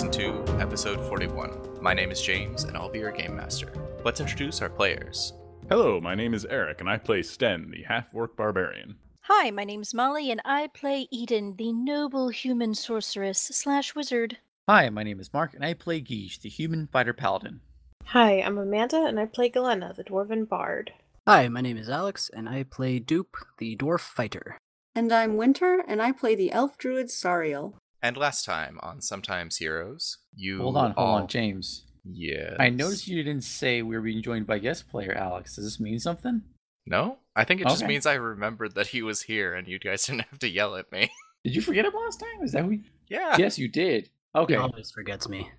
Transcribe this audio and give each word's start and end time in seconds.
Season 0.00 0.46
2, 0.46 0.60
Episode 0.60 0.98
41. 1.10 1.82
My 1.82 1.92
name 1.92 2.10
is 2.10 2.22
James, 2.22 2.64
and 2.64 2.74
I'll 2.74 2.88
be 2.88 3.00
your 3.00 3.12
game 3.12 3.36
master. 3.36 3.70
Let's 4.02 4.18
introduce 4.18 4.62
our 4.62 4.70
players. 4.70 5.34
Hello, 5.68 6.00
my 6.00 6.14
name 6.14 6.32
is 6.32 6.46
Eric, 6.46 6.80
and 6.80 6.88
I 6.88 6.96
play 6.96 7.20
Sten, 7.20 7.70
the 7.70 7.82
half-orc 7.82 8.34
barbarian. 8.34 8.96
Hi, 9.24 9.50
my 9.50 9.64
name's 9.64 9.92
Molly, 9.92 10.30
and 10.30 10.40
I 10.42 10.68
play 10.68 11.06
Eden, 11.10 11.54
the 11.58 11.74
noble 11.74 12.30
human 12.30 12.74
sorceress 12.74 13.50
slash 13.52 13.94
wizard. 13.94 14.38
Hi, 14.66 14.88
my 14.88 15.02
name 15.02 15.20
is 15.20 15.34
Mark, 15.34 15.52
and 15.52 15.62
I 15.62 15.74
play 15.74 16.00
Guige, 16.00 16.40
the 16.40 16.48
human 16.48 16.86
fighter 16.86 17.12
paladin. 17.12 17.60
Hi, 18.06 18.40
I'm 18.40 18.56
Amanda, 18.56 19.04
and 19.04 19.20
I 19.20 19.26
play 19.26 19.50
Galena, 19.50 19.92
the 19.94 20.04
dwarven 20.04 20.48
bard. 20.48 20.94
Hi, 21.28 21.46
my 21.48 21.60
name 21.60 21.76
is 21.76 21.90
Alex, 21.90 22.30
and 22.32 22.48
I 22.48 22.62
play 22.62 23.00
Dupe, 23.00 23.36
the 23.58 23.76
dwarf 23.76 24.00
fighter. 24.00 24.56
And 24.94 25.12
I'm 25.12 25.36
Winter, 25.36 25.84
and 25.86 26.00
I 26.00 26.12
play 26.12 26.34
the 26.34 26.52
elf 26.52 26.78
druid 26.78 27.08
Sariel. 27.08 27.74
And 28.02 28.16
last 28.16 28.44
time 28.44 28.78
on 28.82 29.00
Sometimes 29.00 29.58
Heroes, 29.58 30.18
you 30.34 30.58
Hold 30.62 30.76
on, 30.76 30.92
hold 30.92 31.08
all... 31.08 31.14
on, 31.16 31.28
James. 31.28 31.84
Yes. 32.04 32.56
I 32.58 32.70
noticed 32.70 33.06
you 33.08 33.22
didn't 33.22 33.44
say 33.44 33.82
we 33.82 33.94
were 33.96 34.02
being 34.02 34.22
joined 34.22 34.46
by 34.46 34.58
guest 34.58 34.88
player 34.88 35.12
Alex. 35.12 35.56
Does 35.56 35.64
this 35.64 35.80
mean 35.80 35.98
something? 35.98 36.42
No? 36.86 37.18
I 37.36 37.44
think 37.44 37.60
it 37.60 37.68
just 37.68 37.82
Okay. 37.82 37.88
means 37.88 38.06
I 38.06 38.14
remembered 38.14 38.74
that 38.74 38.88
he 38.88 39.02
was 39.02 39.22
here 39.22 39.54
and 39.54 39.68
you 39.68 39.78
guys 39.78 40.04
didn't 40.06 40.22
have 40.30 40.38
to 40.38 40.48
yell 40.48 40.76
at 40.76 40.90
me. 40.90 41.10
Did 41.44 41.54
you 41.54 41.62
forget 41.62 41.84
him 41.84 41.92
last 41.94 42.20
time? 42.20 42.42
Is 42.42 42.52
that 42.52 42.64
who? 42.64 42.78
yeah. 43.08 43.36
yes, 43.38 43.58
you 43.58 43.68
did. 43.68 44.04
He 44.34 44.38
Okay. 44.40 44.56
always 44.56 44.90
forgets 44.90 45.28
me. 45.28 45.50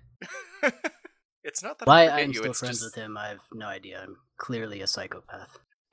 it's 1.44 1.62
not 1.62 1.78
that 1.78 1.86
Why 1.86 2.06
I 2.06 2.20
I'm 2.20 2.28
you, 2.28 2.34
still 2.34 2.50
it's 2.50 2.58
friends 2.60 2.80
just... 2.80 2.96
with 2.96 3.04
him, 3.04 3.16
I 3.16 3.28
have 3.28 3.40
no 3.52 3.66
idea. 3.66 4.00
I'm 4.02 4.16
clearly 4.36 4.80
a 4.80 4.86
psychopath. 4.86 5.58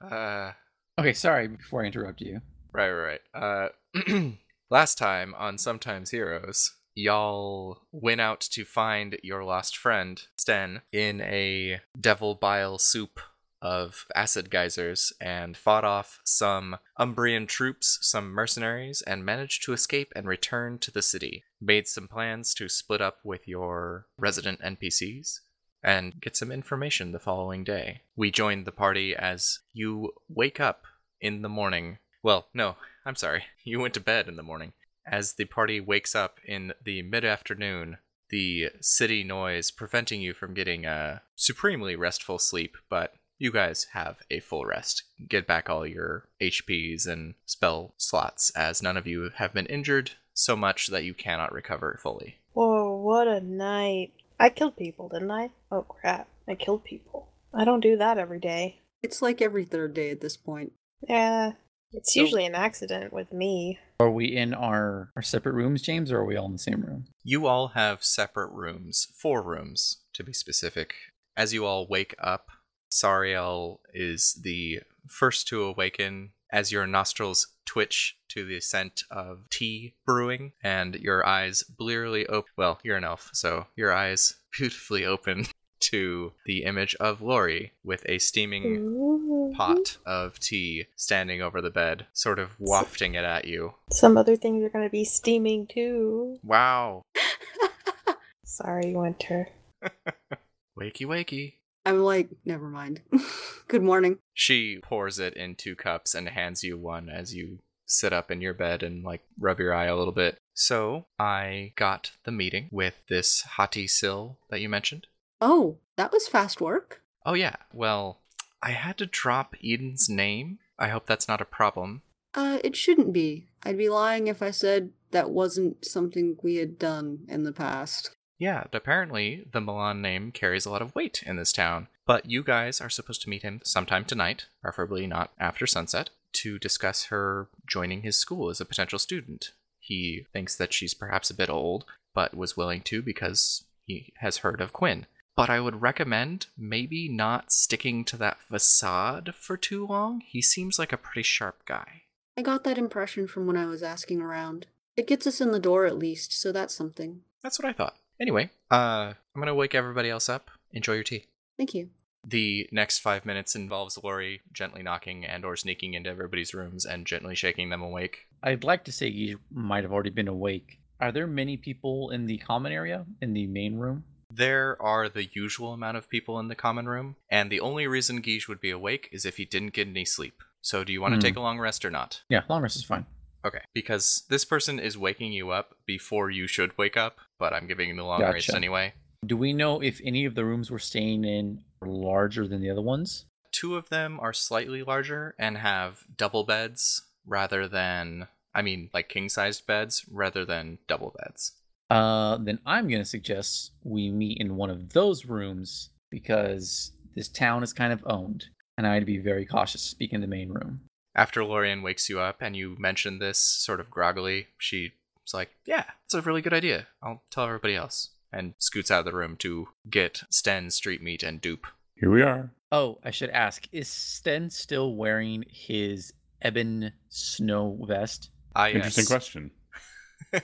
uh, 0.00 0.52
Okay, 0.98 1.12
sorry. 1.14 1.48
Before 1.48 1.82
I 1.82 1.86
interrupt 1.86 2.20
you, 2.20 2.40
Right, 2.72 2.90
right, 2.90 3.20
right. 3.34 3.72
Uh, 4.04 4.30
last 4.70 4.96
time 4.96 5.34
on 5.36 5.58
Sometimes 5.58 6.10
Heroes, 6.10 6.74
y'all 6.94 7.82
went 7.90 8.20
out 8.20 8.40
to 8.52 8.64
find 8.64 9.18
your 9.22 9.44
lost 9.44 9.76
friend, 9.76 10.22
Sten, 10.38 10.82
in 10.92 11.20
a 11.20 11.80
devil 12.00 12.36
bile 12.36 12.78
soup 12.78 13.20
of 13.62 14.06
acid 14.14 14.50
geysers 14.50 15.12
and 15.20 15.54
fought 15.56 15.84
off 15.84 16.20
some 16.24 16.78
Umbrian 16.98 17.46
troops, 17.46 17.98
some 18.00 18.30
mercenaries, 18.30 19.02
and 19.02 19.24
managed 19.24 19.64
to 19.64 19.74
escape 19.74 20.12
and 20.16 20.26
return 20.26 20.78
to 20.78 20.90
the 20.90 21.02
city. 21.02 21.44
Made 21.60 21.86
some 21.86 22.08
plans 22.08 22.54
to 22.54 22.68
split 22.68 23.02
up 23.02 23.18
with 23.22 23.46
your 23.46 24.06
resident 24.16 24.60
NPCs 24.62 25.40
and 25.82 26.18
get 26.20 26.36
some 26.36 26.50
information 26.50 27.12
the 27.12 27.18
following 27.18 27.64
day. 27.64 28.02
We 28.16 28.30
joined 28.30 28.66
the 28.66 28.72
party 28.72 29.14
as 29.14 29.58
you 29.74 30.12
wake 30.28 30.60
up 30.60 30.84
in 31.20 31.42
the 31.42 31.48
morning. 31.48 31.98
Well, 32.22 32.46
no, 32.54 32.76
I'm 33.04 33.16
sorry. 33.16 33.44
You 33.64 33.80
went 33.80 33.94
to 33.94 34.00
bed 34.00 34.28
in 34.28 34.36
the 34.36 34.42
morning. 34.42 34.72
As 35.06 35.34
the 35.34 35.46
party 35.46 35.80
wakes 35.80 36.14
up 36.14 36.38
in 36.46 36.72
the 36.84 37.02
mid 37.02 37.24
afternoon, 37.24 37.98
the 38.30 38.70
city 38.80 39.24
noise 39.24 39.70
preventing 39.70 40.20
you 40.20 40.34
from 40.34 40.54
getting 40.54 40.84
a 40.84 41.22
supremely 41.34 41.96
restful 41.96 42.38
sleep, 42.38 42.76
but 42.88 43.14
you 43.38 43.50
guys 43.50 43.86
have 43.92 44.18
a 44.30 44.40
full 44.40 44.66
rest. 44.66 45.02
Get 45.28 45.46
back 45.46 45.68
all 45.68 45.86
your 45.86 46.28
HPs 46.40 47.06
and 47.06 47.34
spell 47.46 47.94
slots, 47.96 48.50
as 48.50 48.82
none 48.82 48.96
of 48.96 49.06
you 49.06 49.30
have 49.36 49.54
been 49.54 49.66
injured 49.66 50.12
so 50.34 50.54
much 50.54 50.88
that 50.88 51.04
you 51.04 51.14
cannot 51.14 51.52
recover 51.52 51.98
fully. 52.02 52.36
Whoa, 52.52 52.96
what 52.96 53.26
a 53.26 53.40
night. 53.40 54.12
I 54.38 54.50
killed 54.50 54.76
people, 54.76 55.08
didn't 55.08 55.30
I? 55.30 55.50
Oh 55.72 55.82
crap, 55.82 56.28
I 56.46 56.54
killed 56.54 56.84
people. 56.84 57.28
I 57.52 57.64
don't 57.64 57.80
do 57.80 57.96
that 57.96 58.18
every 58.18 58.38
day. 58.38 58.80
It's 59.02 59.22
like 59.22 59.40
every 59.42 59.64
third 59.64 59.94
day 59.94 60.10
at 60.10 60.20
this 60.20 60.36
point. 60.36 60.72
Yeah, 61.08 61.52
it's 61.92 62.14
So- 62.14 62.20
usually 62.20 62.46
an 62.46 62.54
accident 62.54 63.12
with 63.12 63.32
me. 63.32 63.78
are 63.98 64.10
we 64.10 64.34
in 64.36 64.54
our 64.54 65.10
our 65.16 65.22
separate 65.22 65.52
rooms, 65.54 65.82
James, 65.82 66.10
or 66.10 66.18
are 66.20 66.24
we 66.24 66.36
all 66.36 66.46
in 66.46 66.52
the 66.52 66.58
same 66.58 66.80
room? 66.82 67.06
You 67.22 67.46
all 67.46 67.68
have 67.68 68.02
separate 68.04 68.52
rooms, 68.52 69.08
four 69.16 69.42
rooms 69.42 69.98
to 70.14 70.24
be 70.24 70.32
specific. 70.32 70.94
As 71.36 71.52
you 71.52 71.64
all 71.66 71.86
wake 71.86 72.14
up, 72.18 72.48
Sariel 72.90 73.78
is 73.94 74.34
the 74.42 74.80
first 75.06 75.46
to 75.48 75.62
awaken 75.64 76.32
as 76.52 76.72
your 76.72 76.86
nostrils 76.86 77.46
twitch 77.64 78.16
to 78.28 78.44
the 78.44 78.60
scent 78.60 79.04
of 79.10 79.48
tea 79.50 79.94
brewing 80.04 80.52
and 80.62 80.96
your 80.96 81.24
eyes 81.24 81.62
blearily 81.62 82.26
open. 82.26 82.50
Well, 82.56 82.80
you're 82.82 82.96
an 82.96 83.04
elf, 83.04 83.30
so 83.32 83.66
your 83.76 83.92
eyes 83.92 84.34
beautifully 84.58 85.04
open 85.04 85.46
to 85.80 86.32
the 86.46 86.64
image 86.64 86.94
of 86.96 87.20
Lori 87.20 87.72
with 87.84 88.02
a 88.06 88.18
steaming 88.18 88.64
Ooh. 88.64 89.52
pot 89.56 89.98
of 90.06 90.38
tea 90.38 90.86
standing 90.96 91.42
over 91.42 91.60
the 91.60 91.70
bed, 91.70 92.06
sort 92.12 92.38
of 92.38 92.56
wafting 92.58 93.14
it 93.14 93.24
at 93.24 93.46
you. 93.46 93.74
Some 93.92 94.16
other 94.16 94.36
things 94.36 94.62
are 94.64 94.70
gonna 94.70 94.90
be 94.90 95.04
steaming 95.04 95.66
too. 95.66 96.38
Wow. 96.42 97.02
Sorry, 98.44 98.94
Winter. 98.94 99.48
Wakey 100.78 101.06
wakey. 101.06 101.54
I'm 101.84 102.02
like, 102.02 102.30
never 102.44 102.68
mind. 102.68 103.00
Good 103.68 103.82
morning. 103.82 104.18
She 104.34 104.78
pours 104.82 105.18
it 105.18 105.34
in 105.34 105.54
two 105.54 105.74
cups 105.74 106.14
and 106.14 106.28
hands 106.28 106.62
you 106.62 106.78
one 106.78 107.08
as 107.08 107.34
you 107.34 107.60
sit 107.86 108.12
up 108.12 108.30
in 108.30 108.40
your 108.40 108.54
bed 108.54 108.82
and 108.82 109.02
like 109.02 109.22
rub 109.38 109.58
your 109.58 109.74
eye 109.74 109.86
a 109.86 109.96
little 109.96 110.12
bit. 110.12 110.38
So 110.54 111.06
I 111.18 111.72
got 111.76 112.12
the 112.24 112.32
meeting 112.32 112.68
with 112.70 113.02
this 113.08 113.42
Hati 113.42 113.86
Sill 113.86 114.38
that 114.50 114.60
you 114.60 114.68
mentioned. 114.68 115.06
Oh, 115.40 115.78
that 115.96 116.12
was 116.12 116.28
fast 116.28 116.60
work. 116.60 117.02
Oh 117.24 117.34
yeah, 117.34 117.56
well, 117.72 118.20
I 118.62 118.70
had 118.70 118.98
to 118.98 119.06
drop 119.06 119.54
Eden's 119.64 120.08
name. 120.08 120.58
I 120.78 120.88
hope 120.88 121.06
that's 121.06 121.28
not 121.28 121.40
a 121.40 121.46
problem. 121.46 122.02
Uh, 122.34 122.58
it 122.62 122.76
shouldn't 122.76 123.12
be. 123.12 123.48
I'd 123.62 123.78
be 123.78 123.88
lying 123.88 124.26
if 124.26 124.42
I 124.42 124.50
said 124.50 124.90
that 125.10 125.30
wasn't 125.30 125.84
something 125.84 126.36
we 126.42 126.56
had 126.56 126.78
done 126.78 127.26
in 127.28 127.44
the 127.44 127.52
past. 127.52 128.10
Yeah, 128.38 128.64
apparently 128.72 129.46
the 129.50 129.60
Milan 129.60 130.00
name 130.00 130.32
carries 130.32 130.64
a 130.64 130.70
lot 130.70 130.80
of 130.80 130.94
weight 130.94 131.22
in 131.26 131.36
this 131.36 131.52
town. 131.52 131.88
But 132.06 132.30
you 132.30 132.42
guys 132.42 132.80
are 132.80 132.88
supposed 132.88 133.22
to 133.22 133.28
meet 133.28 133.42
him 133.42 133.60
sometime 133.64 134.04
tonight, 134.04 134.46
preferably 134.62 135.06
not 135.06 135.30
after 135.38 135.66
sunset, 135.66 136.10
to 136.32 136.58
discuss 136.58 137.04
her 137.04 137.48
joining 137.68 138.02
his 138.02 138.16
school 138.16 138.48
as 138.48 138.60
a 138.60 138.64
potential 138.64 138.98
student. 138.98 139.52
He 139.78 140.26
thinks 140.32 140.56
that 140.56 140.72
she's 140.72 140.94
perhaps 140.94 141.30
a 141.30 141.34
bit 141.34 141.50
old, 141.50 141.84
but 142.14 142.36
was 142.36 142.56
willing 142.56 142.80
to 142.82 143.02
because 143.02 143.64
he 143.84 144.12
has 144.20 144.38
heard 144.38 144.60
of 144.60 144.72
Quinn. 144.72 145.06
But 145.40 145.48
I 145.48 145.58
would 145.58 145.80
recommend 145.80 146.48
maybe 146.58 147.08
not 147.08 147.50
sticking 147.50 148.04
to 148.04 148.18
that 148.18 148.42
facade 148.42 149.34
for 149.34 149.56
too 149.56 149.86
long. 149.86 150.20
He 150.20 150.42
seems 150.42 150.78
like 150.78 150.92
a 150.92 150.98
pretty 150.98 151.22
sharp 151.22 151.64
guy. 151.64 152.02
I 152.36 152.42
got 152.42 152.62
that 152.64 152.76
impression 152.76 153.26
from 153.26 153.46
when 153.46 153.56
I 153.56 153.64
was 153.64 153.82
asking 153.82 154.20
around. 154.20 154.66
It 154.98 155.06
gets 155.06 155.26
us 155.26 155.40
in 155.40 155.50
the 155.50 155.58
door 155.58 155.86
at 155.86 155.96
least, 155.96 156.38
so 156.38 156.52
that's 156.52 156.74
something. 156.74 157.22
That's 157.42 157.58
what 157.58 157.66
I 157.66 157.72
thought. 157.72 157.96
Anyway, 158.20 158.50
uh, 158.70 159.14
I'm 159.34 159.40
gonna 159.40 159.54
wake 159.54 159.74
everybody 159.74 160.10
else 160.10 160.28
up. 160.28 160.50
Enjoy 160.72 160.92
your 160.92 161.04
tea. 161.04 161.24
Thank 161.56 161.72
you. 161.72 161.88
The 162.22 162.68
next 162.70 162.98
five 162.98 163.24
minutes 163.24 163.56
involves 163.56 163.98
Lori 164.04 164.42
gently 164.52 164.82
knocking 164.82 165.24
and 165.24 165.46
or 165.46 165.56
sneaking 165.56 165.94
into 165.94 166.10
everybody's 166.10 166.52
rooms 166.52 166.84
and 166.84 167.06
gently 167.06 167.34
shaking 167.34 167.70
them 167.70 167.80
awake. 167.80 168.26
I'd 168.42 168.62
like 168.62 168.84
to 168.84 168.92
say 168.92 169.08
you 169.08 169.40
might 169.50 169.84
have 169.84 169.92
already 169.92 170.10
been 170.10 170.28
awake. 170.28 170.80
Are 171.00 171.12
there 171.12 171.26
many 171.26 171.56
people 171.56 172.10
in 172.10 172.26
the 172.26 172.36
common 172.36 172.72
area 172.72 173.06
in 173.22 173.32
the 173.32 173.46
main 173.46 173.78
room? 173.78 174.04
There 174.30 174.80
are 174.80 175.08
the 175.08 175.24
usual 175.32 175.72
amount 175.72 175.96
of 175.96 176.08
people 176.08 176.38
in 176.38 176.48
the 176.48 176.54
common 176.54 176.88
room, 176.88 177.16
and 177.28 177.50
the 177.50 177.60
only 177.60 177.86
reason 177.86 178.22
Guige 178.22 178.48
would 178.48 178.60
be 178.60 178.70
awake 178.70 179.08
is 179.12 179.26
if 179.26 179.36
he 179.38 179.44
didn't 179.44 179.72
get 179.72 179.88
any 179.88 180.04
sleep. 180.04 180.42
So 180.62 180.84
do 180.84 180.92
you 180.92 181.00
want 181.00 181.12
to 181.12 181.16
Hmm. 181.16 181.20
take 181.22 181.36
a 181.36 181.40
long 181.40 181.58
rest 181.58 181.84
or 181.84 181.90
not? 181.90 182.22
Yeah, 182.28 182.42
long 182.48 182.62
rest 182.62 182.76
is 182.76 182.84
fine. 182.84 183.06
Okay. 183.44 183.62
Because 183.74 184.24
this 184.28 184.44
person 184.44 184.78
is 184.78 184.98
waking 184.98 185.32
you 185.32 185.50
up 185.50 185.74
before 185.86 186.30
you 186.30 186.46
should 186.46 186.76
wake 186.76 186.96
up, 186.96 187.18
but 187.38 187.52
I'm 187.54 187.66
giving 187.66 187.88
you 187.88 187.96
the 187.96 188.04
long 188.04 188.20
rest 188.20 188.52
anyway. 188.52 188.92
Do 189.26 189.36
we 189.36 189.52
know 189.52 189.82
if 189.82 190.00
any 190.04 190.24
of 190.26 190.34
the 190.34 190.44
rooms 190.44 190.70
we're 190.70 190.78
staying 190.78 191.24
in 191.24 191.64
are 191.82 191.88
larger 191.88 192.46
than 192.46 192.60
the 192.60 192.70
other 192.70 192.82
ones? 192.82 193.24
Two 193.52 193.76
of 193.76 193.88
them 193.88 194.20
are 194.20 194.32
slightly 194.32 194.82
larger 194.82 195.34
and 195.38 195.56
have 195.58 196.04
double 196.16 196.44
beds 196.44 197.02
rather 197.26 197.66
than, 197.66 198.28
I 198.54 198.62
mean, 198.62 198.90
like 198.92 199.08
king 199.08 199.28
sized 199.28 199.66
beds 199.66 200.04
rather 200.10 200.44
than 200.44 200.78
double 200.86 201.14
beds. 201.18 201.52
Uh, 201.90 202.36
then 202.38 202.58
I'm 202.64 202.88
gonna 202.88 203.04
suggest 203.04 203.72
we 203.82 204.10
meet 204.10 204.38
in 204.38 204.56
one 204.56 204.70
of 204.70 204.92
those 204.92 205.26
rooms 205.26 205.90
because 206.10 206.92
this 207.14 207.28
town 207.28 207.62
is 207.62 207.72
kind 207.72 207.92
of 207.92 208.02
owned, 208.06 208.46
and 208.78 208.86
I'd 208.86 209.06
be 209.06 209.18
very 209.18 209.44
cautious 209.44 209.82
speaking 209.82 210.16
in 210.16 210.20
the 210.20 210.26
main 210.26 210.50
room. 210.50 210.80
After 211.16 211.44
Lorian 211.44 211.82
wakes 211.82 212.08
you 212.08 212.20
up 212.20 212.40
and 212.40 212.54
you 212.56 212.76
mention 212.78 213.18
this 213.18 213.38
sort 213.38 213.80
of 213.80 213.90
groggily, 213.90 214.46
she's 214.58 214.90
like, 215.34 215.50
Yeah, 215.66 215.84
it's 216.04 216.14
a 216.14 216.22
really 216.22 216.42
good 216.42 216.52
idea. 216.54 216.86
I'll 217.02 217.22
tell 217.30 217.44
everybody 217.44 217.74
else. 217.74 218.10
And 218.32 218.54
scoots 218.58 218.92
out 218.92 219.00
of 219.00 219.04
the 219.06 219.12
room 219.12 219.36
to 219.38 219.68
get 219.90 220.22
Sten, 220.30 220.70
Street 220.70 221.02
Meat, 221.02 221.24
and 221.24 221.40
Dupe. 221.40 221.66
Here 221.96 222.10
we 222.10 222.22
are. 222.22 222.52
Oh, 222.70 223.00
I 223.04 223.10
should 223.10 223.30
ask: 223.30 223.66
Is 223.72 223.88
Sten 223.88 224.50
still 224.50 224.94
wearing 224.94 225.44
his 225.50 226.12
ebon 226.46 226.92
snow 227.08 227.76
vest? 227.88 228.30
Ah, 228.54 228.68
Interesting 228.68 229.06
question. 229.06 229.50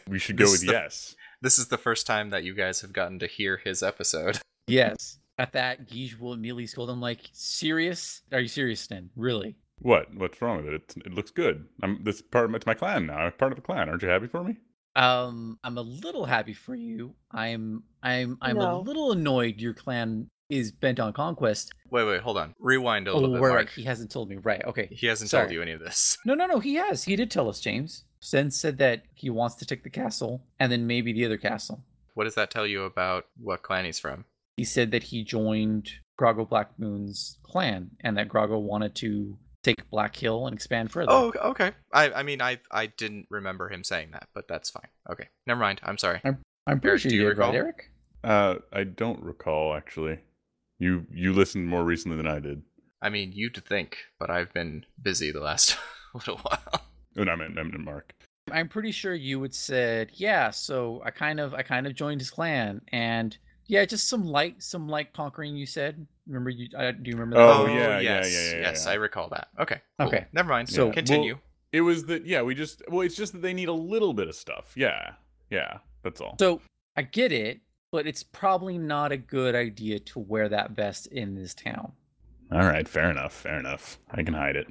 We 0.08 0.19
should 0.19 0.37
go 0.37 0.44
This 0.46 0.52
with 0.52 0.60
the- 0.66 0.72
yes. 0.72 1.14
This 1.46 1.60
is 1.60 1.69
the 1.69 1.78
first 1.78 2.08
time 2.08 2.31
that 2.31 2.43
you 2.43 2.54
guys 2.54 2.81
have 2.81 2.93
gotten 2.93 3.20
to 3.20 3.28
hear 3.28 3.58
his 3.58 3.81
episode. 3.81 4.40
Yes. 4.69 5.20
At 5.38 5.52
that, 5.52 5.88
Guige 5.88 6.19
will 6.19 6.32
immediately 6.32 6.66
scold 6.66 6.90
him 6.90 7.00
like, 7.00 7.20
"Serious? 7.32 8.22
Are 8.32 8.40
you 8.40 8.48
serious, 8.48 8.81
Sten? 8.81 9.10
Really?" 9.14 9.54
What? 9.78 10.12
What's 10.12 10.43
wrong 10.43 10.56
with 10.56 10.66
it? 10.66 10.75
It's, 10.75 10.96
it 10.96 11.14
looks 11.14 11.31
good. 11.31 11.66
I'm 11.84 12.02
this 12.02 12.20
part. 12.20 12.46
Of, 12.46 12.56
it's 12.56 12.66
my 12.66 12.75
clan 12.75 13.06
now. 13.06 13.19
I'm 13.19 13.31
part 13.31 13.52
of 13.52 13.58
a 13.58 13.60
clan. 13.60 13.88
Aren't 13.88 14.02
you 14.02 14.08
happy 14.08 14.26
for 14.26 14.43
me? 14.43 14.56
Um, 14.96 15.60
I'm 15.62 15.78
a 15.78 15.82
little 15.82 16.25
happy 16.25 16.52
for 16.52 16.75
you. 16.75 17.14
I'm 17.31 17.84
I'm 18.02 18.38
I'm 18.40 18.58
a 18.58 18.76
little 18.81 19.12
annoyed 19.12 19.60
your 19.60 19.72
clan 19.72 20.26
is 20.50 20.72
bent 20.72 20.99
on 20.99 21.12
conquest. 21.12 21.72
Wait, 21.90 22.04
wait, 22.08 22.22
hold 22.22 22.38
on. 22.38 22.52
Rewind 22.58 23.06
a 23.06 23.12
Oh, 23.12 23.19
little 23.19 23.34
bit, 23.37 23.42
right, 23.42 23.49
Mark. 23.50 23.66
right. 23.66 23.69
He 23.70 23.84
hasn't 23.84 24.10
told 24.10 24.28
me. 24.28 24.38
Right. 24.38 24.64
Okay. 24.64 24.88
He 24.90 25.06
hasn't 25.06 25.31
Sorry. 25.31 25.44
told 25.44 25.52
you 25.52 25.62
any 25.62 25.72
of 25.72 25.81
this. 25.81 26.19
No, 26.26 26.34
no, 26.34 26.46
no. 26.46 26.58
He 26.58 26.75
has. 26.75 27.04
He 27.04 27.14
did 27.14 27.31
tell 27.31 27.49
us, 27.49 27.60
James. 27.60 28.02
Sten 28.20 28.50
said 28.50 28.78
that 28.78 29.02
he 29.14 29.30
wants 29.30 29.56
to 29.56 29.66
take 29.66 29.82
the 29.82 29.90
castle 29.90 30.42
and 30.58 30.70
then 30.72 30.86
maybe 30.86 31.12
the 31.12 31.24
other 31.24 31.36
castle. 31.36 31.82
What 32.14 32.24
does 32.24 32.34
that 32.34 32.50
tell 32.50 32.66
you 32.66 32.84
about 32.84 33.26
what 33.36 33.62
clan 33.62 33.84
he's 33.84 33.98
from? 33.98 34.24
He 34.56 34.64
said 34.64 34.90
that 34.92 35.04
he 35.04 35.22
joined 35.22 35.90
Groggo 36.18 36.48
Blackmoon's 36.48 37.38
clan 37.42 37.90
and 38.00 38.16
that 38.16 38.28
Groggo 38.28 38.60
wanted 38.60 38.94
to 38.96 39.36
take 39.62 39.90
Black 39.90 40.16
Hill 40.16 40.46
and 40.46 40.54
expand 40.54 40.90
further. 40.90 41.10
Oh, 41.10 41.32
okay. 41.44 41.72
I, 41.92 42.10
I 42.12 42.22
mean, 42.22 42.40
I, 42.40 42.60
I 42.70 42.86
didn't 42.86 43.26
remember 43.30 43.68
him 43.68 43.84
saying 43.84 44.12
that, 44.12 44.28
but 44.32 44.48
that's 44.48 44.70
fine. 44.70 44.88
Okay, 45.10 45.28
never 45.46 45.60
mind. 45.60 45.80
I'm 45.82 45.98
sorry. 45.98 46.20
I'm 46.24 46.80
pretty 46.80 46.88
Eric, 46.88 47.00
sure 47.02 47.10
you 47.12 47.18
you 47.18 47.28
did, 47.28 47.38
right, 47.38 47.48
recall? 47.48 47.54
Eric? 47.54 47.90
Uh, 48.24 48.54
I 48.72 48.84
don't 48.84 49.22
recall 49.22 49.74
actually. 49.74 50.18
You 50.78 51.06
you 51.12 51.32
listened 51.32 51.68
more 51.68 51.84
recently 51.84 52.16
than 52.16 52.26
I 52.26 52.38
did. 52.38 52.62
I 53.02 53.08
mean, 53.08 53.32
you'd 53.32 53.62
think, 53.66 53.98
but 54.18 54.30
I've 54.30 54.52
been 54.52 54.84
busy 55.00 55.30
the 55.30 55.40
last 55.40 55.76
little 56.14 56.38
while. 56.38 56.86
Oh, 57.16 57.24
no, 57.24 57.32
I 57.32 57.36
meant, 57.36 57.58
I 57.58 57.62
meant 57.62 57.78
Mark. 57.80 58.14
I'm 58.52 58.68
pretty 58.68 58.92
sure 58.92 59.14
you 59.14 59.40
would 59.40 59.54
said, 59.54 60.10
yeah. 60.14 60.50
So 60.50 61.02
I 61.04 61.10
kind 61.10 61.40
of, 61.40 61.54
I 61.54 61.62
kind 61.62 61.86
of 61.86 61.94
joined 61.94 62.20
his 62.20 62.30
clan, 62.30 62.80
and 62.92 63.36
yeah, 63.66 63.84
just 63.84 64.08
some 64.08 64.24
light, 64.24 64.62
some 64.62 64.88
light 64.88 65.12
conquering. 65.12 65.56
You 65.56 65.66
said, 65.66 66.06
remember 66.26 66.50
you? 66.50 66.68
Uh, 66.76 66.92
do 66.92 67.10
you 67.10 67.16
remember 67.16 67.36
that? 67.36 67.42
Oh, 67.42 67.66
yeah, 67.66 67.98
yeah, 67.98 68.00
yes, 68.00 68.32
yeah, 68.32 68.50
yeah, 68.50 68.60
yes, 68.60 68.84
yeah. 68.84 68.92
I 68.92 68.94
recall 68.94 69.28
that. 69.30 69.48
Okay, 69.58 69.80
cool. 69.98 70.08
Okay. 70.08 70.26
never 70.32 70.48
mind. 70.48 70.68
So, 70.68 70.92
continue. 70.92 71.38
It 71.72 71.80
was 71.80 72.04
that 72.06 72.24
yeah, 72.24 72.42
we 72.42 72.54
just 72.54 72.82
well, 72.88 73.00
it's 73.00 73.16
just 73.16 73.32
that 73.32 73.42
they 73.42 73.52
need 73.52 73.68
a 73.68 73.72
little 73.72 74.14
bit 74.14 74.28
of 74.28 74.34
stuff. 74.34 74.72
Yeah, 74.76 75.12
yeah, 75.50 75.78
that's 76.02 76.20
all. 76.20 76.36
So 76.38 76.60
I 76.96 77.02
get 77.02 77.32
it, 77.32 77.60
but 77.90 78.06
it's 78.06 78.22
probably 78.22 78.78
not 78.78 79.12
a 79.12 79.16
good 79.16 79.54
idea 79.54 79.98
to 79.98 80.20
wear 80.20 80.48
that 80.48 80.70
vest 80.70 81.08
in 81.08 81.34
this 81.34 81.54
town. 81.54 81.92
All 82.52 82.60
right, 82.60 82.88
fair 82.88 83.10
enough, 83.10 83.32
fair 83.32 83.58
enough. 83.58 83.98
I 84.10 84.22
can 84.22 84.34
hide 84.34 84.56
it. 84.56 84.68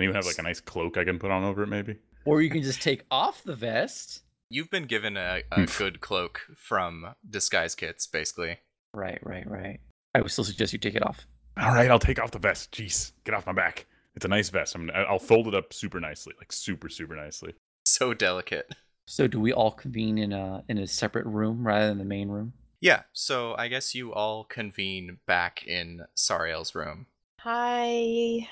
And 0.00 0.04
even 0.04 0.16
have 0.16 0.24
like 0.24 0.38
a 0.38 0.42
nice 0.42 0.60
cloak 0.60 0.96
I 0.96 1.04
can 1.04 1.18
put 1.18 1.30
on 1.30 1.44
over 1.44 1.62
it, 1.62 1.66
maybe. 1.66 1.96
Or 2.24 2.40
you 2.40 2.48
can 2.48 2.62
just 2.62 2.80
take 2.80 3.04
off 3.10 3.42
the 3.42 3.54
vest. 3.54 4.22
You've 4.48 4.70
been 4.70 4.86
given 4.86 5.18
a, 5.18 5.42
a 5.52 5.60
mm. 5.60 5.78
good 5.78 6.00
cloak 6.00 6.40
from 6.56 7.14
disguise 7.28 7.74
kits, 7.74 8.06
basically. 8.06 8.58
Right, 8.94 9.18
right, 9.22 9.48
right. 9.48 9.80
I 10.14 10.22
would 10.22 10.30
still 10.30 10.44
suggest 10.44 10.72
you 10.72 10.78
take 10.78 10.94
it 10.94 11.06
off. 11.06 11.26
All 11.58 11.74
right, 11.74 11.90
I'll 11.90 11.98
take 11.98 12.18
off 12.18 12.30
the 12.30 12.38
vest. 12.38 12.72
Jeez, 12.72 13.12
get 13.24 13.34
off 13.34 13.46
my 13.46 13.52
back. 13.52 13.86
It's 14.14 14.24
a 14.24 14.28
nice 14.28 14.48
vest. 14.48 14.74
I'm, 14.74 14.90
I'll 14.94 15.18
fold 15.18 15.46
it 15.48 15.54
up 15.54 15.74
super 15.74 16.00
nicely, 16.00 16.32
like 16.38 16.50
super, 16.50 16.88
super 16.88 17.14
nicely. 17.14 17.54
So 17.84 18.14
delicate. 18.14 18.74
So 19.06 19.26
do 19.26 19.38
we 19.38 19.52
all 19.52 19.72
convene 19.72 20.18
in 20.18 20.32
a 20.32 20.64
in 20.68 20.78
a 20.78 20.86
separate 20.86 21.26
room 21.26 21.66
rather 21.66 21.88
than 21.88 21.98
the 21.98 22.04
main 22.04 22.28
room? 22.28 22.54
Yeah, 22.80 23.02
so 23.12 23.54
I 23.58 23.68
guess 23.68 23.94
you 23.94 24.14
all 24.14 24.44
convene 24.44 25.18
back 25.26 25.66
in 25.66 26.06
Sariel's 26.14 26.74
room. 26.74 27.06
Hi. 27.40 28.48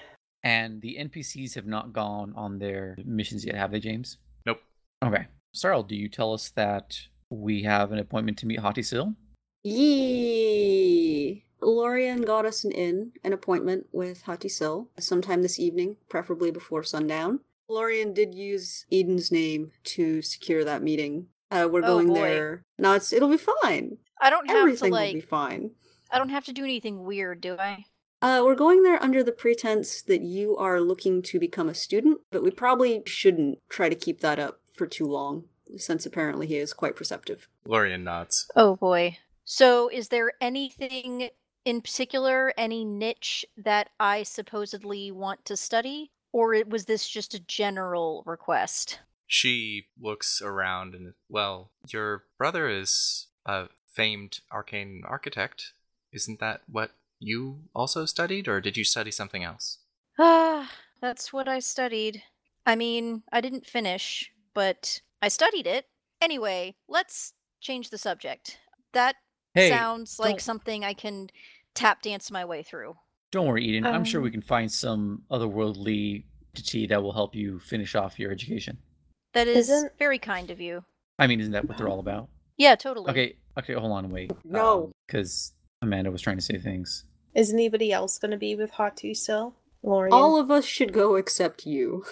And 0.49 0.81
the 0.81 0.97
NPCs 0.99 1.55
have 1.56 1.67
not 1.67 1.93
gone 1.93 2.33
on 2.35 2.59
their 2.59 2.97
missions 3.05 3.45
yet, 3.45 3.55
have 3.55 3.71
they, 3.71 3.81
James? 3.81 4.17
Nope. 4.47 4.61
Okay. 5.05 5.27
Sarl, 5.53 5.83
do 5.83 5.95
you 5.95 6.09
tell 6.09 6.33
us 6.33 6.49
that 6.50 6.99
we 7.29 7.65
have 7.65 7.93
an 7.93 7.99
appointment 7.99 8.39
to 8.39 8.47
meet 8.47 8.61
Hati 8.61 8.83
Sil? 8.89 9.12
Yee! 9.62 11.45
Lorian 11.61 12.23
got 12.23 12.47
us 12.47 12.65
an 12.65 12.71
inn, 12.71 13.12
an 13.23 13.35
appointment 13.35 13.89
with 13.93 14.23
Hati 14.23 14.49
Sil, 14.49 14.89
sometime 14.99 15.43
this 15.43 15.59
evening, 15.59 15.97
preferably 16.09 16.50
before 16.50 16.83
sundown. 16.83 17.41
Lorian 17.69 18.15
did 18.15 18.35
use 18.35 18.87
Eden's 18.91 19.31
name 19.31 19.73
to 19.85 20.23
secure 20.23 20.65
that 20.65 20.83
meeting. 20.83 21.27
Uh, 21.50 21.69
we're 21.71 21.81
Oh, 21.85 21.89
going 21.95 22.06
boy. 22.09 22.15
there. 22.15 22.62
No, 22.79 22.95
it's 22.95 23.12
it'll 23.12 23.29
be 23.29 23.37
fine. 23.62 23.99
I 24.19 24.31
don't 24.31 24.49
have 24.49 24.56
Everything 24.56 24.93
to 24.93 24.99
will 24.99 25.12
be 25.12 25.21
fine. 25.21 25.73
I 26.11 26.17
don't 26.17 26.31
have 26.31 26.47
to 26.47 26.55
do 26.55 26.65
anything 26.65 27.05
weird, 27.05 27.43
do 27.43 27.56
I? 27.59 27.85
Uh, 28.20 28.43
we're 28.44 28.55
going 28.55 28.82
there 28.82 29.03
under 29.03 29.23
the 29.23 29.32
pretense 29.32 30.03
that 30.03 30.23
you 30.23 30.56
are 30.56 30.81
looking 30.81 31.23
to 31.23 31.38
become 31.38 31.69
a 31.69 31.75
student, 31.75 32.20
but 32.31 32.43
we 32.43 32.50
probably 32.50 33.03
shouldn't 33.06 33.59
try 33.69 33.88
to 33.88 33.94
keep 33.94 34.20
that 34.20 34.38
up 34.38 34.61
for 34.75 34.87
too 34.87 35.06
long, 35.06 35.44
since 35.76 36.05
apparently 36.05 36.47
he 36.47 36.56
is 36.56 36.73
quite 36.73 36.97
perceptive. 36.97 37.49
Lorian 37.65 38.03
nods. 38.03 38.50
Oh 38.56 38.76
boy. 38.76 39.19
So, 39.44 39.88
is 39.88 40.09
there 40.09 40.32
anything 40.41 41.31
in 41.65 41.81
particular, 41.81 42.53
any 42.56 42.85
niche 42.85 43.44
that 43.56 43.91
I 44.00 44.23
supposedly 44.23 45.11
want 45.11 45.44
to 45.44 45.56
study, 45.56 46.11
or 46.32 46.56
was 46.67 46.87
this 46.87 47.09
just 47.09 47.35
a 47.35 47.41
general 47.41 48.23
request? 48.26 49.00
She 49.26 49.87
looks 50.00 50.41
around 50.43 50.94
and, 50.94 51.12
well, 51.29 51.71
your 51.88 52.25
brother 52.38 52.69
is 52.69 53.26
a 53.44 53.67
famed 53.87 54.41
arcane 54.50 55.03
architect. 55.06 55.75
Isn't 56.12 56.41
that 56.41 56.62
what 56.67 56.93
you 57.20 57.61
also 57.75 58.05
studied, 58.06 58.49
or 58.49 58.61
did 58.61 58.76
you 58.76 58.85
study 58.85 59.11
something 59.11 59.43
else? 59.44 59.79
Ah, 60.19 60.70
that's 61.00 61.32
what 61.32 61.49
I 61.49 61.59
studied. 61.59 62.23
I 62.67 62.76
mean, 62.76 63.23
I 63.32 63.41
didn't 63.41 63.67
finish, 63.67 64.31
but 64.55 65.00
I 65.23 65.29
studied 65.29 65.67
it. 65.67 65.87
Anyway, 66.20 66.76
let's 66.88 67.32
change 67.61 67.91
the 67.91 67.99
subject. 67.99 68.59
That 68.93 69.17
Hey, 69.55 69.69
sounds 69.70 70.19
like 70.19 70.32
don't- 70.37 70.41
something 70.43 70.85
I 70.85 70.94
can 70.94 71.29
tap 71.75 72.03
dance 72.03 72.31
my 72.31 72.44
way 72.44 72.62
through. 72.62 72.97
Don't 73.31 73.47
worry, 73.47 73.64
Eden. 73.64 73.85
I'm 73.87 74.05
sure 74.05 74.21
we 74.21 74.29
Um, 74.29 74.32
can 74.32 74.43
find 74.43 74.71
some 74.73 75.25
otherworldly 75.31 76.25
entity 76.56 76.87
that 76.87 77.03
will 77.03 77.12
help 77.12 77.35
you 77.35 77.59
finish 77.61 77.94
off 77.94 78.19
your 78.19 78.32
education. 78.32 78.79
That 79.35 79.47
is 79.47 79.69
Isn't- 79.69 79.99
very 79.99 80.19
kind 80.19 80.50
of 80.50 80.61
you. 80.61 80.85
I 81.19 81.26
mean, 81.26 81.41
isn't 81.41 81.53
that 81.53 81.69
what 81.69 81.76
they're 81.79 81.88
all 81.88 82.00
about? 82.00 82.29
Yeah, 82.56 82.75
totally. 82.75 83.11
Okay, 83.11 83.37
okay, 83.59 83.75
hold 83.75 83.93
on, 83.93 84.11
wait. 84.11 84.32
No. 84.44 84.91
Because 85.06 85.53
Amanda 85.82 86.11
was 86.11 86.23
trying 86.23 86.38
to 86.38 86.43
say 86.43 86.59
things. 86.59 87.05
Is 87.35 87.53
anybody 87.53 87.93
else 87.93 88.19
going 88.19 88.31
to 88.31 88.37
be 88.37 88.55
with 88.55 88.73
Hati 88.73 89.15
Sil? 89.15 89.55
Lorian? 89.83 90.13
All 90.13 90.39
of 90.39 90.51
us 90.51 90.65
should 90.65 90.93
go 90.93 91.15
except 91.15 91.67
you. 91.67 92.05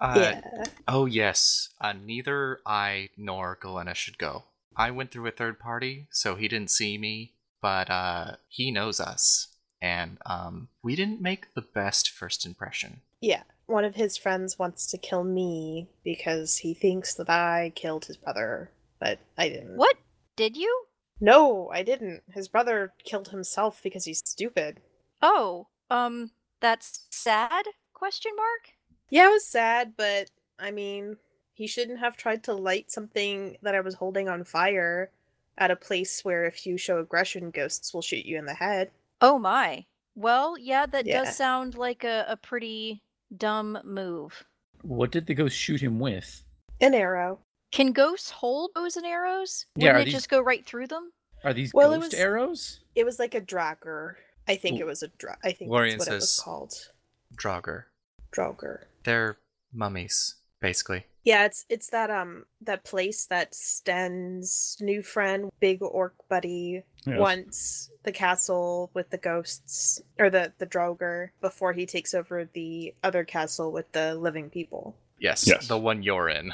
Uh, 0.00 0.14
yeah. 0.16 0.64
Oh, 0.88 1.06
yes. 1.06 1.68
Uh, 1.80 1.92
neither 1.92 2.58
I 2.66 3.10
nor 3.16 3.56
Galena 3.60 3.94
should 3.94 4.18
go. 4.18 4.44
I 4.76 4.90
went 4.90 5.10
through 5.10 5.28
a 5.28 5.32
third 5.32 5.60
party, 5.60 6.08
so 6.10 6.34
he 6.34 6.48
didn't 6.48 6.70
see 6.70 6.98
me, 6.98 7.34
but 7.60 7.88
uh, 7.90 8.36
he 8.48 8.70
knows 8.70 8.98
us. 8.98 9.48
And 9.80 10.18
um, 10.26 10.68
we 10.82 10.96
didn't 10.96 11.20
make 11.20 11.54
the 11.54 11.62
best 11.62 12.10
first 12.10 12.44
impression. 12.46 13.00
Yeah. 13.20 13.42
One 13.66 13.84
of 13.84 13.94
his 13.94 14.16
friends 14.16 14.58
wants 14.58 14.86
to 14.88 14.98
kill 14.98 15.24
me 15.24 15.88
because 16.02 16.58
he 16.58 16.74
thinks 16.74 17.14
that 17.14 17.30
I 17.30 17.72
killed 17.74 18.06
his 18.06 18.16
brother, 18.16 18.70
but 18.98 19.20
I 19.38 19.48
didn't. 19.48 19.76
What? 19.76 19.96
Did 20.36 20.56
you? 20.56 20.86
No, 21.22 21.70
I 21.72 21.84
didn't. 21.84 22.22
His 22.34 22.48
brother 22.48 22.92
killed 23.04 23.28
himself 23.28 23.80
because 23.80 24.04
he's 24.04 24.18
stupid. 24.18 24.80
Oh, 25.22 25.68
um, 25.88 26.32
that's 26.60 27.06
sad? 27.10 27.64
Question 27.94 28.32
mark? 28.36 28.72
Yeah, 29.08 29.28
it 29.28 29.32
was 29.32 29.46
sad, 29.46 29.92
but 29.96 30.30
I 30.58 30.72
mean, 30.72 31.18
he 31.54 31.68
shouldn't 31.68 32.00
have 32.00 32.16
tried 32.16 32.42
to 32.44 32.52
light 32.54 32.90
something 32.90 33.56
that 33.62 33.76
I 33.76 33.80
was 33.80 33.94
holding 33.94 34.28
on 34.28 34.42
fire 34.42 35.12
at 35.56 35.70
a 35.70 35.76
place 35.76 36.24
where 36.24 36.44
if 36.44 36.66
you 36.66 36.76
show 36.76 36.98
aggression, 36.98 37.52
ghosts 37.52 37.94
will 37.94 38.02
shoot 38.02 38.26
you 38.26 38.36
in 38.36 38.46
the 38.46 38.54
head. 38.54 38.90
Oh 39.20 39.38
my. 39.38 39.86
Well, 40.16 40.58
yeah, 40.58 40.86
that 40.86 41.06
Yeah. 41.06 41.22
does 41.24 41.36
sound 41.36 41.76
like 41.76 42.02
a, 42.02 42.24
a 42.28 42.36
pretty 42.36 43.00
dumb 43.36 43.78
move. 43.84 44.44
What 44.82 45.12
did 45.12 45.26
the 45.26 45.34
ghost 45.34 45.56
shoot 45.56 45.80
him 45.80 46.00
with? 46.00 46.42
An 46.80 46.94
arrow. 46.94 47.38
Can 47.72 47.92
ghosts 47.92 48.30
hold 48.30 48.72
bows 48.74 48.96
and 48.96 49.06
arrows? 49.06 49.66
Yeah, 49.74 49.84
Wouldn't 49.88 49.96
are 49.96 50.00
it 50.02 50.04
these- 50.06 50.14
just 50.14 50.28
go 50.28 50.40
right 50.40 50.64
through 50.64 50.86
them? 50.88 51.12
Are 51.42 51.52
these 51.54 51.72
Well, 51.74 51.92
it 51.92 51.96
ghost 52.00 52.12
was- 52.12 52.20
arrows? 52.20 52.80
It 52.94 53.04
was 53.04 53.18
like 53.18 53.34
a 53.34 53.40
dragger. 53.40 54.14
I 54.46 54.56
think 54.56 54.78
Ooh. 54.78 54.82
it 54.82 54.86
was 54.86 55.02
a 55.02 55.08
dra- 55.08 55.38
I 55.42 55.52
think 55.52 55.70
Lorian 55.70 55.98
that's 55.98 56.08
what 56.08 56.12
it 56.12 56.16
was 56.16 56.30
says- 56.30 56.44
called. 56.44 56.90
Draugr. 57.34 57.84
Draugr. 58.30 58.84
They're 59.04 59.38
mummies, 59.72 60.36
basically. 60.60 61.06
Yeah, 61.24 61.44
it's 61.46 61.64
it's 61.68 61.88
that 61.90 62.10
um 62.10 62.46
that 62.60 62.84
place 62.84 63.24
that 63.26 63.54
Sten's 63.54 64.76
new 64.80 65.02
friend, 65.02 65.50
big 65.60 65.80
orc 65.82 66.14
buddy, 66.28 66.82
Yes. 67.06 67.18
wants 67.18 67.90
the 68.02 68.12
castle 68.12 68.90
with 68.92 69.10
the 69.10 69.18
ghosts 69.18 70.00
or 70.18 70.28
the 70.30 70.52
the 70.58 70.66
Draugr 70.66 71.30
before 71.40 71.72
he 71.72 71.86
takes 71.86 72.12
over 72.12 72.44
the 72.44 72.94
other 73.02 73.24
castle 73.24 73.70
with 73.72 73.90
the 73.92 74.14
living 74.16 74.50
people. 74.50 74.96
Yes, 75.18 75.46
Yes. 75.46 75.68
the 75.68 75.78
one 75.78 76.02
you're 76.02 76.28
in. 76.28 76.52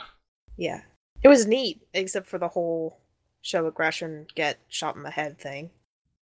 Yeah. 0.56 0.82
It 1.22 1.28
was 1.28 1.46
neat, 1.46 1.82
except 1.94 2.26
for 2.28 2.38
the 2.38 2.48
whole 2.48 3.00
show 3.42 3.66
aggression, 3.66 4.26
get 4.34 4.58
shot 4.68 4.96
in 4.96 5.02
the 5.02 5.10
head 5.10 5.38
thing. 5.38 5.70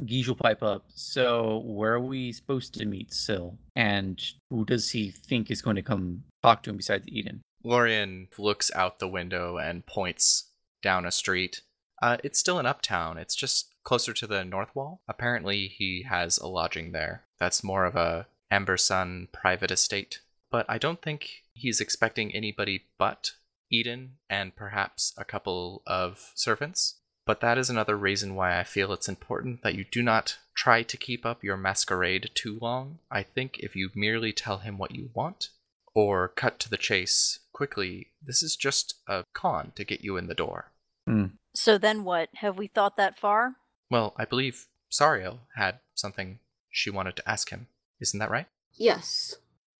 Guige 0.03 0.27
will 0.27 0.35
pipe 0.35 0.61
up. 0.61 0.85
So, 0.93 1.63
where 1.65 1.93
are 1.93 1.99
we 1.99 2.31
supposed 2.31 2.73
to 2.75 2.85
meet 2.85 3.11
Sil? 3.11 3.57
And 3.75 4.23
who 4.49 4.63
does 4.63 4.91
he 4.91 5.09
think 5.09 5.49
is 5.49 5.61
going 5.61 5.75
to 5.75 5.81
come 5.81 6.23
talk 6.43 6.63
to 6.63 6.69
him 6.69 6.77
besides 6.77 7.07
Eden? 7.07 7.41
Lorian 7.63 8.27
looks 8.37 8.71
out 8.75 8.99
the 8.99 9.07
window 9.07 9.57
and 9.57 9.85
points 9.85 10.51
down 10.83 11.05
a 11.05 11.11
street. 11.11 11.61
Uh, 12.01 12.17
it's 12.23 12.39
still 12.39 12.59
in 12.59 12.67
Uptown. 12.67 13.17
It's 13.17 13.35
just 13.35 13.73
closer 13.83 14.13
to 14.13 14.27
the 14.27 14.45
North 14.45 14.75
Wall. 14.75 15.01
Apparently, 15.07 15.67
he 15.67 16.05
has 16.07 16.37
a 16.37 16.47
lodging 16.47 16.91
there. 16.91 17.23
That's 17.39 17.63
more 17.63 17.85
of 17.85 17.95
a 17.95 18.27
Amber 18.51 18.77
Sun 18.77 19.29
private 19.33 19.71
estate. 19.71 20.21
But 20.51 20.65
I 20.69 20.77
don't 20.77 21.01
think 21.01 21.43
he's 21.53 21.81
expecting 21.81 22.33
anybody 22.33 22.85
but 22.99 23.31
Eden 23.71 24.17
and 24.29 24.55
perhaps 24.55 25.13
a 25.17 25.25
couple 25.25 25.83
of 25.85 26.31
servants. 26.35 26.99
But 27.25 27.41
that 27.41 27.57
is 27.57 27.69
another 27.69 27.97
reason 27.97 28.35
why 28.35 28.57
I 28.57 28.63
feel 28.63 28.93
it's 28.93 29.09
important 29.09 29.61
that 29.61 29.75
you 29.75 29.83
do 29.83 30.01
not 30.01 30.37
try 30.55 30.81
to 30.83 30.97
keep 30.97 31.25
up 31.25 31.43
your 31.43 31.57
masquerade 31.57 32.31
too 32.33 32.57
long. 32.61 32.99
I 33.11 33.23
think 33.23 33.59
if 33.59 33.75
you 33.75 33.89
merely 33.93 34.31
tell 34.31 34.59
him 34.59 34.77
what 34.77 34.95
you 34.95 35.09
want, 35.13 35.49
or 35.93 36.29
cut 36.29 36.59
to 36.59 36.69
the 36.69 36.77
chase 36.77 37.39
quickly, 37.51 38.07
this 38.25 38.41
is 38.41 38.55
just 38.55 38.95
a 39.07 39.25
con 39.33 39.73
to 39.75 39.83
get 39.83 40.01
you 40.01 40.15
in 40.15 40.27
the 40.27 40.33
door. 40.33 40.71
Mm. 41.09 41.31
So 41.53 41.77
then 41.77 42.03
what? 42.03 42.29
Have 42.35 42.57
we 42.57 42.67
thought 42.67 42.95
that 42.97 43.17
far? 43.17 43.55
Well, 43.89 44.13
I 44.15 44.23
believe 44.23 44.67
Sariel 44.91 45.39
had 45.55 45.79
something 45.95 46.39
she 46.69 46.89
wanted 46.89 47.15
to 47.17 47.29
ask 47.29 47.49
him. 47.49 47.67
Isn't 47.99 48.19
that 48.19 48.29
right? 48.29 48.47
Yes. 48.73 49.35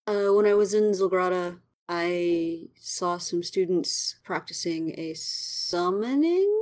Uh, 0.08 0.34
when 0.34 0.46
I 0.46 0.54
was 0.54 0.74
in 0.74 0.92
Zilgrata, 0.92 1.60
I 1.90 2.68
saw 2.76 3.18
some 3.18 3.44
students 3.44 4.16
practicing 4.24 4.98
a 5.00 5.14
summoning, 5.14 6.54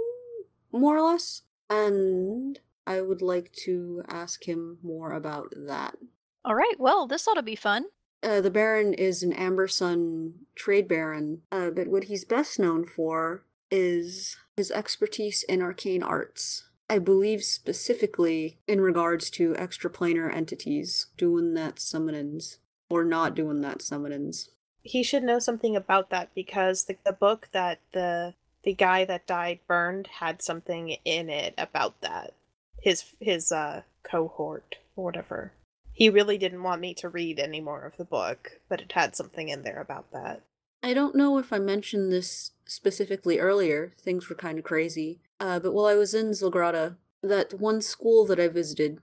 more 0.71 0.97
or 0.97 1.11
less, 1.11 1.41
and 1.69 2.59
I 2.85 3.01
would 3.01 3.21
like 3.21 3.51
to 3.63 4.03
ask 4.07 4.47
him 4.47 4.77
more 4.83 5.11
about 5.11 5.53
that. 5.55 5.95
All 6.43 6.55
right, 6.55 6.75
well, 6.77 7.07
this 7.07 7.27
ought 7.27 7.35
to 7.35 7.43
be 7.43 7.55
fun. 7.55 7.85
Uh, 8.21 8.41
the 8.41 8.51
Baron 8.51 8.93
is 8.93 9.23
an 9.23 9.33
Amber 9.33 9.67
Sun 9.67 10.33
trade 10.55 10.87
baron, 10.87 11.41
uh, 11.51 11.69
but 11.69 11.87
what 11.87 12.05
he's 12.05 12.25
best 12.25 12.59
known 12.59 12.85
for 12.85 13.43
is 13.71 14.37
his 14.55 14.71
expertise 14.71 15.43
in 15.43 15.61
arcane 15.61 16.03
arts. 16.03 16.69
I 16.89 16.99
believe 16.99 17.43
specifically 17.43 18.59
in 18.67 18.79
regards 18.79 19.29
to 19.31 19.53
extraplanar 19.53 20.33
entities 20.33 21.07
doing 21.17 21.55
that 21.55 21.77
summonings 21.77 22.57
or 22.89 23.03
not 23.03 23.35
doing 23.35 23.61
that 23.61 23.79
summonings. 23.79 24.49
He 24.85 25.01
should 25.03 25.23
know 25.23 25.39
something 25.39 25.75
about 25.75 26.11
that 26.11 26.29
because 26.35 26.85
the, 26.85 26.95
the 27.03 27.11
book 27.11 27.49
that 27.51 27.79
the 27.91 28.35
the 28.63 28.73
guy 28.73 29.05
that 29.05 29.27
died 29.27 29.59
burned 29.67 30.07
had 30.07 30.41
something 30.41 30.97
in 31.03 31.29
it 31.29 31.53
about 31.57 31.99
that. 32.01 32.33
His 32.79 33.15
his 33.19 33.51
uh 33.51 33.81
cohort 34.03 34.75
or 34.95 35.03
whatever. 35.03 35.51
He 35.91 36.09
really 36.09 36.37
didn't 36.37 36.63
want 36.63 36.81
me 36.81 36.93
to 36.95 37.09
read 37.09 37.39
any 37.39 37.61
more 37.61 37.83
of 37.83 37.97
the 37.97 38.05
book, 38.05 38.59
but 38.69 38.81
it 38.81 38.91
had 38.91 39.15
something 39.15 39.49
in 39.49 39.63
there 39.63 39.81
about 39.81 40.11
that. 40.11 40.41
I 40.83 40.93
don't 40.93 41.15
know 41.15 41.39
if 41.39 41.51
I 41.51 41.57
mentioned 41.57 42.11
this 42.11 42.51
specifically 42.65 43.39
earlier, 43.39 43.93
things 43.99 44.29
were 44.29 44.35
kind 44.35 44.59
of 44.59 44.65
crazy. 44.65 45.19
Uh, 45.39 45.59
but 45.59 45.73
while 45.73 45.85
I 45.85 45.95
was 45.95 46.13
in 46.13 46.31
Zilgrata, 46.31 46.97
that 47.23 47.59
one 47.59 47.81
school 47.81 48.25
that 48.25 48.39
I 48.39 48.49
visited, 48.49 48.99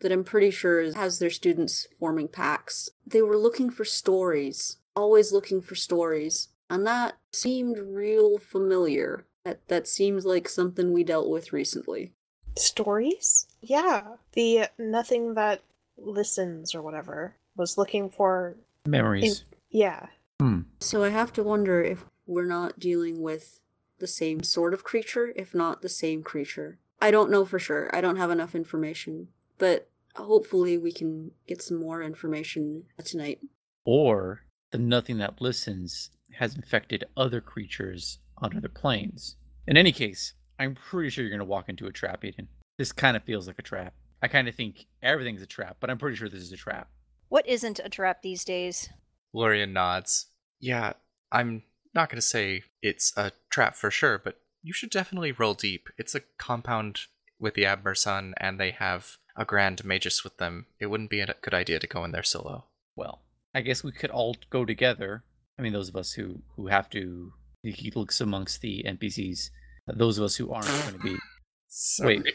that 0.00 0.12
I'm 0.12 0.24
pretty 0.24 0.50
sure 0.50 0.92
has 0.94 1.18
their 1.18 1.30
students 1.30 1.88
forming 1.98 2.28
packs, 2.28 2.88
they 3.06 3.22
were 3.22 3.36
looking 3.36 3.68
for 3.70 3.84
stories, 3.84 4.78
always 4.96 5.30
looking 5.32 5.60
for 5.60 5.74
stories. 5.76 6.48
And 6.68 6.84
that 6.86 7.18
seemed 7.32 7.78
real 7.78 8.38
familiar. 8.38 9.24
That, 9.44 9.60
that 9.68 9.86
seems 9.86 10.24
like 10.24 10.48
something 10.48 10.92
we 10.92 11.04
dealt 11.04 11.28
with 11.28 11.52
recently. 11.52 12.12
Stories? 12.56 13.46
Yeah. 13.60 14.02
The 14.32 14.68
nothing 14.78 15.34
that 15.34 15.62
listens 15.96 16.74
or 16.74 16.82
whatever 16.82 17.36
was 17.56 17.78
looking 17.78 18.10
for 18.10 18.56
Memories. 18.84 19.44
yeah. 19.70 20.06
Hmm. 20.40 20.60
So 20.80 21.04
I 21.04 21.10
have 21.10 21.32
to 21.34 21.42
wonder 21.42 21.82
if 21.82 22.04
we're 22.26 22.44
not 22.44 22.80
dealing 22.80 23.22
with 23.22 23.60
the 23.98 24.06
same 24.06 24.42
sort 24.42 24.74
of 24.74 24.84
creature, 24.84 25.32
if 25.36 25.54
not 25.54 25.80
the 25.80 25.88
same 25.88 26.22
creature. 26.22 26.78
I 27.00 27.10
don't 27.10 27.30
know 27.30 27.44
for 27.44 27.58
sure. 27.58 27.88
I 27.94 28.00
don't 28.00 28.16
have 28.16 28.30
enough 28.30 28.54
information. 28.54 29.28
But 29.58 29.88
hopefully 30.16 30.76
we 30.76 30.92
can 30.92 31.30
get 31.46 31.62
some 31.62 31.78
more 31.78 32.02
information 32.02 32.84
tonight. 33.04 33.40
Or 33.84 34.42
the 34.72 34.78
nothing 34.78 35.18
that 35.18 35.40
listens 35.40 36.10
has 36.38 36.54
infected 36.54 37.04
other 37.16 37.40
creatures 37.40 38.18
on 38.38 38.56
other 38.56 38.68
planes. 38.68 39.36
In 39.66 39.76
any 39.76 39.92
case, 39.92 40.34
I'm 40.58 40.74
pretty 40.74 41.10
sure 41.10 41.22
you're 41.22 41.30
going 41.30 41.38
to 41.38 41.44
walk 41.44 41.68
into 41.68 41.86
a 41.86 41.92
trap, 41.92 42.24
Eden. 42.24 42.48
This 42.78 42.92
kind 42.92 43.16
of 43.16 43.24
feels 43.24 43.46
like 43.46 43.58
a 43.58 43.62
trap. 43.62 43.94
I 44.22 44.28
kind 44.28 44.48
of 44.48 44.54
think 44.54 44.86
everything's 45.02 45.42
a 45.42 45.46
trap, 45.46 45.76
but 45.80 45.90
I'm 45.90 45.98
pretty 45.98 46.16
sure 46.16 46.28
this 46.28 46.42
is 46.42 46.52
a 46.52 46.56
trap. 46.56 46.88
What 47.28 47.46
isn't 47.46 47.80
a 47.84 47.88
trap 47.88 48.22
these 48.22 48.44
days? 48.44 48.88
Lorian 49.32 49.72
nods. 49.72 50.26
Yeah, 50.60 50.94
I'm 51.30 51.62
not 51.94 52.08
going 52.08 52.18
to 52.18 52.22
say 52.22 52.62
it's 52.82 53.12
a 53.16 53.32
trap 53.50 53.76
for 53.76 53.90
sure, 53.90 54.18
but 54.22 54.38
you 54.62 54.72
should 54.72 54.90
definitely 54.90 55.32
roll 55.32 55.54
deep. 55.54 55.88
It's 55.98 56.14
a 56.14 56.22
compound 56.38 57.00
with 57.38 57.54
the 57.54 57.66
Amber 57.66 57.94
Sun, 57.94 58.34
and 58.38 58.58
they 58.58 58.70
have 58.70 59.18
a 59.36 59.44
Grand 59.44 59.84
Magus 59.84 60.24
with 60.24 60.38
them. 60.38 60.66
It 60.80 60.86
wouldn't 60.86 61.10
be 61.10 61.20
a 61.20 61.34
good 61.42 61.54
idea 61.54 61.78
to 61.78 61.86
go 61.86 62.04
in 62.04 62.12
there 62.12 62.22
solo. 62.22 62.64
Well, 62.94 63.22
I 63.56 63.62
guess 63.62 63.82
we 63.82 63.92
could 63.92 64.10
all 64.10 64.36
go 64.50 64.66
together. 64.66 65.24
I 65.58 65.62
mean, 65.62 65.72
those 65.72 65.88
of 65.88 65.96
us 65.96 66.12
who 66.12 66.42
who 66.56 66.66
have 66.66 66.90
to, 66.90 67.32
he 67.62 67.90
looks 67.94 68.20
amongst 68.20 68.60
the 68.60 68.84
NPCs. 68.86 69.48
Those 69.86 70.18
of 70.18 70.24
us 70.24 70.36
who 70.36 70.52
aren't 70.52 70.66
going 70.66 70.92
to 70.92 70.98
be. 70.98 71.16
Sorry. 71.68 72.22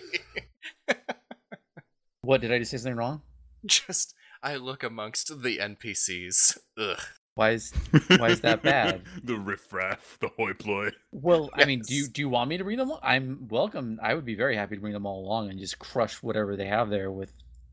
What 2.24 2.42
did 2.42 2.52
I 2.52 2.60
just 2.60 2.70
say 2.72 2.78
something 2.78 2.98
wrong? 2.98 3.24
Just, 3.66 4.14
I 4.44 4.56
look 4.56 4.84
amongst 4.84 5.42
the 5.42 5.58
NPCs. 5.58 6.58
Ugh. 6.78 7.00
Why 7.34 7.52
is 7.52 7.74
Why 8.18 8.30
is 8.30 8.42
that 8.42 8.62
bad? 8.62 9.04
the 9.24 9.38
riffraff, 9.38 10.18
the 10.20 10.28
hoi 10.28 10.54
polloi. 10.54 10.92
Well, 11.12 11.50
I 11.54 11.66
mean, 11.66 11.82
do 11.82 11.96
you 11.96 12.08
do 12.08 12.22
you 12.22 12.30
want 12.30 12.50
me 12.50 12.58
to 12.58 12.64
bring 12.64 12.78
them? 12.78 12.92
all? 12.92 13.00
I'm 13.02 13.48
welcome. 13.50 14.00
I 14.04 14.14
would 14.14 14.26
be 14.26 14.36
very 14.36 14.56
happy 14.56 14.76
to 14.76 14.82
bring 14.82 14.94
them 14.94 15.06
all 15.06 15.26
along 15.26 15.50
and 15.50 15.60
just 15.60 15.80
crush 15.80 16.22
whatever 16.22 16.56
they 16.56 16.68
have 16.68 16.90
there 16.90 17.10
with. 17.10 17.32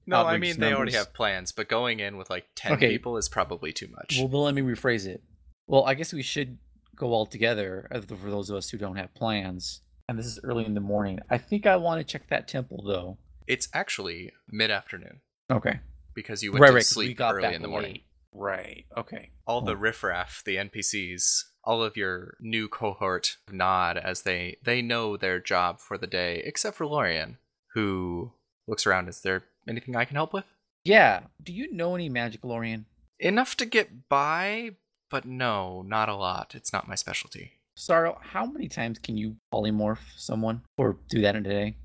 No, 0.09 0.25
I 0.25 0.39
mean, 0.39 0.59
they 0.59 0.73
already 0.73 0.93
have 0.93 1.13
plans, 1.13 1.53
but 1.53 1.69
going 1.69 2.01
in 2.01 2.17
with 2.17 2.31
like 2.31 2.47
10 2.57 2.73
Okay. 2.73 2.89
people 2.89 3.17
is 3.17 3.29
probably 3.29 3.73
too 3.73 3.89
much. 3.89 4.17
Well, 4.19 4.29
then 4.29 4.41
let 4.41 4.55
me 4.55 4.63
rephrase 4.63 5.07
it. 5.07 5.23
Well, 5.67 5.85
I 5.85 5.95
guess 5.95 6.13
we 6.13 6.23
should 6.23 6.59
go 6.97 7.09
all 7.13 7.27
together 7.27 7.87
uh, 7.93 8.01
for 8.01 8.31
those 8.31 8.51
of 8.51 8.57
us 8.57 8.71
who 8.71 8.79
don't 8.79 8.97
have 8.97 9.13
plans. 9.15 9.83
And 10.09 10.19
this 10.19 10.27
is 10.27 10.41
early 10.43 10.65
in 10.65 10.75
the 10.75 10.81
morning. 10.81 11.21
I 11.29 11.37
think 11.39 11.67
I 11.67 11.77
want 11.77 12.01
to 12.01 12.05
check 12.13 12.29
that 12.31 12.49
temple 12.49 12.83
though. 12.87 13.19
It's 13.47 13.69
actually 13.75 14.33
mid 14.51 14.71
afternoon 14.71 15.21
Okay. 15.51 15.81
because 16.15 16.43
you 16.43 16.53
went 16.53 16.63
right, 16.63 16.69
to 16.71 16.75
right. 16.77 16.85
sleep 16.85 17.21
early 17.21 17.55
in 17.55 17.63
the 17.63 17.69
morning. 17.69 17.93
late. 17.93 18.05
Right. 18.33 18.85
Okay. 18.97 19.31
all 19.47 19.61
the 19.63 19.73
Oh. 19.73 19.77
riffraff, 19.77 20.43
the 20.45 20.57
NPCs, 20.57 21.45
all 21.65 21.83
of 21.83 21.97
your 21.97 22.37
new 22.41 22.69
cohort 22.69 23.37
nod 23.51 23.97
as 23.99 24.23
they 24.23 24.57
they 24.63 24.81
know 24.83 25.17
their 25.17 25.39
job 25.41 25.81
for 25.81 25.97
the 25.99 26.07
day, 26.07 26.43
except 26.45 26.77
for 26.77 26.87
Lorian, 26.87 27.39
who 27.75 28.33
looks 28.67 28.87
around. 28.87 29.09
Is 29.09 29.21
there 29.23 29.45
anything 29.69 29.95
I 29.97 30.05
can 30.05 30.17
help 30.17 30.33
with? 30.33 30.45
Yeah. 30.85 31.23
Do 31.43 31.53
you 31.53 31.73
know 31.73 31.95
any 31.95 32.09
magic, 32.09 32.45
Lorian? 32.45 32.87
Enough 33.21 33.57
to 33.57 33.67
get 33.67 34.09
by, 34.09 34.73
but 35.11 35.25
no, 35.25 35.83
not 35.83 36.09
a 36.09 36.15
lot. 36.15 36.55
It's 36.55 36.73
not 36.73 36.89
my 36.89 36.95
specialty. 36.95 37.53
Sorrow, 37.77 38.19
how 38.21 38.47
many 38.47 38.69
times 38.69 38.99
can 38.99 39.17
you 39.17 39.37
polymorph 39.53 39.99
someone 40.17 40.63
or 40.77 40.97
do 41.09 41.21
that 41.21 41.37
in 41.37 41.47
a 41.47 41.49
day? 41.49 41.77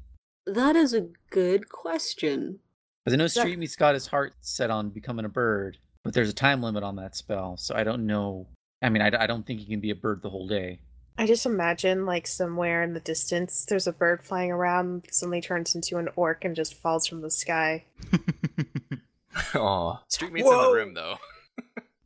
That 0.45 0.75
is 0.75 0.93
a 0.93 1.07
good 1.29 1.69
question. 1.69 2.59
Because 3.05 3.13
I 3.13 3.17
know 3.17 3.23
Yeah. 3.25 3.27
Street 3.43 3.59
Meat's 3.59 3.75
got 3.75 3.93
his 3.93 4.07
heart 4.07 4.33
set 4.41 4.69
on 4.71 4.89
becoming 4.89 5.25
a 5.25 5.29
bird, 5.29 5.77
but 6.03 6.13
there's 6.13 6.29
a 6.29 6.33
time 6.33 6.61
limit 6.61 6.83
on 6.83 6.95
that 6.97 7.15
spell, 7.15 7.57
so 7.57 7.75
I 7.75 7.83
don't 7.83 8.05
know. 8.05 8.47
I 8.81 8.89
mean, 8.89 9.01
I, 9.01 9.11
I 9.23 9.27
don't 9.27 9.45
think 9.45 9.59
he 9.59 9.65
can 9.65 9.79
be 9.79 9.91
a 9.91 9.95
bird 9.95 10.21
the 10.21 10.29
whole 10.29 10.47
day. 10.47 10.79
I 11.17 11.27
just 11.27 11.45
imagine 11.45 12.05
like 12.05 12.25
somewhere 12.27 12.81
in 12.83 12.93
the 12.93 12.99
distance 12.99 13.65
there's 13.65 13.87
a 13.87 13.91
bird 13.93 14.23
flying 14.23 14.51
around, 14.51 15.05
suddenly 15.11 15.41
turns 15.41 15.75
into 15.75 15.97
an 15.97 16.09
orc 16.15 16.43
and 16.43 16.55
just 16.55 16.73
falls 16.73 17.05
from 17.07 17.21
the 17.21 17.29
sky. 17.31 17.85
Aw, 19.55 19.99
Street 20.07 20.31
Meat's 20.33 20.47
in 20.49 20.57
the 20.57 20.71
room 20.73 20.93
though. 20.93 21.17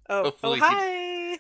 Oh, 0.10 0.24
Hopefully 0.24 0.60
oh 0.62 0.68
he- 0.70 0.74
hi. 1.34 1.40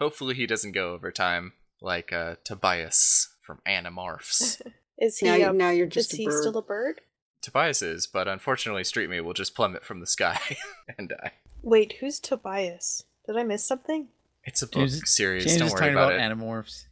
Hopefully 0.00 0.34
he 0.34 0.46
doesn't 0.46 0.72
go 0.72 0.92
over 0.92 1.10
time 1.10 1.52
like 1.80 2.12
uh, 2.12 2.36
Tobias 2.44 3.28
from 3.42 3.60
Animorphs. 3.66 4.60
Is 4.98 5.18
he 5.18 5.26
Now, 5.26 5.50
um, 5.50 5.58
now 5.58 5.70
you're 5.70 5.86
is 5.88 5.92
just 5.92 6.14
a 6.14 6.16
he 6.16 6.24
bird. 6.26 6.40
still 6.40 6.56
a 6.56 6.62
bird? 6.62 7.02
Tobias 7.42 7.82
is, 7.82 8.06
but 8.06 8.26
unfortunately 8.26 8.82
Street 8.82 9.10
Meat 9.10 9.20
will 9.20 9.34
just 9.34 9.54
plummet 9.54 9.84
from 9.84 10.00
the 10.00 10.06
sky 10.06 10.38
and 10.98 11.10
die. 11.10 11.32
Wait, 11.62 11.96
who's 12.00 12.18
Tobias? 12.18 13.04
Did 13.26 13.36
I 13.36 13.42
miss 13.42 13.62
something? 13.62 14.08
It's 14.44 14.62
a 14.62 14.66
book 14.66 14.88
James- 14.88 15.10
series. 15.10 15.44
James 15.44 15.58
Don't 15.58 15.66
is 15.66 15.72
worry 15.74 15.80
talking 15.80 15.94
about, 15.94 16.14
about, 16.14 16.32
it. 16.32 16.34
animorphs. 16.38 16.85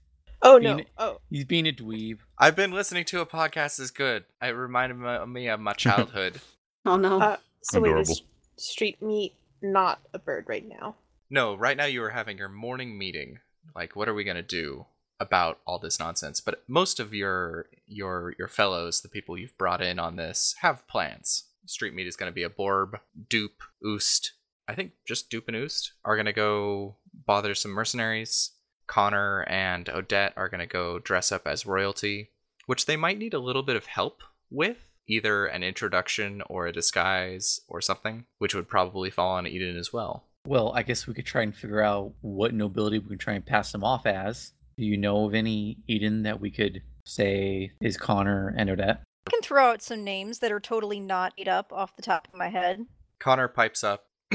Oh 0.46 0.60
Being- 0.60 0.76
no. 0.76 0.84
Oh. 0.98 1.18
He's 1.30 1.44
being 1.46 1.66
a 1.66 1.72
dweeb. 1.72 2.18
I've 2.38 2.54
been 2.56 2.70
listening 2.72 3.04
to 3.06 3.20
a 3.20 3.26
podcast 3.26 3.80
is 3.80 3.90
good. 3.90 4.24
It 4.42 4.48
reminded 4.48 4.96
me- 4.98 5.26
me 5.26 5.48
of 5.48 5.58
my 5.60 5.72
childhood. 5.84 6.40
Oh 6.84 6.96
no. 6.96 7.20
Uh, 7.20 7.36
so 7.62 7.80
wait, 7.80 7.88
Adorable. 7.90 8.12
is 8.12 8.22
street 8.56 9.00
meat 9.02 9.34
not 9.62 10.00
a 10.12 10.18
bird 10.18 10.44
right 10.46 10.66
now? 10.68 10.96
no, 11.30 11.54
right 11.56 11.76
now 11.76 11.86
you 11.86 12.02
are 12.04 12.10
having 12.10 12.36
your 12.38 12.48
morning 12.50 12.96
meeting. 12.98 13.38
Like, 13.74 13.96
what 13.96 14.08
are 14.08 14.14
we 14.14 14.22
gonna 14.24 14.42
do 14.42 14.84
about 15.18 15.58
all 15.66 15.78
this 15.78 15.98
nonsense? 15.98 16.40
But 16.40 16.62
most 16.68 17.00
of 17.00 17.14
your 17.14 17.66
your 17.86 18.34
your 18.38 18.48
fellows, 18.48 19.00
the 19.00 19.08
people 19.08 19.38
you've 19.38 19.56
brought 19.58 19.80
in 19.80 19.98
on 19.98 20.16
this, 20.16 20.54
have 20.60 20.86
plans. 20.86 21.44
Street 21.66 21.94
Meat 21.94 22.06
is 22.06 22.16
gonna 22.16 22.30
be 22.30 22.42
a 22.42 22.50
Borb, 22.50 23.00
Dupe, 23.30 23.62
Oost. 23.82 24.32
I 24.68 24.74
think 24.74 24.92
just 25.08 25.30
Dupe 25.30 25.48
and 25.48 25.56
Oost 25.56 25.92
are 26.04 26.16
gonna 26.16 26.32
go 26.34 26.96
bother 27.26 27.54
some 27.54 27.70
mercenaries. 27.72 28.50
Connor 28.86 29.42
and 29.48 29.88
Odette 29.88 30.32
are 30.36 30.48
gonna 30.48 30.66
go 30.66 30.98
dress 30.98 31.32
up 31.32 31.46
as 31.46 31.66
royalty, 31.66 32.30
which 32.66 32.86
they 32.86 32.96
might 32.96 33.18
need 33.18 33.34
a 33.34 33.38
little 33.38 33.62
bit 33.62 33.76
of 33.76 33.86
help 33.86 34.22
with. 34.50 34.78
Either 35.06 35.44
an 35.44 35.62
introduction 35.62 36.42
or 36.48 36.66
a 36.66 36.72
disguise 36.72 37.60
or 37.68 37.82
something, 37.82 38.24
which 38.38 38.54
would 38.54 38.66
probably 38.68 39.10
fall 39.10 39.32
on 39.32 39.46
Eden 39.46 39.76
as 39.76 39.92
well. 39.92 40.24
Well, 40.46 40.72
I 40.74 40.82
guess 40.82 41.06
we 41.06 41.12
could 41.12 41.26
try 41.26 41.42
and 41.42 41.54
figure 41.54 41.82
out 41.82 42.12
what 42.22 42.54
nobility 42.54 42.98
we 42.98 43.08
can 43.08 43.18
try 43.18 43.34
and 43.34 43.44
pass 43.44 43.70
them 43.72 43.84
off 43.84 44.06
as. 44.06 44.52
Do 44.78 44.84
you 44.84 44.96
know 44.96 45.26
of 45.26 45.34
any 45.34 45.78
Eden 45.86 46.22
that 46.22 46.40
we 46.40 46.50
could 46.50 46.82
say 47.04 47.72
is 47.80 47.96
Connor 47.96 48.54
and 48.56 48.70
Odette? 48.70 49.02
I 49.26 49.30
can 49.30 49.42
throw 49.42 49.70
out 49.70 49.82
some 49.82 50.04
names 50.04 50.40
that 50.40 50.52
are 50.52 50.60
totally 50.60 51.00
not 51.00 51.34
made 51.38 51.48
up 51.48 51.72
off 51.72 51.96
the 51.96 52.02
top 52.02 52.28
of 52.28 52.38
my 52.38 52.48
head. 52.48 52.84
Connor 53.18 53.48
pipes 53.48 53.84
up. 53.84 54.06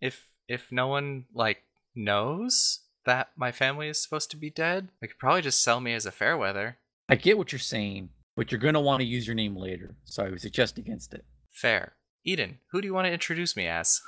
if 0.00 0.26
if 0.48 0.72
no 0.72 0.88
one 0.88 1.26
like 1.34 1.62
knows 1.94 2.80
that 3.08 3.30
my 3.36 3.50
family 3.50 3.88
is 3.88 4.02
supposed 4.02 4.30
to 4.30 4.36
be 4.36 4.50
dead, 4.50 4.88
they 5.00 5.06
could 5.06 5.18
probably 5.18 5.40
just 5.40 5.64
sell 5.64 5.80
me 5.80 5.94
as 5.94 6.04
a 6.04 6.12
fairweather. 6.12 6.76
I 7.08 7.16
get 7.16 7.38
what 7.38 7.52
you're 7.52 7.58
saying, 7.58 8.10
but 8.36 8.52
you're 8.52 8.60
gonna 8.60 8.82
want 8.82 9.00
to 9.00 9.06
use 9.06 9.26
your 9.26 9.34
name 9.34 9.56
later, 9.56 9.96
so 10.04 10.24
I 10.24 10.28
would 10.28 10.42
suggest 10.42 10.76
against 10.76 11.14
it. 11.14 11.24
Fair. 11.50 11.94
Eden, 12.24 12.58
who 12.70 12.82
do 12.82 12.86
you 12.86 12.92
want 12.92 13.06
to 13.06 13.12
introduce 13.12 13.56
me 13.56 13.66
as? 13.66 14.02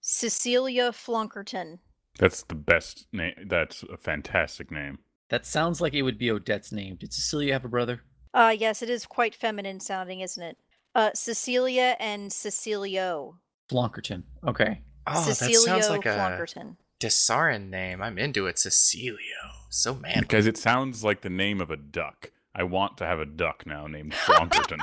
Cecilia 0.00 0.92
Flonkerton. 0.92 1.80
That's 2.18 2.44
the 2.44 2.54
best 2.54 3.06
name. 3.12 3.34
That's 3.46 3.82
a 3.82 3.96
fantastic 3.96 4.70
name. 4.70 5.00
That 5.30 5.44
sounds 5.44 5.80
like 5.80 5.94
it 5.94 6.02
would 6.02 6.18
be 6.18 6.30
Odette's 6.30 6.70
name. 6.70 6.96
Did 6.96 7.12
Cecilia 7.12 7.54
have 7.54 7.64
a 7.64 7.68
brother? 7.68 8.02
Uh, 8.32 8.54
yes, 8.56 8.82
it 8.82 8.90
is 8.90 9.04
quite 9.04 9.34
feminine 9.34 9.80
sounding, 9.80 10.20
isn't 10.20 10.42
it? 10.42 10.58
Uh, 10.94 11.10
Cecilia 11.14 11.96
and 11.98 12.30
Cecilio. 12.30 13.34
Flonkerton. 13.70 14.22
Okay. 14.46 14.82
Oh, 15.06 15.24
Cecilio 15.26 15.64
that 15.64 15.82
sounds 15.82 15.88
like 15.88 16.06
a 16.06 16.10
Flonkerton. 16.10 16.76
Desarin 17.02 17.68
name. 17.68 18.00
I'm 18.00 18.18
into 18.18 18.46
it. 18.46 18.56
Cecilio. 18.56 19.16
So 19.70 19.94
man. 19.94 20.20
Because 20.20 20.46
it 20.46 20.56
sounds 20.56 21.02
like 21.02 21.22
the 21.22 21.30
name 21.30 21.60
of 21.60 21.70
a 21.70 21.76
duck. 21.76 22.30
I 22.54 22.62
want 22.64 22.98
to 22.98 23.06
have 23.06 23.18
a 23.18 23.24
duck 23.26 23.64
now 23.66 23.86
named 23.86 24.12
Flonkerton. 24.12 24.80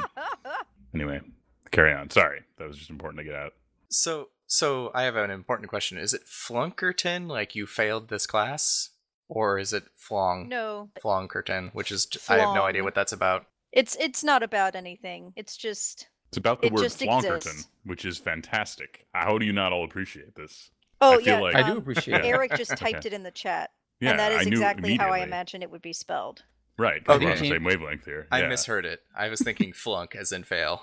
anyway, 0.93 1.21
carry 1.71 1.93
on. 1.93 2.09
Sorry, 2.09 2.41
that 2.57 2.67
was 2.67 2.77
just 2.77 2.89
important 2.89 3.19
to 3.19 3.23
get 3.23 3.35
out. 3.35 3.53
So 3.89 4.29
so 4.47 4.91
I 4.95 5.03
have 5.03 5.15
an 5.15 5.29
important 5.31 5.69
question. 5.69 5.97
Is 5.97 6.13
it 6.13 6.25
Flunkerton, 6.25 7.27
like 7.27 7.55
you 7.55 7.65
failed 7.67 8.09
this 8.09 8.25
class? 8.25 8.89
Or 9.27 9.59
is 9.59 9.73
it 9.73 9.83
Flong? 9.95 10.49
no, 10.49 10.89
Flonkerton, 11.03 11.69
which 11.73 11.91
is 11.91 12.07
I 12.27 12.37
have 12.39 12.55
no 12.55 12.63
idea 12.63 12.83
what 12.83 12.95
that's 12.95 13.13
about. 13.13 13.45
it's 13.71 13.95
it's 13.99 14.23
not 14.23 14.41
about 14.41 14.75
anything. 14.75 15.33
It's 15.35 15.55
just 15.55 16.07
It's 16.29 16.37
about 16.37 16.61
the 16.61 16.67
It 16.67 16.73
word 16.73 16.81
just 16.81 16.99
Flonkerton, 16.99 17.35
exists. 17.37 17.67
which 17.85 18.05
is 18.05 18.17
fantastic. 18.17 19.05
How 19.13 19.37
do 19.37 19.45
you 19.45 19.53
not 19.53 19.71
all 19.71 19.83
appreciate 19.85 20.33
this? 20.33 20.71
Oh 21.01 21.17
feel 21.17 21.25
yeah. 21.25 21.39
like- 21.39 21.55
I 21.55 21.63
do 21.63 21.71
um, 21.73 21.77
appreciate 21.77 22.21
it. 22.21 22.25
Eric 22.25 22.55
just 22.55 22.71
typed 22.77 23.05
it 23.05 23.13
in 23.13 23.23
the 23.23 23.31
chat, 23.31 23.71
Yeah, 23.99 24.11
and 24.11 24.19
that 24.19 24.31
is 24.31 24.47
exactly 24.47 24.95
how 24.95 25.05
I 25.05 25.07
immediately. 25.09 25.27
imagine 25.29 25.61
it 25.63 25.71
would 25.71 25.81
be 25.81 25.93
spelled. 25.93 26.43
Right, 26.77 27.03
'cause 27.03 27.19
we're 27.19 27.31
on 27.31 27.37
the 27.37 27.49
same 27.49 27.63
wavelength 27.63 28.05
here. 28.05 28.27
I 28.31 28.41
yeah. 28.41 28.47
misheard 28.47 28.85
it. 28.85 29.01
I 29.15 29.27
was 29.29 29.41
thinking 29.41 29.73
flunk 29.73 30.15
as 30.15 30.31
in 30.31 30.43
fail. 30.45 30.81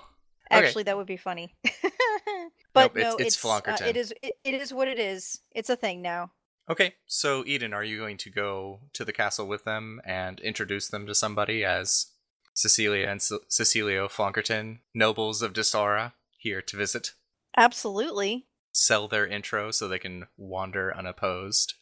Okay. 0.51 0.65
Actually, 0.65 0.83
that 0.83 0.95
would 0.95 1.07
be 1.07 1.17
funny. 1.17 1.55
but 2.73 2.95
Nope, 2.95 3.03
no, 3.03 3.15
it's 3.17 3.35
it's, 3.35 3.45
uh, 3.45 3.77
it 3.85 3.97
is 3.97 4.13
it, 4.21 4.33
it 4.43 4.53
is 4.53 4.73
what 4.73 4.87
it 4.87 4.99
is. 4.99 5.41
It's 5.53 5.69
a 5.69 5.75
thing 5.75 6.01
now. 6.01 6.31
Okay, 6.69 6.95
so 7.05 7.43
Eden, 7.45 7.73
are 7.73 7.83
you 7.83 7.97
going 7.97 8.17
to 8.17 8.29
go 8.29 8.81
to 8.93 9.05
the 9.05 9.13
castle 9.13 9.47
with 9.47 9.63
them 9.63 10.01
and 10.05 10.39
introduce 10.41 10.87
them 10.89 11.07
to 11.07 11.15
somebody 11.15 11.63
as 11.63 12.07
Cecilia 12.53 13.07
and 13.07 13.21
Ce- 13.21 13.39
Cecilio 13.49 14.07
Flonkerton, 14.09 14.79
nobles 14.93 15.41
of 15.41 15.53
Disara, 15.53 16.13
here 16.37 16.61
to 16.61 16.77
visit? 16.77 17.13
Absolutely. 17.55 18.46
Sell 18.79 19.07
their 19.07 19.25
intro 19.25 19.71
so 19.71 19.87
they 19.87 19.97
can 19.97 20.27
wander 20.37 20.95
unopposed. 20.95 21.73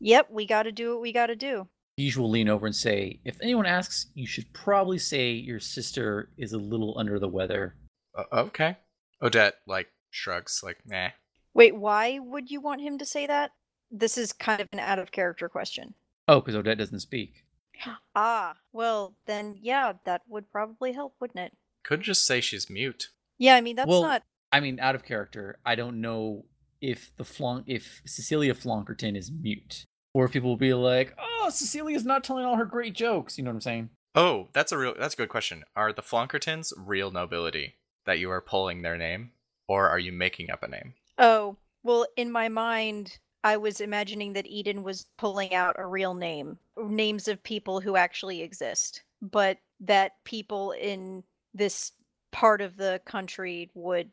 Yep, 0.00 0.28
we 0.30 0.46
got 0.46 0.62
to 0.62 0.72
do 0.72 0.92
what 0.92 1.02
we 1.02 1.12
got 1.12 1.26
to 1.26 1.36
do. 1.36 1.68
Yij 1.98 2.16
will 2.16 2.30
lean 2.30 2.48
over 2.48 2.64
and 2.64 2.74
say, 2.74 3.20
if 3.22 3.36
anyone 3.42 3.66
asks, 3.66 4.06
you 4.14 4.26
should 4.26 4.50
probably 4.54 4.96
say 4.96 5.30
your 5.32 5.60
sister 5.60 6.30
is 6.38 6.54
a 6.54 6.58
little 6.58 6.96
under 6.98 7.18
the 7.18 7.28
weather. 7.28 7.74
Uh, 8.16 8.24
okay. 8.32 8.78
Odette, 9.20 9.56
like, 9.66 9.88
shrugs, 10.10 10.62
like, 10.64 10.78
nah. 10.86 11.08
Wait, 11.52 11.76
why 11.76 12.18
would 12.18 12.50
you 12.50 12.62
want 12.62 12.80
him 12.80 12.96
to 12.96 13.04
say 13.04 13.26
that? 13.26 13.50
This 13.90 14.16
is 14.16 14.32
kind 14.32 14.62
of 14.62 14.68
an 14.72 14.78
out 14.78 14.98
of 14.98 15.12
character 15.12 15.50
question. 15.50 15.92
Oh, 16.28 16.40
because 16.40 16.54
Odette 16.54 16.78
doesn't 16.78 17.00
speak. 17.00 17.44
Ah, 18.16 18.56
well, 18.72 19.14
then 19.26 19.58
yeah, 19.60 19.92
that 20.04 20.22
would 20.26 20.50
probably 20.50 20.92
help, 20.92 21.14
wouldn't 21.20 21.38
it? 21.38 21.52
Could 21.84 22.00
just 22.00 22.24
say 22.24 22.40
she's 22.40 22.70
mute. 22.70 23.10
Yeah, 23.36 23.54
I 23.54 23.60
mean, 23.60 23.76
that's 23.76 23.88
Well, 23.88 24.02
not. 24.02 24.22
I 24.52 24.60
mean, 24.60 24.80
out 24.80 24.94
of 24.94 25.04
character, 25.04 25.58
I 25.64 25.74
don't 25.74 26.00
know 26.00 26.44
if 26.80 27.12
the 27.16 27.24
flon- 27.24 27.64
if 27.66 28.02
Cecilia 28.06 28.54
Flonkerton 28.54 29.16
is 29.16 29.30
mute. 29.30 29.84
Or 30.14 30.24
if 30.24 30.32
people 30.32 30.50
will 30.50 30.56
be 30.56 30.74
like, 30.74 31.14
oh, 31.18 31.50
Cecilia's 31.50 32.04
not 32.04 32.24
telling 32.24 32.44
all 32.44 32.56
her 32.56 32.64
great 32.64 32.94
jokes. 32.94 33.36
You 33.36 33.44
know 33.44 33.50
what 33.50 33.56
I'm 33.56 33.60
saying? 33.60 33.90
Oh, 34.14 34.48
that's 34.52 34.72
a 34.72 34.78
real 34.78 34.94
that's 34.98 35.14
a 35.14 35.18
good 35.18 35.28
question. 35.28 35.64
Are 35.76 35.92
the 35.92 36.02
Flonkertons 36.02 36.72
real 36.76 37.10
nobility 37.10 37.74
that 38.06 38.18
you 38.18 38.30
are 38.30 38.40
pulling 38.40 38.82
their 38.82 38.96
name? 38.96 39.32
Or 39.68 39.88
are 39.88 39.98
you 39.98 40.12
making 40.12 40.50
up 40.50 40.62
a 40.62 40.68
name? 40.68 40.94
Oh, 41.18 41.56
well, 41.82 42.06
in 42.16 42.32
my 42.32 42.48
mind, 42.48 43.18
I 43.44 43.58
was 43.58 43.80
imagining 43.80 44.32
that 44.32 44.46
Eden 44.46 44.82
was 44.82 45.06
pulling 45.18 45.54
out 45.54 45.76
a 45.78 45.86
real 45.86 46.14
name, 46.14 46.58
names 46.76 47.28
of 47.28 47.42
people 47.42 47.80
who 47.80 47.96
actually 47.96 48.42
exist, 48.42 49.02
but 49.20 49.58
that 49.80 50.12
people 50.24 50.72
in 50.72 51.22
this 51.54 51.92
part 52.32 52.60
of 52.60 52.76
the 52.76 53.00
country 53.04 53.70
would 53.74 54.10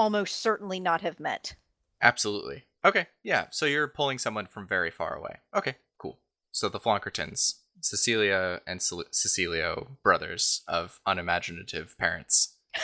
almost 0.00 0.36
certainly 0.40 0.80
not 0.80 1.02
have 1.02 1.20
met. 1.20 1.54
Absolutely. 2.00 2.64
Okay, 2.84 3.06
yeah. 3.22 3.46
So 3.50 3.66
you're 3.66 3.86
pulling 3.86 4.18
someone 4.18 4.46
from 4.46 4.66
very 4.66 4.90
far 4.90 5.14
away. 5.14 5.36
Okay, 5.54 5.76
cool. 5.98 6.18
So 6.52 6.70
the 6.70 6.80
Flonkertons, 6.80 7.56
Cecilia 7.80 8.62
and 8.66 8.80
Cel- 8.80 9.04
Cecilio, 9.12 9.98
brothers 10.02 10.62
of 10.66 11.00
unimaginative 11.06 11.96
parents. 11.98 12.56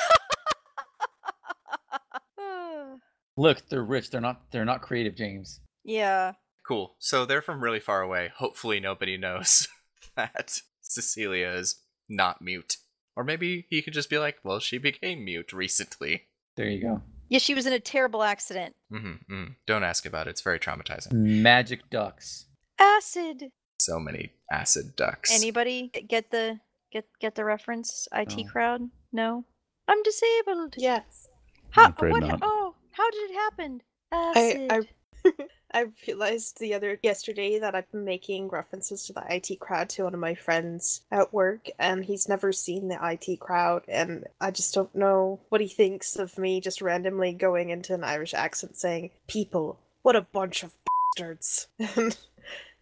Look, 3.38 3.68
they're 3.68 3.84
rich. 3.84 4.10
They're 4.10 4.20
not. 4.20 4.50
They're 4.50 4.64
not 4.64 4.82
creative, 4.82 5.14
James. 5.14 5.60
yeah. 5.84 6.32
Cool. 6.66 6.96
So 6.98 7.24
they're 7.24 7.42
from 7.42 7.62
really 7.62 7.78
far 7.78 8.02
away. 8.02 8.32
Hopefully 8.38 8.80
nobody 8.80 9.16
knows 9.16 9.68
that 10.16 10.58
Cecilia 10.82 11.50
is 11.50 11.76
not 12.08 12.42
mute. 12.42 12.78
Or 13.14 13.22
maybe 13.22 13.66
he 13.70 13.82
could 13.82 13.92
just 13.92 14.10
be 14.10 14.18
like, 14.18 14.38
well, 14.42 14.58
she 14.58 14.76
became 14.76 15.24
mute 15.24 15.52
recently. 15.52 16.24
There 16.56 16.68
you 16.68 16.80
go. 16.82 17.02
Yeah, 17.28 17.38
she 17.38 17.54
was 17.54 17.66
in 17.66 17.72
a 17.72 17.80
terrible 17.80 18.22
accident. 18.22 18.74
Mm-hmm, 18.92 19.08
mm-hmm. 19.34 19.52
Don't 19.66 19.82
ask 19.84 20.06
about 20.06 20.26
it. 20.26 20.30
It's 20.30 20.40
very 20.42 20.58
traumatizing. 20.58 21.12
Magic 21.12 21.90
ducks. 21.90 22.46
Acid. 22.78 23.50
So 23.80 23.98
many 23.98 24.30
acid 24.50 24.96
ducks. 24.96 25.34
Anybody 25.34 25.90
get 26.08 26.30
the 26.30 26.60
get 26.92 27.06
get 27.20 27.34
the 27.34 27.44
reference? 27.44 28.08
IT 28.14 28.36
No. 28.36 28.44
crowd? 28.44 28.82
No. 29.12 29.44
I'm 29.88 30.02
disabled. 30.02 30.74
Yes. 30.78 31.28
How? 31.70 31.88
afraid 31.90 32.12
what? 32.12 32.22
not. 32.22 32.38
Oh, 32.42 32.74
how 32.92 33.10
did 33.10 33.30
it 33.30 33.34
happen? 33.34 33.82
Acid. 34.12 34.66
I 34.70 34.76
I 35.24 35.32
realized 36.06 36.58
the 36.58 36.74
other 36.74 36.98
yesterday 37.02 37.58
that 37.58 37.74
I've 37.74 37.90
been 37.90 38.04
making 38.04 38.48
references 38.48 39.04
to 39.06 39.12
the 39.12 39.24
IT 39.28 39.60
crowd 39.60 39.88
to 39.90 40.04
one 40.04 40.14
of 40.14 40.20
my 40.20 40.34
friends 40.34 41.02
at 41.10 41.32
work, 41.32 41.68
and 41.78 42.04
he's 42.04 42.28
never 42.28 42.52
seen 42.52 42.88
the 42.88 42.98
IT 43.02 43.40
crowd, 43.40 43.82
and 43.88 44.26
I 44.40 44.50
just 44.50 44.74
don't 44.74 44.94
know 44.94 45.40
what 45.48 45.60
he 45.60 45.68
thinks 45.68 46.16
of 46.16 46.38
me 46.38 46.60
just 46.60 46.80
randomly 46.82 47.32
going 47.32 47.70
into 47.70 47.94
an 47.94 48.04
Irish 48.04 48.34
accent 48.34 48.76
saying, 48.76 49.10
"People, 49.26 49.78
what 50.02 50.16
a 50.16 50.22
bunch 50.22 50.62
of 50.62 50.74
bastards," 51.16 51.68
and 51.78 52.16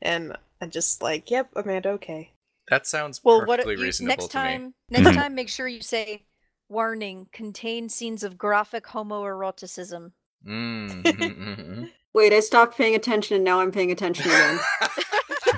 and 0.00 0.36
I'm 0.60 0.70
just 0.70 1.02
like, 1.02 1.30
"Yep, 1.30 1.50
Amanda, 1.56 1.90
okay." 1.90 2.32
That 2.68 2.86
sounds 2.86 3.20
Well, 3.22 3.40
what 3.40 3.60
perfectly 3.60 3.76
you, 3.76 3.82
reasonable 3.82 4.08
next 4.22 4.32
to 4.32 4.38
me. 4.38 4.42
time? 4.44 4.74
Next 4.90 5.14
time, 5.14 5.34
make 5.34 5.48
sure 5.48 5.68
you 5.68 5.82
say, 5.82 6.24
"Warning: 6.68 7.28
contain 7.32 7.88
scenes 7.88 8.22
of 8.22 8.38
graphic 8.38 8.84
homoeroticism." 8.84 10.12
Mm, 10.46 11.02
mhm, 11.02 11.56
mhm, 11.56 11.90
Wait, 12.14 12.32
I 12.32 12.40
stopped 12.40 12.78
paying 12.78 12.94
attention 12.94 13.34
and 13.34 13.44
now 13.44 13.60
I'm 13.60 13.72
paying 13.72 13.90
attention 13.90 14.26
again. 14.26 14.60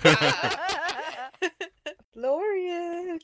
Lorian. 2.16 3.18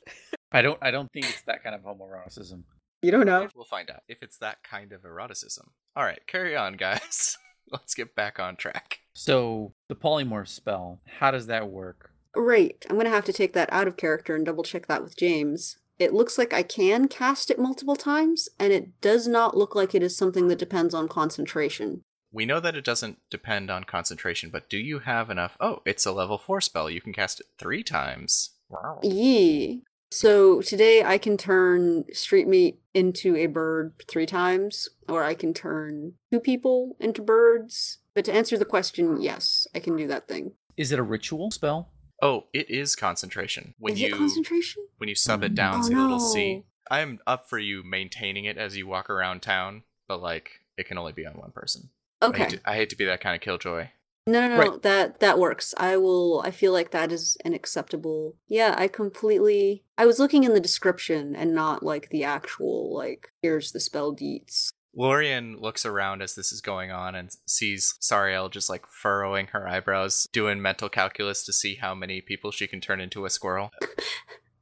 I 0.51 0.61
don't. 0.61 0.77
I 0.81 0.91
don't 0.91 1.11
think 1.11 1.25
it's 1.25 1.41
that 1.43 1.63
kind 1.63 1.75
of 1.75 1.81
homoeroticism. 1.81 2.63
You 3.01 3.11
don't 3.11 3.25
know. 3.25 3.49
we'll 3.55 3.65
find 3.65 3.89
out 3.89 4.03
if 4.07 4.21
it's 4.21 4.37
that 4.37 4.63
kind 4.63 4.93
of 4.93 5.01
eroticism. 5.01 5.71
All 5.95 6.03
right, 6.03 6.21
carry 6.27 6.55
on, 6.55 6.73
guys. 6.73 7.37
Let's 7.71 7.95
get 7.95 8.15
back 8.15 8.39
on 8.39 8.55
track. 8.55 8.99
So 9.13 9.73
the 9.89 9.95
polymorph 9.95 10.47
spell. 10.47 11.01
How 11.19 11.31
does 11.31 11.47
that 11.47 11.69
work? 11.69 12.11
Right, 12.35 12.85
I'm 12.89 12.97
gonna 12.97 13.09
have 13.09 13.25
to 13.25 13.33
take 13.33 13.53
that 13.53 13.71
out 13.73 13.87
of 13.87 13.97
character 13.97 14.35
and 14.35 14.45
double 14.45 14.63
check 14.63 14.87
that 14.87 15.03
with 15.03 15.17
James. 15.17 15.77
It 15.99 16.13
looks 16.13 16.37
like 16.37 16.53
I 16.53 16.63
can 16.63 17.07
cast 17.07 17.49
it 17.49 17.59
multiple 17.59 17.95
times, 17.95 18.47
and 18.59 18.71
it 18.71 19.01
does 19.01 19.27
not 19.27 19.57
look 19.57 19.75
like 19.75 19.93
it 19.95 20.03
is 20.03 20.15
something 20.15 20.47
that 20.49 20.59
depends 20.59 20.93
on 20.93 21.07
concentration. 21.07 22.01
We 22.33 22.45
know 22.47 22.59
that 22.59 22.75
it 22.75 22.83
doesn't 22.83 23.19
depend 23.29 23.69
on 23.69 23.83
concentration, 23.83 24.49
but 24.49 24.67
do 24.67 24.77
you 24.77 24.99
have 24.99 25.29
enough? 25.29 25.55
Oh, 25.59 25.83
it's 25.85 26.05
a 26.05 26.11
level 26.11 26.39
4 26.39 26.59
spell. 26.61 26.89
You 26.89 26.99
can 26.99 27.13
cast 27.13 27.39
it 27.39 27.45
three 27.59 27.83
times. 27.83 28.49
Wow. 28.69 28.99
Yee. 29.03 29.83
So 30.11 30.61
today 30.61 31.03
I 31.03 31.19
can 31.19 31.37
turn 31.37 32.05
street 32.11 32.47
meat 32.47 32.79
into 32.93 33.35
a 33.35 33.45
bird 33.45 33.93
three 34.07 34.25
times, 34.25 34.89
or 35.07 35.23
I 35.23 35.35
can 35.35 35.53
turn 35.53 36.13
two 36.31 36.39
people 36.39 36.95
into 36.99 37.21
birds. 37.21 37.99
But 38.15 38.25
to 38.25 38.33
answer 38.33 38.57
the 38.57 38.65
question, 38.65 39.21
yes, 39.21 39.67
I 39.75 39.79
can 39.79 39.95
do 39.95 40.07
that 40.07 40.27
thing. 40.27 40.53
Is 40.75 40.91
it 40.91 40.99
a 40.99 41.03
ritual 41.03 41.51
spell? 41.51 41.89
Oh, 42.21 42.45
it 42.53 42.69
is 42.69 42.95
concentration. 42.95 43.75
When 43.77 43.93
is 43.93 44.01
you 44.01 44.07
it 44.07 44.17
concentration? 44.17 44.83
when 44.97 45.09
you 45.09 45.15
sub 45.15 45.43
it 45.43 45.51
mm. 45.53 45.55
down 45.55 45.81
Oh, 45.83 45.89
to 45.89 45.95
a 45.95 46.01
little 46.01 46.19
C. 46.19 46.55
no. 46.55 46.63
I'm 46.89 47.19
up 47.27 47.47
for 47.49 47.59
you 47.59 47.83
maintaining 47.83 48.45
it 48.45 48.57
as 48.57 48.75
you 48.75 48.87
walk 48.87 49.09
around 49.09 49.41
town, 49.41 49.83
but 50.07 50.21
like 50.21 50.61
it 50.77 50.87
can 50.87 50.97
only 50.97 51.11
be 51.13 51.25
on 51.25 51.33
one 51.33 51.51
person. 51.51 51.89
I 52.23 52.27
Okay. 52.27 52.43
hate 52.43 52.49
to, 52.49 52.61
I 52.65 52.75
hate 52.75 52.89
to 52.89 52.95
be 52.95 53.05
that 53.05 53.21
kind 53.21 53.35
of 53.35 53.41
killjoy. 53.41 53.89
No, 54.25 54.47
no, 54.47 54.55
no. 54.55 54.57
Right. 54.57 54.81
That 54.83 55.19
that 55.19 55.37
works. 55.37 55.73
I 55.77 55.97
will. 55.97 56.41
I 56.45 56.51
feel 56.51 56.71
like 56.71 56.91
that 56.91 57.11
is 57.11 57.37
an 57.43 57.53
acceptable. 57.53 58.35
Yeah, 58.47 58.73
I 58.77 58.87
completely. 58.87 59.83
I 59.97 60.05
was 60.05 60.17
looking 60.17 60.45
in 60.45 60.53
the 60.53 60.61
description 60.61 61.35
and 61.35 61.53
not 61.53 61.83
like 61.83 62.09
the 62.09 62.23
actual 62.23 62.95
like. 62.95 63.33
Here's 63.41 63.73
the 63.73 63.81
spell 63.81 64.15
deets. 64.15 64.69
Lorian 64.95 65.57
looks 65.57 65.85
around 65.85 66.21
as 66.21 66.35
this 66.35 66.53
is 66.53 66.61
going 66.61 66.91
on 66.91 67.15
and 67.15 67.31
sees 67.47 67.95
Sariel 67.99 68.49
just 68.49 68.69
like 68.69 68.85
furrowing 68.87 69.47
her 69.47 69.67
eyebrows, 69.67 70.27
doing 70.31 70.61
mental 70.61 70.87
calculus 70.87 71.43
to 71.45 71.51
see 71.51 71.75
how 71.75 71.93
many 71.95 72.21
people 72.21 72.51
she 72.51 72.67
can 72.67 72.79
turn 72.79 73.01
into 73.01 73.25
a 73.25 73.29
squirrel. 73.29 73.71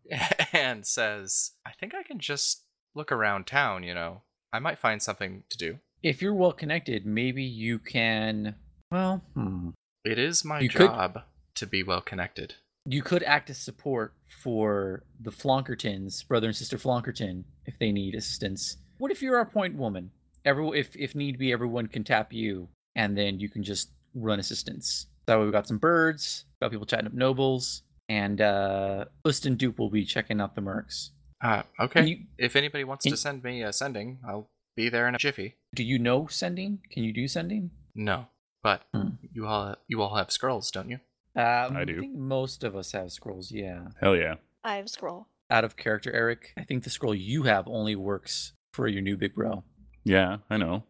and 0.54 0.86
says, 0.86 1.52
I 1.66 1.72
think 1.72 1.94
I 1.94 2.04
can 2.04 2.20
just 2.20 2.64
look 2.96 3.12
around 3.12 3.48
town, 3.48 3.84
you 3.84 3.94
know. 3.94 4.24
I 4.54 4.60
might 4.60 4.80
find 4.80 5.02
something 5.02 5.44
to 5.50 5.58
do. 5.58 5.80
If 6.04 6.22
you're 6.22 6.34
well 6.34 6.54
connected, 6.54 7.06
maybe 7.06 7.44
you 7.44 7.80
can. 7.80 8.56
Well, 8.92 9.22
hmm. 9.34 9.70
It 10.04 10.18
is 10.18 10.44
my 10.44 10.60
You 10.62 10.70
could- 10.70 10.88
job 10.88 11.22
to 11.56 11.68
be 11.68 11.84
well 11.84 12.02
connected. 12.02 12.56
you 12.86 13.04
could 13.04 13.22
act 13.24 13.50
as 13.52 13.60
support 13.60 14.14
for 14.42 15.04
the 15.20 15.30
Flonkertons, 15.32 16.28
brother 16.28 16.48
and 16.48 16.56
sister 16.56 16.78
Flonkerton, 16.78 17.44
if 17.68 17.78
they 17.78 17.92
need 17.92 18.16
assistance. 18.16 18.78
What 18.98 19.12
if 19.12 19.22
you're 19.22 19.38
our 19.38 19.46
point 19.46 19.76
woman? 19.76 20.10
Every 20.44 20.80
if 20.80 20.96
if 20.96 21.14
need 21.14 21.38
be, 21.38 21.52
everyone 21.52 21.86
can 21.88 22.04
tap 22.04 22.34
you, 22.34 22.70
and 22.96 23.16
then 23.16 23.40
you 23.40 23.50
can 23.50 23.62
just 23.64 23.92
run 24.16 24.40
assistance. 24.40 25.06
That 25.28 25.38
way, 25.38 25.44
we've 25.44 25.52
got 25.54 25.68
some 25.68 25.78
birds, 25.78 26.46
got 26.60 26.72
people 26.72 26.88
chatting 26.88 27.06
up 27.06 27.14
nobles, 27.14 27.84
and 28.10 28.42
uh, 28.42 29.06
List 29.24 29.46
and 29.46 29.56
Dupe 29.58 29.78
will 29.78 29.92
be 29.92 30.04
checking 30.04 30.42
out 30.42 30.56
the 30.56 30.62
mercs. 30.62 31.10
Uh, 31.44 31.62
okay. 31.80 32.06
you, 32.08 32.18
if 32.40 32.56
anybody 32.56 32.84
wants 32.84 33.04
can- 33.04 33.12
to 33.12 33.18
send 33.18 33.44
me 33.44 33.62
a 33.62 33.72
sending, 33.72 34.18
I'll 34.28 34.50
be 34.76 34.90
there 34.90 35.08
in 35.08 35.16
a 35.16 35.18
jiffy. 35.18 35.56
do 35.76 35.84
you 35.84 36.00
know 36.00 36.28
sending? 36.28 36.80
Can 36.92 37.04
you 37.04 37.14
do 37.14 37.28
sending? 37.28 37.72
No, 37.96 38.28
but 38.64 38.84
Hmm. 38.94 39.10
you 39.34 39.46
all 39.48 39.76
you 39.88 40.02
all 40.02 40.16
have 40.16 40.32
scrolls, 40.32 40.72
don't 40.72 40.90
you? 40.90 41.00
Um, 41.36 41.78
I 41.78 41.86
do. 41.86 41.98
I 41.98 42.00
think 42.02 42.16
most 42.16 42.64
of 42.64 42.76
us 42.76 42.92
have 42.92 43.12
scrolls. 43.12 43.52
Yeah. 43.52 43.88
Hell 44.00 44.16
yeah. 44.16 44.36
I 44.64 44.76
have 44.76 44.90
scroll. 44.90 45.28
Out 45.50 45.64
of 45.64 45.76
character, 45.78 46.12
Eric. 46.12 46.54
I 46.58 46.64
think 46.64 46.84
the 46.84 46.90
scroll 46.90 47.16
you 47.16 47.44
have 47.44 47.68
only 47.68 47.96
works 47.96 48.54
for 48.74 48.88
your 48.88 49.02
new 49.02 49.18
big 49.18 49.36
bro. 49.36 49.64
Yeah, 50.04 50.38
I 50.50 50.58
know. 50.58 50.84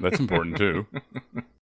That's 0.00 0.18
important 0.20 0.56
too. 0.56 0.86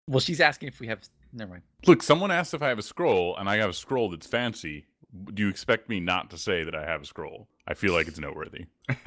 Well, 0.06 0.20
she's 0.20 0.38
asking 0.40 0.68
if 0.68 0.80
we 0.80 0.86
have. 0.88 1.00
Never 1.32 1.52
mind. 1.52 1.62
Look, 1.86 2.02
someone 2.02 2.30
asked 2.30 2.52
if 2.52 2.60
I 2.62 2.68
have 2.68 2.78
a 2.78 2.82
scroll, 2.82 3.34
and 3.38 3.48
I 3.48 3.56
have 3.56 3.70
a 3.70 3.72
scroll 3.72 4.10
that's 4.10 4.26
fancy. 4.26 4.84
Do 5.32 5.42
you 5.42 5.48
expect 5.48 5.88
me 5.88 5.98
not 5.98 6.28
to 6.32 6.36
say 6.36 6.62
that 6.62 6.74
I 6.74 6.84
have 6.84 7.00
a 7.00 7.06
scroll? 7.06 7.48
I 7.66 7.74
feel 7.74 7.92
like 7.92 8.08
it's 8.08 8.18
noteworthy. 8.18 8.66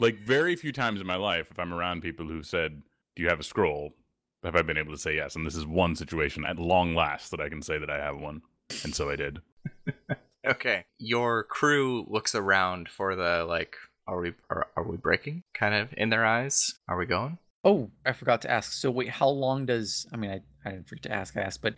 Like 0.00 0.16
very 0.16 0.56
few 0.56 0.72
times 0.72 0.98
in 0.98 1.06
my 1.06 1.16
life, 1.16 1.48
if 1.50 1.58
I'm 1.58 1.74
around 1.74 2.00
people 2.00 2.26
who 2.26 2.42
said, 2.42 2.82
"Do 3.14 3.22
you 3.22 3.28
have 3.28 3.38
a 3.38 3.44
scroll?" 3.44 3.92
have 4.42 4.56
I 4.56 4.62
been 4.62 4.78
able 4.78 4.92
to 4.92 4.98
say 4.98 5.16
yes. 5.16 5.36
And 5.36 5.44
this 5.46 5.54
is 5.54 5.66
one 5.66 5.94
situation 5.94 6.46
at 6.46 6.58
long 6.58 6.94
last 6.94 7.30
that 7.30 7.40
I 7.40 7.50
can 7.50 7.60
say 7.60 7.78
that 7.78 7.90
I 7.90 7.98
have 7.98 8.16
one, 8.16 8.40
and 8.82 8.94
so 8.94 9.10
I 9.10 9.16
did. 9.16 9.40
okay. 10.46 10.86
Your 10.98 11.44
crew 11.44 12.06
looks 12.08 12.34
around 12.34 12.88
for 12.88 13.14
the 13.14 13.44
like. 13.44 13.76
Are 14.06 14.20
we 14.20 14.32
are, 14.48 14.66
are 14.74 14.82
we 14.82 14.96
breaking? 14.96 15.42
Kind 15.52 15.74
of 15.74 15.92
in 15.96 16.08
their 16.08 16.24
eyes. 16.24 16.74
Are 16.88 16.96
we 16.96 17.04
going? 17.04 17.36
Oh, 17.62 17.90
I 18.06 18.12
forgot 18.12 18.40
to 18.42 18.50
ask. 18.50 18.72
So 18.72 18.90
wait, 18.90 19.10
how 19.10 19.28
long 19.28 19.66
does 19.66 20.06
I 20.14 20.16
mean 20.16 20.30
I, 20.30 20.40
I 20.66 20.72
didn't 20.72 20.88
forget 20.88 21.02
to 21.04 21.12
ask, 21.12 21.36
I 21.36 21.42
asked, 21.42 21.60
but 21.60 21.74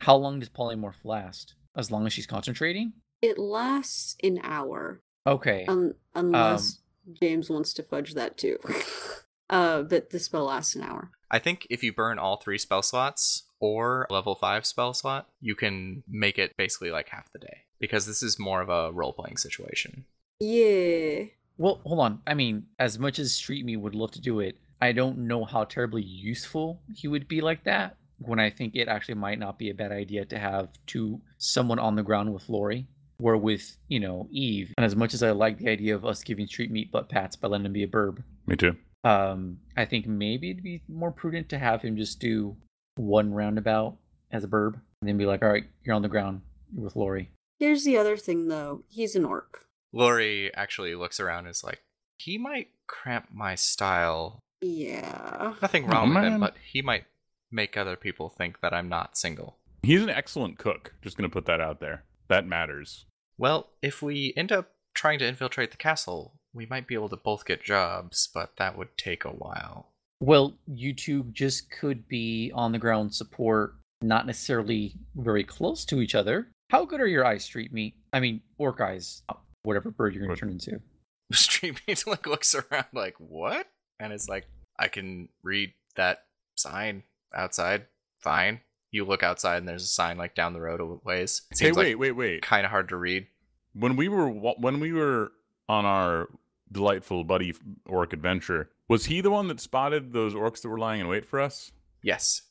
how 0.00 0.16
long 0.16 0.38
does 0.38 0.50
polymorph 0.50 1.02
last? 1.02 1.54
As 1.76 1.90
long 1.90 2.06
as 2.06 2.12
she's 2.12 2.26
concentrating? 2.26 2.92
It 3.22 3.38
lasts 3.38 4.16
an 4.22 4.38
hour, 4.44 5.00
Okay. 5.26 5.64
un- 5.68 5.94
unless 6.14 6.80
James 7.20 7.50
wants 7.50 7.72
to 7.74 7.82
fudge 7.82 8.14
that 8.14 8.36
too. 8.36 8.58
uh, 9.50 9.82
but 9.82 10.10
the 10.10 10.18
spell 10.18 10.44
lasts 10.46 10.74
an 10.74 10.82
hour. 10.82 11.10
I 11.30 11.38
think 11.38 11.66
if 11.70 11.82
you 11.82 11.92
burn 11.92 12.18
all 12.18 12.36
three 12.36 12.58
spell 12.58 12.82
slots 12.82 13.44
or 13.58 14.06
level 14.10 14.34
five 14.34 14.66
spell 14.66 14.94
slot, 14.94 15.28
you 15.40 15.54
can 15.54 16.02
make 16.08 16.38
it 16.38 16.56
basically 16.56 16.90
like 16.90 17.08
half 17.08 17.32
the 17.32 17.38
day 17.38 17.62
because 17.80 18.06
this 18.06 18.22
is 18.22 18.38
more 18.38 18.60
of 18.60 18.68
a 18.68 18.92
role 18.92 19.12
playing 19.12 19.36
situation. 19.36 20.04
Yeah. 20.40 21.24
Well, 21.56 21.80
hold 21.84 22.00
on. 22.00 22.20
I 22.26 22.34
mean, 22.34 22.66
as 22.78 22.98
much 22.98 23.18
as 23.18 23.34
Street 23.34 23.64
Me 23.64 23.76
would 23.76 23.94
love 23.94 24.10
to 24.12 24.20
do 24.20 24.40
it, 24.40 24.58
I 24.80 24.92
don't 24.92 25.26
know 25.26 25.44
how 25.44 25.64
terribly 25.64 26.02
useful 26.02 26.80
he 26.94 27.08
would 27.08 27.28
be 27.28 27.40
like 27.40 27.64
that. 27.64 27.96
When 28.18 28.38
I 28.38 28.50
think 28.50 28.74
it 28.74 28.88
actually 28.88 29.14
might 29.14 29.38
not 29.38 29.58
be 29.58 29.70
a 29.70 29.74
bad 29.74 29.92
idea 29.92 30.24
to 30.26 30.38
have 30.38 30.68
two 30.86 31.20
someone 31.38 31.78
on 31.78 31.96
the 31.96 32.02
ground 32.02 32.32
with 32.32 32.48
Lori, 32.48 32.86
or 33.22 33.36
with 33.36 33.76
you 33.88 34.00
know 34.00 34.28
Eve. 34.30 34.72
And 34.76 34.84
as 34.84 34.96
much 34.96 35.14
as 35.14 35.22
I 35.22 35.30
like 35.30 35.58
the 35.58 35.68
idea 35.70 35.94
of 35.94 36.04
us 36.04 36.22
giving 36.22 36.46
Street 36.46 36.70
Meat 36.70 36.90
butt 36.92 37.08
pats 37.08 37.36
by 37.36 37.48
letting 37.48 37.66
him 37.66 37.72
be 37.72 37.82
a 37.84 37.88
burb, 37.88 38.22
Me 38.46 38.56
too. 38.56 38.76
um, 39.04 39.58
I 39.76 39.84
think 39.84 40.06
maybe 40.06 40.50
it'd 40.50 40.62
be 40.62 40.82
more 40.88 41.10
prudent 41.12 41.48
to 41.50 41.58
have 41.58 41.82
him 41.82 41.96
just 41.96 42.20
do 42.20 42.56
one 42.96 43.32
roundabout 43.32 43.96
as 44.30 44.44
a 44.44 44.48
burb, 44.48 44.74
and 45.00 45.08
then 45.08 45.16
be 45.18 45.26
like, 45.26 45.42
"All 45.42 45.48
right, 45.48 45.64
you're 45.84 45.94
on 45.94 46.02
the 46.02 46.08
ground 46.08 46.40
you're 46.74 46.84
with 46.84 46.96
Lori." 46.96 47.30
Here's 47.60 47.84
the 47.84 47.96
other 47.98 48.16
thing 48.16 48.48
though. 48.48 48.82
He's 48.88 49.14
an 49.16 49.24
orc. 49.24 49.64
Lori 49.92 50.52
actually 50.54 50.94
looks 50.96 51.20
around 51.20 51.40
and 51.46 51.48
is 51.50 51.62
like, 51.62 51.82
he 52.18 52.36
might 52.36 52.68
cramp 52.88 53.28
my 53.32 53.54
style. 53.54 54.40
Yeah. 54.60 55.54
Nothing 55.62 55.84
Oh, 55.84 55.88
wrong 55.92 56.14
with 56.14 56.24
him, 56.24 56.40
but 56.40 56.56
he 56.64 56.82
might 56.82 57.04
make 57.52 57.76
other 57.76 57.94
people 57.96 58.28
think 58.28 58.60
that 58.60 58.74
I'm 58.74 58.88
not 58.88 59.16
single. 59.16 59.56
He's 59.82 60.02
an 60.02 60.10
excellent 60.10 60.58
cook. 60.58 60.94
Just 61.02 61.16
gonna 61.16 61.28
put 61.28 61.46
that 61.46 61.60
out 61.60 61.78
there. 61.80 62.02
That 62.28 62.46
matters. 62.46 63.06
Well, 63.38 63.70
if 63.82 64.02
we 64.02 64.32
end 64.36 64.52
up 64.52 64.72
trying 64.94 65.18
to 65.18 65.26
infiltrate 65.26 65.70
the 65.70 65.76
castle, 65.76 66.34
we 66.52 66.66
might 66.66 66.86
be 66.86 66.94
able 66.94 67.08
to 67.08 67.16
both 67.16 67.44
get 67.44 67.62
jobs, 67.62 68.28
but 68.32 68.56
that 68.56 68.78
would 68.78 68.96
take 68.96 69.24
a 69.24 69.30
while. 69.30 69.90
Well, 70.20 70.54
you 70.66 70.94
two 70.94 71.24
just 71.32 71.70
could 71.70 72.08
be 72.08 72.52
on 72.54 72.72
the 72.72 72.78
ground 72.78 73.14
support, 73.14 73.74
not 74.00 74.26
necessarily 74.26 74.94
very 75.16 75.44
close 75.44 75.84
to 75.86 76.00
each 76.00 76.14
other. 76.14 76.48
How 76.70 76.84
good 76.84 77.00
are 77.00 77.06
your 77.06 77.26
eyes, 77.26 77.44
Street 77.44 77.72
Meat? 77.72 77.94
I 78.12 78.20
mean, 78.20 78.40
orc 78.56 78.80
eyes, 78.80 79.22
whatever 79.64 79.90
bird 79.90 80.14
you're 80.14 80.24
going 80.24 80.34
to 80.34 80.40
turn 80.40 80.50
into. 80.50 80.80
Street 81.32 81.80
Meat 81.86 82.06
like 82.06 82.26
looks 82.26 82.54
around 82.54 82.86
like, 82.92 83.16
what? 83.18 83.66
And 84.00 84.12
it's 84.12 84.28
like, 84.28 84.46
I 84.78 84.88
can 84.88 85.28
read 85.42 85.74
that 85.96 86.24
sign 86.56 87.02
outside. 87.34 87.86
Fine. 88.20 88.60
You 88.94 89.04
look 89.04 89.22
outside 89.22 89.58
and 89.58 89.68
there's 89.68 89.82
a 89.82 89.86
sign 89.86 90.16
like 90.16 90.34
down 90.34 90.52
the 90.52 90.60
road 90.60 90.80
a 90.80 90.84
ways. 91.04 91.42
It 91.50 91.58
Hey, 91.58 91.72
wait, 91.72 91.94
like 91.94 91.98
wait, 91.98 92.12
wait. 92.12 92.42
kind 92.42 92.64
of 92.64 92.70
hard 92.70 92.88
to 92.90 92.96
read. 92.96 93.26
When 93.72 93.96
we 93.96 94.08
were 94.08 94.28
when 94.28 94.78
we 94.78 94.92
were 94.92 95.32
on 95.68 95.84
our 95.84 96.28
delightful 96.70 97.24
buddy 97.24 97.54
orc 97.86 98.12
adventure, 98.12 98.70
was 98.88 99.06
he 99.06 99.20
the 99.20 99.30
one 99.30 99.48
that 99.48 99.60
spotted 99.60 100.12
those 100.12 100.34
orcs 100.34 100.62
that 100.62 100.68
were 100.68 100.78
lying 100.78 101.00
in 101.00 101.08
wait 101.08 101.24
for 101.24 101.40
us? 101.40 101.72
Yes. 102.02 102.42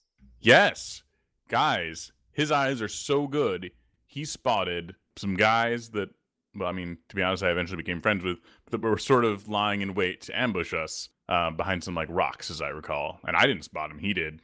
Yes, 0.42 1.04
guys, 1.48 2.12
his 2.34 2.52
eyes 2.52 2.82
are 2.82 2.90
so 2.90 3.28
good. 3.28 3.72
He 4.06 4.26
spotted 4.26 4.96
some 5.16 5.36
guys 5.36 5.92
that, 5.92 6.10
well, 6.54 6.68
I 6.68 6.74
mean, 6.74 6.98
to 7.08 7.16
be 7.16 7.24
honest, 7.24 7.44
I 7.44 7.52
eventually 7.52 7.78
became 7.78 8.02
friends 8.02 8.26
with, 8.26 8.40
that 8.70 8.82
were 8.82 8.98
sort 8.98 9.24
of 9.24 9.48
lying 9.48 9.80
in 9.80 9.94
wait 9.94 10.20
to 10.24 10.38
ambush 10.38 10.74
us 10.74 11.08
uh, 11.30 11.52
behind 11.52 11.84
some 11.84 11.96
like 11.96 12.10
rocks, 12.12 12.52
as 12.52 12.62
I 12.62 12.70
recall. 12.70 13.20
And 13.26 13.38
I 13.38 13.46
didn't 13.46 13.64
spot 13.64 13.90
him; 13.90 14.00
he 14.00 14.14
did. 14.14 14.42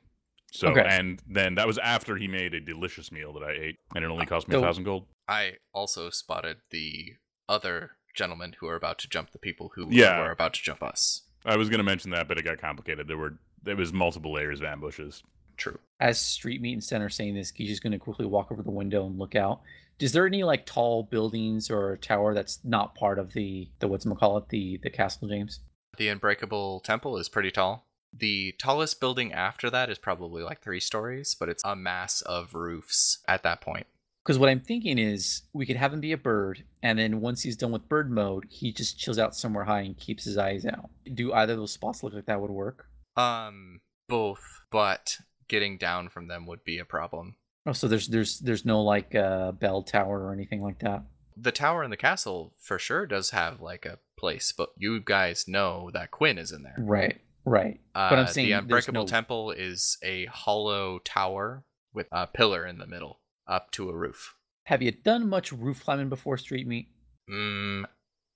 So, 0.52 0.70
Okay. 0.70 0.86
and 0.88 1.22
then 1.28 1.56
that 1.56 1.68
was 1.68 1.78
after 1.78 2.16
he 2.18 2.28
made 2.28 2.54
a 2.54 2.60
delicious 2.60 3.12
meal 3.12 3.34
that 3.34 3.44
I 3.44 3.52
ate, 3.52 3.76
and 3.96 4.04
it 4.04 4.10
only 4.10 4.24
uh, 4.26 4.30
cost 4.30 4.48
me 4.48 4.58
a 4.58 4.62
thousand 4.62 4.84
gold. 4.84 5.06
I 5.28 5.54
also 5.74 6.10
spotted 6.10 6.58
the 6.72 7.14
other 7.48 7.92
gentlemen 8.16 8.56
who 8.60 8.68
are 8.68 8.76
about 8.76 8.98
to 9.00 9.08
jump 9.10 9.32
the 9.32 9.38
people 9.40 9.72
who 9.76 9.88
Yeah. 9.90 10.20
were 10.20 10.32
about 10.32 10.54
to 10.56 10.62
jump 10.62 10.82
us. 10.84 11.22
I 11.46 11.56
was 11.56 11.70
going 11.70 11.78
to 11.80 11.84
mention 11.84 12.12
that, 12.12 12.28
but 12.28 12.38
it 12.38 12.44
got 12.46 12.60
complicated. 12.60 13.08
There 13.08 13.18
were 13.18 13.38
there 13.62 13.76
was 13.76 13.92
multiple 13.94 14.34
layers 14.34 14.60
of 14.62 14.66
ambushes. 14.66 15.24
True. 15.58 15.78
As 16.00 16.20
Street 16.20 16.62
Meat 16.62 16.74
and 16.74 16.84
Sten 16.84 17.02
are 17.02 17.10
saying 17.10 17.36
this, 17.36 17.52
Geesh 17.52 17.70
is 17.70 17.80
going 17.82 17.92
to 17.92 18.00
quickly 18.00 18.26
walk 18.26 18.52
over 18.52 18.64
the 18.64 18.72
window 18.72 19.06
and 19.06 19.20
look 19.20 19.36
out. 19.36 19.62
Is 20.00 20.14
there 20.14 20.26
any 20.26 20.44
like 20.44 20.66
tall 20.66 21.04
buildings 21.04 21.70
or 21.70 21.92
a 21.92 21.98
tower 21.98 22.34
that's 22.34 22.60
not 22.64 22.96
part 22.96 23.20
of 23.20 23.34
the 23.34 23.70
the 23.80 23.88
what's 23.88 24.06
call 24.06 24.38
it 24.38 24.50
the 24.50 24.80
the 24.82 24.90
castle, 24.90 25.28
James? 25.28 25.60
The 25.98 26.08
Unbreakable 26.08 26.80
Temple 26.80 27.18
is 27.18 27.28
pretty 27.28 27.52
tall. 27.52 27.86
The 28.12 28.54
tallest 28.60 29.00
building 29.00 29.34
after 29.34 29.70
that 29.70 29.90
is 29.90 29.98
probably 29.98 30.44
like 30.44 30.62
three 30.62 30.80
stories, 30.80 31.36
but 31.40 31.50
it's 31.50 31.64
a 31.64 31.76
mass 31.76 32.22
of 32.22 32.54
roofs 32.54 33.20
at 33.28 33.44
that 33.44 33.62
point. 33.62 33.88
Because 34.26 34.38
what 34.38 34.50
I'm 34.50 34.60
thinking 34.60 35.00
is 35.00 35.44
we 35.54 35.66
could 35.66 35.78
have 35.78 35.94
him 35.94 36.02
be 36.02 36.12
a 36.12 36.18
bird, 36.18 36.64
and 36.84 37.00
then 37.00 37.22
once 37.22 37.44
he's 37.44 37.56
done 37.56 37.72
with 37.72 37.90
bird 37.90 38.12
mode, 38.12 38.46
he 38.50 38.72
just 38.72 39.00
chills 39.00 39.18
out 39.18 39.36
somewhere 39.36 39.64
high 39.64 39.82
and 39.82 39.98
keeps 39.98 40.24
his 40.26 40.38
eyes 40.38 40.66
out. 40.66 40.90
Do 41.14 41.34
either 41.34 41.54
of 41.54 41.60
those 41.60 41.72
spots 41.72 42.04
look 42.04 42.14
like 42.14 42.26
that 42.26 42.42
would 42.42 42.52
work? 42.52 42.88
Um, 43.16 43.82
both, 44.08 44.62
but 44.72 45.18
getting 45.48 45.78
down 45.78 46.10
from 46.10 46.28
them 46.28 46.46
would 46.46 46.64
be 46.64 46.80
a 46.80 46.86
problem. 46.86 47.36
Oh, 47.66 47.74
so 47.74 47.88
there's 47.88 48.08
there's 48.08 48.40
there's 48.40 48.66
no 48.66 48.82
like 48.82 49.16
uh, 49.16 49.52
bell 49.52 49.84
tower 49.84 50.26
or 50.26 50.34
anything 50.34 50.62
like 50.62 50.80
that. 50.80 51.04
The 51.36 51.52
tower 51.52 51.84
in 51.84 51.90
the 51.90 51.98
castle 51.98 52.54
for 52.58 52.80
sure 52.80 53.06
does 53.06 53.30
have 53.30 53.62
like 53.62 53.86
a 53.86 54.00
place, 54.18 54.52
but 54.52 54.70
you 54.78 55.00
guys 55.00 55.48
know 55.48 55.90
that 55.94 56.12
Quinn 56.12 56.38
is 56.38 56.52
in 56.52 56.64
there. 56.64 56.76
Right, 56.78 57.20
right. 57.46 57.80
Uh, 57.96 58.10
but 58.10 58.20
I'm 58.20 58.28
saying 58.28 58.48
the 58.48 58.52
there's 58.54 58.62
Unbreakable 58.88 59.02
no- 59.04 59.08
Temple 59.08 59.52
is 59.52 59.98
a 60.04 60.26
hollow 60.26 61.00
tower 61.00 61.64
with 61.94 62.08
a 62.12 62.28
pillar 62.28 62.66
in 62.66 62.78
the 62.78 62.88
middle 62.88 63.20
up 63.48 63.72
to 63.72 63.90
a 63.90 63.96
roof. 63.96 64.36
Have 64.66 64.82
you 64.82 64.92
done 64.92 65.28
much 65.28 65.52
roof 65.52 65.84
climbing 65.84 66.10
before, 66.10 66.38
Street 66.38 66.68
Meat? 66.68 66.88
Mm, 67.30 67.86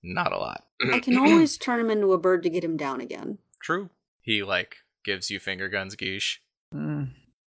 not 0.02 0.32
a 0.32 0.36
lot. 0.38 0.64
I 0.92 0.98
can 1.00 1.16
always 1.18 1.56
turn 1.56 1.80
him 1.80 1.90
into 1.90 2.12
a 2.12 2.18
bird 2.18 2.42
to 2.42 2.50
get 2.50 2.64
him 2.64 2.76
down 2.76 3.00
again. 3.00 3.38
True. 3.62 3.90
He 4.22 4.42
like 4.42 4.78
gives 5.04 5.30
you 5.30 5.38
finger 5.38 5.68
guns, 5.68 5.94
Geesh. 5.96 6.38
Mm, 6.74 7.10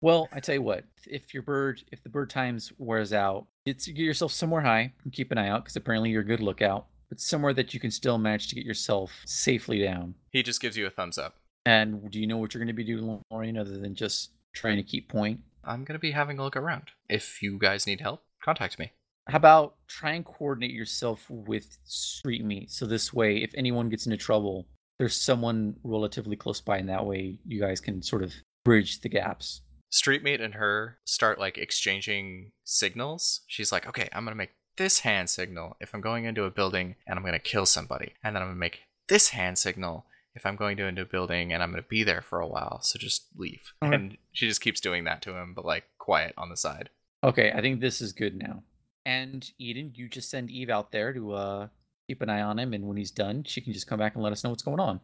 Well, 0.02 0.28
I 0.32 0.40
tell 0.40 0.54
you 0.56 0.62
what, 0.62 0.84
if 1.06 1.32
your 1.32 1.42
bird, 1.42 1.82
if 1.90 2.02
the 2.02 2.10
bird 2.10 2.28
times 2.28 2.72
wears 2.76 3.12
out, 3.12 3.46
it's 3.64 3.86
get 3.86 3.96
yourself 3.98 4.32
somewhere 4.32 4.60
high 4.62 4.92
and 5.04 5.12
keep 5.12 5.32
an 5.32 5.38
eye 5.38 5.48
out 5.48 5.64
because 5.64 5.76
apparently 5.76 6.10
you're 6.10 6.20
a 6.22 6.24
good 6.26 6.40
lookout, 6.40 6.86
but 7.08 7.20
somewhere 7.20 7.54
that 7.54 7.74
you 7.74 7.80
can 7.80 7.90
still 7.90 8.18
manage 8.18 8.48
to 8.48 8.54
get 8.54 8.64
yourself 8.64 9.12
safely 9.26 9.82
down. 9.82 10.14
He 10.30 10.42
just 10.42 10.60
gives 10.60 10.76
you 10.76 10.86
a 10.86 10.90
thumbs 10.90 11.18
up. 11.18 11.36
And 11.64 12.10
do 12.10 12.20
you 12.20 12.26
know 12.26 12.36
what 12.36 12.54
you're 12.54 12.60
going 12.60 12.68
to 12.68 12.72
be 12.72 12.84
doing, 12.84 13.20
Lorraine, 13.30 13.58
other 13.58 13.78
than 13.78 13.94
just 13.94 14.30
trying 14.54 14.76
to 14.76 14.82
keep 14.82 15.08
point? 15.08 15.40
I'm 15.66 15.84
gonna 15.84 15.98
be 15.98 16.12
having 16.12 16.38
a 16.38 16.44
look 16.44 16.56
around. 16.56 16.90
If 17.08 17.42
you 17.42 17.58
guys 17.58 17.86
need 17.86 18.00
help, 18.00 18.22
contact 18.42 18.78
me. 18.78 18.92
How 19.28 19.38
about 19.38 19.74
try 19.88 20.12
and 20.12 20.24
coordinate 20.24 20.70
yourself 20.70 21.26
with 21.28 21.78
Street 21.84 22.44
Meat 22.44 22.70
so 22.70 22.86
this 22.86 23.12
way, 23.12 23.38
if 23.38 23.50
anyone 23.56 23.88
gets 23.88 24.06
into 24.06 24.16
trouble, 24.16 24.68
there's 24.98 25.16
someone 25.16 25.74
relatively 25.82 26.36
close 26.36 26.60
by, 26.60 26.78
and 26.78 26.88
that 26.88 27.04
way 27.04 27.38
you 27.44 27.60
guys 27.60 27.80
can 27.80 28.00
sort 28.00 28.22
of 28.22 28.32
bridge 28.64 29.00
the 29.00 29.08
gaps. 29.08 29.62
Street 29.90 30.22
Meat 30.22 30.40
and 30.40 30.54
her 30.54 30.98
start 31.04 31.40
like 31.40 31.58
exchanging 31.58 32.52
signals. 32.64 33.40
She's 33.48 33.72
like, 33.72 33.88
okay, 33.88 34.08
I'm 34.12 34.24
gonna 34.24 34.36
make 34.36 34.52
this 34.76 35.00
hand 35.00 35.30
signal 35.30 35.76
if 35.80 35.94
I'm 35.94 36.00
going 36.00 36.24
into 36.24 36.44
a 36.44 36.50
building 36.50 36.96
and 37.06 37.18
I'm 37.18 37.24
gonna 37.24 37.38
kill 37.38 37.66
somebody, 37.66 38.14
and 38.22 38.34
then 38.34 38.42
I'm 38.42 38.48
gonna 38.48 38.58
make 38.58 38.80
this 39.08 39.30
hand 39.30 39.58
signal 39.58 40.06
if 40.34 40.44
I'm 40.44 40.56
going 40.56 40.76
to 40.76 40.86
into 40.86 41.02
a 41.02 41.06
building 41.06 41.52
and 41.52 41.62
I'm 41.62 41.70
gonna 41.70 41.82
be 41.82 42.04
there 42.04 42.22
for 42.22 42.40
a 42.40 42.46
while. 42.46 42.80
So 42.82 42.98
just 42.98 43.26
leave. 43.36 43.72
Okay. 43.82 43.94
And 43.94 44.18
she 44.32 44.46
just 44.46 44.60
keeps 44.60 44.80
doing 44.80 45.04
that 45.04 45.22
to 45.22 45.36
him, 45.36 45.54
but 45.54 45.64
like 45.64 45.84
quiet 45.98 46.34
on 46.36 46.50
the 46.50 46.56
side. 46.56 46.90
Okay, 47.24 47.52
I 47.52 47.60
think 47.60 47.80
this 47.80 48.00
is 48.00 48.12
good 48.12 48.36
now. 48.36 48.62
And 49.04 49.48
Eden, 49.58 49.92
you 49.94 50.08
just 50.08 50.30
send 50.30 50.50
Eve 50.50 50.70
out 50.70 50.92
there 50.92 51.12
to 51.12 51.32
uh 51.32 51.68
keep 52.06 52.22
an 52.22 52.30
eye 52.30 52.42
on 52.42 52.58
him, 52.58 52.72
and 52.72 52.86
when 52.86 52.96
he's 52.96 53.10
done, 53.10 53.44
she 53.44 53.60
can 53.60 53.72
just 53.72 53.86
come 53.86 53.98
back 53.98 54.14
and 54.14 54.22
let 54.22 54.32
us 54.32 54.44
know 54.44 54.50
what's 54.50 54.62
going 54.62 54.80
on. 54.80 55.00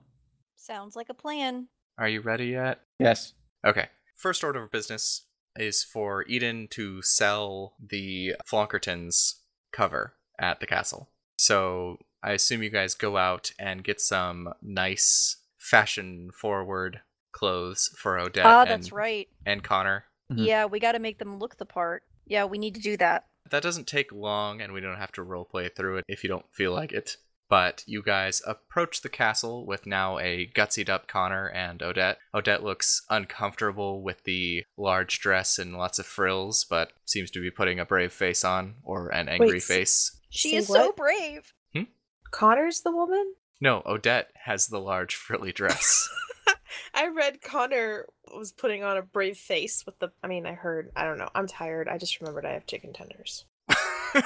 Sounds 0.56 0.94
like 0.94 1.08
a 1.08 1.14
plan. 1.14 1.68
Are 1.98 2.08
you 2.08 2.20
ready 2.20 2.46
yet? 2.46 2.80
Yes. 2.98 3.35
Okay. 3.66 3.88
First 4.16 4.44
order 4.44 4.62
of 4.62 4.70
business 4.70 5.26
is 5.56 5.82
for 5.82 6.24
Eden 6.28 6.68
to 6.70 7.02
sell 7.02 7.74
the 7.85 8.35
Flonkertons 8.50 9.40
cover 9.72 10.14
at 10.38 10.61
the 10.61 10.66
castle. 10.66 11.08
So 11.37 11.98
I 12.22 12.32
assume 12.32 12.62
you 12.62 12.70
guys 12.70 12.94
go 12.94 13.16
out 13.16 13.52
and 13.58 13.82
get 13.82 14.00
some 14.00 14.52
nice 14.62 15.37
fashion 15.58 16.30
forward 16.32 17.00
clothes 17.32 17.90
for 17.96 18.18
Odette 18.18 18.46
Ah, 18.46 18.61
and, 18.62 18.70
that's 18.70 18.92
right. 18.92 19.28
and 19.46 19.62
Connor. 19.62 20.04
Mhm. 20.30 20.46
Yeah, 20.46 20.64
we 20.66 20.78
got 20.78 20.92
to 20.92 20.98
make 20.98 21.18
them 21.18 21.38
look 21.38 21.56
the 21.56 21.66
part. 21.66 22.04
Yeah, 22.26 22.44
we 22.44 22.58
need 22.58 22.74
to 22.74 22.80
do 22.80 22.96
that. 22.98 23.26
That 23.50 23.62
doesn't 23.62 23.87
take 23.88 24.12
long 24.12 24.61
and 24.61 24.72
we 24.72 24.80
don't 24.80 24.98
have 24.98 25.12
to 25.12 25.24
roleplay 25.24 25.74
through 25.74 25.98
it 25.98 26.04
if 26.08 26.22
you 26.22 26.28
don't 26.28 26.46
feel 26.52 26.72
like 26.72 26.92
it. 26.92 27.16
But 27.52 27.84
you 27.84 28.02
guys 28.02 28.40
approach 28.46 29.02
the 29.02 29.10
castle 29.10 29.66
with 29.66 29.84
now 29.84 30.18
a 30.18 30.50
gutsied 30.54 30.88
up 30.88 31.06
Connor 31.06 31.48
and 31.48 31.82
Odette. 31.82 32.16
Odette 32.34 32.62
looks 32.64 33.02
uncomfortable 33.10 34.02
with 34.02 34.24
the 34.24 34.64
large 34.78 35.20
dress 35.20 35.58
and 35.58 35.76
lots 35.76 35.98
of 35.98 36.06
frills, 36.06 36.64
but 36.64 36.94
seems 37.04 37.30
to 37.32 37.42
be 37.42 37.50
putting 37.50 37.78
a 37.78 37.84
brave 37.84 38.10
face 38.10 38.42
on 38.42 38.76
or 38.82 39.10
an 39.10 39.28
angry 39.28 39.56
Wait, 39.56 39.64
face. 39.64 40.18
She 40.30 40.52
Say 40.52 40.56
is 40.56 40.68
so 40.68 40.86
what? 40.86 40.96
brave. 40.96 41.52
Hmm? 41.74 41.82
Connor's 42.30 42.80
the 42.80 42.90
woman? 42.90 43.34
No, 43.60 43.82
Odette 43.84 44.30
has 44.46 44.68
the 44.68 44.80
large 44.80 45.14
frilly 45.14 45.52
dress. 45.52 46.08
I 46.94 47.08
read 47.08 47.42
Connor 47.42 48.06
was 48.34 48.52
putting 48.52 48.82
on 48.82 48.96
a 48.96 49.02
brave 49.02 49.36
face 49.36 49.84
with 49.84 49.98
the. 49.98 50.10
I 50.24 50.26
mean, 50.26 50.46
I 50.46 50.54
heard. 50.54 50.90
I 50.96 51.04
don't 51.04 51.18
know. 51.18 51.28
I'm 51.34 51.48
tired. 51.48 51.86
I 51.86 51.98
just 51.98 52.18
remembered 52.18 52.46
I 52.46 52.54
have 52.54 52.64
chicken 52.64 52.94
tenders. 52.94 53.44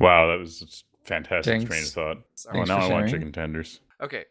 Wow, 0.00 0.28
that 0.28 0.38
was 0.38 0.84
a 1.10 1.14
fantastic 1.14 1.66
train 1.66 1.82
of 1.82 1.88
thought. 1.88 2.18
Sorry. 2.34 2.58
Well, 2.58 2.66
Thanks 2.66 2.68
now 2.68 2.86
for 2.86 2.92
I 2.92 2.94
want 2.94 3.08
sharing. 3.08 3.12
chicken 3.12 3.32
tenders. 3.32 3.80
Okay. 4.00 4.24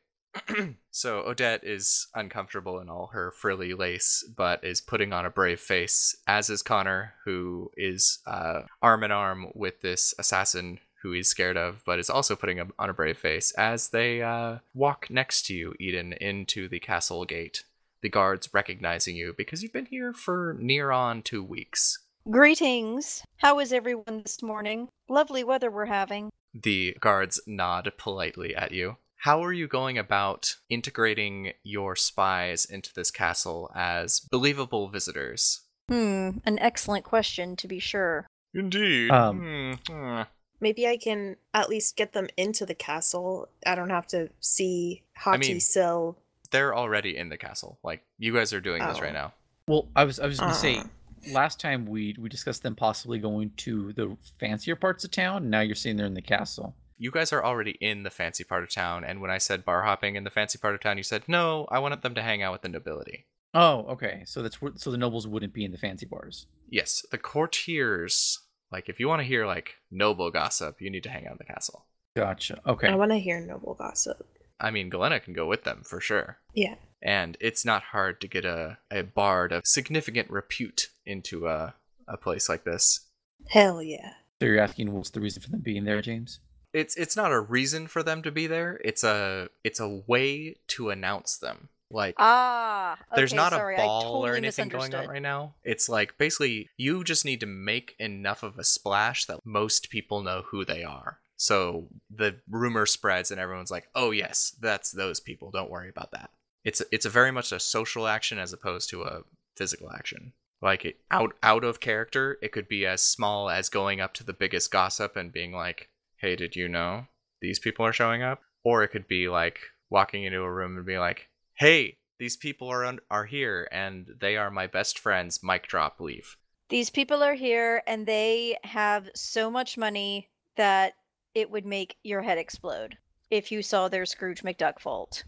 so 0.91 1.19
Odette 1.21 1.63
is 1.63 2.07
uncomfortable 2.13 2.79
in 2.79 2.89
all 2.89 3.07
her 3.07 3.31
frilly 3.31 3.73
lace, 3.73 4.23
but 4.35 4.63
is 4.63 4.81
putting 4.81 5.13
on 5.13 5.25
a 5.25 5.29
brave 5.29 5.59
face, 5.59 6.15
as 6.27 6.49
is 6.49 6.61
Connor, 6.61 7.13
who 7.25 7.71
is 7.75 8.19
uh, 8.27 8.61
arm 8.81 9.03
in 9.03 9.11
arm 9.11 9.47
with 9.55 9.81
this 9.81 10.13
assassin 10.19 10.79
who 11.01 11.11
he's 11.11 11.29
scared 11.29 11.57
of, 11.57 11.81
but 11.85 11.99
is 11.99 12.09
also 12.09 12.35
putting 12.35 12.59
a, 12.59 12.67
on 12.77 12.89
a 12.89 12.93
brave 12.93 13.17
face 13.17 13.51
as 13.53 13.89
they 13.89 14.21
uh, 14.21 14.57
walk 14.73 15.07
next 15.09 15.45
to 15.45 15.53
you, 15.53 15.73
Eden, 15.79 16.13
into 16.13 16.67
the 16.67 16.79
castle 16.79 17.25
gate. 17.25 17.63
The 18.01 18.09
guards 18.09 18.49
recognizing 18.53 19.15
you 19.15 19.33
because 19.35 19.63
you've 19.63 19.73
been 19.73 19.87
here 19.87 20.13
for 20.13 20.55
near 20.59 20.91
on 20.91 21.23
two 21.23 21.43
weeks. 21.43 21.99
Greetings. 22.29 23.23
How 23.37 23.59
is 23.59 23.71
everyone 23.71 24.21
this 24.21 24.43
morning? 24.43 24.89
Lovely 25.07 25.43
weather 25.43 25.71
we're 25.71 25.85
having. 25.85 26.29
The 26.61 26.97
guards 26.99 27.39
nod 27.45 27.91
politely 27.97 28.55
at 28.55 28.71
you. 28.71 28.97
How 29.21 29.43
are 29.43 29.53
you 29.53 29.67
going 29.67 29.97
about 29.97 30.55
integrating 30.69 31.53
your 31.63 31.95
spies 31.95 32.65
into 32.65 32.93
this 32.93 33.11
castle 33.11 33.71
as 33.75 34.19
believable 34.19 34.89
visitors? 34.89 35.61
Hmm, 35.89 36.37
an 36.45 36.59
excellent 36.59 37.03
question 37.03 37.55
to 37.57 37.67
be 37.67 37.79
sure. 37.79 38.27
Indeed. 38.53 39.11
Um, 39.11 39.79
Hmm. 39.87 40.21
Maybe 40.59 40.87
I 40.87 40.97
can 40.97 41.35
at 41.53 41.69
least 41.69 41.95
get 41.95 42.13
them 42.13 42.27
into 42.35 42.65
the 42.65 42.73
castle. 42.73 43.47
I 43.65 43.75
don't 43.75 43.91
have 43.91 44.07
to 44.07 44.29
see 44.39 45.03
Hati 45.15 45.49
mean- 45.53 45.59
Sil. 45.61 46.17
They're 46.49 46.75
already 46.75 47.15
in 47.15 47.29
the 47.29 47.37
castle. 47.37 47.77
Like 47.83 48.01
you 48.17 48.33
guys 48.33 48.53
are 48.53 48.61
doing 48.61 48.81
this 48.85 48.97
Oh. 48.97 49.01
right 49.01 49.13
now. 49.13 49.33
Well, 49.67 49.87
I 49.95 50.05
was 50.05 50.19
I 50.19 50.25
was 50.25 50.39
gonna 50.39 50.53
say 50.55 50.77
Uh. 50.77 50.83
Last 51.31 51.59
time 51.59 51.85
we 51.85 52.15
we 52.19 52.29
discussed 52.29 52.63
them 52.63 52.75
possibly 52.75 53.19
going 53.19 53.51
to 53.57 53.93
the 53.93 54.17
fancier 54.39 54.75
parts 54.75 55.03
of 55.03 55.11
town. 55.11 55.49
Now 55.49 55.61
you're 55.61 55.75
saying 55.75 55.97
they're 55.97 56.05
in 56.05 56.13
the 56.13 56.21
castle. 56.21 56.75
You 56.97 57.11
guys 57.11 57.31
are 57.31 57.43
already 57.43 57.77
in 57.79 58.03
the 58.03 58.09
fancy 58.09 58.43
part 58.43 58.63
of 58.63 58.71
town, 58.71 59.03
and 59.03 59.21
when 59.21 59.29
I 59.29 59.37
said 59.37 59.65
bar 59.65 59.83
hopping 59.83 60.15
in 60.15 60.23
the 60.23 60.31
fancy 60.31 60.57
part 60.57 60.73
of 60.73 60.81
town, 60.81 60.97
you 60.97 61.03
said 61.03 61.23
no. 61.27 61.67
I 61.69 61.79
wanted 61.79 62.01
them 62.01 62.15
to 62.15 62.23
hang 62.23 62.41
out 62.41 62.53
with 62.53 62.61
the 62.63 62.69
nobility. 62.69 63.25
Oh, 63.53 63.85
okay. 63.89 64.23
So 64.25 64.41
that's 64.41 64.57
so 64.75 64.91
the 64.91 64.97
nobles 64.97 65.27
wouldn't 65.27 65.53
be 65.53 65.65
in 65.65 65.71
the 65.71 65.77
fancy 65.77 66.05
bars. 66.05 66.47
Yes, 66.69 67.05
the 67.11 67.17
courtiers. 67.17 68.39
Like 68.71 68.89
if 68.89 68.99
you 68.99 69.07
want 69.07 69.21
to 69.21 69.27
hear 69.27 69.45
like 69.45 69.75
noble 69.91 70.29
gossip, 70.31 70.81
you 70.81 70.89
need 70.89 71.03
to 71.03 71.09
hang 71.09 71.25
out 71.25 71.33
in 71.33 71.37
the 71.37 71.53
castle. 71.53 71.85
Gotcha. 72.15 72.59
Okay. 72.65 72.87
I 72.87 72.95
want 72.95 73.11
to 73.11 73.19
hear 73.19 73.39
noble 73.39 73.75
gossip. 73.75 74.27
I 74.59 74.71
mean, 74.71 74.89
Galena 74.89 75.19
can 75.19 75.33
go 75.33 75.45
with 75.45 75.63
them 75.63 75.83
for 75.83 76.01
sure. 76.01 76.39
Yeah. 76.53 76.75
And 77.01 77.37
it's 77.39 77.65
not 77.65 77.83
hard 77.83 78.19
to 78.21 78.27
get 78.27 78.45
a, 78.45 78.77
a 78.91 79.03
bard 79.03 79.51
of 79.51 79.61
significant 79.65 80.29
repute 80.29 80.89
into 81.05 81.47
a, 81.47 81.75
a 82.07 82.17
place 82.17 82.49
like 82.49 82.63
this. 82.63 83.01
Hell 83.49 83.81
yeah. 83.81 84.13
So 84.39 84.47
you're 84.47 84.59
asking 84.59 84.91
what's 84.93 85.09
the 85.09 85.19
reason 85.19 85.41
for 85.41 85.49
them 85.49 85.61
being 85.61 85.85
there, 85.85 86.01
James? 86.01 86.39
It's 86.73 86.95
it's 86.95 87.15
not 87.15 87.31
a 87.31 87.39
reason 87.39 87.87
for 87.87 88.03
them 88.03 88.21
to 88.23 88.31
be 88.31 88.45
there. 88.45 88.79
It's 88.83 89.03
a 89.03 89.49
it's 89.63 89.79
a 89.79 90.01
way 90.05 90.57
to 90.67 90.89
announce 90.89 91.37
them. 91.37 91.69
Like 91.89 92.15
Ah, 92.17 92.97
there's 93.15 93.33
not 93.33 93.53
sorry, 93.53 93.75
a 93.75 93.79
I 93.79 93.85
ball 93.85 94.01
totally 94.01 94.29
or 94.29 94.35
anything 94.35 94.67
going 94.67 94.93
on 94.93 95.07
right 95.07 95.21
now. 95.21 95.55
It's 95.63 95.87
like 95.87 96.17
basically 96.17 96.69
you 96.77 97.03
just 97.03 97.23
need 97.23 97.39
to 97.39 97.45
make 97.45 97.95
enough 97.97 98.43
of 98.43 98.59
a 98.59 98.63
splash 98.63 99.25
that 99.25 99.45
most 99.45 99.89
people 99.89 100.21
know 100.21 100.43
who 100.47 100.65
they 100.65 100.83
are. 100.83 101.19
So 101.37 101.87
the 102.13 102.35
rumor 102.49 102.85
spreads 102.85 103.31
and 103.31 103.39
everyone's 103.39 103.71
like, 103.71 103.87
"Oh 103.95 104.11
yes, 104.11 104.53
that's 104.59 104.91
those 104.91 105.19
people. 105.19 105.49
Don't 105.49 105.69
worry 105.69 105.89
about 105.89 106.11
that." 106.11 106.31
It's 106.67 106.81
it's 106.91 107.05
a 107.05 107.09
very 107.09 107.31
much 107.31 107.53
a 107.53 107.61
social 107.61 108.07
action 108.07 108.37
as 108.37 108.51
opposed 108.51 108.89
to 108.89 109.03
a 109.03 109.21
physical 109.55 109.89
action. 109.89 110.33
Like 110.61 110.97
out 111.09 111.33
out 111.41 111.63
of 111.63 111.79
character, 111.79 112.37
it 112.41 112.51
could 112.51 112.67
be 112.67 112.85
as 112.85 113.01
small 113.01 113.49
as 113.49 113.69
going 113.69 114.01
up 114.01 114.13
to 114.15 114.25
the 114.25 114.33
biggest 114.33 114.69
gossip 114.69 115.15
and 115.15 115.31
being 115.31 115.53
like, 115.53 115.87
"Hey, 116.17 116.35
did 116.35 116.57
you 116.57 116.67
know 116.67 117.07
these 117.39 117.57
people 117.57 117.85
are 117.85 117.93
showing 117.93 118.21
up?" 118.21 118.41
Or 118.65 118.83
it 118.83 118.89
could 118.89 119.07
be 119.07 119.29
like 119.29 119.59
walking 119.89 120.25
into 120.25 120.41
a 120.41 120.51
room 120.51 120.75
and 120.75 120.85
being 120.85 120.99
like, 120.99 121.29
"Hey, 121.53 121.99
these 122.19 122.35
people 122.35 122.67
are 122.67 122.83
un- 122.83 122.99
are 123.09 123.27
here 123.27 123.69
and 123.71 124.17
they 124.19 124.35
are 124.35 124.51
my 124.51 124.67
best 124.67 124.99
friends." 124.99 125.41
Mic 125.41 125.67
drop, 125.67 126.01
leave. 126.01 126.35
These 126.67 126.89
people 126.89 127.23
are 127.23 127.35
here 127.35 127.81
and 127.87 128.05
they 128.05 128.57
have 128.65 129.09
so 129.15 129.49
much 129.49 129.77
money 129.77 130.27
that 130.57 130.95
it 131.33 131.49
would 131.49 131.65
make 131.65 131.95
your 132.03 132.23
head 132.23 132.37
explode 132.37 132.97
if 133.29 133.53
you 133.53 133.63
saw 133.63 133.87
their 133.87 134.05
Scrooge 134.05 134.43
McDuck 134.43 134.81
vault. 134.81 135.23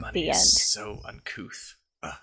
Money 0.00 0.24
The 0.24 0.30
is 0.30 0.62
so 0.62 1.00
uncouth. 1.04 1.76
Ugh. 2.02 2.14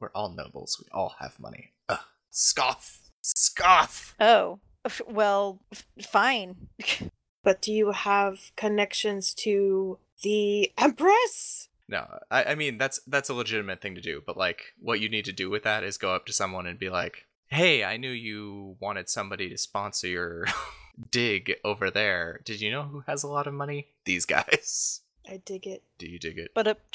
We're 0.00 0.10
all 0.14 0.30
nobles. 0.30 0.78
We 0.80 0.88
all 0.92 1.14
have 1.20 1.38
money. 1.38 1.72
Ugh. 1.88 1.98
Scoff. 2.30 3.00
Scoff. 3.22 4.14
Oh, 4.18 4.60
f- 4.84 5.02
well, 5.06 5.60
f- 5.72 5.86
fine. 6.06 6.68
But 7.42 7.62
do 7.62 7.72
you 7.72 7.92
have 7.92 8.52
connections 8.56 9.32
to 9.36 9.98
the 10.22 10.70
Empress? 10.76 11.68
No, 11.88 12.18
I, 12.30 12.44
I 12.44 12.54
mean 12.54 12.76
that's 12.76 13.00
that's 13.06 13.30
a 13.30 13.34
legitimate 13.34 13.80
thing 13.80 13.94
to 13.94 14.00
do, 14.00 14.22
but 14.24 14.36
like 14.36 14.74
what 14.78 15.00
you 15.00 15.08
need 15.08 15.24
to 15.24 15.32
do 15.32 15.48
with 15.48 15.62
that 15.64 15.82
is 15.82 15.96
go 15.96 16.14
up 16.14 16.26
to 16.26 16.32
someone 16.32 16.66
and 16.66 16.78
be 16.78 16.90
like, 16.90 17.26
"Hey, 17.48 17.82
I 17.82 17.96
knew 17.96 18.10
you 18.10 18.76
wanted 18.78 19.08
somebody 19.08 19.48
to 19.48 19.56
sponsor 19.56 20.06
your 20.06 20.44
dig 21.10 21.54
over 21.64 21.90
there. 21.90 22.40
Did 22.44 22.60
you 22.60 22.70
know 22.70 22.82
who 22.82 23.04
has 23.06 23.22
a 23.22 23.28
lot 23.28 23.46
of 23.46 23.54
money? 23.54 23.88
These 24.04 24.26
guys. 24.26 25.00
I 25.30 25.38
dig 25.38 25.66
it. 25.66 25.82
Do 25.98 26.06
you 26.06 26.18
dig 26.18 26.38
it?" 26.38 26.50
but 26.54 26.66
a 26.66 26.76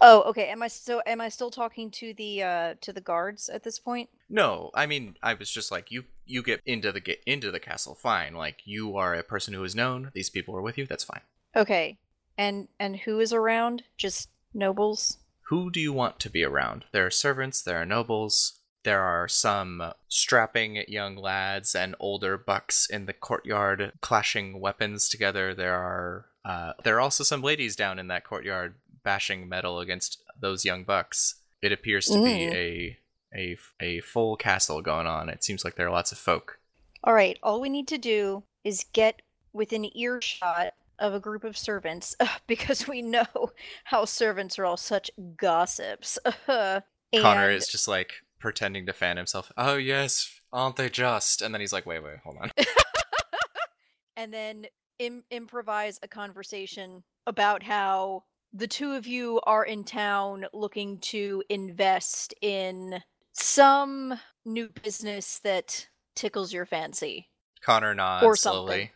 Oh, 0.00 0.22
okay. 0.22 0.48
Am 0.48 0.62
I 0.62 0.68
so 0.68 1.02
am 1.06 1.20
I 1.20 1.28
still 1.28 1.50
talking 1.50 1.90
to 1.92 2.14
the 2.14 2.42
uh 2.42 2.74
to 2.80 2.92
the 2.92 3.00
guards 3.00 3.48
at 3.48 3.62
this 3.62 3.78
point? 3.78 4.10
No, 4.28 4.70
I 4.74 4.86
mean 4.86 5.16
I 5.22 5.34
was 5.34 5.50
just 5.50 5.70
like 5.70 5.90
you 5.90 6.04
you 6.26 6.42
get 6.42 6.60
into 6.66 6.92
the 6.92 7.00
get 7.00 7.22
into 7.26 7.50
the 7.50 7.60
castle 7.60 7.94
fine. 7.94 8.34
Like 8.34 8.60
you 8.64 8.96
are 8.96 9.14
a 9.14 9.22
person 9.22 9.54
who 9.54 9.64
is 9.64 9.74
known. 9.74 10.10
These 10.14 10.30
people 10.30 10.56
are 10.56 10.62
with 10.62 10.78
you. 10.78 10.86
That's 10.86 11.04
fine. 11.04 11.22
Okay. 11.56 11.98
And 12.38 12.68
and 12.78 12.96
who 12.96 13.20
is 13.20 13.32
around? 13.32 13.82
Just 13.96 14.30
nobles? 14.54 15.18
who 15.52 15.70
do 15.70 15.78
you 15.78 15.92
want 15.92 16.18
to 16.18 16.30
be 16.30 16.42
around? 16.42 16.86
There 16.92 17.04
are 17.04 17.10
servants, 17.10 17.60
there 17.60 17.76
are 17.76 17.84
nobles, 17.84 18.60
there 18.84 19.02
are 19.02 19.28
some 19.28 19.92
strapping 20.08 20.82
young 20.88 21.14
lads 21.14 21.74
and 21.74 21.94
older 22.00 22.38
bucks 22.38 22.86
in 22.88 23.04
the 23.04 23.12
courtyard 23.12 23.92
clashing 24.00 24.60
weapons 24.60 25.10
together. 25.10 25.54
There 25.54 25.74
are 25.74 26.24
uh, 26.44 26.72
there 26.84 26.96
are 26.96 27.00
also 27.00 27.24
some 27.24 27.42
ladies 27.42 27.76
down 27.76 27.98
in 27.98 28.08
that 28.08 28.24
courtyard 28.24 28.74
bashing 29.04 29.48
metal 29.48 29.80
against 29.80 30.22
those 30.40 30.64
young 30.64 30.84
bucks. 30.84 31.36
It 31.60 31.72
appears 31.72 32.06
to 32.06 32.22
be 32.22 32.30
Mm. 32.30 32.52
a 32.54 32.98
a 33.34 33.56
a 33.80 34.00
full 34.00 34.36
castle 34.36 34.82
going 34.82 35.06
on. 35.06 35.28
It 35.28 35.42
seems 35.44 35.64
like 35.64 35.76
there 35.76 35.86
are 35.86 35.92
lots 35.92 36.12
of 36.12 36.18
folk. 36.18 36.58
All 37.04 37.14
right, 37.14 37.38
all 37.42 37.60
we 37.60 37.68
need 37.68 37.88
to 37.88 37.98
do 37.98 38.42
is 38.64 38.84
get 38.92 39.22
within 39.52 39.96
earshot 39.96 40.74
of 40.98 41.14
a 41.14 41.20
group 41.20 41.42
of 41.44 41.56
servants 41.56 42.14
because 42.46 42.86
we 42.86 43.02
know 43.02 43.52
how 43.84 44.04
servants 44.04 44.58
are 44.58 44.64
all 44.64 44.76
such 44.76 45.10
gossips. 45.36 46.18
Connor 46.46 46.82
And- 47.14 47.52
is 47.54 47.68
just 47.68 47.88
like 47.88 48.12
pretending 48.38 48.86
to 48.86 48.92
fan 48.92 49.16
himself. 49.16 49.50
Oh 49.56 49.76
yes, 49.76 50.40
aren't 50.52 50.76
they 50.76 50.88
just? 50.90 51.42
And 51.42 51.54
then 51.54 51.60
he's 51.60 51.72
like, 51.72 51.86
wait, 51.86 52.02
wait, 52.02 52.18
hold 52.24 52.36
on. 52.40 52.50
and 54.16 54.32
then 54.32 54.66
Im- 55.02 55.24
improvise 55.30 55.98
a 56.02 56.08
conversation 56.08 57.02
about 57.26 57.62
how 57.62 58.24
the 58.52 58.66
two 58.68 58.92
of 58.92 59.06
you 59.06 59.40
are 59.44 59.64
in 59.64 59.82
town 59.84 60.44
looking 60.52 60.98
to 60.98 61.42
invest 61.48 62.34
in 62.40 63.02
some 63.32 64.18
new 64.44 64.68
business 64.82 65.38
that 65.40 65.88
tickles 66.14 66.52
your 66.52 66.66
fancy. 66.66 67.28
Connor 67.62 67.94
nods 67.94 68.24
Or 68.24 68.36
slowly. 68.36 68.70
something. 68.72 68.88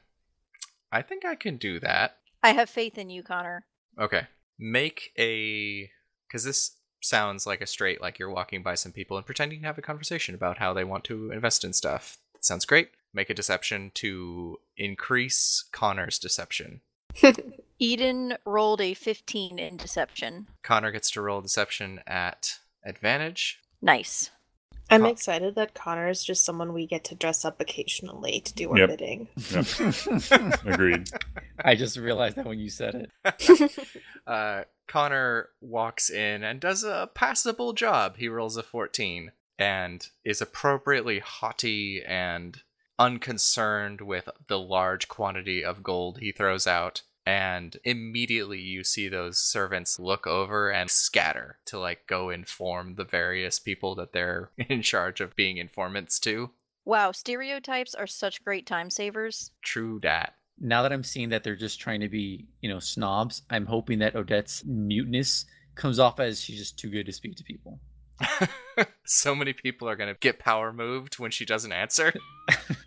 I 0.93 1.03
think 1.03 1.25
I 1.25 1.35
can 1.35 1.57
do 1.57 1.81
that. 1.81 2.19
I 2.43 2.53
have 2.53 2.71
faith 2.71 2.99
in 2.99 3.11
you, 3.11 3.23
Connor. 3.23 3.67
Okay. 3.99 4.27
Make 4.59 5.11
a 5.19 5.91
because 6.29 6.45
this 6.45 6.77
sounds 7.03 7.47
like 7.47 7.61
a 7.61 7.67
straight 7.67 8.01
like 8.01 8.19
you're 8.19 8.31
walking 8.31 8.63
by 8.63 8.75
some 8.75 8.93
people 8.93 9.17
and 9.17 9.25
pretending 9.27 9.61
to 9.61 9.67
have 9.67 9.79
a 9.79 9.83
conversation 9.83 10.35
about 10.35 10.59
how 10.59 10.73
they 10.73 10.85
want 10.85 11.05
to 11.05 11.31
invest 11.31 11.65
in 11.65 11.73
stuff. 11.73 12.19
Sounds 12.41 12.65
great. 12.65 12.91
Make 13.17 13.31
a 13.31 13.35
deception 13.35 13.93
to 13.95 14.59
increase 14.77 15.65
Connor's 15.73 16.19
deception. 16.19 16.83
Eden 17.79 18.37
rolled 18.45 18.83
a 18.83 18.93
15 18.93 19.59
in 19.59 19.79
deception. 19.79 20.49
Connor 20.63 20.91
gets 20.93 21.11
to 21.13 21.23
roll 21.23 21.41
deception 21.41 22.01
at 22.07 22.59
advantage. 22.85 23.61
Nice. 23.81 24.31
I'm 24.91 25.01
Con- 25.01 25.11
excited 25.11 25.55
that 25.55 25.73
Connor 25.73 26.11
is 26.11 26.23
just 26.25 26.45
someone 26.45 26.75
we 26.75 26.87
get 26.87 27.05
to 27.05 27.15
dress 27.15 27.43
up 27.43 27.59
occasionally 27.59 28.41
to 28.41 28.53
do 28.53 28.71
our 28.73 28.79
Yep. 28.81 28.89
bidding. 28.91 29.29
Agreed. 30.67 31.09
I 31.65 31.75
just 31.75 31.97
realized 31.97 32.37
that 32.37 32.45
when 32.47 32.59
you 32.59 32.69
said 32.69 33.09
it. 33.25 33.73
Uh, 34.27 34.65
Connor 34.89 35.51
walks 35.61 36.11
in 36.11 36.43
and 36.43 36.59
does 36.61 36.83
a 36.83 37.09
passable 37.15 37.73
job. 37.73 38.17
He 38.19 38.29
rolls 38.29 38.57
a 38.57 38.63
14 38.65 39.31
and 39.57 40.05
is 40.25 40.43
appropriately 40.43 41.21
haughty 41.21 42.03
and 42.05 42.61
unconcerned 42.99 44.01
with 44.01 44.29
the 44.49 44.59
large 44.59 45.09
quantity 45.09 45.65
of 45.65 45.83
gold 45.83 46.19
he 46.19 46.33
throws 46.33 46.67
out. 46.67 47.03
And 47.27 47.77
immediately 47.83 48.61
you 48.61 48.85
see 48.85 49.09
those 49.09 49.39
servants 49.39 49.99
look 49.99 50.27
over 50.27 50.71
and 50.71 50.89
scatter 50.89 51.59
to 51.67 51.79
like 51.79 52.07
go 52.07 52.31
inform 52.31 52.95
the 52.95 53.05
various 53.05 53.59
people 53.59 53.97
that 53.97 54.13
they're 54.13 54.51
in 54.59 54.83
charge 54.83 55.21
of 55.21 55.35
being 55.35 55.57
informants 55.57 56.21
to. 56.21 56.51
Wow, 56.85 57.11
stereotypes 57.11 57.97
are 57.97 58.07
such 58.07 58.45
great 58.45 58.65
time 58.65 58.91
savers. 58.91 59.51
True 59.63 59.99
dat. 59.99 60.35
Now 60.59 60.83
that 60.83 60.93
I'm 60.93 61.03
seeing 61.03 61.31
that 61.31 61.43
they're 61.43 61.57
just 61.57 61.81
trying 61.81 62.01
to 62.01 62.09
be, 62.09 62.47
you 62.61 62.69
know, 62.71 62.79
snobs, 62.79 63.43
I'm 63.51 63.67
hoping 63.67 63.99
that 63.99 64.15
Odette's 64.15 64.65
muteness 64.65 65.47
comes 65.75 65.99
off 65.99 66.21
as 66.21 66.41
she's 66.41 66.59
just 66.59 66.79
too 66.79 66.89
good 66.89 67.07
to 67.07 67.13
speak 67.13 67.37
to 67.37 67.45
people. 67.45 67.81
so 69.05 69.35
many 69.35 69.53
people 69.53 69.89
are 69.89 69.97
going 69.97 70.13
to 70.13 70.19
get 70.21 70.39
power 70.39 70.73
moved 70.73 71.19
when 71.19 71.31
she 71.31 71.45
doesn't 71.45 71.73
answer. 71.73 72.15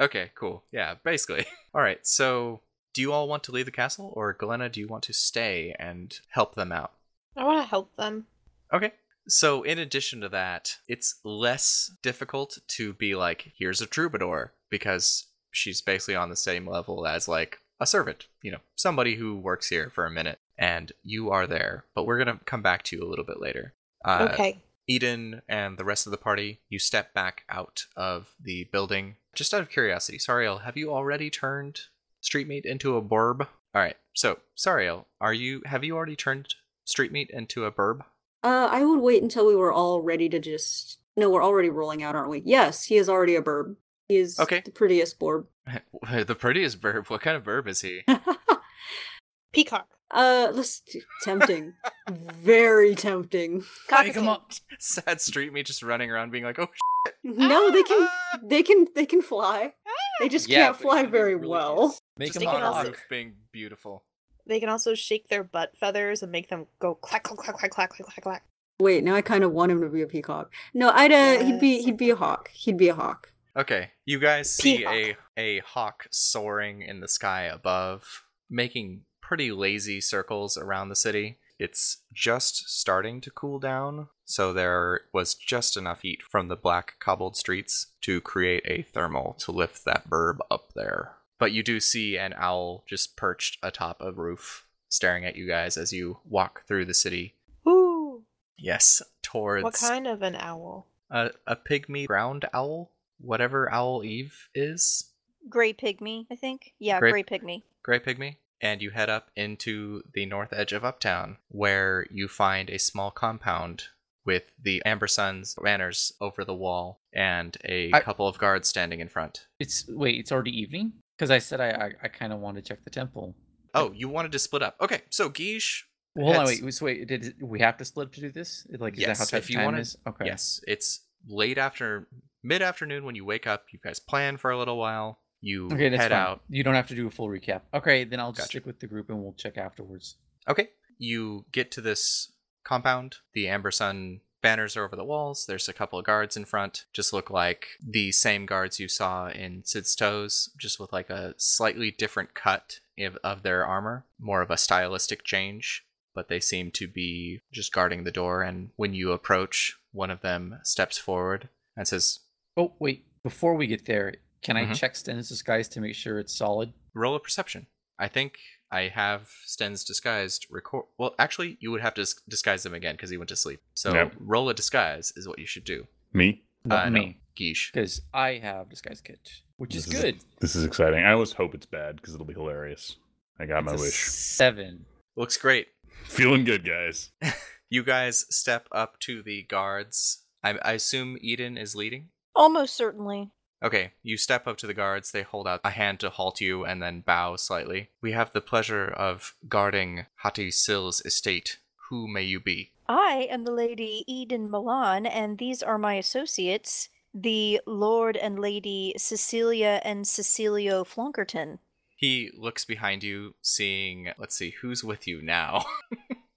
okay, 0.00 0.30
cool. 0.34 0.64
Yeah, 0.72 0.94
basically. 1.02 1.46
All 1.74 1.82
right, 1.82 2.04
so 2.06 2.60
do 2.94 3.02
you 3.02 3.12
all 3.12 3.28
want 3.28 3.44
to 3.44 3.52
leave 3.52 3.66
the 3.66 3.70
castle, 3.70 4.12
or 4.16 4.32
Glenna, 4.32 4.68
do 4.68 4.80
you 4.80 4.88
want 4.88 5.04
to 5.04 5.12
stay 5.12 5.74
and 5.78 6.18
help 6.30 6.54
them 6.54 6.72
out? 6.72 6.92
I 7.36 7.44
want 7.44 7.62
to 7.62 7.68
help 7.68 7.94
them. 7.96 8.26
Okay. 8.72 8.92
So, 9.28 9.62
in 9.62 9.78
addition 9.78 10.20
to 10.22 10.28
that, 10.30 10.78
it's 10.88 11.20
less 11.22 11.92
difficult 12.02 12.58
to 12.66 12.94
be 12.94 13.14
like, 13.14 13.52
here's 13.56 13.80
a 13.80 13.86
troubadour, 13.86 14.52
because 14.70 15.26
she's 15.52 15.80
basically 15.80 16.16
on 16.16 16.30
the 16.30 16.36
same 16.36 16.68
level 16.68 17.06
as 17.06 17.28
like 17.28 17.58
a 17.78 17.86
servant, 17.86 18.26
you 18.42 18.50
know, 18.50 18.58
somebody 18.74 19.14
who 19.14 19.36
works 19.36 19.68
here 19.68 19.90
for 19.90 20.06
a 20.06 20.10
minute, 20.10 20.38
and 20.58 20.92
you 21.04 21.30
are 21.30 21.46
there. 21.46 21.84
But 21.94 22.06
we're 22.06 22.22
going 22.22 22.38
to 22.38 22.44
come 22.44 22.62
back 22.62 22.82
to 22.84 22.96
you 22.96 23.04
a 23.04 23.08
little 23.08 23.24
bit 23.24 23.40
later. 23.40 23.74
Uh, 24.04 24.28
okay. 24.32 24.62
Eden 24.88 25.42
and 25.48 25.78
the 25.78 25.84
rest 25.84 26.06
of 26.06 26.10
the 26.10 26.16
party, 26.18 26.60
you 26.68 26.78
step 26.78 27.12
back 27.14 27.44
out 27.48 27.84
of 27.96 28.34
the 28.40 28.64
building. 28.72 29.16
Just 29.34 29.54
out 29.54 29.60
of 29.60 29.68
curiosity, 29.70 30.18
Sariel, 30.18 30.62
have 30.62 30.76
you 30.76 30.90
already 30.92 31.30
turned 31.30 31.80
Street 32.20 32.48
Meat 32.48 32.64
into 32.64 32.96
a 32.96 33.02
burb? 33.02 33.42
All 33.74 33.82
right. 33.82 33.96
So, 34.14 34.38
Sariel, 34.56 35.04
are 35.20 35.34
you 35.34 35.62
have 35.66 35.84
you 35.84 35.94
already 35.94 36.16
turned 36.16 36.54
Street 36.84 37.12
Meat 37.12 37.30
into 37.30 37.64
a 37.66 37.70
burb? 37.70 38.00
Uh, 38.42 38.68
I 38.70 38.84
would 38.84 39.00
wait 39.00 39.22
until 39.22 39.46
we 39.46 39.54
were 39.54 39.72
all 39.72 40.00
ready 40.02 40.28
to 40.30 40.38
just. 40.38 40.98
No, 41.16 41.28
we're 41.30 41.44
already 41.44 41.68
rolling 41.68 42.02
out, 42.02 42.14
aren't 42.14 42.30
we? 42.30 42.42
Yes, 42.44 42.84
he 42.84 42.96
is 42.96 43.08
already 43.08 43.34
a 43.34 43.42
burb. 43.42 43.76
He 44.08 44.16
is 44.16 44.38
Okay. 44.40 44.62
the 44.64 44.70
prettiest 44.70 45.18
burb. 45.20 45.46
the 46.26 46.34
prettiest 46.34 46.80
burb. 46.80 47.08
What 47.10 47.20
kind 47.20 47.36
of 47.36 47.42
burb 47.42 47.68
is 47.68 47.80
he? 47.82 48.02
Peacock. 49.52 49.88
Uh, 50.10 50.48
let's 50.52 50.82
tempting, 51.22 51.74
very 52.10 52.94
tempting. 52.94 53.62
Like 53.90 54.16
I'm 54.16 54.38
sad 54.78 55.20
Street 55.20 55.52
Meat 55.52 55.66
just 55.66 55.82
running 55.82 56.10
around 56.10 56.32
being 56.32 56.44
like, 56.44 56.58
oh. 56.58 56.68
Shit. 57.06 57.14
No, 57.24 57.70
they 57.70 57.82
ah! 57.86 58.08
can, 58.32 58.48
they 58.48 58.62
can, 58.62 58.86
they 58.94 59.06
can 59.06 59.22
fly. 59.22 59.74
They 60.20 60.28
just 60.28 60.48
yeah, 60.48 60.66
can't 60.66 60.76
fly 60.76 61.04
very 61.04 61.34
really 61.34 61.48
well. 61.48 61.98
Make 62.16 62.32
just 62.32 62.40
them 62.40 62.48
also- 62.48 62.94
being 63.10 63.34
beautiful. 63.52 64.04
They 64.46 64.60
can 64.60 64.70
also 64.70 64.94
shake 64.94 65.28
their 65.28 65.44
butt 65.44 65.76
feathers 65.76 66.22
and 66.22 66.32
make 66.32 66.48
them 66.48 66.66
go 66.78 66.94
clack 66.94 67.24
clack 67.24 67.38
clack 67.38 67.70
clack 67.70 67.90
clack 67.90 68.06
clack 68.06 68.22
clack. 68.22 68.44
Wait, 68.80 69.04
now 69.04 69.14
I 69.14 69.20
kind 69.20 69.44
of 69.44 69.52
want 69.52 69.72
him 69.72 69.82
to 69.82 69.88
be 69.88 70.02
a 70.02 70.06
peacock. 70.06 70.52
No, 70.72 70.90
I'd 70.90 71.12
uh, 71.12 71.14
yes. 71.14 71.42
he'd 71.42 71.60
be 71.60 71.82
he'd 71.82 71.98
be 71.98 72.10
a 72.10 72.16
hawk. 72.16 72.48
He'd 72.48 72.78
be 72.78 72.88
a 72.88 72.94
hawk. 72.94 73.32
Okay, 73.56 73.90
you 74.06 74.18
guys 74.18 74.54
see 74.54 74.78
Peacock. 74.78 74.94
a 74.94 75.16
a 75.36 75.58
hawk 75.58 76.06
soaring 76.10 76.82
in 76.82 77.00
the 77.00 77.08
sky 77.08 77.42
above, 77.42 78.24
making 78.48 79.02
pretty 79.28 79.52
lazy 79.52 80.00
circles 80.00 80.56
around 80.56 80.88
the 80.88 80.96
city. 80.96 81.36
It's 81.58 81.98
just 82.14 82.70
starting 82.70 83.20
to 83.20 83.30
cool 83.30 83.58
down, 83.58 84.08
so 84.24 84.54
there 84.54 85.02
was 85.12 85.34
just 85.34 85.76
enough 85.76 86.00
heat 86.00 86.22
from 86.22 86.48
the 86.48 86.56
black 86.56 86.94
cobbled 86.98 87.36
streets 87.36 87.88
to 88.02 88.22
create 88.22 88.62
a 88.64 88.82
thermal 88.82 89.34
to 89.40 89.52
lift 89.52 89.84
that 89.84 90.08
burb 90.08 90.38
up 90.50 90.72
there. 90.74 91.16
But 91.38 91.52
you 91.52 91.62
do 91.62 91.78
see 91.78 92.16
an 92.16 92.32
owl 92.38 92.84
just 92.88 93.16
perched 93.18 93.58
atop 93.62 93.98
a 94.00 94.12
roof, 94.12 94.66
staring 94.88 95.26
at 95.26 95.36
you 95.36 95.46
guys 95.46 95.76
as 95.76 95.92
you 95.92 96.20
walk 96.24 96.62
through 96.66 96.86
the 96.86 96.94
city. 96.94 97.34
Ooh. 97.68 98.22
Yes, 98.56 99.02
towards 99.22 99.62
What 99.64 99.74
kind 99.74 100.06
of 100.06 100.22
an 100.22 100.36
owl? 100.36 100.86
a, 101.10 101.32
a 101.46 101.54
pygmy 101.56 102.06
ground 102.06 102.46
owl, 102.54 102.92
whatever 103.20 103.70
owl 103.70 104.02
Eve 104.04 104.48
is. 104.54 105.10
Gray 105.50 105.74
pygmy, 105.74 106.26
I 106.30 106.36
think. 106.36 106.72
Yeah, 106.78 106.98
Gray- 106.98 107.10
gray 107.10 107.24
pygmy. 107.24 107.62
Gray 107.82 108.00
Pygmy, 108.00 108.36
and 108.60 108.82
you 108.82 108.90
head 108.90 109.08
up 109.10 109.30
into 109.36 110.02
the 110.14 110.26
north 110.26 110.52
edge 110.52 110.72
of 110.72 110.84
Uptown, 110.84 111.36
where 111.48 112.06
you 112.10 112.28
find 112.28 112.68
a 112.70 112.78
small 112.78 113.10
compound 113.10 113.84
with 114.24 114.50
the 114.62 114.82
Amber 114.84 115.06
Sun's 115.06 115.54
banners 115.62 116.12
over 116.20 116.44
the 116.44 116.54
wall 116.54 117.00
and 117.14 117.56
a 117.64 117.90
I- 117.92 118.00
couple 118.00 118.26
of 118.28 118.38
guards 118.38 118.68
standing 118.68 119.00
in 119.00 119.08
front. 119.08 119.46
It's 119.58 119.86
wait, 119.88 120.16
it's 120.18 120.32
already 120.32 120.58
evening 120.58 120.92
because 121.16 121.30
I 121.30 121.38
said 121.38 121.60
I 121.60 121.70
I, 121.70 121.90
I 122.04 122.08
kind 122.08 122.32
of 122.32 122.40
wanted 122.40 122.64
to 122.64 122.68
check 122.68 122.84
the 122.84 122.90
temple. 122.90 123.34
Oh, 123.74 123.92
you 123.92 124.08
wanted 124.08 124.32
to 124.32 124.38
split 124.38 124.62
up. 124.62 124.76
Okay, 124.80 125.02
so 125.10 125.28
Guiche. 125.28 125.84
Well, 126.14 126.26
hold 126.26 126.36
on, 126.38 126.46
wait, 126.46 126.74
so 126.74 126.84
wait, 126.86 127.06
did 127.06 127.34
we 127.40 127.60
have 127.60 127.76
to 127.76 127.84
split 127.84 128.12
to 128.14 128.20
do 128.20 128.32
this? 128.32 128.66
Like, 128.70 128.94
is 128.94 129.00
Yes, 129.00 129.18
that 129.18 129.30
how 129.30 129.38
if 129.38 129.48
you 129.50 129.56
time 129.56 129.64
wanna- 129.66 129.78
is? 129.80 129.96
Okay. 130.06 130.24
Yes, 130.26 130.60
it's 130.66 131.04
late 131.28 131.58
after 131.58 132.08
mid 132.42 132.60
afternoon 132.60 133.04
when 133.04 133.14
you 133.14 133.24
wake 133.24 133.46
up. 133.46 133.66
You 133.72 133.78
guys 133.82 134.00
plan 134.00 134.36
for 134.36 134.50
a 134.50 134.58
little 134.58 134.78
while. 134.78 135.20
You 135.40 135.66
Okay, 135.66 135.90
head 135.90 136.10
fine. 136.10 136.12
out. 136.12 136.42
You 136.48 136.62
don't 136.64 136.74
have 136.74 136.88
to 136.88 136.94
do 136.94 137.06
a 137.06 137.10
full 137.10 137.28
recap. 137.28 137.62
Okay, 137.72 138.04
then 138.04 138.18
I'll 138.20 138.32
just 138.32 138.40
Gotcha. 138.48 138.48
stick 138.50 138.66
with 138.66 138.80
the 138.80 138.86
group 138.86 139.08
and 139.10 139.22
we'll 139.22 139.34
check 139.34 139.56
afterwards. 139.56 140.16
Okay. 140.48 140.70
You 140.98 141.44
get 141.52 141.70
to 141.72 141.80
this 141.80 142.32
compound. 142.64 143.16
The 143.34 143.48
Amber 143.48 143.70
Sun 143.70 144.20
banners 144.42 144.76
are 144.76 144.84
over 144.84 144.96
the 144.96 145.04
walls. 145.04 145.44
There's 145.46 145.68
a 145.68 145.72
couple 145.72 145.98
of 145.98 146.04
guards 146.04 146.36
in 146.36 146.44
front. 146.44 146.86
Just 146.92 147.12
look 147.12 147.30
like 147.30 147.66
the 147.80 148.10
same 148.12 148.46
guards 148.46 148.80
you 148.80 148.88
saw 148.88 149.28
in 149.28 149.62
Sid's 149.64 149.94
Toes, 149.94 150.50
just 150.58 150.78
with 150.80 150.92
like 150.92 151.10
a 151.10 151.34
slightly 151.36 151.90
different 151.90 152.34
cut 152.34 152.80
of 153.22 153.42
their 153.42 153.64
armor. 153.64 154.06
More 154.18 154.42
of 154.42 154.50
a 154.50 154.56
stylistic 154.56 155.22
change. 155.24 155.84
But 156.14 156.28
they 156.28 156.40
seem 156.40 156.72
to 156.72 156.88
be 156.88 157.42
just 157.52 157.72
guarding 157.72 158.02
the 158.02 158.10
door. 158.10 158.42
And 158.42 158.70
when 158.74 158.92
you 158.92 159.12
approach, 159.12 159.78
one 159.92 160.10
of 160.10 160.20
them 160.20 160.58
steps 160.64 160.98
forward 160.98 161.48
and 161.76 161.86
says, 161.86 162.20
Oh 162.56 162.72
wait, 162.80 163.04
before 163.22 163.54
we 163.54 163.68
get 163.68 163.86
there, 163.86 164.14
can 164.42 164.56
I 164.56 164.64
Mhm. 164.66 164.74
check 164.76 164.96
Sten's 164.96 165.28
disguise 165.28 165.68
to 165.70 165.80
make 165.80 165.94
sure 165.94 166.18
it's 166.18 166.34
solid? 166.34 166.72
Roll 166.94 167.14
a 167.14 167.20
perception. 167.20 167.66
I 167.98 168.08
think 168.08 168.38
I 168.70 168.82
have 168.88 169.30
Sten's 169.44 169.84
disguised 169.84 170.46
record. 170.50 170.84
Well, 170.98 171.14
actually, 171.18 171.56
you 171.60 171.70
would 171.70 171.80
have 171.80 171.94
to 171.94 172.06
disguise 172.28 172.64
him 172.64 172.74
again 172.74 172.94
because 172.94 173.10
he 173.10 173.16
went 173.16 173.28
to 173.30 173.36
sleep. 173.36 173.60
So 173.74 173.94
Yep. 173.94 174.14
roll 174.18 174.48
a 174.48 174.54
disguise 174.54 175.12
is 175.16 175.26
what 175.26 175.38
you 175.38 175.46
should 175.46 175.64
do. 175.64 175.88
Me? 176.12 176.44
Not 176.64 176.86
Uh, 176.86 176.90
no, 176.90 177.00
me, 177.00 177.20
Geesh. 177.36 177.72
because 177.72 178.02
I 178.12 178.34
have 178.38 178.68
disguise 178.68 179.00
kit, 179.00 179.42
which 179.56 179.74
is 179.74 179.86
This 179.86 180.00
good. 180.00 180.24
This 180.40 180.54
is 180.54 180.64
exciting. 180.64 181.04
I 181.04 181.12
always 181.12 181.32
hope 181.32 181.54
it's 181.54 181.66
bad 181.66 181.96
because 181.96 182.14
it'll 182.14 182.26
be 182.26 182.34
hilarious. 182.34 182.96
I 183.38 183.46
got 183.46 183.64
my 183.64 183.72
It's 183.72 183.80
a 183.82 183.84
wish. 183.84 183.94
Seven. 184.08 184.86
Looks 185.16 185.36
great. 185.36 185.68
Feeling 186.04 186.44
good, 186.44 186.64
guys. 186.64 187.10
You 187.70 187.82
guys 187.84 188.24
step 188.34 188.66
up 188.72 188.98
to 189.00 189.22
the 189.22 189.42
guards. 189.42 190.24
I, 190.42 190.56
I 190.62 190.72
assume 190.72 191.18
Eden 191.20 191.58
is 191.58 191.74
leading. 191.76 192.08
Almost 192.34 192.74
certainly. 192.74 193.30
Okay, 193.62 193.92
you 194.02 194.16
step 194.16 194.46
up 194.46 194.56
to 194.58 194.66
the 194.66 194.74
guards. 194.74 195.10
They 195.10 195.22
hold 195.22 195.48
out 195.48 195.60
a 195.64 195.70
hand 195.70 196.00
to 196.00 196.10
halt 196.10 196.40
you 196.40 196.64
and 196.64 196.82
then 196.82 197.00
bow 197.00 197.36
slightly. 197.36 197.90
We 198.00 198.12
have 198.12 198.32
the 198.32 198.40
pleasure 198.40 198.86
of 198.86 199.34
guarding 199.48 200.06
Hati 200.16 200.50
Sil's 200.50 201.02
estate. 201.04 201.58
Who 201.88 202.06
may 202.06 202.22
you 202.22 202.38
be? 202.38 202.72
I 202.88 203.26
am 203.30 203.44
the 203.44 203.52
Lady 203.52 204.04
Eden 204.06 204.50
Milan, 204.50 205.06
and 205.06 205.38
these 205.38 205.62
are 205.62 205.78
my 205.78 205.94
associates, 205.94 206.88
the 207.12 207.60
Lord 207.66 208.16
and 208.16 208.38
Lady 208.38 208.94
Cecilia 208.96 209.80
and 209.84 210.06
Cecilio 210.06 210.84
Flonkerton. 210.84 211.58
He 211.96 212.30
looks 212.36 212.64
behind 212.64 213.02
you, 213.02 213.34
seeing, 213.42 214.12
let's 214.18 214.36
see, 214.36 214.54
who's 214.60 214.84
with 214.84 215.06
you 215.08 215.20
now? 215.20 215.64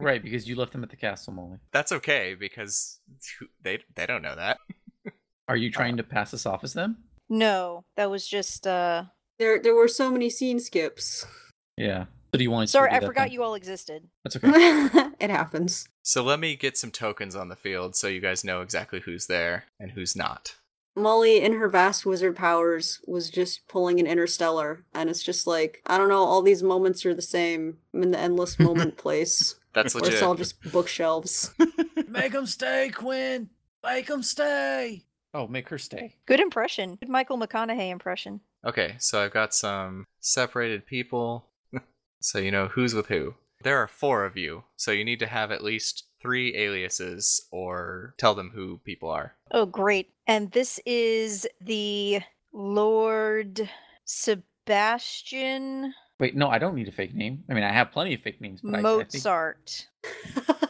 Right, 0.00 0.22
because 0.22 0.48
you 0.48 0.56
left 0.56 0.72
them 0.72 0.82
at 0.82 0.90
the 0.90 0.96
castle, 0.96 1.34
Molly. 1.34 1.58
That's 1.72 1.92
okay 1.92 2.34
because 2.34 3.00
they 3.62 3.80
they 3.94 4.06
don't 4.06 4.22
know 4.22 4.34
that. 4.34 4.58
Are 5.50 5.56
you 5.56 5.68
trying 5.68 5.96
to 5.96 6.04
pass 6.04 6.32
us 6.32 6.46
off 6.46 6.62
as 6.62 6.74
them? 6.74 6.98
No, 7.28 7.84
that 7.96 8.08
was 8.08 8.24
just 8.26 8.68
uh 8.68 9.04
There, 9.40 9.60
there 9.60 9.74
were 9.74 9.88
so 9.88 10.08
many 10.08 10.30
scene 10.30 10.60
skips. 10.60 11.26
Yeah. 11.76 12.04
So 12.32 12.38
do 12.38 12.44
you 12.44 12.52
want? 12.52 12.64
us 12.64 12.70
to 12.70 12.78
sorry, 12.78 12.92
I 12.92 13.00
forgot 13.00 13.24
then? 13.24 13.32
you 13.32 13.42
all 13.42 13.54
existed. 13.54 14.06
That's 14.22 14.36
okay. 14.44 14.48
it 15.18 15.28
happens. 15.28 15.88
So 16.04 16.22
let 16.22 16.38
me 16.38 16.54
get 16.54 16.76
some 16.76 16.92
tokens 16.92 17.34
on 17.34 17.48
the 17.48 17.56
field 17.56 17.96
so 17.96 18.06
you 18.06 18.20
guys 18.20 18.44
know 18.44 18.60
exactly 18.60 19.00
who's 19.00 19.26
there 19.26 19.64
and 19.80 19.90
who's 19.90 20.14
not. 20.14 20.54
Molly, 20.94 21.40
in 21.40 21.54
her 21.54 21.68
vast 21.68 22.06
wizard 22.06 22.36
powers, 22.36 23.00
was 23.08 23.28
just 23.28 23.66
pulling 23.66 23.98
an 23.98 24.06
interstellar, 24.06 24.84
and 24.94 25.10
it's 25.10 25.22
just 25.22 25.48
like 25.48 25.82
I 25.86 25.98
don't 25.98 26.08
know. 26.08 26.22
All 26.22 26.42
these 26.42 26.62
moments 26.62 27.04
are 27.04 27.14
the 27.14 27.22
same. 27.22 27.78
I'm 27.92 28.04
in 28.04 28.12
the 28.12 28.20
endless 28.20 28.56
moment 28.60 28.98
place, 28.98 29.56
That's 29.72 29.96
where 29.96 30.04
it's 30.08 30.22
all 30.22 30.36
just 30.36 30.62
bookshelves. 30.70 31.52
Make 32.08 32.32
them 32.32 32.46
stay, 32.46 32.90
Quinn. 32.90 33.50
Make 33.82 34.06
them 34.06 34.22
stay. 34.22 35.06
Oh, 35.32 35.46
make 35.46 35.68
her 35.68 35.78
stay. 35.78 36.16
Good 36.26 36.40
impression. 36.40 36.96
Good 36.96 37.08
Michael 37.08 37.38
McConaughey 37.38 37.90
impression. 37.90 38.40
Okay, 38.64 38.96
so 38.98 39.22
I've 39.22 39.32
got 39.32 39.54
some 39.54 40.06
separated 40.20 40.86
people. 40.86 41.46
so 42.20 42.38
you 42.38 42.50
know 42.50 42.68
who's 42.68 42.94
with 42.94 43.06
who. 43.06 43.34
There 43.62 43.78
are 43.78 43.86
four 43.86 44.24
of 44.24 44.36
you, 44.36 44.64
so 44.76 44.90
you 44.90 45.04
need 45.04 45.20
to 45.20 45.26
have 45.26 45.50
at 45.50 45.62
least 45.62 46.04
three 46.20 46.56
aliases 46.56 47.46
or 47.50 48.14
tell 48.18 48.34
them 48.34 48.50
who 48.54 48.78
people 48.84 49.10
are. 49.10 49.34
Oh, 49.50 49.66
great. 49.66 50.10
And 50.26 50.50
this 50.52 50.80
is 50.86 51.46
the 51.60 52.20
Lord 52.52 53.68
Sebastian 54.04 55.94
Wait, 56.20 56.36
no, 56.36 56.50
I 56.50 56.58
don't 56.58 56.74
need 56.74 56.86
a 56.86 56.92
fake 56.92 57.14
name. 57.14 57.42
I 57.48 57.54
mean, 57.54 57.64
I 57.64 57.72
have 57.72 57.90
plenty 57.92 58.12
of 58.12 58.20
fake 58.20 58.42
names, 58.42 58.60
but 58.62 58.74
I, 58.74 58.78
I 58.80 58.82
think 58.82 59.14
Mozart. 59.14 59.88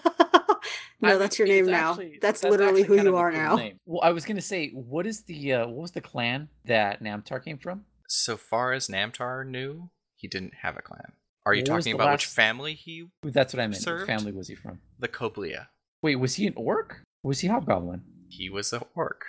no, 1.03 1.14
I- 1.14 1.16
that's 1.16 1.38
your 1.38 1.48
it's 1.48 1.66
name 1.66 1.72
now. 1.72 1.90
actually- 1.92 2.18
That's, 2.20 2.42
literally 2.44 2.82
who 2.82 3.01
you 3.01 3.16
are 3.16 3.30
now. 3.32 3.57
name. 3.57 3.78
Well, 3.86 4.01
I 4.03 4.11
was 4.11 4.24
gonna 4.24 4.40
say, 4.40 4.70
what 4.70 5.07
is 5.07 5.22
the 5.24 5.53
uh, 5.55 5.66
what 5.68 5.76
was 5.82 5.90
the 5.92 6.01
clan 6.01 6.48
that 6.64 7.03
Namtar 7.03 7.42
came 7.44 7.59
from? 7.59 7.84
So 8.09 8.36
far 8.36 8.72
as 8.72 8.88
Namtar 8.88 9.46
knew, 9.46 9.90
he 10.16 10.28
didn't 10.28 10.55
have 10.62 10.76
a 10.76 10.82
clan. 10.82 11.12
Are 11.46 11.55
you 11.55 11.61
What 11.62 11.66
talking 11.66 11.96
the 11.96 12.03
about 12.03 12.12
which 12.12 12.26
family 12.26 12.74
he 12.74 13.07
That's 13.22 13.55
what 13.55 13.61
I 13.62 13.66
meant. 13.66 13.82
What 13.86 14.07
family 14.07 14.32
was 14.32 14.48
he 14.48 14.55
from? 14.55 14.80
the 14.98 15.09
Koblia? 15.09 15.68
Wait, 16.03 16.16
was 16.16 16.34
he 16.36 16.46
an 16.46 16.55
orc? 16.57 17.03
Was 17.22 17.40
he 17.40 17.48
hobgoblin? 17.48 18.03
He 18.28 18.48
was 18.51 18.72
an 18.72 18.82
orc. 18.94 19.24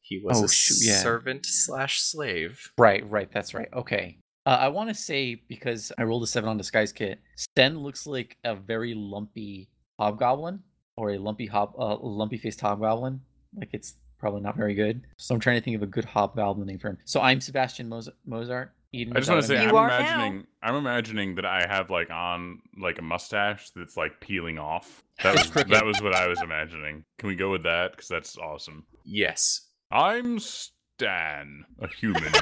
He 0.00 0.18
was 0.18 0.40
Oh, 0.40 0.44
a 0.44 0.48
shoot, 0.48 0.78
yeah. 0.82 0.98
servant 1.00 1.46
slash 1.46 2.00
slave. 2.00 2.72
Right, 2.78 3.08
right, 3.08 3.30
that's 3.32 3.54
right. 3.54 3.68
Okay. 3.72 4.18
Uh, 4.44 4.58
I 4.60 4.68
want 4.68 4.88
to 4.88 4.94
say 4.94 5.36
because 5.48 5.92
I 5.96 6.02
rolled 6.02 6.24
a 6.24 6.26
seven 6.26 6.48
on 6.50 6.56
disguise 6.58 6.92
kit, 6.92 7.20
Sten 7.36 7.78
looks 7.78 8.06
like 8.06 8.36
a 8.44 8.54
very 8.56 8.94
lumpy 8.94 9.68
hobgoblin 10.00 10.60
or 10.96 11.10
a 11.12 11.18
lumpy 11.18 11.46
hob, 11.46 11.74
uh, 11.78 11.96
lumpy 12.00 12.36
faced 12.38 12.60
hobgoblin. 12.60 13.20
Like 13.56 13.70
it's 13.72 13.94
probably 14.18 14.40
not 14.40 14.56
very 14.56 14.74
good. 14.74 15.02
So 15.16 15.34
I'm 15.34 15.40
trying 15.40 15.58
to 15.58 15.64
think 15.64 15.76
of 15.76 15.82
a 15.82 15.86
good 15.86 16.04
hobgoblin 16.04 16.66
name 16.66 16.78
for 16.78 16.88
him. 16.90 16.98
So 17.04 17.20
I'm 17.20 17.40
Sebastian 17.40 17.88
Moz- 17.88 18.08
Mozart. 18.26 18.72
Eden, 18.94 19.16
I 19.16 19.20
just 19.20 19.30
want 19.30 19.40
to 19.40 19.48
say 19.48 19.56
I 19.56 19.62
You 19.62 19.68
I'm 19.70 19.74
are 19.76 19.88
now. 19.88 19.98
imagining 20.00 20.46
I'm 20.62 20.74
imagining 20.74 21.34
that 21.36 21.46
I 21.46 21.64
have 21.66 21.88
like 21.88 22.10
on 22.10 22.60
like 22.78 22.98
a 22.98 23.02
mustache 23.02 23.70
that's 23.70 23.96
like 23.96 24.20
peeling 24.20 24.58
off. 24.58 25.02
That 25.22 25.34
was 25.36 25.50
crooked. 25.50 25.70
that 25.72 25.84
was 25.86 26.02
what 26.02 26.14
I 26.14 26.26
was 26.26 26.42
imagining. 26.42 27.04
Can 27.18 27.28
we 27.28 27.36
go 27.36 27.50
with 27.50 27.62
that? 27.62 27.92
Because 27.92 28.08
that's 28.08 28.36
awesome. 28.38 28.84
Yes. 29.04 29.68
I'm 29.90 30.38
Stan, 30.40 31.64
a 31.80 31.86
human. 31.88 32.32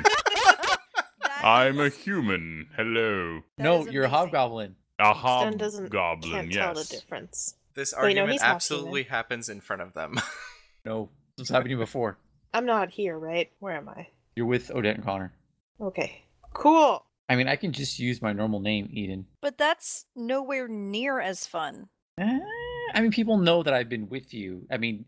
I'm 1.42 1.78
a 1.80 1.88
human. 1.88 2.66
Hello, 2.76 3.40
that 3.58 3.62
No, 3.62 3.86
you're 3.86 4.04
a 4.04 4.08
hobgoblin. 4.08 4.76
a 4.98 5.14
Stan 5.14 5.56
doesn't 5.56 5.84
hobgoblin. 5.84 6.30
can't 6.32 6.52
tell 6.52 6.74
the 6.74 6.80
Yes. 6.80 6.88
difference. 6.88 7.54
This 7.74 7.92
Wait, 7.94 8.00
no, 8.00 8.06
argument 8.06 8.32
he's 8.32 8.42
half 8.42 8.56
absolutely 8.56 9.04
happens 9.04 9.48
in 9.48 9.60
front 9.60 9.82
of 9.82 9.92
them. 9.94 10.20
No, 10.86 11.10
this 11.36 11.50
happened 11.50 11.66
to 11.66 11.70
you 11.72 11.76
before. 11.76 12.16
I'm 12.54 12.64
not 12.64 12.88
here, 12.88 13.18
right? 13.18 13.50
Where 13.58 13.76
am 13.76 13.90
I? 13.90 14.08
You're 14.34 14.46
with 14.46 14.70
Odette 14.70 14.94
and 14.96 15.04
Connor. 15.04 15.30
Okay. 15.78 16.22
Cool. 16.54 17.04
I 17.28 17.36
mean, 17.36 17.48
I 17.48 17.56
can 17.56 17.72
just 17.72 17.98
use 17.98 18.22
my 18.22 18.32
normal 18.32 18.60
name, 18.60 18.88
Eden. 18.90 19.26
But 19.42 19.58
that's 19.58 20.06
nowhere 20.16 20.68
near 20.68 21.20
as 21.20 21.46
fun. 21.46 21.88
Eh, 22.18 22.38
I 22.94 23.00
mean, 23.02 23.10
people 23.10 23.36
know 23.36 23.62
that 23.62 23.74
I've 23.74 23.90
been 23.90 24.08
with 24.08 24.32
you. 24.32 24.66
I 24.70 24.78
mean, 24.78 25.04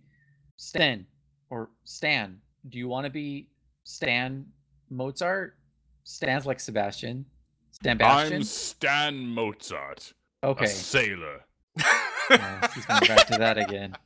Stan 0.59 1.07
or 1.49 1.71
Stan. 1.85 2.39
Do 2.69 2.77
you 2.77 2.87
want 2.87 3.07
to 3.07 3.11
be 3.11 3.49
Stan 3.85 4.45
Mozart? 4.91 5.57
Stan's 6.05 6.45
like 6.45 6.61
Sebastian. 6.61 7.25
Stan 7.71 7.97
Bastian. 7.97 8.37
I'm 8.37 8.43
Stan 8.45 9.27
Mozart, 9.27 10.13
a 10.43 10.49
Okay. 10.49 10.67
sailor. 10.67 11.47
Yeah, 12.31 12.68
he's 12.75 12.87
going 12.87 13.01
back 13.07 13.27
to 13.29 13.39
that 13.39 13.59
again. 13.59 13.97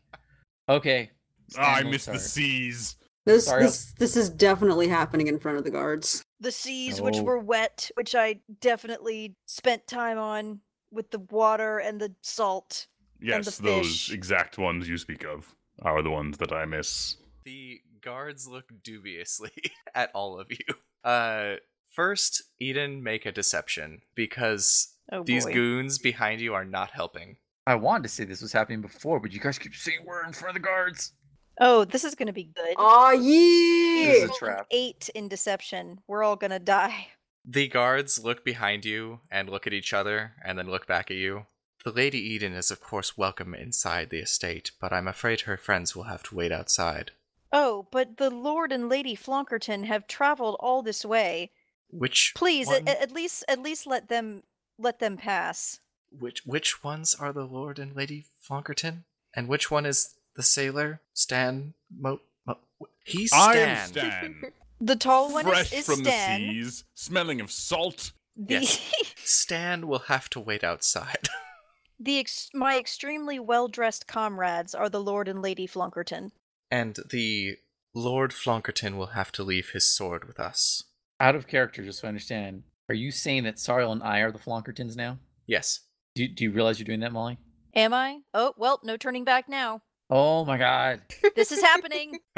Okay. 0.69 1.11
Stan 1.51 1.65
I 1.87 1.89
miss 1.89 2.07
the 2.07 2.13
Mozart. 2.13 2.31
seas. 2.31 2.97
This 3.25 3.47
Sorry, 3.47 3.63
this 3.65 3.93
this 3.99 4.17
is 4.17 4.31
definitely 4.31 4.87
happening 4.89 5.27
in 5.27 5.39
front 5.39 5.59
of 5.59 5.65
the 5.65 5.71
guards. 5.71 6.23
The 6.41 6.53
seas, 6.53 7.01
which 7.01 7.19
were 7.19 7.39
wet, 7.39 7.91
which 7.95 8.15
I 8.15 8.41
definitely 8.61 9.35
spent 9.47 9.87
time 9.89 10.19
on 10.19 10.61
with 10.93 11.11
the 11.11 11.19
water 11.19 11.79
and 11.79 12.01
the 12.01 12.15
salt. 12.23 12.87
Yes, 13.21 13.57
the 13.57 13.63
those 13.65 13.87
fish. 13.87 14.13
exact 14.13 14.59
ones 14.59 14.89
you 14.89 14.97
speak 14.97 15.25
of 15.25 15.55
are 15.83 16.03
the 16.03 16.11
ones 16.11 16.39
that 16.39 16.53
I 16.53 16.65
miss. 16.67 17.17
the 17.45 17.81
guards 18.01 18.47
look 18.47 18.67
dubiously 18.85 19.51
at 19.95 20.11
all 20.15 20.39
of 20.39 20.47
you. 20.51 20.75
Uh, 21.03 21.57
first, 21.91 22.43
Eden, 22.61 23.03
make 23.03 23.27
a 23.27 23.33
deception 23.33 24.03
because 24.15 24.93
Oh 25.11 25.25
these 25.25 25.45
boy. 25.47 25.53
goons 25.55 25.99
behind 25.99 26.41
you 26.41 26.55
are 26.55 26.65
not 26.65 26.91
helping. 26.93 27.39
I 27.67 27.75
wanted 27.75 28.05
to 28.05 28.09
say 28.09 28.25
this 28.25 28.43
was 28.43 28.53
happening 28.53 28.81
before, 28.81 29.19
but 29.21 29.33
you 29.33 29.41
guys 29.41 29.59
keep 29.59 29.75
saying 29.75 30.01
we're 30.05 30.25
in 30.25 30.33
front 30.33 30.57
of 30.57 30.63
the 30.63 30.67
guards. 30.67 31.13
oh, 31.61 31.85
this 31.85 32.05
is 32.05 32.15
going 32.15 32.27
to 32.29 32.33
be 32.33 32.51
good. 32.55 32.75
Aw 32.77 33.11
This 33.13 33.23
yeah! 33.25 34.25
is 34.25 34.31
a 34.31 34.33
trap. 34.39 34.67
Eight 34.71 35.09
in 35.15 35.29
deception. 35.29 36.01
We're 36.07 36.23
all 36.23 36.37
going 36.37 36.51
to 36.53 36.59
die. 36.59 37.09
The 37.45 37.69
guards 37.69 38.23
look 38.23 38.45
behind 38.45 38.85
you 38.85 39.21
and 39.31 39.49
look 39.49 39.67
at 39.67 39.73
each 39.73 39.93
other 39.93 40.33
and 40.45 40.59
then 40.59 40.69
look 40.71 40.87
back 40.87 41.11
at 41.11 41.17
you. 41.17 41.47
The 41.85 41.93
Lady 41.93 42.19
Eden 42.19 42.53
is, 42.53 42.71
of 42.73 42.81
course, 42.81 43.17
welcome 43.17 43.55
inside 43.55 44.11
the 44.11 44.19
estate, 44.19 44.73
but 44.81 44.93
I'm 44.93 45.07
afraid 45.07 45.43
her 45.43 45.57
friends 45.57 45.95
will 45.95 46.05
have 46.05 46.23
to 46.25 46.35
wait 46.35 46.51
outside. 46.51 47.13
Oh, 47.53 47.87
but 47.93 48.17
the 48.17 48.31
Lord 48.31 48.73
and 48.73 48.89
Lady 48.89 49.15
Flonkerton 49.17 49.85
have 49.85 50.09
traveled 50.09 50.57
all 50.59 50.83
this 50.83 51.05
way. 51.05 51.53
Which 51.89 52.33
Please, 52.35 52.67
one- 52.67 52.89
at, 52.89 53.01
at 53.01 53.13
least, 53.13 53.45
at 53.49 53.61
least 53.61 53.87
let 53.87 54.09
them 54.09 54.43
let 54.79 54.99
them 54.99 55.17
pass. 55.17 55.79
Which 56.19 56.43
which 56.47 56.83
ones 56.85 57.15
are 57.15 57.33
the 57.33 57.45
Lord 57.45 57.79
and 57.79 57.95
Lady 57.95 58.27
Flonkerton, 58.43 59.05
and 59.35 59.49
which 59.49 59.71
one 59.71 59.87
is 59.87 60.15
the 60.35 60.43
sailor 60.43 61.01
Stan? 61.15 61.75
Mo, 61.97 62.21
Mo 62.47 62.57
he's 63.05 63.33
I 63.33 63.53
Stan. 63.53 63.69
am 63.69 63.87
Stan, 63.89 64.43
The 64.81 64.97
tall 64.97 65.33
one 65.33 65.45
fresh 65.47 65.73
is, 65.73 65.81
is 65.81 65.87
from 65.87 66.05
Stan. 66.05 66.41
the 66.43 66.53
seas, 66.63 66.85
smelling 66.95 67.41
of 67.41 67.51
salt. 67.51 68.13
The, 68.37 68.55
Yes. 68.55 68.93
Stan 69.25 69.87
will 69.89 70.01
have 70.01 70.29
to 70.31 70.41
wait 70.41 70.63
outside. 70.63 71.29
the 72.01 72.19
ex- 72.19 72.51
my 72.53 72.79
extremely 72.79 73.39
well 73.39 73.69
dressed 73.69 74.07
comrades 74.07 74.75
are 74.75 74.91
the 74.91 75.01
Lord 75.03 75.29
and 75.29 75.41
Lady 75.41 75.67
Flonkerton. 75.67 76.33
And 76.71 76.99
the 77.11 77.57
Lord 77.95 78.33
Flonkerton 78.33 78.97
will 78.99 79.07
have 79.09 79.33
to 79.33 79.43
leave 79.43 79.71
his 79.71 79.87
sword 79.87 80.27
with 80.27 80.39
us. 80.39 80.85
Out 81.19 81.35
of 81.35 81.47
character, 81.47 81.83
just 81.83 82.01
so 82.01 82.07
I 82.07 82.09
understand. 82.09 82.65
Are 82.91 82.95
you 82.95 83.11
saying 83.11 83.45
that 83.45 83.57
Sariel 83.57 83.91
and 83.93 84.03
I 84.03 84.19
are 84.19 84.31
the 84.31 84.39
Flonkertons 84.39 84.95
now? 84.97 85.19
Yes. 85.47 85.81
Do, 86.17 86.27
do 86.27 86.45
you 86.45 86.51
realize 86.51 86.79
you're 86.79 86.87
doing 86.87 87.01
that, 87.01 87.13
Molly? 87.13 87.37
Am 87.75 87.93
I? 87.93 88.21
Oh, 88.33 88.55
well, 88.57 88.81
no 88.83 88.97
turning 88.97 89.23
back 89.25 89.51
now. 89.51 89.83
Oh 90.09 90.47
my 90.47 90.57
god. 90.57 91.03
This 91.35 91.53
is 91.53 91.61
happening. 91.61 92.21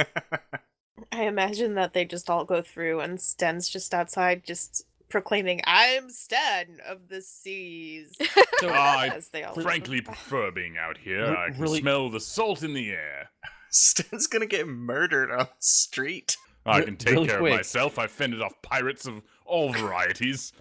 I 1.13 1.23
imagine 1.23 1.75
that 1.77 1.93
they 1.93 2.05
just 2.05 2.29
all 2.29 2.45
go 2.45 2.61
through 2.61 2.99
and 3.01 3.21
Sten's 3.21 3.69
just 3.69 3.95
outside, 3.95 4.43
just 4.45 4.83
proclaiming, 5.09 5.61
"I'm 5.65 6.11
Sten 6.11 6.79
of 6.87 7.09
the 7.09 7.23
seas." 7.23 8.17
So, 8.61 8.69
I 8.73 9.13
as 9.15 9.29
they 9.29 9.45
all 9.45 9.55
frankly 9.55 10.01
prefer 10.01 10.51
being 10.51 10.77
out 10.77 10.99
here. 10.99 11.31
Re- 11.31 11.37
I 11.37 11.51
can 11.53 11.61
really- 11.61 11.79
smell 11.79 12.11
the 12.11 12.19
salt 12.19 12.65
in 12.65 12.73
the 12.73 12.91
air. 12.91 13.31
Sten's 13.71 14.27
gonna 14.27 14.47
get 14.47 14.67
murdered 14.67 15.31
on 15.31 15.39
the 15.39 15.49
street. 15.61 16.37
I 16.67 16.81
can 16.81 16.97
take 16.97 17.15
really 17.15 17.29
care 17.29 17.39
quick. 17.39 17.53
of 17.53 17.59
myself. 17.59 17.99
I've 18.01 18.11
fended 18.11 18.43
off 18.43 18.53
pirates 18.63 19.07
of 19.07 19.23
all 19.47 19.73
varieties. 19.73 20.53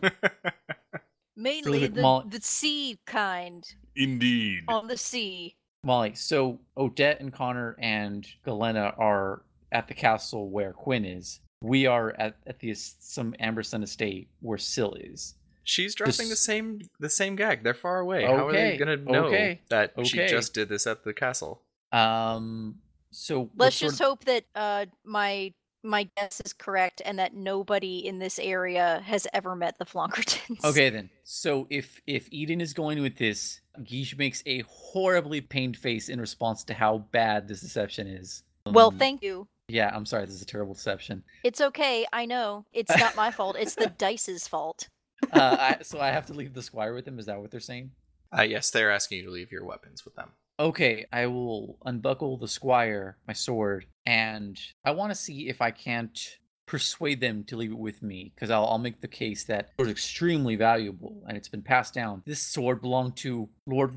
Mainly 1.37 1.87
the, 1.87 2.01
Molly- 2.01 2.25
the 2.29 2.41
sea 2.41 2.97
kind 3.05 3.63
Indeed. 3.95 4.63
on 4.67 4.87
the 4.87 4.97
sea. 4.97 5.55
Molly, 5.83 6.15
so 6.15 6.59
Odette 6.75 7.21
and 7.21 7.31
Connor 7.31 7.75
and 7.79 8.27
Galena 8.43 8.93
are 8.97 9.43
at 9.71 9.87
the 9.87 9.93
castle 9.93 10.49
where 10.49 10.73
Quinn 10.73 11.05
is. 11.05 11.39
We 11.61 11.85
are 11.85 12.13
at, 12.19 12.35
at 12.47 12.59
the 12.59 12.73
some 12.73 13.35
Amber 13.39 13.63
Sun 13.63 13.83
estate 13.83 14.27
where 14.41 14.57
Sil 14.59 14.93
is. 14.99 15.35
She's 15.63 15.95
dropping 15.95 16.25
the 16.25 16.29
This- 16.31 16.41
same 16.41 16.81
the 16.99 17.09
same 17.09 17.35
gag. 17.35 17.63
They're 17.63 17.73
far 17.73 17.99
away. 17.99 18.23
How 18.25 18.47
are 18.47 18.51
they 18.51 18.69
Okay, 18.69 18.77
gonna 18.77 18.97
know 18.97 19.25
okay, 19.25 19.61
that 19.69 19.93
she 20.05 20.19
okay. 20.21 20.27
just 20.29 20.53
did 20.53 20.69
this 20.69 20.87
at 20.87 21.03
the 21.03 21.13
castle? 21.13 21.61
Um, 21.91 22.79
so 23.11 23.41
what 23.41 23.51
Let's 23.57 23.75
sort 23.77 23.91
just 23.91 24.01
of- 24.01 24.07
hope 24.07 24.25
that 24.25 24.43
uh 24.55 24.85
my 25.05 25.53
my 25.83 26.09
guess 26.17 26.41
is 26.43 26.53
correct 26.53 27.01
and 27.05 27.19
that 27.19 27.33
nobody 27.33 28.05
in 28.05 28.19
this 28.19 28.39
area 28.39 29.01
has 29.05 29.27
ever 29.33 29.55
met 29.55 29.77
the 29.77 29.85
Flonkertons. 29.85 30.63
Okay 30.63 30.89
then. 30.89 31.09
So 31.23 31.67
if 31.69 32.01
if 32.07 32.27
Eden 32.31 32.61
is 32.61 32.73
going 32.73 33.01
with 33.01 33.17
this, 33.17 33.61
Guiche 33.83 34.17
makes 34.17 34.41
a 34.45 34.63
horribly 34.67 35.41
pained 35.41 35.77
face 35.77 36.09
in 36.09 36.19
response 36.19 36.63
to 36.65 36.73
how 36.73 36.99
bad 37.11 37.47
this 37.47 37.61
deception 37.61 38.07
is. 38.07 38.43
Well, 38.65 38.87
Um, 38.89 38.97
thank 38.97 39.21
you. 39.21 39.47
Yeah, 39.69 39.91
I'm 39.93 40.05
sorry. 40.05 40.25
This 40.25 40.35
is 40.35 40.41
a 40.41 40.45
terrible 40.45 40.73
deception. 40.73 41.23
It's 41.43 41.59
okay. 41.61 42.05
I 42.13 42.25
know. 42.25 42.65
It's 42.73 42.95
not 42.97 43.15
my 43.15 43.31
fault. 43.31 43.55
It's 43.59 43.75
the 43.75 43.87
dice's 43.97 44.47
fault. 44.47 44.87
Uh, 45.31 45.57
I, 45.59 45.83
so 45.83 45.99
I 45.99 46.09
have 46.11 46.25
to 46.27 46.33
leave 46.33 46.53
the 46.53 46.61
squire 46.61 46.93
with 46.93 47.05
them. 47.05 47.19
Is 47.19 47.25
that 47.25 47.39
what 47.41 47.51
they're 47.51 47.59
saying? 47.59 47.91
Uh, 48.37 48.43
yes, 48.43 48.71
they're 48.71 48.91
asking 48.91 49.19
you 49.19 49.25
to 49.25 49.31
leave 49.31 49.51
your 49.51 49.65
weapons 49.65 50.05
with 50.05 50.15
them. 50.15 50.31
Okay, 50.59 51.05
I 51.13 51.27
will 51.27 51.77
unbuckle 51.85 52.37
the 52.37 52.47
squire, 52.47 53.17
my 53.27 53.33
sword, 53.33 53.85
and 54.05 54.59
I 54.83 54.91
want 54.91 55.11
to 55.11 55.15
see 55.15 55.49
if 55.49 55.61
I 55.61 55.69
can't 55.71 56.17
persuade 56.65 57.21
them 57.21 57.43
to 57.45 57.55
leave 57.55 57.71
it 57.71 57.77
with 57.77 58.01
me, 58.01 58.31
because 58.35 58.49
I'll, 58.49 58.65
I'll 58.65 58.77
make 58.79 58.99
the 59.01 59.07
case 59.07 59.43
that 59.45 59.69
it 59.77 59.81
was 59.81 59.89
extremely 59.91 60.55
valuable 60.55 61.23
and 61.27 61.37
it's 61.37 61.47
been 61.47 61.61
passed 61.61 61.93
down. 61.93 62.23
This 62.25 62.41
sword 62.41 62.81
belonged 62.81 63.15
to 63.17 63.47
Lord 63.65 63.93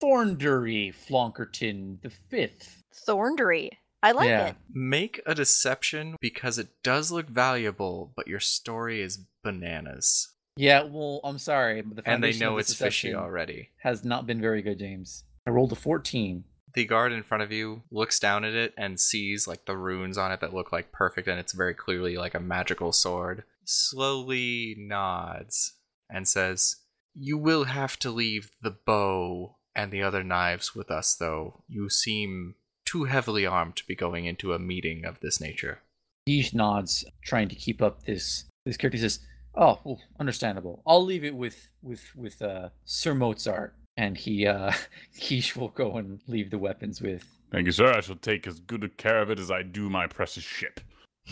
Thornbury 0.00 0.92
Flonkerton 1.08 2.00
the 2.02 2.10
Fifth. 2.10 2.82
Thornbury. 2.92 3.70
I 4.02 4.12
like 4.12 4.28
Yeah. 4.28 4.46
it. 4.48 4.56
Make 4.72 5.20
a 5.26 5.34
deception 5.34 6.16
because 6.20 6.58
it 6.58 6.68
does 6.82 7.12
look 7.12 7.28
valuable, 7.28 8.12
but 8.16 8.26
your 8.26 8.40
story 8.40 9.00
is 9.00 9.26
bananas. 9.44 10.32
Yeah, 10.56 10.82
well, 10.82 11.20
I'm 11.22 11.38
sorry, 11.38 11.82
but 11.82 12.02
the 12.02 12.10
And 12.10 12.22
they 12.22 12.36
know 12.36 12.58
it's 12.58 12.74
fishy 12.74 13.14
already. 13.14 13.70
Has 13.82 14.04
not 14.04 14.26
been 14.26 14.40
very 14.40 14.60
good, 14.60 14.78
James. 14.80 15.24
I 15.46 15.50
rolled 15.50 15.72
a 15.72 15.76
14. 15.76 16.44
The 16.74 16.84
guard 16.84 17.12
in 17.12 17.22
front 17.22 17.42
of 17.42 17.52
you 17.52 17.82
looks 17.90 18.18
down 18.18 18.44
at 18.44 18.54
it 18.54 18.72
and 18.78 18.98
sees 18.98 19.46
like 19.46 19.66
the 19.66 19.76
runes 19.76 20.16
on 20.16 20.32
it 20.32 20.40
that 20.40 20.54
look 20.54 20.72
like 20.72 20.92
perfect 20.92 21.28
and 21.28 21.38
it's 21.38 21.52
very 21.52 21.74
clearly 21.74 22.16
like 22.16 22.34
a 22.34 22.40
magical 22.40 22.92
sword. 22.92 23.44
Slowly 23.64 24.74
nods 24.78 25.74
and 26.08 26.26
says, 26.26 26.76
You 27.14 27.36
will 27.36 27.64
have 27.64 27.98
to 28.00 28.10
leave 28.10 28.50
the 28.62 28.70
bow 28.70 29.56
and 29.74 29.90
the 29.90 30.02
other 30.02 30.22
knives 30.22 30.74
with 30.74 30.90
us, 30.90 31.14
though. 31.14 31.62
You 31.68 31.88
seem 31.88 32.54
too 32.84 33.04
heavily 33.04 33.46
armed 33.46 33.76
to 33.76 33.86
be 33.86 33.94
going 33.94 34.26
into 34.26 34.52
a 34.52 34.58
meeting 34.58 35.04
of 35.04 35.20
this 35.20 35.40
nature. 35.40 35.80
He 36.26 36.46
nods, 36.52 37.04
trying 37.24 37.48
to 37.48 37.54
keep 37.54 37.82
up 37.82 38.04
this. 38.04 38.44
This 38.64 38.76
character 38.76 38.98
says, 38.98 39.20
"Oh, 39.54 39.80
well, 39.82 40.00
understandable. 40.20 40.82
I'll 40.86 41.04
leave 41.04 41.24
it 41.24 41.34
with 41.34 41.70
with 41.82 42.14
with 42.14 42.40
uh, 42.40 42.68
Sir 42.84 43.14
Mozart." 43.14 43.74
And 43.96 44.16
he, 44.16 44.46
uh, 44.46 44.72
Guiche 45.20 45.56
will 45.56 45.68
go 45.68 45.96
and 45.96 46.20
leave 46.26 46.50
the 46.50 46.58
weapons 46.58 47.00
with. 47.02 47.24
Thank 47.50 47.66
you, 47.66 47.72
sir. 47.72 47.92
I 47.92 48.00
shall 48.00 48.16
take 48.16 48.46
as 48.46 48.60
good 48.60 48.82
a 48.84 48.88
care 48.88 49.20
of 49.20 49.30
it 49.30 49.38
as 49.38 49.50
I 49.50 49.62
do 49.62 49.90
my 49.90 50.06
precious 50.06 50.44
ship. 50.44 50.80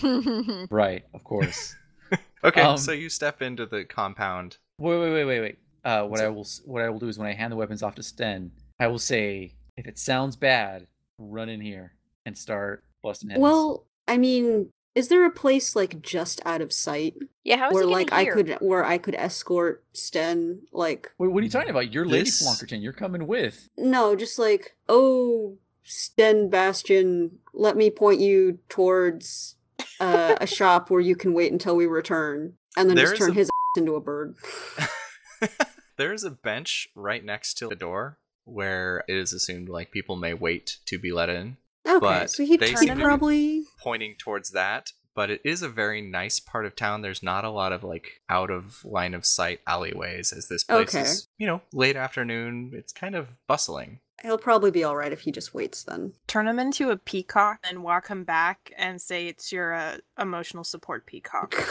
Right, 0.71 1.05
of 1.15 1.25
course. 1.25 1.75
Okay, 2.43 2.63
Um, 2.63 2.79
so 2.79 2.93
you 2.93 3.09
step 3.11 3.43
into 3.43 3.67
the 3.67 3.85
compound. 3.85 4.57
wait, 4.79 4.99
wait, 4.99 5.13
wait, 5.13 5.25
wait, 5.27 5.41
wait. 5.41 5.59
Uh, 5.85 6.05
what 6.05 6.19
So- 6.21 6.25
I 6.27 6.29
will 6.31 6.41
s- 6.41 6.63
what 6.65 6.83
I 6.83 6.89
will 6.89 6.99
do 6.99 7.07
is 7.09 7.19
when 7.19 7.29
I 7.29 7.35
hand 7.35 7.53
the 7.53 7.57
weapons 7.57 7.83
off 7.83 7.95
to 7.97 8.03
Sten, 8.03 8.51
I 8.81 8.87
will 8.87 8.99
say, 8.99 9.53
if 9.77 9.87
it 9.87 9.99
sounds 9.99 10.37
bad, 10.37 10.87
run 11.19 11.49
in 11.51 11.61
here 11.61 11.93
and 12.25 12.37
start 12.37 12.83
busting 13.03 13.29
heads. 13.31 13.41
Well, 13.43 13.85
I 14.09 14.17
mean, 14.17 14.73
is 14.95 15.09
there 15.09 15.25
a 15.25 15.31
place 15.31 15.77
like 15.77 16.03
just 16.03 16.41
out 16.45 16.61
of 16.61 16.73
sight 16.73 17.15
yeah, 17.45 17.57
how 17.57 17.69
is 17.69 17.75
where 17.75 17.85
he 17.87 17.91
like 17.93 18.11
gonna 18.11 18.21
I 18.21 18.25
hear? 18.25 18.35
could 18.35 18.57
where 18.61 18.85
I 18.85 18.99
could 18.99 19.15
escort 19.15 19.85
Sten 19.93 20.63
like 20.73 21.13
Wait, 21.19 21.29
what 21.29 21.41
are 21.41 21.45
you 21.45 21.51
talking 21.51 21.71
about? 21.71 21.93
You're 21.93 22.05
Lady 22.07 22.25
This- 22.25 22.43
Flonkerton. 22.43 22.83
You're 22.83 22.93
coming 22.93 23.27
with. 23.27 23.69
no, 23.77 24.15
just 24.17 24.39
like 24.39 24.77
oh 24.89 25.57
Sten 25.85 26.51
Bastion, 26.51 27.39
let 27.55 27.77
me 27.77 27.91
point 27.91 28.21
you 28.21 28.59
towards 28.69 29.57
uh, 29.99 30.37
a 30.41 30.47
shop 30.47 30.91
where 30.91 31.01
you 31.01 31.17
can 31.17 31.33
wait 31.35 31.51
until 31.51 31.75
we 31.75 31.87
return, 31.87 32.55
and 32.77 32.89
then 32.89 32.97
There 32.97 33.07
just 33.07 33.19
turn 33.19 33.31
a- 33.31 33.35
his 33.35 33.51
into 33.77 33.95
a 33.97 34.01
bird. 34.01 34.37
There's 35.97 36.25
a 36.25 36.31
bench 36.31 36.89
right 36.95 37.25
next 37.25 37.55
to 37.59 37.69
the 37.69 37.75
door 37.77 38.19
where 38.45 39.05
it 39.09 39.17
is 39.17 39.33
assumed 39.33 39.69
like 39.69 39.91
people 39.91 40.17
may 40.17 40.33
wait 40.35 40.79
to 40.87 40.99
be 40.99 41.13
let 41.13 41.29
in, 41.29 41.57
Okay, 41.87 41.99
But 41.99 42.31
so 42.31 42.45
he 42.45 42.57
they 42.57 42.71
he 42.71 42.77
seem 42.77 42.89
to 42.91 42.95
be- 42.97 43.03
probably 43.03 43.60
pointing 43.83 44.15
towards 44.19 44.51
that. 44.51 44.93
But 45.15 45.29
it 45.31 45.41
is 45.45 45.63
a 45.63 45.69
very 45.69 46.01
nice 46.01 46.39
part 46.39 46.67
of 46.67 46.77
town. 46.77 47.03
There's 47.03 47.23
not 47.23 47.45
a 47.45 47.51
lot 47.51 47.73
of 47.73 47.83
like 47.83 48.21
out 48.29 48.49
of 48.51 48.85
line 48.85 49.13
of 49.13 49.27
sight 49.27 49.59
alleyways 49.67 50.33
as 50.33 50.47
this 50.49 50.63
place 50.65 50.95
Okay. 50.95 51.01
is, 51.01 51.27
you 51.37 51.47
know, 51.49 51.61
late 51.73 51.97
afternoon. 51.97 52.71
It's 52.75 52.93
kind 52.93 53.17
of 53.17 53.29
bustling. 53.49 53.99
he'll 54.23 54.39
probably 54.39 54.71
be 54.71 54.85
all 54.85 54.97
right 54.97 55.13
if 55.13 55.23
he 55.23 55.33
just 55.33 55.53
waits 55.53 55.83
then. 55.83 56.13
Turn 56.29 56.47
him 56.47 56.61
into 56.61 56.91
a 56.91 56.97
peacock 56.97 57.59
and 57.69 57.83
walk 57.83 58.07
him 58.09 58.23
back 58.23 58.73
and 58.79 59.03
say 59.03 59.27
it's 59.27 59.51
your 59.51 59.75
uh, 59.75 59.97
emotional 60.19 60.63
support 60.63 61.07
peacock. 61.07 61.55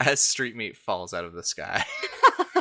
As 0.00 0.20
street 0.20 0.56
meat 0.56 0.76
falls 0.76 1.12
out 1.14 1.24
of 1.24 1.32
the 1.34 1.42
sky, 1.42 1.84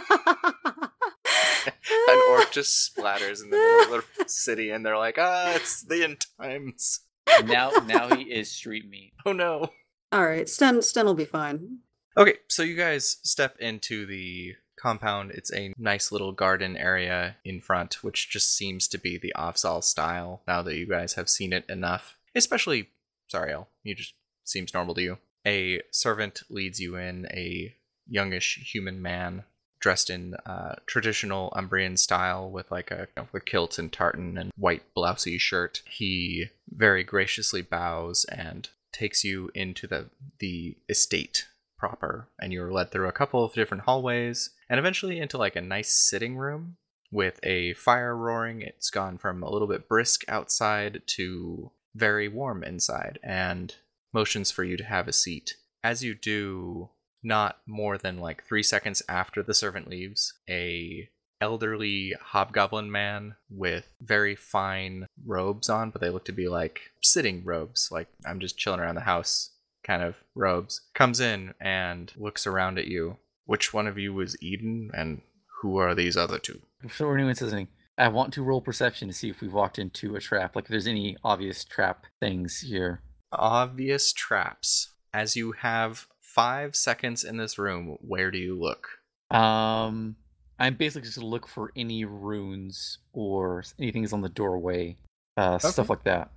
an 2.09 2.21
orc 2.31 2.51
just 2.51 2.95
splatters 2.95 3.43
in 3.43 3.49
the 3.49 3.57
middle 3.57 3.95
of 3.99 4.05
the 4.17 4.27
city, 4.27 4.71
and 4.71 4.85
they're 4.85 4.97
like, 4.97 5.17
"Ah, 5.19 5.53
it's 5.55 5.83
the 5.83 6.03
end 6.03 6.25
times." 6.41 7.01
Now, 7.45 7.71
now 7.85 8.15
he 8.15 8.23
is 8.23 8.51
street 8.51 8.89
meat. 8.89 9.13
Oh 9.25 9.33
no. 9.33 9.69
all 10.11 10.25
right, 10.25 10.47
Sten 10.47 10.81
Sten 10.81 11.05
will 11.05 11.13
be 11.13 11.25
fine. 11.25 11.79
Okay, 12.17 12.35
so 12.47 12.63
you 12.63 12.75
guys 12.75 13.17
step 13.23 13.57
into 13.59 14.05
the 14.05 14.55
compound. 14.79 15.31
It's 15.31 15.53
a 15.53 15.73
nice 15.77 16.11
little 16.11 16.31
garden 16.31 16.77
area 16.77 17.35
in 17.43 17.61
front, 17.61 18.03
which 18.03 18.29
just 18.29 18.55
seems 18.55 18.87
to 18.89 18.97
be 18.97 19.17
the 19.17 19.33
Offsal 19.35 19.83
style 19.83 20.41
now 20.47 20.61
that 20.61 20.75
you 20.75 20.87
guys 20.87 21.13
have 21.13 21.29
seen 21.29 21.53
it 21.53 21.65
enough. 21.69 22.17
Especially, 22.33 22.89
sorry, 23.27 23.53
El, 23.53 23.67
you 23.83 23.95
just 23.95 24.13
seems 24.43 24.73
normal 24.73 24.95
to 24.95 25.01
you. 25.01 25.17
A 25.45 25.81
servant 25.91 26.41
leads 26.49 26.79
you 26.79 26.95
in, 26.95 27.27
a 27.31 27.75
youngish 28.07 28.71
human 28.73 29.01
man 29.01 29.43
dressed 29.79 30.09
in 30.09 30.35
uh, 30.45 30.75
traditional 30.85 31.51
Umbrian 31.55 31.97
style 31.97 32.49
with 32.49 32.71
like 32.71 32.91
a 32.91 33.07
you 33.15 33.23
know, 33.33 33.39
kilt 33.45 33.77
and 33.77 33.91
tartan 33.91 34.37
and 34.37 34.51
white 34.57 34.83
blousey 34.95 35.39
shirt. 35.39 35.81
He 35.85 36.47
very 36.69 37.03
graciously 37.03 37.61
bows 37.61 38.25
and 38.25 38.69
takes 38.91 39.23
you 39.23 39.51
into 39.53 39.87
the 39.87 40.09
the 40.39 40.75
estate 40.89 41.47
proper 41.77 42.27
and 42.39 42.51
you're 42.51 42.71
led 42.71 42.91
through 42.91 43.07
a 43.07 43.11
couple 43.11 43.43
of 43.43 43.53
different 43.53 43.83
hallways 43.83 44.49
and 44.69 44.79
eventually 44.79 45.19
into 45.19 45.37
like 45.37 45.55
a 45.55 45.61
nice 45.61 45.93
sitting 45.93 46.35
room 46.35 46.75
with 47.11 47.39
a 47.43 47.73
fire 47.75 48.15
roaring 48.15 48.61
it's 48.61 48.89
gone 48.89 49.17
from 49.17 49.43
a 49.43 49.49
little 49.49 49.67
bit 49.67 49.87
brisk 49.87 50.23
outside 50.27 51.01
to 51.05 51.71
very 51.93 52.27
warm 52.27 52.63
inside 52.63 53.19
and 53.23 53.75
motions 54.11 54.49
for 54.49 54.63
you 54.63 54.75
to 54.75 54.83
have 54.83 55.07
a 55.07 55.13
seat 55.13 55.55
as 55.83 56.03
you 56.03 56.15
do 56.15 56.89
not 57.23 57.57
more 57.65 57.97
than 57.97 58.17
like 58.17 58.43
three 58.43 58.63
seconds 58.63 59.01
after 59.09 59.41
the 59.43 59.53
servant 59.53 59.89
leaves 59.89 60.33
a 60.49 61.09
elderly 61.39 62.15
hobgoblin 62.19 62.91
man 62.91 63.35
with 63.49 63.93
very 64.01 64.35
fine 64.35 65.05
robes 65.25 65.69
on 65.69 65.91
but 65.91 66.01
they 66.01 66.09
look 66.09 66.25
to 66.25 66.31
be 66.31 66.47
like 66.47 66.91
sitting 67.03 67.43
robes 67.43 67.89
like 67.91 68.07
i'm 68.25 68.39
just 68.39 68.57
chilling 68.57 68.79
around 68.79 68.95
the 68.95 69.01
house 69.01 69.51
kind 69.87 70.03
of 70.03 70.17
robes, 70.35 70.81
comes 70.93 71.19
in 71.19 71.53
and 71.59 72.11
looks 72.17 72.45
around 72.45 72.77
at 72.77 72.87
you. 72.87 73.17
Which 73.45 73.73
one 73.73 73.87
of 73.87 73.97
you 73.97 74.13
was 74.13 74.35
Eden, 74.43 74.91
and 74.93 75.21
who 75.61 75.77
are 75.77 75.95
these 75.95 76.17
other 76.17 76.37
two? 76.37 76.61
Before 76.81 77.15
anyone 77.15 77.33
says 77.33 77.53
anything, 77.53 77.73
I 77.97 78.09
want 78.09 78.33
to 78.33 78.43
roll 78.43 78.61
perception 78.61 79.07
to 79.07 79.13
see 79.13 79.29
if 79.29 79.41
we've 79.41 79.53
walked 79.53 79.79
into 79.79 80.15
a 80.15 80.19
trap. 80.19 80.55
Like 80.55 80.65
if 80.65 80.69
there's 80.69 80.85
any 80.85 81.17
obvious 81.23 81.63
trap 81.63 82.05
things 82.19 82.59
here. 82.59 83.01
Obvious 83.31 84.13
traps. 84.13 84.89
As 85.13 85.35
you 85.35 85.53
have 85.53 86.07
five 86.37 86.75
seconds 86.75 87.23
in 87.23 87.37
this 87.37 87.57
room, 87.57 87.97
where 87.99 88.29
do 88.29 88.37
you 88.37 88.57
look? 88.57 88.87
Um, 89.31 90.15
I'm 90.59 90.75
basically 90.75 91.07
just 91.07 91.17
gonna 91.17 91.27
look 91.27 91.47
for 91.47 91.71
any 91.75 92.05
runes 92.05 92.99
or 93.11 93.63
anything 93.79 94.03
is 94.03 94.13
on 94.13 94.21
the 94.21 94.29
doorway, 94.29 94.97
uh, 95.35 95.57
stuff 95.57 95.89
like 95.89 96.03
that. 96.03 96.29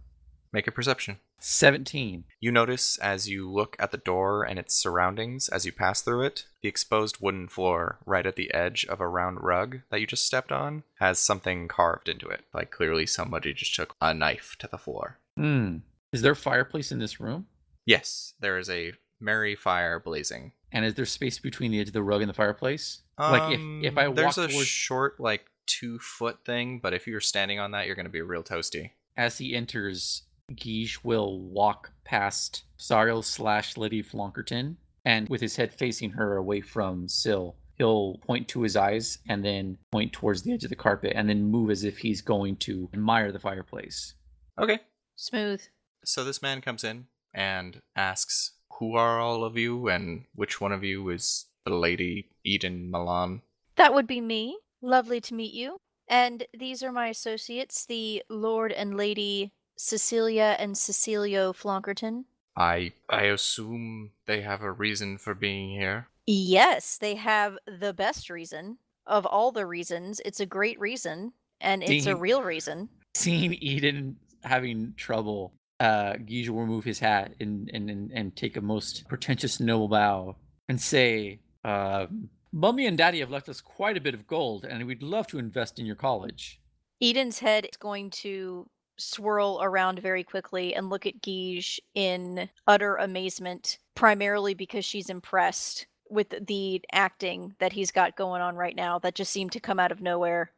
Make 0.53 0.67
a 0.67 0.73
perception. 0.73 1.19
17. 1.39 2.25
You 2.41 2.51
notice 2.51 2.99
as 2.99 3.29
you 3.29 3.51
look 3.51 3.77
at 3.79 3.93
the 3.93 3.99
door 3.99 4.43
and 4.43 4.59
its 4.59 4.75
surroundings 4.75 5.49
as 5.49 5.65
you 5.65 5.73
pass 5.73 6.01
through 6.03 6.23
it, 6.23 6.45
the 6.63 6.69
exposed 6.69 7.19
wooden 7.21 7.49
floor 7.49 7.99
right 8.05 8.27
at 8.27 8.37
the 8.37 8.53
edge 8.53 8.85
of 8.87 9.01
a 9.01 9.09
round 9.09 9.39
rug 9.43 9.81
that 9.91 10.01
you 10.01 10.07
just 10.07 10.27
stepped 10.27 10.53
on 10.53 10.83
has 10.99 11.19
something 11.19 11.69
carved 11.69 12.09
into 12.09 12.29
it. 12.29 12.45
Like 12.53 12.71
clearly 12.71 13.07
somebody 13.07 13.55
just 13.55 13.75
took 13.75 13.95
a 14.01 14.13
knife 14.13 14.57
to 14.59 14.67
the 14.67 14.79
floor. 14.79 15.19
Hmm. 15.37 15.79
Is 16.13 16.23
there 16.23 16.33
a 16.33 16.37
fireplace 16.37 16.91
in 16.91 16.99
this 16.99 17.21
room? 17.21 17.47
Yes, 17.87 18.35
there 18.41 18.59
is 18.59 18.69
a 18.69 18.93
merry 19.21 19.55
fire 19.55 20.01
blazing. 20.01 20.53
And 20.73 20.85
is 20.85 20.95
there 20.95 21.05
space 21.07 21.39
between 21.39 21.71
the 21.73 21.81
edge 21.81 21.89
of 21.89 21.93
the 21.93 22.03
rug 22.03 22.23
and 22.23 22.29
the 22.29 22.35
fireplace? 22.35 23.03
like 23.19 23.55
if, 23.55 23.61
if 23.85 23.99
I 23.99 24.05
Um, 24.07 24.15
walk 24.15 24.17
there's 24.17 24.39
a 24.39 24.49
towards 24.49 24.67
short 24.67 25.21
like 25.21 25.47
two 25.67 25.99
foot 25.99 26.45
thing, 26.45 26.79
but 26.79 26.95
if 26.95 27.07
you're 27.07 27.21
standing 27.21 27.59
on 27.59 27.73
that, 27.73 27.87
you're 27.87 27.97
gonna 27.97 28.09
be 28.09 28.23
real 28.23 28.43
toasty. 28.43 28.93
as 29.17 29.39
he 29.39 29.55
enters, 29.55 30.23
Guige 30.53 31.05
will 31.05 31.41
walk 31.41 31.93
past 32.05 32.65
Sariel 32.79 33.23
slash 33.23 33.77
Lady 33.77 34.03
Flonkerton, 34.03 34.77
and 35.05 35.29
with 35.29 35.41
his 35.41 35.57
head 35.57 35.73
facing 35.75 36.11
her 36.13 36.37
away 36.37 36.61
from 36.63 37.09
Sil, 37.13 37.55
he'll 37.77 38.19
point 38.27 38.49
to 38.49 38.63
his 38.63 38.75
eyes 38.77 39.19
and 39.29 39.45
then 39.45 39.79
point 39.93 40.13
towards 40.13 40.43
the 40.43 40.53
edge 40.53 40.65
of 40.65 40.71
the 40.71 40.77
carpet 40.77 41.13
and 41.15 41.29
then 41.29 41.45
move 41.45 41.71
as 41.71 41.85
if 41.85 41.99
he's 41.99 42.21
going 42.23 42.57
to 42.57 42.89
admire 42.93 43.33
the 43.33 43.39
fireplace. 43.39 44.15
Okay. 44.59 44.81
Smooth. 45.17 45.63
So 46.05 46.25
this 46.25 46.43
man 46.43 46.61
comes 46.63 46.85
in 46.85 47.07
and 47.33 47.81
asks, 47.97 48.53
"Who 48.79 48.95
are 48.95 49.21
all 49.21 49.45
of 49.45 49.57
you, 49.57 49.89
and 49.89 50.25
which 50.35 50.61
one 50.61 50.73
of 50.73 50.85
you 50.85 51.09
is 51.11 51.47
the 51.65 51.75
lady 51.75 52.31
Eden 52.45 52.91
Milan?" 52.91 53.43
That 53.77 53.95
would 53.95 54.07
be 54.07 54.21
me. 54.21 54.59
Lovely 54.83 55.21
to 55.23 55.35
meet 55.35 55.53
you. 55.53 55.79
And 56.09 56.47
these 56.53 56.83
are 56.83 56.93
my 56.93 57.09
associates, 57.09 57.87
the 57.87 58.23
Lord 58.29 58.73
and 58.73 58.97
Lady 58.97 59.53
Cecilia 59.77 60.57
and 60.59 60.77
Cecilio 60.77 61.53
Flonkerton. 61.53 62.25
I 62.57 62.93
I 63.09 63.23
assume 63.25 64.11
they 64.27 64.43
have 64.43 64.61
a 64.63 64.73
reason 64.73 65.19
for 65.19 65.35
being 65.35 65.71
here. 65.71 66.09
Yes, 66.27 66.99
they 66.99 67.15
have 67.15 67.57
the 67.67 67.95
best 67.95 68.29
reason. 68.29 68.79
Of 69.07 69.25
all 69.25 69.53
the 69.53 69.67
reasons, 69.67 70.21
it's 70.25 70.41
a 70.41 70.47
great 70.47 70.79
reason, 70.79 71.33
and 71.61 71.83
it's 71.83 72.07
a 72.07 72.15
real 72.17 72.43
reason. 72.43 72.89
Seeing 73.15 73.55
Eden 73.55 74.19
having 74.43 74.95
trouble, 74.97 75.55
uh, 75.81 76.13
Guige 76.15 76.51
will 76.51 76.61
remove 76.61 76.85
his 76.85 76.99
hat 77.01 77.33
and, 77.41 77.71
and, 77.73 77.89
and, 77.91 78.13
and 78.13 78.37
take 78.37 78.57
a 78.57 78.61
most 78.61 79.09
pretentious 79.09 79.59
noble 79.59 79.89
bow 79.89 80.37
and 80.69 80.81
say, 80.81 81.41
uh, 81.65 82.07
Mummy 82.53 82.87
and 82.87 82.99
Daddy 82.99 83.21
have 83.21 83.31
left 83.31 83.49
us 83.49 83.61
quite 83.61 83.97
a 83.97 84.01
bit 84.01 84.15
of 84.15 84.27
gold, 84.27 84.65
and 84.65 84.87
we'd 84.87 85.03
love 85.03 85.27
to 85.29 85.39
invest 85.39 85.79
in 85.79 85.87
your 85.87 85.97
college. 85.97 86.61
Eden's 87.01 87.39
head 87.39 87.65
is 87.65 87.77
going 87.77 88.11
to 88.11 88.69
swirl 88.99 89.59
around 89.63 89.99
very 90.01 90.23
quickly 90.23 90.75
and 90.75 90.91
look 90.91 91.07
at 91.07 91.23
Guige 91.23 91.79
in 91.95 92.51
utter 92.67 92.97
amazement, 92.97 93.79
primarily 93.95 94.53
because 94.53 94.85
she's 94.85 95.09
impressed 95.09 95.87
with 96.11 96.35
the 96.47 96.83
acting 96.93 97.55
that 97.61 97.73
he's 97.73 97.93
got 97.93 98.17
going 98.17 98.43
on 98.43 98.57
right 98.57 98.77
now 98.77 98.99
that 98.99 99.15
just 99.15 99.33
seemed 99.33 99.53
to 99.53 99.61
come 99.61 99.79
out 99.81 99.93
of 99.93 100.03
nowhere. 100.03 100.53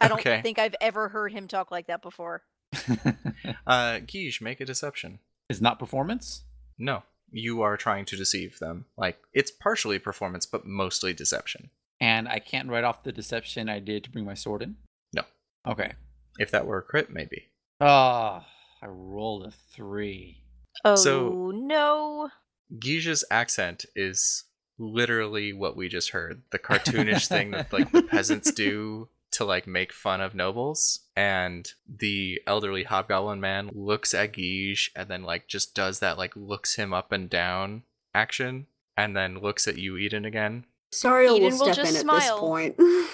I 0.00 0.08
don't 0.08 0.18
Okay. 0.20 0.42
think 0.42 0.58
I've 0.58 0.74
ever 0.80 1.08
heard 1.08 1.32
him 1.32 1.48
talk 1.48 1.70
like 1.70 1.86
that 1.86 2.02
before. 2.02 2.42
Uh, 3.66 4.00
Guige, 4.00 4.40
make 4.40 4.60
a 4.60 4.64
deception. 4.64 5.18
Is 5.48 5.60
not 5.60 5.78
performance? 5.78 6.42
No, 6.78 7.02
you 7.30 7.62
are 7.62 7.76
trying 7.76 8.04
to 8.06 8.16
deceive 8.16 8.58
them. 8.58 8.86
Like 8.96 9.18
it's 9.32 9.50
partially 9.50 9.98
performance, 9.98 10.46
but 10.46 10.66
mostly 10.66 11.12
deception. 11.12 11.70
And 12.00 12.28
I 12.28 12.38
can't 12.38 12.68
write 12.68 12.84
off 12.84 13.04
the 13.04 13.12
deception 13.12 13.68
I 13.68 13.78
did 13.78 14.04
to 14.04 14.10
bring 14.10 14.24
my 14.24 14.34
sword 14.34 14.62
in? 14.62 14.76
No. 15.14 15.22
Okay. 15.66 15.92
If 16.38 16.50
that 16.50 16.66
were 16.66 16.78
a 16.78 16.82
crit, 16.82 17.10
maybe. 17.10 17.44
Ah, 17.80 18.46
I 18.82 18.86
rolled 18.86 19.46
a 19.46 19.52
three. 19.74 20.42
Oh 20.84 20.94
So- 20.96 21.52
no. 21.54 22.30
Guige's 22.78 23.24
accent 23.30 23.84
is 23.94 24.44
literally 24.78 25.52
what 25.52 25.76
we 25.76 25.88
just 25.88 26.10
heard. 26.10 26.42
The 26.50 26.58
cartoonish 26.58 27.28
thing 27.28 27.50
that 27.52 27.72
like 27.72 27.92
the 27.92 28.02
peasants 28.02 28.50
do 28.52 29.08
to 29.32 29.44
like 29.44 29.66
make 29.66 29.92
fun 29.92 30.20
of 30.20 30.34
nobles. 30.34 31.00
And 31.16 31.70
the 31.88 32.40
elderly 32.46 32.84
hobgoblin 32.84 33.40
man 33.40 33.70
looks 33.74 34.14
at 34.14 34.32
Guige 34.32 34.90
and 34.96 35.08
then 35.08 35.22
like 35.22 35.46
just 35.48 35.74
does 35.74 35.98
that 36.00 36.18
like 36.18 36.34
looks 36.36 36.76
him 36.76 36.92
up 36.94 37.12
and 37.12 37.28
down 37.28 37.82
action 38.14 38.66
and 38.96 39.16
then 39.16 39.38
looks 39.40 39.66
at 39.66 39.78
you, 39.78 39.96
Eden, 39.96 40.24
again. 40.24 40.64
Sariel 40.92 41.30
will 41.30 41.36
Eden 41.36 41.58
will 41.58 41.72
step 41.72 41.76
just 41.76 41.90
in 41.90 41.96
at 41.96 42.02
smile. 42.02 42.20
this 42.20 42.40
point. 42.40 42.76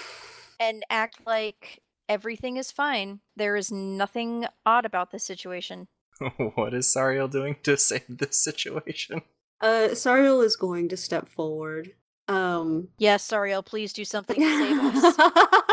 And 0.61 0.83
act 0.89 1.21
like 1.25 1.79
everything 2.09 2.57
is 2.57 2.69
fine. 2.69 3.21
There 3.37 3.55
is 3.55 3.71
nothing 3.71 4.45
odd 4.65 4.85
about 4.85 5.11
this 5.11 5.23
situation. 5.23 5.87
what 6.55 6.73
is 6.73 6.85
Sariel 6.93 7.31
doing 7.31 7.55
to 7.63 7.77
save 7.77 8.03
this 8.09 8.43
situation? 8.43 9.21
uh, 9.61 9.89
Sariel 9.93 10.43
is 10.43 10.57
going 10.57 10.89
to 10.89 10.97
step 10.97 11.29
forward. 11.29 11.93
Um, 12.27 12.89
Yes, 12.97 13.25
Sariel, 13.25 13.65
please 13.65 13.93
do 13.93 14.03
something 14.03 14.35
to 14.35 14.41
save 14.41 15.03
us. 15.03 15.15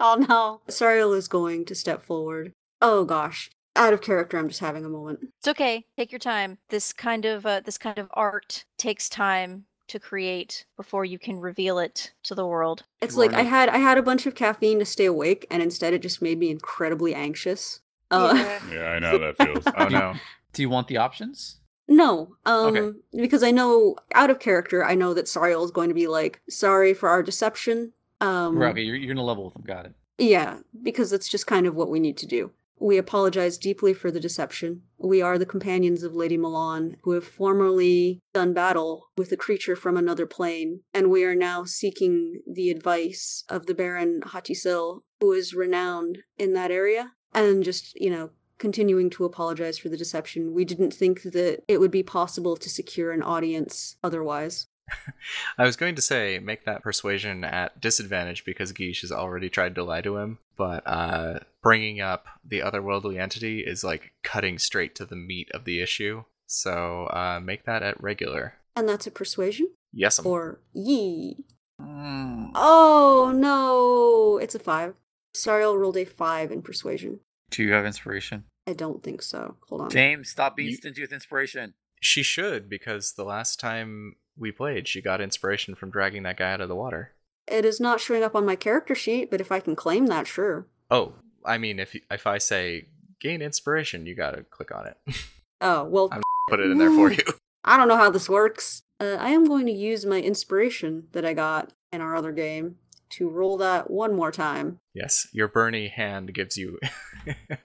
oh 0.00 0.24
no. 0.28 0.60
Sariel 0.68 1.16
is 1.16 1.28
going 1.28 1.64
to 1.66 1.74
step 1.74 2.02
forward. 2.02 2.52
Oh 2.80 3.04
gosh. 3.04 3.50
Out 3.76 3.92
of 3.92 4.00
character, 4.00 4.38
I'm 4.38 4.48
just 4.48 4.60
having 4.60 4.84
a 4.84 4.88
moment. 4.88 5.20
It's 5.38 5.48
okay. 5.48 5.84
Take 5.96 6.10
your 6.10 6.18
time. 6.18 6.58
This 6.68 6.92
kind 6.92 7.24
of 7.24 7.46
uh, 7.46 7.60
this 7.60 7.78
kind 7.78 7.98
of 7.98 8.08
art 8.14 8.64
takes 8.76 9.08
time 9.08 9.64
to 9.86 9.98
create 9.98 10.66
before 10.76 11.04
you 11.04 11.18
can 11.18 11.38
reveal 11.38 11.78
it 11.78 12.12
to 12.24 12.34
the 12.34 12.46
world. 12.46 12.84
It's 13.00 13.16
like 13.16 13.32
I 13.34 13.42
had 13.42 13.68
I 13.68 13.78
had 13.78 13.96
a 13.96 14.02
bunch 14.02 14.26
of 14.26 14.34
caffeine 14.34 14.78
to 14.80 14.84
stay 14.84 15.04
awake, 15.06 15.46
and 15.50 15.62
instead 15.62 15.94
it 15.94 16.02
just 16.02 16.20
made 16.20 16.38
me 16.38 16.50
incredibly 16.50 17.14
anxious. 17.14 17.80
Uh, 18.10 18.34
Yeah, 18.70 18.82
I 18.90 18.98
know 18.98 19.10
how 19.12 19.18
that 19.18 19.36
feels. 19.38 19.64
Oh 19.76 19.88
no. 19.88 20.14
Do 20.52 20.62
you 20.62 20.68
want 20.70 20.88
the 20.88 20.96
options? 20.96 21.60
No, 21.86 22.36
um, 22.44 22.76
Okay. 22.76 22.98
because 23.16 23.42
I 23.42 23.50
know 23.50 23.96
out 24.14 24.28
of 24.30 24.40
character, 24.40 24.84
I 24.84 24.94
know 24.94 25.14
that 25.14 25.24
Sariel 25.26 25.64
is 25.64 25.70
going 25.70 25.88
to 25.88 25.94
be 25.94 26.06
like, 26.06 26.40
"Sorry 26.50 26.92
for 26.94 27.08
our 27.08 27.22
deception." 27.22 27.92
Um, 28.20 28.56
Right, 28.56 28.70
okay, 28.70 28.82
you're, 28.82 28.96
you're 28.96 29.14
gonna 29.14 29.24
level 29.24 29.44
with 29.44 29.54
them. 29.54 29.64
Got 29.66 29.86
it. 29.86 29.94
Yeah, 30.18 30.58
because 30.82 31.10
that's 31.10 31.28
just 31.28 31.46
kind 31.46 31.66
of 31.66 31.76
what 31.76 31.90
we 31.90 32.00
need 32.00 32.16
to 32.18 32.26
do. 32.26 32.50
We 32.80 32.96
apologize 32.96 33.58
deeply 33.58 33.92
for 33.92 34.10
the 34.10 34.20
deception. 34.20 34.82
We 34.98 35.20
are 35.20 35.36
the 35.36 35.46
companions 35.46 36.04
of 36.04 36.14
Lady 36.14 36.36
Milan, 36.36 36.96
who 37.02 37.10
have 37.12 37.24
formerly 37.24 38.20
done 38.32 38.52
battle 38.54 39.08
with 39.16 39.32
a 39.32 39.36
creature 39.36 39.74
from 39.74 39.96
another 39.96 40.26
plane, 40.26 40.82
and 40.94 41.10
we 41.10 41.24
are 41.24 41.34
now 41.34 41.64
seeking 41.64 42.40
the 42.46 42.70
advice 42.70 43.44
of 43.48 43.66
the 43.66 43.74
Baron 43.74 44.22
Hati 44.24 44.54
Sil, 44.54 45.02
who 45.20 45.32
is 45.32 45.54
renowned 45.54 46.18
in 46.36 46.52
that 46.52 46.70
area, 46.70 47.12
and 47.34 47.64
just, 47.64 48.00
you 48.00 48.10
know, 48.10 48.30
continuing 48.58 49.10
to 49.10 49.24
apologize 49.24 49.78
for 49.78 49.88
the 49.88 49.96
deception. 49.96 50.52
We 50.52 50.64
didn't 50.64 50.92
think 50.92 51.22
that 51.22 51.62
it 51.66 51.78
would 51.80 51.90
be 51.90 52.04
possible 52.04 52.56
to 52.56 52.68
secure 52.68 53.10
an 53.10 53.22
audience 53.22 53.96
otherwise. 54.04 54.67
I 55.58 55.64
was 55.64 55.76
going 55.76 55.94
to 55.96 56.02
say 56.02 56.38
make 56.38 56.64
that 56.64 56.82
persuasion 56.82 57.44
at 57.44 57.80
disadvantage 57.80 58.44
because 58.44 58.72
Guiche 58.72 59.02
has 59.02 59.12
already 59.12 59.48
tried 59.48 59.74
to 59.76 59.84
lie 59.84 60.00
to 60.02 60.16
him, 60.18 60.38
but 60.56 60.82
uh, 60.86 61.40
bringing 61.62 62.00
up 62.00 62.26
the 62.44 62.60
otherworldly 62.60 63.18
entity 63.20 63.60
is 63.60 63.84
like 63.84 64.12
cutting 64.22 64.58
straight 64.58 64.94
to 64.96 65.04
the 65.04 65.16
meat 65.16 65.48
of 65.52 65.64
the 65.64 65.80
issue. 65.80 66.24
So 66.46 67.04
uh, 67.06 67.40
make 67.42 67.64
that 67.64 67.82
at 67.82 68.02
regular. 68.02 68.54
And 68.76 68.88
that's 68.88 69.06
a 69.06 69.10
persuasion? 69.10 69.68
Yes, 69.92 70.18
Or 70.18 70.60
ye. 70.72 71.44
Mm. 71.80 72.50
Oh 72.54 73.32
no, 73.34 74.38
it's 74.38 74.54
a 74.54 74.58
five. 74.58 74.94
Sariel 75.34 75.78
rolled 75.78 75.96
a 75.96 76.04
five 76.04 76.50
in 76.50 76.62
persuasion. 76.62 77.20
Do 77.50 77.62
you 77.62 77.72
have 77.72 77.86
inspiration? 77.86 78.44
I 78.66 78.72
don't 78.74 79.02
think 79.02 79.22
so. 79.22 79.56
Hold 79.68 79.82
on. 79.82 79.90
James, 79.90 80.28
stop 80.28 80.56
being 80.56 80.70
You- 80.70 80.76
stingy 80.76 81.00
with 81.02 81.12
inspiration. 81.12 81.74
she 82.00 82.22
should 82.22 82.68
because 82.68 83.14
the 83.14 83.24
last 83.24 83.58
time 83.60 84.16
we 84.38 84.52
played, 84.52 84.86
she 84.88 85.00
got 85.02 85.20
inspiration 85.20 85.74
from 85.74 85.90
dragging 85.90 86.22
that 86.24 86.36
guy 86.36 86.52
out 86.52 86.60
of 86.60 86.68
the 86.68 86.74
water. 86.76 87.12
It 87.46 87.64
is 87.64 87.80
not 87.80 88.00
showing 88.00 88.22
up 88.22 88.34
on 88.36 88.44
my 88.46 88.56
character 88.56 88.94
sheet, 88.94 89.30
but 89.30 89.40
if 89.40 89.50
I 89.50 89.60
can 89.60 89.74
claim 89.74 90.06
that, 90.06 90.26
sure. 90.26 90.66
Oh, 90.90 91.14
I 91.44 91.58
mean, 91.58 91.78
if 91.78 91.96
if 92.10 92.26
I 92.26 92.38
say 92.38 92.88
gain 93.20 93.40
inspiration, 93.42 94.06
you 94.06 94.14
gotta 94.14 94.42
click 94.42 94.74
on 94.74 94.86
it. 94.86 94.96
Oh 95.60 95.84
well, 95.84 96.08
I'm- 96.12 96.22
Put 96.48 96.60
it 96.60 96.70
in 96.70 96.78
there 96.78 96.90
for 96.90 97.10
you. 97.18 97.24
I 97.64 97.76
don't 97.76 97.88
know 97.88 97.96
how 97.96 98.10
this 98.10 98.28
works. 98.28 98.82
Uh, 99.00 99.16
I 99.18 99.30
am 99.30 99.44
going 99.44 99.66
to 99.66 99.72
use 99.72 100.06
my 100.06 100.20
inspiration 100.20 101.08
that 101.12 101.24
I 101.24 101.34
got 101.34 101.72
in 101.92 102.00
our 102.00 102.14
other 102.16 102.30
game 102.32 102.76
to 103.10 103.28
roll 103.28 103.56
that 103.58 103.90
one 103.90 104.14
more 104.14 104.30
time. 104.30 104.78
Yes, 104.94 105.26
your 105.32 105.48
Bernie 105.48 105.88
hand 105.88 106.32
gives 106.32 106.56
you 106.56 106.78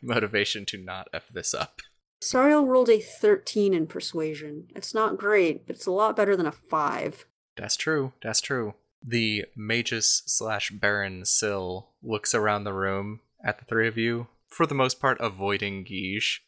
motivation 0.01 0.65
to 0.67 0.78
not 0.78 1.07
f 1.13 1.28
this 1.32 1.53
up. 1.53 1.82
Sariel 2.24 2.65
rolled 2.65 2.89
a 2.89 3.01
13 3.01 3.74
in 3.74 3.86
persuasion. 3.86 4.67
It's 4.74 4.93
not 4.93 5.17
great, 5.17 5.67
but 5.67 5.76
it's 5.76 5.86
a 5.86 5.91
lot 5.91 6.15
better 6.15 6.38
than 6.38 6.45
a 6.45 6.53
5. 6.53 7.26
That's 7.57 7.76
true. 7.76 8.13
That's 8.24 8.39
true. 8.39 8.76
The 9.05 9.45
magus 9.57 10.24
slash 10.26 10.71
Baron 10.71 11.26
Sil 11.28 11.91
looks 12.01 12.34
around 12.34 12.63
the 12.63 12.71
room 12.71 13.19
at 13.43 13.59
the 13.59 13.65
three 13.65 13.89
of 13.89 13.97
you, 13.97 14.28
for 14.47 14.65
the 14.65 14.74
most 14.74 15.01
part 15.01 15.17
avoiding 15.19 15.84
Guige, 15.84 16.39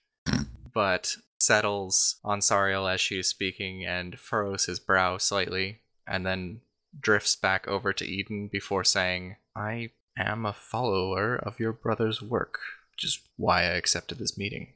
but 0.74 1.18
settles 1.42 2.22
on 2.24 2.40
Sariel 2.40 2.92
as 2.92 3.02
she 3.02 3.20
is 3.20 3.28
speaking 3.28 3.86
and 3.86 4.18
furrows 4.18 4.66
his 4.68 4.80
brow 4.80 5.18
slightly, 5.18 5.82
and 6.08 6.26
then 6.26 6.62
drifts 6.98 7.36
back 7.36 7.68
over 7.68 7.92
to 7.92 8.06
Eden 8.06 8.48
before 8.50 8.86
saying, 8.86 9.36
I 9.54 9.90
am 10.18 10.46
a 10.46 10.54
follower 10.54 11.36
of 11.36 11.60
your 11.60 11.74
brother's 11.74 12.22
work, 12.22 12.60
which 12.94 13.04
is 13.04 13.20
why 13.36 13.64
I 13.64 13.76
accepted 13.76 14.20
this 14.20 14.38
meeting. 14.38 14.75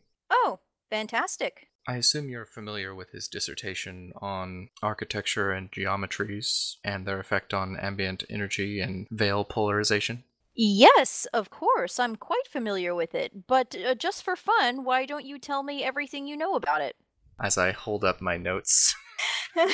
Fantastic. 0.89 1.67
I 1.87 1.95
assume 1.95 2.29
you're 2.29 2.45
familiar 2.45 2.93
with 2.93 3.11
his 3.11 3.27
dissertation 3.27 4.11
on 4.21 4.69
architecture 4.83 5.51
and 5.51 5.71
geometries 5.71 6.75
and 6.83 7.05
their 7.07 7.19
effect 7.19 7.53
on 7.53 7.77
ambient 7.79 8.23
energy 8.29 8.79
and 8.79 9.07
veil 9.09 9.43
polarization. 9.43 10.23
Yes, 10.55 11.25
of 11.33 11.49
course. 11.49 11.99
I'm 11.99 12.15
quite 12.15 12.47
familiar 12.47 12.93
with 12.93 13.15
it. 13.15 13.47
But 13.47 13.75
uh, 13.75 13.95
just 13.95 14.23
for 14.23 14.35
fun, 14.35 14.83
why 14.83 15.05
don't 15.05 15.25
you 15.25 15.39
tell 15.39 15.63
me 15.63 15.83
everything 15.83 16.27
you 16.27 16.35
know 16.37 16.55
about 16.55 16.81
it? 16.81 16.95
As 17.41 17.57
I 17.57 17.71
hold 17.71 18.03
up 18.03 18.19
my 18.21 18.37
notes, 18.37 18.93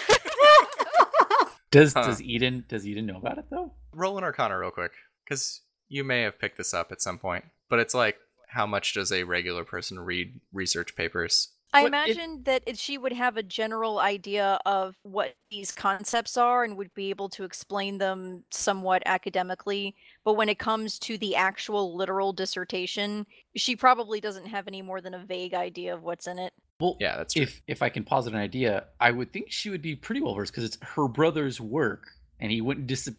Does 1.71 1.93
Huh. 1.93 2.03
does 2.03 2.21
Eden 2.21 2.63
does 2.69 2.87
Eden 2.87 3.05
know 3.07 3.17
about 3.17 3.37
it 3.37 3.45
though? 3.49 3.73
roll 3.93 4.17
an 4.17 4.23
arcana 4.23 4.57
real 4.57 4.71
quick, 4.71 4.91
because 5.23 5.61
you 5.89 6.03
may 6.03 6.21
have 6.21 6.39
picked 6.39 6.57
this 6.57 6.73
up 6.73 6.91
at 6.91 7.01
some 7.01 7.17
point. 7.19 7.45
But 7.69 7.79
it's 7.79 7.93
like, 7.93 8.17
how 8.55 8.65
much 8.65 8.93
does 8.93 9.11
a 9.11 9.23
regular 9.23 9.63
person 9.65 9.99
read 9.99 10.39
research 10.53 10.95
papers? 10.95 11.49
I 11.73 11.81
What 11.81 11.87
if- 11.87 12.15
imagine 12.15 12.43
that 12.43 12.63
it, 12.65 12.77
she 12.77 12.97
would 12.97 13.11
have 13.11 13.35
a 13.35 13.43
general 13.43 13.99
idea 13.99 14.59
of 14.65 14.95
what 15.03 15.35
these 15.51 15.71
concepts 15.73 16.37
are 16.37 16.63
and 16.63 16.77
would 16.77 16.93
be 16.93 17.09
able 17.09 17.27
to 17.29 17.43
explain 17.43 17.97
them 17.97 18.45
somewhat 18.49 19.03
academically. 19.05 19.93
But 20.23 20.35
when 20.35 20.47
it 20.47 20.57
comes 20.57 20.97
to 20.99 21.17
the 21.17 21.35
actual 21.35 21.93
literal 21.97 22.31
dissertation, 22.31 23.25
she 23.57 23.75
probably 23.75 24.21
doesn't 24.21 24.45
have 24.45 24.67
any 24.69 24.81
more 24.81 25.01
than 25.01 25.13
a 25.13 25.25
vague 25.25 25.53
idea 25.53 25.93
of 25.93 26.01
what's 26.03 26.27
in 26.27 26.39
it. 26.39 26.53
Well, 26.79 26.95
Yeah, 27.01 27.17
that's 27.17 27.33
true. 27.33 27.43
if 27.43 27.61
if 27.67 27.81
I 27.81 27.89
can 27.89 28.05
posit 28.05 28.33
an 28.33 28.39
idea, 28.39 28.85
I 29.01 29.11
would 29.11 29.33
think 29.33 29.51
she 29.51 29.69
would 29.69 29.81
be 29.81 29.95
pretty 29.97 30.21
well 30.21 30.33
versed 30.35 30.53
because 30.53 30.63
it's 30.63 30.77
her 30.81 31.09
brother's 31.09 31.59
work, 31.59 32.07
and 32.39 32.51
he 32.53 32.61
wouldn't 32.61 32.87
dis 32.87 33.09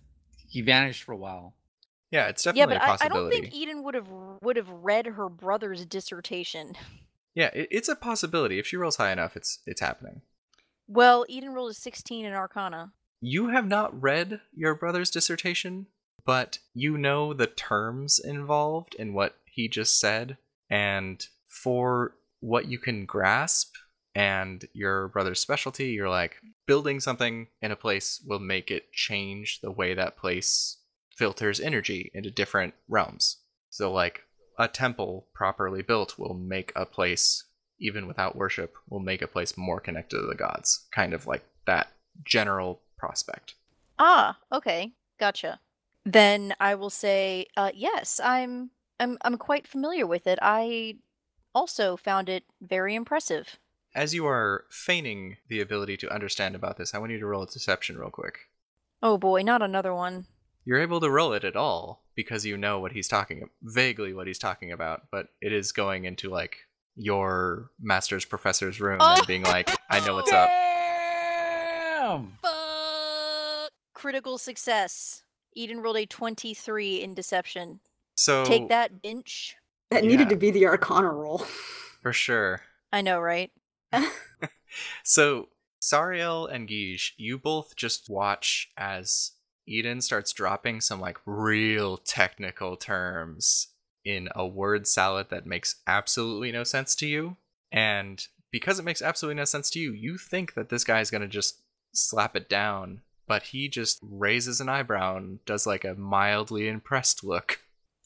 he 0.49 0.63
vanished 0.63 1.03
for 1.03 1.13
a 1.13 1.17
while. 1.17 1.55
Yeah, 2.11 2.29
it's 2.29 2.45
definitely 2.45 2.75
yeah, 2.75 2.81
but 2.81 3.01
a 3.01 3.05
I, 3.05 3.07
I 3.07 3.09
don't 3.09 3.31
think 3.31 3.55
Eden 3.55 3.83
would 3.83 3.95
have 3.95 4.09
would 4.43 4.57
have 4.57 4.71
read 4.71 5.07
her 5.07 5.29
brother's 5.29 5.85
dissertation. 5.85 6.75
Yeah, 7.39 7.51
it, 7.53 7.69
it's 7.71 7.91
a 7.91 7.95
possibility. 7.95 8.59
If 8.59 8.67
she 8.67 8.79
rolls 8.79 8.97
high 8.97 9.13
enough, 9.13 9.37
it's 9.37 9.59
it's 9.67 9.83
happening. 9.83 10.23
Well, 10.89 11.27
Eden 11.29 11.53
rolled 11.53 11.73
a 11.73 11.75
16 11.75 12.25
in 12.25 12.33
Arcana. 12.33 12.93
You 13.21 13.49
have 13.49 13.67
not 13.67 14.01
read 14.03 14.41
your 14.55 14.75
brother's 14.75 15.11
dissertation, 15.11 15.89
but 16.25 16.61
you 16.73 16.97
know 16.97 17.35
the 17.35 17.47
terms 17.47 18.19
involved 18.19 18.95
in 18.95 19.13
what 19.13 19.37
he 19.45 19.69
just 19.69 20.01
said, 20.01 20.39
and 20.71 21.27
for 21.47 22.15
what 22.41 22.69
you 22.69 22.79
can 22.79 23.05
grasp 23.05 23.75
and 24.15 24.65
your 24.73 25.09
brother's 25.09 25.41
specialty, 25.41 25.89
you're 25.89 26.09
like 26.09 26.37
building 26.67 27.01
something 27.01 27.49
in 27.61 27.71
a 27.71 27.77
place 27.77 28.23
will 28.27 28.39
make 28.39 28.71
it 28.71 28.93
change 28.93 29.61
the 29.61 29.71
way 29.71 29.93
that 29.93 30.17
place 30.17 30.79
filters 31.17 31.59
energy 31.59 32.11
into 32.15 32.31
different 32.31 32.75
realms. 32.89 33.39
So 33.71 33.93
like 33.93 34.23
a 34.59 34.69
temple 34.69 35.27
properly 35.35 35.83
built 35.83 36.19
will 36.19 36.35
make 36.35 36.73
a 36.77 36.87
place 36.87 37.45
even 37.79 38.07
without 38.07 38.37
worship 38.37 38.75
will 38.89 39.01
make 39.01 39.21
a 39.21 39.27
place 39.27 39.57
more 39.57 39.81
connected 39.81 40.17
to 40.19 40.27
the 40.27 40.35
gods. 40.35 40.87
Kind 40.93 41.13
of 41.13 41.27
like 41.27 41.45
that 41.67 41.89
general 42.25 42.81
prospect. 42.97 43.55
Ah, 43.99 44.39
okay, 44.53 44.93
gotcha. 45.19 45.61
Then 46.05 46.55
I 46.61 46.75
will 46.75 46.91
say, 46.91 47.47
uh, 47.57 47.73
yes, 47.75 48.21
I'm, 48.23 48.71
I'm, 49.01 49.19
I'm 49.23 49.37
quite 49.37 49.67
familiar 49.67 50.07
with 50.07 50.27
it. 50.27 50.39
I 50.41 50.97
also 51.55 51.97
found 51.97 52.29
it 52.29 52.45
very 52.61 52.95
impressive. 52.95 53.59
As 53.95 54.15
you 54.15 54.27
are 54.27 54.65
feigning 54.71 55.39
the 55.49 55.61
ability 55.61 55.97
to 55.99 56.15
understand 56.15 56.55
about 56.55 56.77
this, 56.77 56.95
I 56.95 56.99
want 56.99 57.13
you 57.13 57.19
to 57.19 57.27
roll 57.27 57.43
a 57.43 57.47
deception 57.47 57.99
real 57.99 58.11
quick. 58.11 58.39
Oh 59.03 59.19
boy, 59.19 59.43
not 59.43 59.63
another 59.63 59.95
one. 59.95 60.27
You're 60.67 60.83
able 60.83 61.01
to 61.01 61.09
roll 61.09 61.33
it 61.33 61.45
at 61.45 61.57
all 61.57 62.03
because 62.15 62.45
you 62.45 62.59
know 62.59 62.81
what 62.81 62.93
he's 62.93 63.09
talking 63.09 63.49
vaguely 63.63 64.13
what 64.13 64.27
he's 64.27 64.39
talking 64.39 64.73
about, 64.73 65.05
but 65.11 65.29
it 65.41 65.53
is 65.53 65.73
going 65.73 66.05
into 66.05 66.29
like 66.29 66.67
your 66.97 67.71
master's 67.81 68.25
professor's 68.25 68.81
room 68.81 68.99
and 69.01 69.27
being 69.27 69.47
oh, 69.47 69.51
like, 69.51 69.71
I 69.89 70.05
know 70.05 70.15
what's 70.15 70.33
up. 70.33 70.49
Damn! 70.49 72.33
Fuck! 72.43 73.71
Critical 73.95 74.39
success. 74.39 75.23
Eden 75.55 75.81
rolled 75.81 75.97
a 75.97 76.05
23 76.07 76.97
in 76.97 77.15
deception. 77.15 77.81
So 78.17 78.45
Take 78.45 78.69
that, 78.69 79.01
bench. 79.03 79.57
that 79.91 80.05
needed 80.05 80.29
to 80.31 80.37
be 80.37 80.51
the 80.51 80.67
Arcana 80.67 81.11
roll. 81.11 81.39
for 82.03 82.13
sure. 82.13 82.63
I 82.93 83.03
know, 83.03 83.21
right? 83.21 83.51
So, 85.03 85.49
Sariel 85.81 86.51
and 86.51 86.69
Guige, 86.69 87.13
you 87.17 87.39
both 87.39 87.77
just 87.77 88.09
watch 88.09 88.71
as 88.77 89.33
Eden 89.67 90.01
starts 90.01 90.33
dropping 90.33 90.81
some 90.81 91.01
like 91.01 91.19
real 91.27 91.97
technical 91.97 92.77
terms 92.77 93.69
in 94.05 94.29
a 94.35 94.47
word 94.47 94.87
salad 94.87 95.27
that 95.31 95.47
makes 95.47 95.77
absolutely 95.87 96.53
no 96.53 96.63
sense 96.65 96.95
to 96.97 97.07
you. 97.07 97.37
And 97.73 98.25
because 98.53 98.79
it 98.79 98.85
makes 98.85 99.03
absolutely 99.03 99.37
no 99.37 99.45
sense 99.45 99.69
to 99.71 99.81
you, 99.81 99.93
you 99.93 100.19
think 100.19 100.55
that 100.55 100.69
this 100.69 100.85
guy 100.85 101.01
is 101.01 101.11
going 101.11 101.23
to 101.23 101.29
just 101.29 101.61
slap 101.93 102.37
it 102.37 102.49
down, 102.49 103.01
but 103.27 103.43
he 103.45 103.69
just 103.69 103.99
raises 104.03 104.61
an 104.61 104.69
eyebrow 104.69 105.17
and 105.17 105.45
does 105.45 105.67
like 105.67 105.85
a 105.85 105.95
mildly 105.95 106.69
impressed 106.69 107.25
look. 107.25 107.61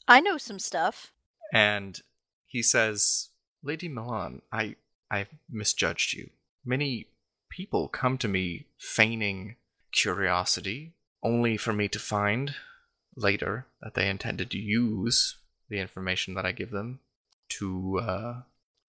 I 0.07 0.19
know 0.19 0.37
some 0.37 0.59
stuff. 0.59 1.13
and 1.53 2.01
he 2.47 2.63
says, 2.63 3.29
"Lady 3.63 3.87
Milan, 3.87 4.41
I 4.51 4.75
I 5.11 5.27
misjudged 5.49 6.13
you. 6.13 6.31
Many 6.65 7.07
people 7.49 7.87
come 7.87 8.17
to 8.17 8.27
me 8.27 8.67
feigning 8.77 9.57
curiosity, 9.91 10.93
only 11.23 11.57
for 11.57 11.73
me 11.73 11.87
to 11.89 11.99
find 11.99 12.55
later 13.15 13.65
that 13.81 13.93
they 13.93 14.09
intended 14.09 14.49
to 14.51 14.57
use 14.57 15.37
the 15.69 15.79
information 15.79 16.33
that 16.33 16.45
I 16.45 16.51
give 16.51 16.71
them 16.71 16.99
to 17.49 17.99
uh, 17.99 18.41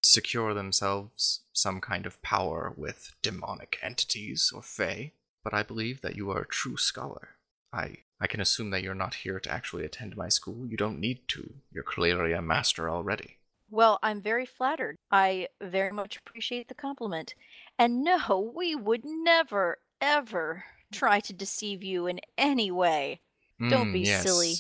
secure 0.03 0.55
themselves 0.55 1.41
some 1.53 1.81
kind 1.81 2.07
of 2.07 2.23
power 2.23 2.73
with 2.77 3.15
demonic 3.23 3.79
entities 3.83 4.53
or 4.55 4.63
fae. 4.63 5.13
But 5.45 5.55
I 5.55 5.63
believe 5.63 6.01
that 6.03 6.17
you 6.17 6.31
are 6.31 6.43
a 6.43 6.47
true 6.47 6.77
scholar. 6.77 7.31
I 7.73 7.99
I 8.21 8.29
can 8.29 8.41
assume 8.41 8.71
that 8.71 8.85
you're 8.85 8.95
not 8.95 9.15
here 9.15 9.41
to 9.41 9.51
actually 9.51 9.85
attend 9.85 10.17
my 10.17 10.29
school. 10.29 10.65
You 10.69 10.77
don't 10.77 11.01
need 11.01 11.27
to. 11.29 11.55
You're 11.73 11.83
clearly 11.83 12.33
a 12.33 12.41
master 12.41 12.89
already. 12.89 13.39
Well, 13.69 13.99
I'm 14.01 14.21
very 14.21 14.47
flattered. 14.47 14.97
I 15.11 15.49
very 15.61 15.91
much 15.91 16.19
appreciate 16.19 16.69
the 16.69 16.75
compliment. 16.75 17.35
And 17.81 18.05
no, 18.05 18.53
we 18.55 18.77
would 18.77 19.05
never, 19.05 19.79
ever 20.01 20.65
try 20.93 21.21
to 21.21 21.33
deceive 21.33 21.83
you 21.83 22.07
in 22.07 22.21
any 22.39 22.71
way. 22.71 23.21
Don't 23.69 23.89
Mm, 23.89 23.93
be 23.93 24.05
silly. 24.07 24.55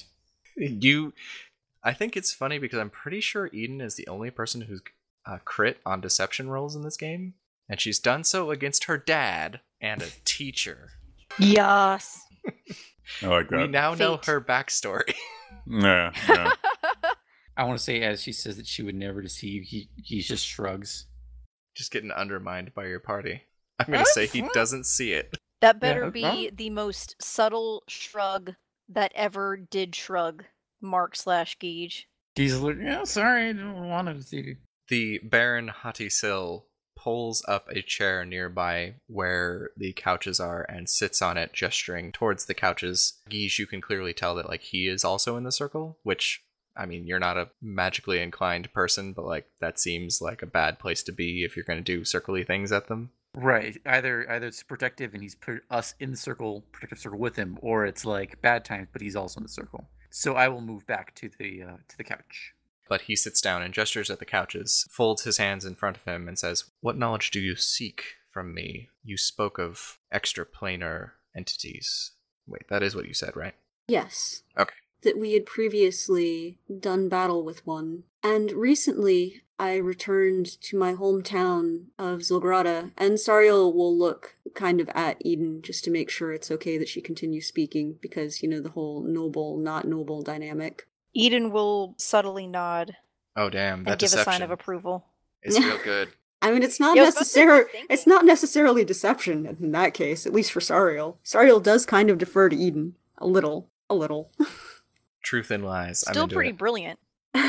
You, 0.56 1.12
I 1.82 1.92
think 1.92 2.16
it's 2.16 2.32
funny 2.32 2.58
because 2.58 2.78
I'm 2.78 2.90
pretty 2.90 3.20
sure 3.20 3.48
Eden 3.52 3.80
is 3.80 3.94
the 3.96 4.06
only 4.06 4.30
person 4.30 4.62
who's 4.62 4.82
uh, 5.26 5.38
crit 5.44 5.78
on 5.86 6.00
deception 6.00 6.48
rolls 6.50 6.76
in 6.76 6.82
this 6.82 6.96
game, 6.96 7.34
and 7.68 7.80
she's 7.80 7.98
done 7.98 8.22
so 8.24 8.50
against 8.50 8.84
her 8.84 8.98
dad 8.98 9.60
and 9.80 10.02
a 10.02 10.08
teacher. 10.24 10.90
Yes. 11.38 12.20
I 13.22 13.26
like 13.26 13.50
We 13.50 13.56
that. 13.58 13.70
now 13.70 13.94
know 13.94 14.20
her 14.26 14.40
backstory. 14.40 15.14
Yeah, 15.66 16.10
yeah. 16.28 16.50
I 17.56 17.64
want 17.64 17.78
to 17.78 17.84
say 17.84 18.02
as 18.02 18.20
she 18.22 18.32
says 18.32 18.56
that 18.56 18.66
she 18.66 18.82
would 18.82 18.94
never 18.96 19.22
deceive, 19.22 19.62
he 19.64 19.90
he 20.02 20.20
just 20.20 20.44
shrugs. 20.44 21.06
Just 21.76 21.92
getting 21.92 22.10
undermined 22.10 22.74
by 22.74 22.86
your 22.86 22.98
party. 22.98 23.42
I'm 23.78 23.92
gonna 23.92 24.04
say 24.06 24.26
he 24.26 24.42
doesn't 24.54 24.86
see 24.86 25.12
it. 25.12 25.36
That 25.62 25.80
better 25.80 26.04
okay. 26.06 26.50
be 26.50 26.50
the 26.50 26.70
most 26.70 27.16
subtle 27.22 27.84
shrug 27.88 28.54
that 28.88 29.12
ever 29.14 29.56
did 29.56 29.94
shrug. 29.94 30.44
Mark 30.82 31.14
slash 31.14 31.56
Geege. 31.58 32.06
He's 32.34 32.58
like, 32.58 32.78
yeah, 32.82 33.04
sorry, 33.04 33.50
I 33.50 33.52
don't 33.52 33.88
want 33.88 34.08
to 34.08 34.20
see 34.20 34.38
you. 34.38 34.56
The 34.88 35.20
Baron 35.22 35.68
Hati 35.68 36.10
Sil 36.10 36.66
pulls 36.96 37.44
up 37.46 37.68
a 37.70 37.80
chair 37.82 38.24
nearby 38.24 38.96
where 39.06 39.70
the 39.76 39.92
couches 39.92 40.40
are 40.40 40.66
and 40.68 40.88
sits 40.88 41.22
on 41.22 41.36
it, 41.36 41.52
gesturing 41.52 42.10
towards 42.10 42.46
the 42.46 42.54
couches. 42.54 43.20
Guige, 43.30 43.58
you 43.58 43.66
can 43.66 43.80
clearly 43.80 44.12
tell 44.12 44.34
that 44.34 44.48
like 44.48 44.62
he 44.62 44.88
is 44.88 45.04
also 45.04 45.36
in 45.36 45.44
the 45.44 45.52
circle, 45.52 45.98
which 46.02 46.42
I 46.76 46.86
mean, 46.86 47.06
you're 47.06 47.18
not 47.20 47.36
a 47.36 47.50
magically 47.60 48.20
inclined 48.20 48.72
person, 48.72 49.12
but 49.12 49.24
like 49.24 49.46
that 49.60 49.78
seems 49.78 50.20
like 50.20 50.42
a 50.42 50.46
bad 50.46 50.78
place 50.78 51.02
to 51.04 51.12
be 51.12 51.44
if 51.44 51.54
you're 51.54 51.64
going 51.64 51.78
to 51.78 51.84
do 51.84 52.00
circly 52.00 52.46
things 52.46 52.72
at 52.72 52.88
them. 52.88 53.10
Right. 53.34 53.78
Either 53.86 54.30
either 54.30 54.46
it's 54.46 54.62
protective 54.62 55.14
and 55.14 55.22
he's 55.22 55.34
put 55.34 55.62
us 55.70 55.94
in 55.98 56.10
the 56.10 56.16
circle, 56.16 56.64
protective 56.72 56.98
circle 56.98 57.18
with 57.18 57.36
him, 57.36 57.58
or 57.62 57.86
it's 57.86 58.04
like 58.04 58.42
bad 58.42 58.64
times, 58.64 58.88
but 58.92 59.00
he's 59.00 59.16
also 59.16 59.38
in 59.38 59.44
the 59.44 59.48
circle. 59.48 59.88
So 60.10 60.34
I 60.34 60.48
will 60.48 60.60
move 60.60 60.86
back 60.86 61.14
to 61.16 61.30
the 61.38 61.62
uh, 61.62 61.76
to 61.88 61.96
the 61.96 62.04
couch. 62.04 62.54
But 62.88 63.02
he 63.02 63.16
sits 63.16 63.40
down 63.40 63.62
and 63.62 63.72
gestures 63.72 64.10
at 64.10 64.18
the 64.18 64.26
couches, 64.26 64.86
folds 64.90 65.24
his 65.24 65.38
hands 65.38 65.64
in 65.64 65.74
front 65.74 65.96
of 65.96 66.04
him, 66.04 66.28
and 66.28 66.38
says, 66.38 66.64
What 66.80 66.98
knowledge 66.98 67.30
do 67.30 67.40
you 67.40 67.56
seek 67.56 68.04
from 68.30 68.52
me? 68.52 68.90
You 69.02 69.16
spoke 69.16 69.58
of 69.58 69.98
extraplanar 70.12 71.12
entities. 71.34 72.10
Wait, 72.46 72.68
that 72.68 72.82
is 72.82 72.94
what 72.94 73.06
you 73.06 73.14
said, 73.14 73.34
right? 73.34 73.54
Yes. 73.88 74.42
Okay. 74.58 74.74
That 75.02 75.18
we 75.18 75.32
had 75.32 75.46
previously 75.46 76.58
done 76.80 77.08
battle 77.08 77.44
with 77.44 77.66
one. 77.66 78.04
And 78.22 78.52
recently, 78.52 79.42
I 79.58 79.76
returned 79.76 80.46
to 80.62 80.78
my 80.78 80.94
hometown 80.94 81.86
of 81.98 82.20
Zilgrada, 82.20 82.92
and 82.96 83.14
Sariel 83.14 83.74
will 83.74 83.96
look 83.96 84.36
kind 84.54 84.80
of 84.80 84.88
at 84.90 85.16
Eden 85.20 85.60
just 85.62 85.84
to 85.84 85.90
make 85.90 86.10
sure 86.10 86.32
it's 86.32 86.50
okay 86.50 86.78
that 86.78 86.88
she 86.88 87.00
continues 87.00 87.46
speaking, 87.46 87.98
because, 88.00 88.42
you 88.42 88.48
know, 88.48 88.60
the 88.60 88.70
whole 88.70 89.02
noble, 89.02 89.56
not 89.58 89.86
noble 89.86 90.22
dynamic. 90.22 90.86
Eden 91.14 91.50
will 91.52 91.94
subtly 91.98 92.46
nod 92.46 92.96
Oh, 93.36 93.48
damn. 93.50 93.84
That 93.84 93.92
and 93.92 94.00
give 94.00 94.10
deception 94.10 94.30
a 94.30 94.34
sign 94.34 94.42
of 94.42 94.50
approval. 94.50 95.06
is 95.42 95.58
real 95.58 95.78
good. 95.84 96.10
I 96.40 96.50
mean, 96.50 96.62
it's 96.62 96.80
not 96.80 96.96
Yeah, 96.96 97.02
I 97.02 97.04
was 97.06 97.14
about 97.14 97.20
to 97.20 97.24
say, 97.24 97.44
necessarily 97.44 97.86
it's 97.88 98.06
not 98.06 98.24
necessarily 98.24 98.84
deception 98.84 99.46
in 99.46 99.72
that 99.72 99.94
case, 99.94 100.26
at 100.26 100.32
least 100.32 100.52
for 100.52 100.60
Sariel. 100.60 101.16
Sariel 101.24 101.62
does 101.62 101.86
kind 101.86 102.10
of 102.10 102.18
defer 102.18 102.48
to 102.48 102.56
Eden 102.56 102.96
a 103.18 103.26
little, 103.26 103.70
a 103.88 103.94
little. 103.94 104.32
Truth 105.22 105.50
and 105.50 105.64
lies. 105.64 106.04
I'm 106.06 106.14
Still 106.14 106.28
pretty 106.28 106.50
it. 106.50 106.58
brilliant. 106.58 106.98
uh, 107.34 107.44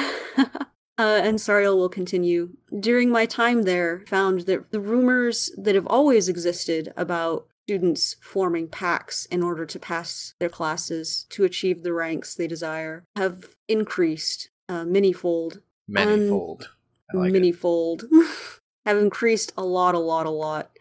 and 0.98 1.38
Sariel 1.38 1.76
will 1.76 1.90
continue. 1.90 2.52
During 2.80 3.10
my 3.10 3.26
time 3.26 3.64
there, 3.64 4.04
found 4.08 4.42
that 4.42 4.72
the 4.72 4.80
rumors 4.80 5.52
that 5.58 5.76
have 5.76 5.88
always 5.88 6.30
existed 6.30 6.94
about 6.96 7.48
students 7.68 8.18
forming 8.22 8.68
packs 8.68 9.26
in 9.28 9.42
order 9.42 9.66
to 9.66 9.80
pass 9.80 10.34
their 10.40 10.50
classes 10.50 11.26
to 11.30 11.46
achieve 11.46 11.82
the 11.82 11.94
ranks 11.94 12.36
they 12.36 12.48
desire 12.48 13.06
have 13.16 13.56
increased 13.68 14.50
uh, 14.70 14.84
manyfold. 14.84 15.60
Manyfold. 15.90 16.68
Like 17.14 17.34
manyfold. 17.34 18.04
have 18.86 18.98
increased 18.98 19.54
a 19.58 19.64
lot, 19.64 19.96
a 19.96 20.00
lot, 20.00 20.26
a 20.26 20.30
lot. 20.30 20.72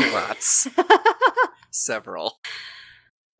Lots. 0.00 0.68
Several. 1.70 2.38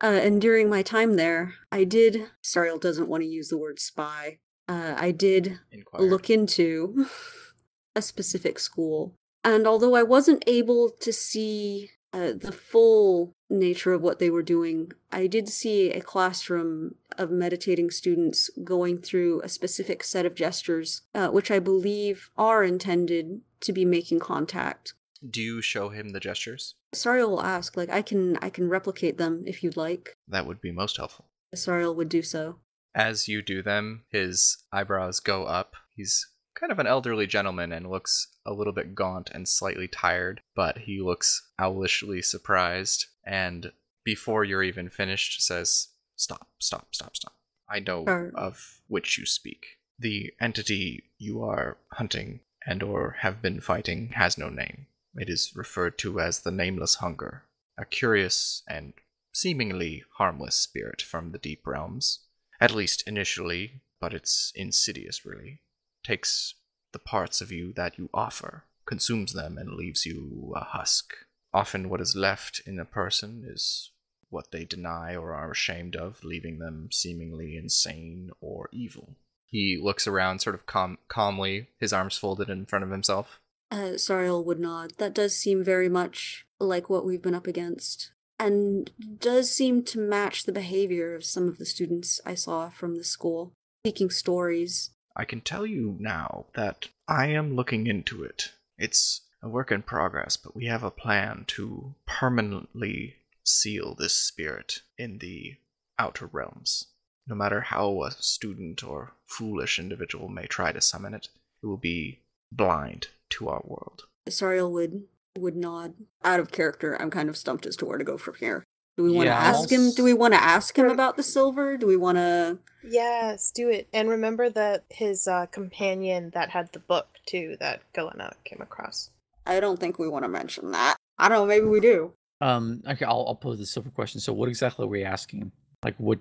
Uh, 0.01 0.19
and 0.21 0.41
during 0.41 0.69
my 0.69 0.81
time 0.81 1.15
there, 1.15 1.55
I 1.71 1.83
did. 1.83 2.27
Sariel 2.43 2.79
doesn't 2.79 3.09
want 3.09 3.23
to 3.23 3.29
use 3.29 3.49
the 3.49 3.57
word 3.57 3.79
spy. 3.79 4.39
Uh, 4.67 4.95
I 4.97 5.11
did 5.11 5.59
Inquire. 5.71 6.01
look 6.01 6.29
into 6.29 7.07
a 7.95 8.01
specific 8.01 8.59
school. 8.59 9.15
And 9.43 9.65
although 9.65 9.95
I 9.95 10.03
wasn't 10.03 10.43
able 10.45 10.89
to 10.99 11.13
see 11.13 11.91
uh, 12.13 12.33
the 12.39 12.51
full 12.51 13.33
nature 13.49 13.93
of 13.93 14.01
what 14.01 14.19
they 14.19 14.29
were 14.29 14.43
doing, 14.43 14.91
I 15.11 15.27
did 15.27 15.47
see 15.49 15.91
a 15.91 16.01
classroom 16.01 16.95
of 17.17 17.31
meditating 17.31 17.91
students 17.91 18.49
going 18.63 18.99
through 18.99 19.41
a 19.41 19.49
specific 19.49 20.03
set 20.03 20.25
of 20.25 20.35
gestures, 20.35 21.01
uh, 21.15 21.29
which 21.29 21.49
I 21.49 21.59
believe 21.59 22.29
are 22.37 22.63
intended 22.63 23.41
to 23.61 23.73
be 23.73 23.85
making 23.85 24.19
contact. 24.19 24.93
Do 25.27 25.41
you 25.41 25.61
show 25.61 25.89
him 25.89 26.09
the 26.09 26.19
gestures? 26.19 26.75
Sariel 26.95 27.29
will 27.29 27.41
ask, 27.41 27.75
like, 27.77 27.89
I 27.89 28.01
can, 28.01 28.37
I 28.41 28.49
can 28.49 28.69
replicate 28.69 29.17
them 29.17 29.43
if 29.45 29.63
you'd 29.63 29.77
like. 29.77 30.15
That 30.27 30.45
would 30.45 30.61
be 30.61 30.71
most 30.71 30.97
helpful. 30.97 31.25
Sariel 31.55 31.95
would 31.95 32.09
do 32.09 32.21
so. 32.21 32.57
As 32.95 33.27
you 33.27 33.41
do 33.41 33.61
them, 33.61 34.03
his 34.09 34.63
eyebrows 34.71 35.19
go 35.19 35.43
up. 35.45 35.73
He's 35.95 36.27
kind 36.55 36.71
of 36.71 36.79
an 36.79 36.87
elderly 36.87 37.27
gentleman 37.27 37.71
and 37.71 37.89
looks 37.89 38.27
a 38.45 38.53
little 38.53 38.73
bit 38.73 38.95
gaunt 38.95 39.29
and 39.31 39.47
slightly 39.47 39.87
tired, 39.87 40.41
but 40.55 40.79
he 40.79 41.01
looks 41.01 41.49
owlishly 41.59 42.23
surprised. 42.23 43.05
And 43.25 43.71
before 44.03 44.43
you're 44.43 44.63
even 44.63 44.89
finished, 44.89 45.41
says, 45.41 45.89
Stop, 46.15 46.47
stop, 46.57 46.87
stop, 46.95 47.15
stop. 47.15 47.33
I 47.69 47.79
know 47.79 48.05
Sure. 48.07 48.31
of 48.33 48.79
which 48.87 49.17
you 49.19 49.25
speak. 49.25 49.65
The 49.99 50.33
entity 50.41 51.11
you 51.19 51.43
are 51.43 51.77
hunting 51.91 52.39
and 52.65 52.81
or 52.81 53.17
have 53.19 53.41
been 53.41 53.61
fighting 53.61 54.13
has 54.15 54.37
no 54.37 54.49
name. 54.49 54.87
It 55.17 55.29
is 55.29 55.55
referred 55.55 55.97
to 55.99 56.19
as 56.19 56.41
the 56.41 56.51
Nameless 56.51 56.95
Hunger, 56.95 57.43
a 57.77 57.85
curious 57.85 58.61
and 58.67 58.93
seemingly 59.33 60.03
harmless 60.17 60.55
spirit 60.55 61.01
from 61.01 61.31
the 61.31 61.39
deep 61.39 61.65
realms. 61.65 62.19
At 62.61 62.73
least 62.73 63.07
initially, 63.07 63.81
but 63.99 64.13
it's 64.13 64.51
insidious, 64.55 65.25
really. 65.25 65.61
Takes 66.03 66.55
the 66.91 66.99
parts 66.99 67.41
of 67.41 67.51
you 67.51 67.73
that 67.73 67.97
you 67.97 68.09
offer, 68.13 68.63
consumes 68.85 69.33
them, 69.33 69.57
and 69.57 69.73
leaves 69.73 70.05
you 70.05 70.53
a 70.55 70.63
husk. 70.63 71.13
Often, 71.53 71.89
what 71.89 72.01
is 72.01 72.15
left 72.15 72.61
in 72.65 72.79
a 72.79 72.85
person 72.85 73.43
is 73.47 73.91
what 74.29 74.51
they 74.51 74.65
deny 74.65 75.15
or 75.15 75.33
are 75.33 75.51
ashamed 75.51 75.95
of, 75.95 76.23
leaving 76.23 76.59
them 76.59 76.89
seemingly 76.91 77.55
insane 77.57 78.29
or 78.41 78.69
evil. 78.71 79.15
He 79.45 79.79
looks 79.81 80.05
around 80.07 80.39
sort 80.39 80.55
of 80.55 80.65
calm- 80.65 80.97
calmly, 81.07 81.69
his 81.79 81.93
arms 81.93 82.17
folded 82.17 82.49
in 82.49 82.65
front 82.65 82.83
of 82.83 82.91
himself. 82.91 83.39
Uh, 83.69 83.95
Sariel 83.97 84.45
would 84.45 84.59
nod. 84.59 84.93
That 84.97 85.13
does 85.13 85.35
seem 85.35 85.63
very 85.63 85.89
much 85.89 86.45
like 86.59 86.89
what 86.89 87.05
we've 87.05 87.21
been 87.21 87.35
up 87.35 87.47
against. 87.47 88.11
And 88.39 88.91
does 89.19 89.51
seem 89.51 89.83
to 89.85 89.99
match 89.99 90.43
the 90.43 90.51
behavior 90.51 91.15
of 91.15 91.25
some 91.25 91.47
of 91.47 91.57
the 91.57 91.65
students 91.65 92.21
I 92.25 92.35
saw 92.35 92.69
from 92.69 92.95
the 92.95 93.03
school. 93.03 93.53
Speaking 93.85 94.09
stories. 94.09 94.91
I 95.15 95.25
can 95.25 95.41
tell 95.41 95.65
you 95.65 95.97
now 95.99 96.45
that 96.55 96.89
I 97.07 97.27
am 97.27 97.55
looking 97.55 97.87
into 97.87 98.23
it. 98.23 98.51
It's 98.77 99.21
a 99.41 99.49
work 99.49 99.71
in 99.71 99.81
progress, 99.81 100.37
but 100.37 100.55
we 100.55 100.65
have 100.65 100.83
a 100.83 100.91
plan 100.91 101.45
to 101.47 101.95
permanently 102.05 103.15
seal 103.43 103.95
this 103.95 104.13
spirit 104.13 104.81
in 104.97 105.17
the 105.17 105.55
outer 105.97 106.27
realms. 106.31 106.87
No 107.27 107.35
matter 107.35 107.61
how 107.61 108.03
a 108.03 108.11
student 108.11 108.83
or 108.83 109.13
foolish 109.25 109.79
individual 109.79 110.29
may 110.29 110.45
try 110.45 110.71
to 110.71 110.79
summon 110.79 111.13
it, 111.13 111.29
it 111.61 111.65
will 111.65 111.77
be 111.77 112.19
blind 112.51 113.07
to 113.31 113.49
our 113.49 113.61
world. 113.65 114.03
Sariel 114.27 114.71
would 114.71 115.03
would 115.37 115.55
nod. 115.55 115.93
Out 116.23 116.39
of 116.39 116.51
character, 116.51 116.99
I'm 116.99 117.11
kind 117.11 117.29
of 117.29 117.37
stumped 117.37 117.65
as 117.65 117.75
to 117.77 117.85
where 117.85 117.97
to 117.97 118.03
go 118.03 118.17
from 118.17 118.35
here. 118.35 118.63
Do 118.97 119.03
we 119.03 119.11
want 119.11 119.27
to 119.27 119.31
Yeah, 119.31 119.37
ask 119.37 119.69
him? 119.69 119.91
Do 119.91 120.03
we 120.03 120.13
want 120.13 120.33
to 120.33 120.43
ask 120.43 120.77
him 120.77 120.89
about 120.89 121.17
the 121.17 121.23
silver? 121.23 121.77
Do 121.77 121.85
we 121.85 121.95
want 121.95 122.17
to? 122.17 122.57
Yes, 122.83 123.51
do 123.51 123.69
it. 123.69 123.87
And 123.93 124.09
remember 124.09 124.49
that 124.49 124.85
his 124.89 125.27
uh, 125.27 125.45
companion 125.47 126.31
that 126.33 126.49
had 126.49 126.71
the 126.73 126.79
book 126.79 127.07
too 127.27 127.57
that 127.59 127.81
Galena 127.93 128.33
came 128.43 128.61
across. 128.61 129.11
I 129.45 129.59
don't 129.59 129.79
think 129.79 129.99
we 129.99 130.07
want 130.07 130.25
to 130.25 130.29
mention 130.29 130.71
that. 130.71 130.97
I 131.19 131.29
don't 131.29 131.37
know. 131.37 131.45
Maybe 131.45 131.67
we 131.67 131.79
do. 131.79 132.13
Um, 132.41 132.81
okay, 132.87 133.05
I'll, 133.05 133.25
I'll 133.27 133.35
pose 133.35 133.59
the 133.59 133.65
silver 133.65 133.89
question. 133.89 134.19
So, 134.19 134.33
what 134.33 134.49
exactly 134.49 134.85
are 134.85 134.89
we 134.89 135.03
asking? 135.03 135.51
Like, 135.83 135.95
what 135.97 136.19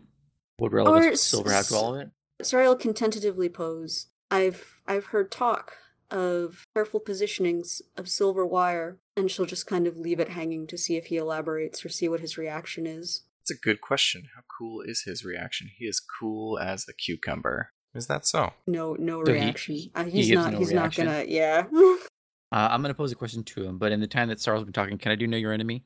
what 0.58 0.72
relevance 0.72 1.06
Or 1.06 1.10
does 1.10 1.20
silver 1.22 1.50
have 1.52 1.68
to 1.68 1.74
all 1.74 1.94
of 1.94 2.00
it? 2.02 2.10
Sariel 2.42 2.78
can 2.78 2.94
tentatively 2.94 3.48
pose. 3.48 4.06
I've 4.30 4.80
I've 4.86 5.06
heard 5.06 5.30
talk 5.30 5.72
of 6.10 6.64
careful 6.74 7.00
positionings 7.00 7.80
of 7.96 8.08
silver 8.08 8.44
wire, 8.46 8.98
and 9.16 9.30
she'll 9.30 9.46
just 9.46 9.66
kind 9.66 9.86
of 9.86 9.96
leave 9.96 10.20
it 10.20 10.30
hanging 10.30 10.66
to 10.68 10.78
see 10.78 10.96
if 10.96 11.06
he 11.06 11.16
elaborates 11.16 11.84
or 11.84 11.88
see 11.88 12.08
what 12.08 12.20
his 12.20 12.36
reaction 12.38 12.86
is. 12.86 13.22
It's 13.42 13.50
a 13.50 13.60
good 13.60 13.80
question. 13.80 14.24
How 14.34 14.42
cool 14.58 14.82
is 14.82 15.02
his 15.02 15.24
reaction? 15.24 15.70
He 15.78 15.84
is 15.86 16.00
cool 16.00 16.58
as 16.58 16.84
a 16.88 16.92
cucumber. 16.92 17.70
Is 17.94 18.08
that 18.08 18.26
so? 18.26 18.52
No, 18.66 18.94
no 18.98 19.24
So 19.24 19.32
reaction. 19.32 19.74
he- 19.76 19.92
uh, 19.94 20.04
he's 20.04 20.26
gives 20.28 20.42
not. 20.44 20.52
no 20.52 20.58
he's 20.58 20.72
reaction? 20.72 21.06
not 21.06 21.12
gonna. 21.12 21.24
Yeah. 21.28 21.64
Uh, 22.52 22.68
I'm 22.70 22.80
gonna 22.80 22.94
pose 22.94 23.10
a 23.10 23.16
question 23.16 23.42
to 23.42 23.64
him, 23.64 23.76
but 23.76 23.90
in 23.90 23.98
the 23.98 24.06
time 24.06 24.28
that 24.28 24.40
Sarah's 24.40 24.62
been 24.62 24.72
talking, 24.72 24.96
can 24.98 25.10
I 25.10 25.16
do 25.16 25.26
know 25.26 25.36
your 25.36 25.52
enemy? 25.52 25.84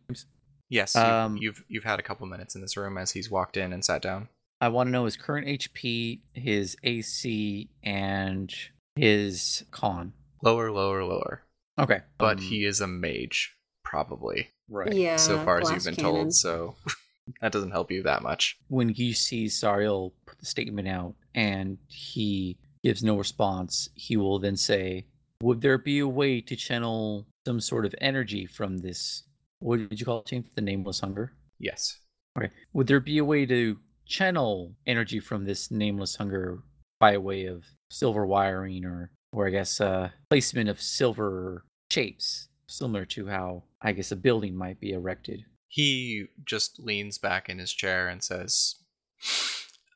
Yes, 0.68 0.94
you've, 0.94 1.04
Um, 1.04 1.36
you've 1.38 1.64
you've 1.68 1.84
had 1.84 1.98
a 1.98 2.02
couple 2.02 2.26
minutes 2.26 2.54
in 2.54 2.60
this 2.60 2.76
room 2.76 2.98
as 2.98 3.10
he's 3.12 3.30
walked 3.30 3.56
in 3.56 3.72
and 3.72 3.82
sat 3.82 4.02
down. 4.02 4.28
I 4.60 4.68
want 4.68 4.88
to 4.88 4.90
know 4.90 5.06
his 5.06 5.16
current 5.16 5.46
HP, 5.48 6.20
his 6.34 6.76
AC, 6.84 7.70
and 7.82 8.54
his 8.96 9.64
con. 9.70 10.12
Lower, 10.42 10.70
lower, 10.70 11.04
lower. 11.04 11.42
Okay, 11.78 12.00
But 12.18 12.38
um, 12.38 12.42
he 12.42 12.64
is 12.64 12.80
a 12.80 12.86
mage, 12.86 13.54
probably. 13.84 14.48
right. 14.68 14.92
yeah. 14.92 15.16
so 15.16 15.42
far 15.44 15.60
as 15.60 15.70
you've 15.70 15.84
been 15.84 15.94
cannon. 15.94 16.12
told, 16.14 16.34
so 16.34 16.74
that 17.40 17.52
doesn't 17.52 17.70
help 17.70 17.90
you 17.90 18.02
that 18.02 18.22
much. 18.22 18.58
when 18.68 18.90
you 18.90 19.14
see 19.14 19.46
Sariel 19.46 20.12
put 20.26 20.38
the 20.38 20.46
statement 20.46 20.88
out 20.88 21.14
and 21.34 21.78
he 21.88 22.58
gives 22.82 23.02
no 23.02 23.16
response, 23.16 23.88
he 23.94 24.16
will 24.16 24.38
then 24.38 24.56
say, 24.56 25.06
Would 25.42 25.60
there 25.60 25.78
be 25.78 26.00
a 26.00 26.08
way 26.08 26.40
to 26.42 26.56
channel 26.56 27.26
some 27.46 27.60
sort 27.60 27.86
of 27.86 27.94
energy 28.00 28.46
from 28.46 28.78
this? 28.78 29.22
What 29.60 29.88
did 29.88 30.00
you 30.00 30.06
call 30.06 30.20
it, 30.20 30.26
James? 30.26 30.46
The 30.54 30.60
nameless 30.62 31.00
hunger? 31.00 31.32
Yes. 31.58 31.98
Okay. 32.38 32.50
Would 32.72 32.86
there 32.86 33.00
be 33.00 33.18
a 33.18 33.24
way 33.24 33.44
to 33.46 33.78
channel 34.06 34.74
energy 34.86 35.20
from 35.20 35.44
this 35.44 35.70
nameless 35.70 36.16
hunger 36.16 36.62
by 36.98 37.16
way 37.18 37.46
of 37.46 37.64
silver 37.90 38.26
wiring 38.26 38.84
or, 38.84 39.10
or 39.32 39.46
I 39.46 39.50
guess, 39.50 39.80
uh, 39.80 40.10
placement 40.30 40.68
of 40.68 40.80
silver 40.80 41.64
shapes, 41.90 42.48
similar 42.66 43.04
to 43.06 43.26
how 43.26 43.64
I 43.82 43.92
guess 43.92 44.12
a 44.12 44.16
building 44.16 44.56
might 44.56 44.80
be 44.80 44.92
erected? 44.92 45.44
He 45.68 46.26
just 46.44 46.80
leans 46.80 47.18
back 47.18 47.48
in 47.48 47.58
his 47.58 47.72
chair 47.72 48.08
and 48.08 48.22
says, 48.22 48.76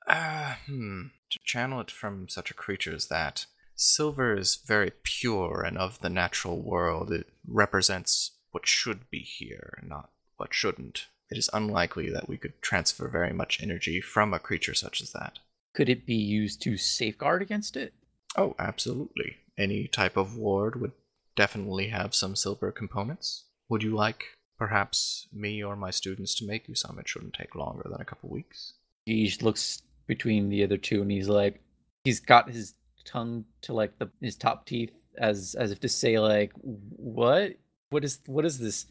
uh, 0.06 0.54
hmm, 0.66 1.02
to 1.30 1.38
channel 1.44 1.80
it 1.80 1.90
from 1.90 2.28
such 2.28 2.50
a 2.50 2.54
creature 2.54 2.94
as 2.94 3.06
that. 3.06 3.46
Silver 3.76 4.36
is 4.36 4.56
very 4.64 4.92
pure 5.02 5.62
and 5.66 5.76
of 5.76 6.00
the 6.00 6.08
natural 6.08 6.62
world. 6.62 7.10
It 7.10 7.26
represents 7.46 8.32
what 8.52 8.68
should 8.68 9.10
be 9.10 9.18
here, 9.18 9.82
not 9.84 10.10
what 10.36 10.54
shouldn't. 10.54 11.06
It 11.30 11.38
is 11.38 11.50
unlikely 11.52 12.10
that 12.10 12.28
we 12.28 12.36
could 12.36 12.60
transfer 12.62 13.08
very 13.08 13.32
much 13.32 13.60
energy 13.60 14.00
from 14.00 14.32
a 14.32 14.38
creature 14.38 14.74
such 14.74 15.00
as 15.00 15.10
that. 15.12 15.40
Could 15.74 15.88
it 15.88 16.06
be 16.06 16.14
used 16.14 16.62
to 16.62 16.76
safeguard 16.76 17.42
against 17.42 17.76
it? 17.76 17.94
Oh, 18.36 18.54
absolutely. 18.58 19.36
Any 19.58 19.86
type 19.88 20.16
of 20.16 20.36
ward 20.36 20.80
would 20.80 20.92
definitely 21.36 21.88
have 21.88 22.14
some 22.14 22.36
silver 22.36 22.70
components. 22.72 23.44
Would 23.68 23.82
you 23.82 23.94
like, 23.94 24.24
perhaps, 24.58 25.28
me 25.32 25.62
or 25.62 25.76
my 25.76 25.90
students 25.90 26.34
to 26.36 26.46
make 26.46 26.68
you 26.68 26.74
some? 26.74 26.98
It 26.98 27.08
shouldn't 27.08 27.34
take 27.34 27.54
longer 27.54 27.82
than 27.88 28.00
a 28.00 28.04
couple 28.04 28.30
weeks. 28.30 28.74
he 29.06 29.32
looks 29.42 29.82
between 30.06 30.48
the 30.48 30.62
other 30.62 30.76
two 30.76 31.00
and 31.02 31.10
he's 31.10 31.28
like 31.28 31.60
he's 32.04 32.20
got 32.20 32.50
his 32.50 32.74
tongue 33.06 33.44
to 33.62 33.72
like 33.72 33.98
the 33.98 34.10
his 34.20 34.36
top 34.36 34.66
teeth 34.66 34.92
as 35.18 35.54
as 35.58 35.70
if 35.72 35.80
to 35.80 35.88
say 35.88 36.18
like 36.18 36.52
what 36.62 37.54
what 37.90 38.04
is 38.04 38.20
what 38.26 38.44
is 38.44 38.58
this 38.58 38.86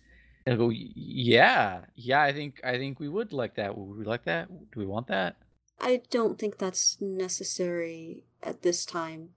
and 0.45 0.53
I 0.53 0.57
go 0.57 0.69
yeah 0.73 1.81
yeah 1.95 2.21
i 2.23 2.33
think 2.33 2.59
i 2.63 2.77
think 2.77 2.99
we 2.99 3.09
would 3.09 3.31
like 3.31 3.55
that 3.55 3.77
would 3.77 3.97
we 3.99 4.05
like 4.05 4.25
that 4.25 4.47
do 4.49 4.79
we 4.79 4.85
want 4.87 5.07
that 5.07 5.35
I 5.79 6.01
don't 6.09 6.39
think 6.39 6.57
that's 6.57 6.97
necessary 7.01 8.23
at 8.41 8.61
this 8.61 8.85
time. 8.85 9.29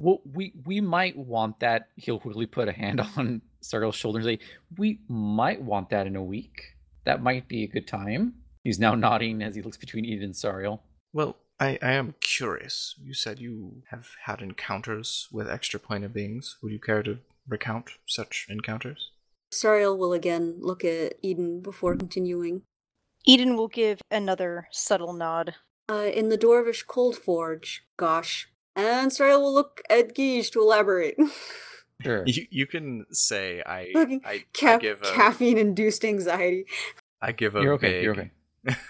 Well, 0.00 0.20
we 0.24 0.52
we 0.64 0.80
might 0.80 1.16
want 1.16 1.60
that. 1.60 1.88
He'll 1.96 2.18
quickly 2.18 2.46
put 2.46 2.68
a 2.68 2.72
hand 2.72 3.00
on 3.16 3.42
Sariel's 3.62 3.94
shoulder 3.94 4.18
and 4.18 4.26
say, 4.26 4.38
"We 4.76 5.00
might 5.08 5.62
want 5.62 5.90
that 5.90 6.06
in 6.06 6.16
a 6.16 6.22
week. 6.22 6.60
That 7.04 7.22
might 7.22 7.48
be 7.48 7.62
a 7.64 7.68
good 7.68 7.86
time." 7.86 8.34
He's 8.64 8.78
now 8.78 8.94
nodding 8.94 9.42
as 9.42 9.54
he 9.54 9.62
looks 9.62 9.76
between 9.76 10.06
Eden 10.06 10.24
and 10.24 10.34
Sariel. 10.34 10.80
Well, 11.12 11.36
I, 11.60 11.78
I 11.82 11.92
am 11.92 12.14
curious. 12.20 12.94
You 13.00 13.14
said 13.14 13.38
you 13.38 13.82
have 13.90 14.08
had 14.24 14.40
encounters 14.40 15.28
with 15.30 15.46
extraplanar 15.46 16.12
beings. 16.12 16.56
Would 16.62 16.72
you 16.72 16.80
care 16.80 17.02
to 17.02 17.18
recount 17.46 17.90
such 18.06 18.46
encounters? 18.48 19.10
Sariel 19.52 19.96
will 19.96 20.12
again 20.12 20.56
look 20.60 20.84
at 20.84 21.14
Eden 21.22 21.60
before 21.60 21.94
continuing. 21.94 22.62
Eden 23.26 23.56
will 23.56 23.68
give 23.68 24.00
another 24.10 24.66
subtle 24.72 25.12
nod. 25.12 25.54
Uh, 25.88 26.10
in 26.12 26.28
the 26.28 26.38
Dwarvish 26.38 26.86
Cold 26.86 27.16
Forge, 27.16 27.84
gosh. 27.96 28.48
And 28.76 29.10
Sariel 29.10 29.42
will 29.42 29.54
look 29.54 29.82
at 29.88 30.14
Guige 30.14 30.50
to 30.52 30.60
elaborate. 30.60 31.16
Sure. 32.02 32.24
You, 32.26 32.46
you 32.50 32.66
can 32.66 33.06
say 33.12 33.62
I 33.64 33.90
Fucking 33.92 34.22
I, 34.24 34.44
I 34.62 34.78
give 34.78 35.00
a 35.02 35.12
caffeine 35.12 35.58
induced 35.58 36.04
anxiety. 36.04 36.66
I 37.22 37.32
give 37.32 37.54
a 37.54 37.62
You're 37.62 37.74
okay. 37.74 37.92
vague 37.92 38.02
You're 38.02 38.12
okay. 38.14 38.30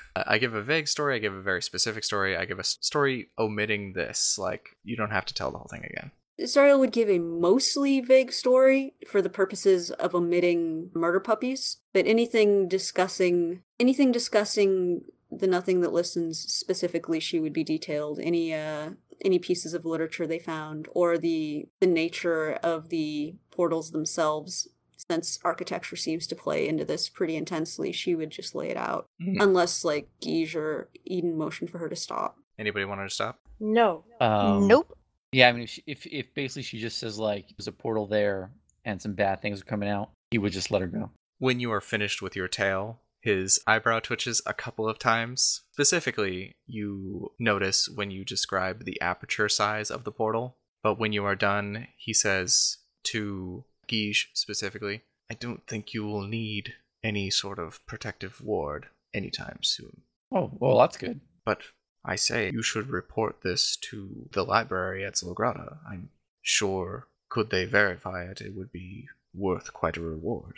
I 0.16 0.38
give 0.38 0.54
a 0.54 0.62
vague 0.62 0.88
story. 0.88 1.16
I 1.16 1.18
give 1.18 1.34
a 1.34 1.42
very 1.42 1.62
specific 1.62 2.02
story. 2.02 2.36
I 2.36 2.44
give 2.44 2.58
a 2.58 2.64
story 2.64 3.28
omitting 3.38 3.92
this. 3.92 4.38
Like 4.38 4.70
you 4.84 4.96
don't 4.96 5.10
have 5.10 5.26
to 5.26 5.34
tell 5.34 5.50
the 5.50 5.58
whole 5.58 5.68
thing 5.68 5.84
again. 5.84 6.12
Sariel 6.40 6.80
would 6.80 6.92
give 6.92 7.08
a 7.08 7.18
mostly 7.18 8.00
vague 8.00 8.32
story 8.32 8.94
for 9.06 9.22
the 9.22 9.28
purposes 9.28 9.90
of 9.90 10.14
omitting 10.14 10.90
murder 10.94 11.20
puppies, 11.20 11.76
but 11.92 12.06
anything 12.06 12.68
discussing 12.68 13.62
anything 13.78 14.10
discussing 14.10 15.02
the 15.30 15.46
nothing 15.46 15.80
that 15.80 15.92
listens 15.92 16.38
specifically 16.38 17.20
she 17.20 17.40
would 17.40 17.52
be 17.52 17.64
detailed. 17.64 18.18
Any 18.20 18.54
uh 18.54 18.90
any 19.24 19.38
pieces 19.38 19.74
of 19.74 19.84
literature 19.84 20.26
they 20.26 20.38
found 20.38 20.88
or 20.92 21.18
the 21.18 21.66
the 21.80 21.86
nature 21.86 22.52
of 22.62 22.88
the 22.88 23.36
portals 23.50 23.90
themselves 23.90 24.68
since 25.10 25.38
architecture 25.44 25.96
seems 25.96 26.26
to 26.26 26.34
play 26.34 26.66
into 26.66 26.84
this 26.84 27.08
pretty 27.08 27.36
intensely, 27.36 27.92
she 27.92 28.14
would 28.14 28.30
just 28.30 28.54
lay 28.54 28.70
it 28.70 28.76
out. 28.76 29.06
Mhm. 29.20 29.36
Unless 29.40 29.84
like 29.84 30.08
Guige 30.22 30.54
or 30.54 30.88
Eden 31.04 31.36
motioned 31.36 31.70
for 31.70 31.78
her 31.78 31.88
to 31.88 31.96
stop. 31.96 32.38
Anybody 32.58 32.84
want 32.84 33.00
her 33.00 33.08
to 33.08 33.14
stop? 33.14 33.40
No. 33.60 34.04
Um, 34.20 34.66
nope. 34.66 34.96
Yeah, 35.32 35.48
I 35.48 35.52
mean, 35.52 35.64
if, 35.64 35.70
she, 35.70 35.82
if 35.86 36.06
if 36.06 36.34
basically 36.34 36.62
she 36.62 36.78
just 36.78 36.98
says 36.98 37.18
like 37.18 37.48
there's 37.56 37.68
a 37.68 37.72
portal 37.72 38.06
there 38.06 38.50
and 38.84 39.00
some 39.02 39.12
bad 39.14 39.42
things 39.42 39.60
are 39.60 39.64
coming 39.64 39.88
out, 39.88 40.10
he 40.30 40.38
would 40.38 40.52
just 40.52 40.70
let 40.70 40.80
her 40.80 40.86
go. 40.86 41.10
When 41.38 41.60
you 41.60 41.72
are 41.72 41.80
finished 41.80 42.22
with 42.22 42.36
your 42.36 42.48
tale, 42.48 43.00
his 43.24 43.58
eyebrow 43.66 44.00
twitches 44.00 44.42
a 44.44 44.52
couple 44.52 44.86
of 44.86 44.98
times. 44.98 45.62
Specifically, 45.72 46.56
you 46.66 47.32
notice 47.38 47.88
when 47.88 48.10
you 48.10 48.22
describe 48.22 48.84
the 48.84 49.00
aperture 49.00 49.48
size 49.48 49.90
of 49.90 50.04
the 50.04 50.12
portal. 50.12 50.56
But 50.82 50.98
when 50.98 51.14
you 51.14 51.24
are 51.24 51.34
done, 51.34 51.88
he 51.96 52.12
says 52.12 52.76
to 53.04 53.64
Guige 53.88 54.26
specifically, 54.34 55.04
I 55.30 55.34
don't 55.34 55.66
think 55.66 55.94
you 55.94 56.04
will 56.04 56.20
need 56.20 56.74
any 57.02 57.30
sort 57.30 57.58
of 57.58 57.84
protective 57.86 58.42
ward 58.42 58.88
anytime 59.14 59.60
soon. 59.62 60.02
Oh, 60.30 60.50
well, 60.58 60.78
that's 60.78 60.98
good. 60.98 61.22
But 61.46 61.62
I 62.04 62.16
say 62.16 62.50
you 62.52 62.62
should 62.62 62.90
report 62.90 63.40
this 63.42 63.76
to 63.76 64.28
the 64.32 64.44
library 64.44 65.02
at 65.02 65.14
Zolgrata. 65.14 65.78
I'm 65.88 66.10
sure, 66.42 67.08
could 67.30 67.48
they 67.48 67.64
verify 67.64 68.24
it, 68.24 68.42
it 68.42 68.54
would 68.54 68.70
be 68.70 69.06
worth 69.32 69.72
quite 69.72 69.96
a 69.96 70.02
reward. 70.02 70.56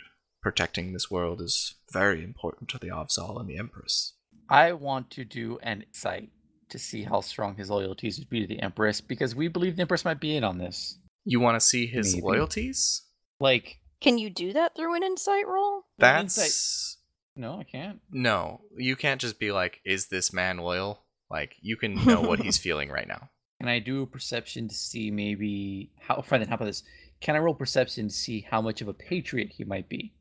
Protecting 0.51 0.93
this 0.93 1.11
world 1.11 1.41
is 1.41 1.75
very 1.91 2.23
important 2.23 2.69
to 2.69 2.77
the 2.77 2.87
Avzal 2.87 3.37
and 3.37 3.49
the 3.49 3.57
Empress. 3.57 4.13
I 4.49 4.71
want 4.71 5.11
to 5.11 5.25
do 5.25 5.59
an 5.61 5.81
insight 5.81 6.29
to 6.69 6.79
see 6.79 7.03
how 7.03 7.19
strong 7.19 7.57
his 7.57 7.69
loyalties 7.69 8.17
would 8.17 8.29
be 8.29 8.39
to 8.39 8.47
the 8.47 8.61
Empress 8.61 9.01
because 9.01 9.35
we 9.35 9.49
believe 9.49 9.75
the 9.75 9.81
Empress 9.81 10.05
might 10.05 10.21
be 10.21 10.37
in 10.37 10.45
on 10.45 10.57
this. 10.57 10.99
You 11.25 11.41
want 11.41 11.57
to 11.59 11.59
see 11.59 11.85
his 11.85 12.13
Maybe. 12.15 12.25
loyalties? 12.25 13.01
Like, 13.41 13.79
Can 13.99 14.17
you 14.17 14.29
do 14.29 14.53
that 14.53 14.73
through 14.73 14.95
an 14.95 15.03
insight 15.03 15.45
roll? 15.45 15.81
Well, 15.81 15.83
That's. 15.97 16.95
no, 17.35 17.59
I 17.59 17.65
can't. 17.65 17.99
No, 18.09 18.61
you 18.77 18.95
can't 18.95 19.19
just 19.19 19.39
be 19.41 19.51
like, 19.51 19.81
is 19.83 20.07
this 20.07 20.31
man 20.31 20.59
loyal? 20.59 21.03
Like, 21.29 21.55
you 21.59 21.75
can 21.75 22.05
know 22.05 22.21
what 22.21 22.39
he's 22.39 22.57
feeling 22.67 22.89
right 22.89 23.09
now. 23.09 23.31
Can 23.59 23.67
I 23.67 23.79
do 23.79 24.03
a 24.03 24.07
perception 24.07 24.69
to 24.69 24.73
see 24.75 25.11
maybe 25.11 25.91
how? 25.99 26.21
Fine, 26.21 26.39
then 26.39 26.47
how 26.47 26.55
about 26.55 26.65
this? 26.67 26.83
Can 27.19 27.35
I 27.35 27.39
roll 27.39 27.53
perception 27.53 28.07
to 28.07 28.13
see 28.13 28.47
how 28.49 28.61
much 28.61 28.79
of 28.79 28.87
a 28.87 28.93
patriot 28.93 29.49
he 29.57 29.65
might 29.65 29.89
be? 29.89 30.13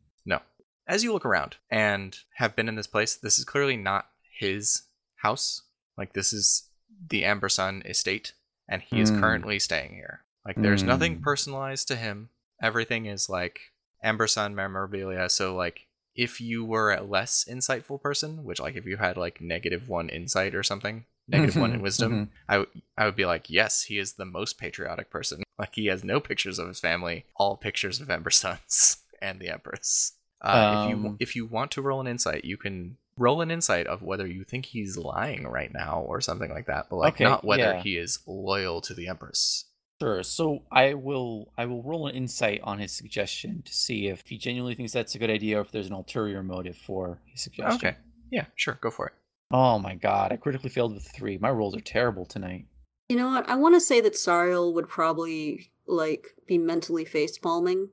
As 0.89 1.03
you 1.03 1.13
look 1.13 1.25
around 1.27 1.57
and 1.71 2.17
have 2.35 2.55
been 2.55 2.69
in 2.69 2.77
this 2.77 2.87
place, 2.87 3.17
this 3.17 3.39
is 3.39 3.45
clearly 3.45 3.77
not 3.77 4.07
his 4.39 4.83
house. 5.17 5.63
Like 5.99 6.13
this 6.13 6.33
is 6.33 6.69
the 7.09 7.25
Amber 7.25 7.49
Sun 7.49 7.83
estate, 7.85 8.33
and 8.69 8.83
he 8.83 9.01
is 9.01 9.11
Mm. 9.11 9.21
currently 9.21 9.59
staying 9.59 9.95
here. 9.95 10.23
Like 10.45 10.57
there's 10.57 10.85
nothing 10.85 11.17
Mm. 11.19 11.23
personalized 11.23 11.89
to 11.89 11.97
him. 11.97 12.31
Everything 12.63 13.07
is 13.07 13.29
like 13.29 13.61
Amber 14.03 14.27
Sun 14.29 14.55
memorabilia. 14.55 15.29
So 15.29 15.57
like 15.57 15.87
if 16.15 16.41
you 16.41 16.65
were 16.65 16.93
a 16.93 17.03
less 17.03 17.45
insightful 17.45 18.01
person, 18.01 18.45
which 18.45 18.61
like 18.61 18.77
if 18.77 18.87
you 18.87 18.97
had 18.99 19.17
like 19.17 19.41
negative 19.41 19.89
one 19.89 20.09
insight 20.09 20.55
or 20.55 20.63
something, 20.63 21.05
negative 21.29 21.57
one 21.57 21.73
in 21.73 21.81
Mhm, 21.81 21.83
wisdom, 21.83 22.31
I 22.49 22.55
w- 22.59 22.83
I 22.97 23.05
would 23.07 23.17
be 23.17 23.27
like, 23.27 23.51
yes, 23.51 23.83
he 23.83 23.99
is 23.99 24.13
the 24.15 24.25
most 24.25 24.57
patriotic 24.59 25.11
person. 25.11 25.43
Like 25.59 25.75
he 25.75 25.87
has 25.87 26.05
no 26.05 26.21
pictures 26.21 26.59
of 26.59 26.69
his 26.69 26.81
family, 26.81 27.27
all 27.35 27.57
pictures 27.57 28.01
of 28.01 28.09
Amber 28.11 28.31
Suns 28.31 28.99
and 29.21 29.41
the 29.41 29.49
Empress. 29.49 30.13
Uh, 30.47 30.85
if 30.85 30.91
you 30.91 30.97
Um, 30.97 31.17
if 31.21 31.37
you 31.37 31.47
want 31.47 31.71
to 31.73 31.83
roll 31.83 32.01
an 32.01 32.07
insight, 32.07 32.45
you 32.45 32.57
can 32.57 32.97
roll 33.19 33.41
an 33.41 33.51
insight 33.51 33.87
of 33.87 34.03
whether 34.03 34.27
you 34.27 34.45
think 34.45 34.67
he's 34.67 34.97
lying 34.97 35.47
right 35.47 35.73
now 35.73 36.05
or 36.07 36.21
something 36.21 36.51
like 36.51 36.67
that, 36.67 36.87
but 36.91 36.97
like 36.97 37.15
Okay, 37.15 37.25
not 37.25 37.45
whether 37.45 37.63
yeah. 37.63 37.83
he 37.83 37.97
is 37.97 38.19
loyal 38.27 38.81
to 38.83 38.95
the 38.95 39.09
Empress. 39.09 39.65
Sure. 40.01 40.23
So 40.23 40.63
I 40.71 40.93
will 40.95 41.53
I 41.57 41.65
will 41.65 41.83
roll 41.83 42.07
an 42.07 42.15
insight 42.15 42.61
on 42.63 42.79
his 42.79 42.93
suggestion 42.93 43.63
to 43.63 43.73
see 43.73 44.09
if 44.09 44.27
he 44.27 44.37
genuinely 44.37 44.75
thinks 44.75 44.93
that's 44.93 45.15
a 45.15 45.19
good 45.19 45.31
idea 45.31 45.59
or 45.59 45.63
if 45.63 45.71
there's 45.71 45.87
an 45.87 45.95
ulterior 45.95 46.43
motive 46.43 46.77
for 46.77 47.21
his 47.25 47.41
suggestion. 47.41 47.89
Okay, 47.89 47.97
yeah, 48.31 48.45
sure, 48.57 48.79
go 48.81 48.91
for 48.91 49.07
it. 49.07 49.15
Oh 49.51 49.79
my 49.79 49.95
god, 49.95 50.33
I 50.33 50.37
critically 50.37 50.69
failed 50.71 50.93
with 50.93 51.09
three. 51.17 51.39
My 51.39 51.51
rolls 51.51 51.75
are 51.75 51.81
terrible 51.81 52.27
tonight. 52.27 52.67
You 53.09 53.17
know 53.17 53.29
what? 53.29 53.49
I 53.49 53.55
want 53.55 53.75
to 53.75 53.81
say 53.81 54.03
that 54.03 54.15
Sariel 54.15 54.75
would 54.75 54.89
probably 54.89 55.71
like 55.87 56.35
be 56.47 56.59
mentally 56.59 57.05
face 57.05 57.39
palming 57.39 57.89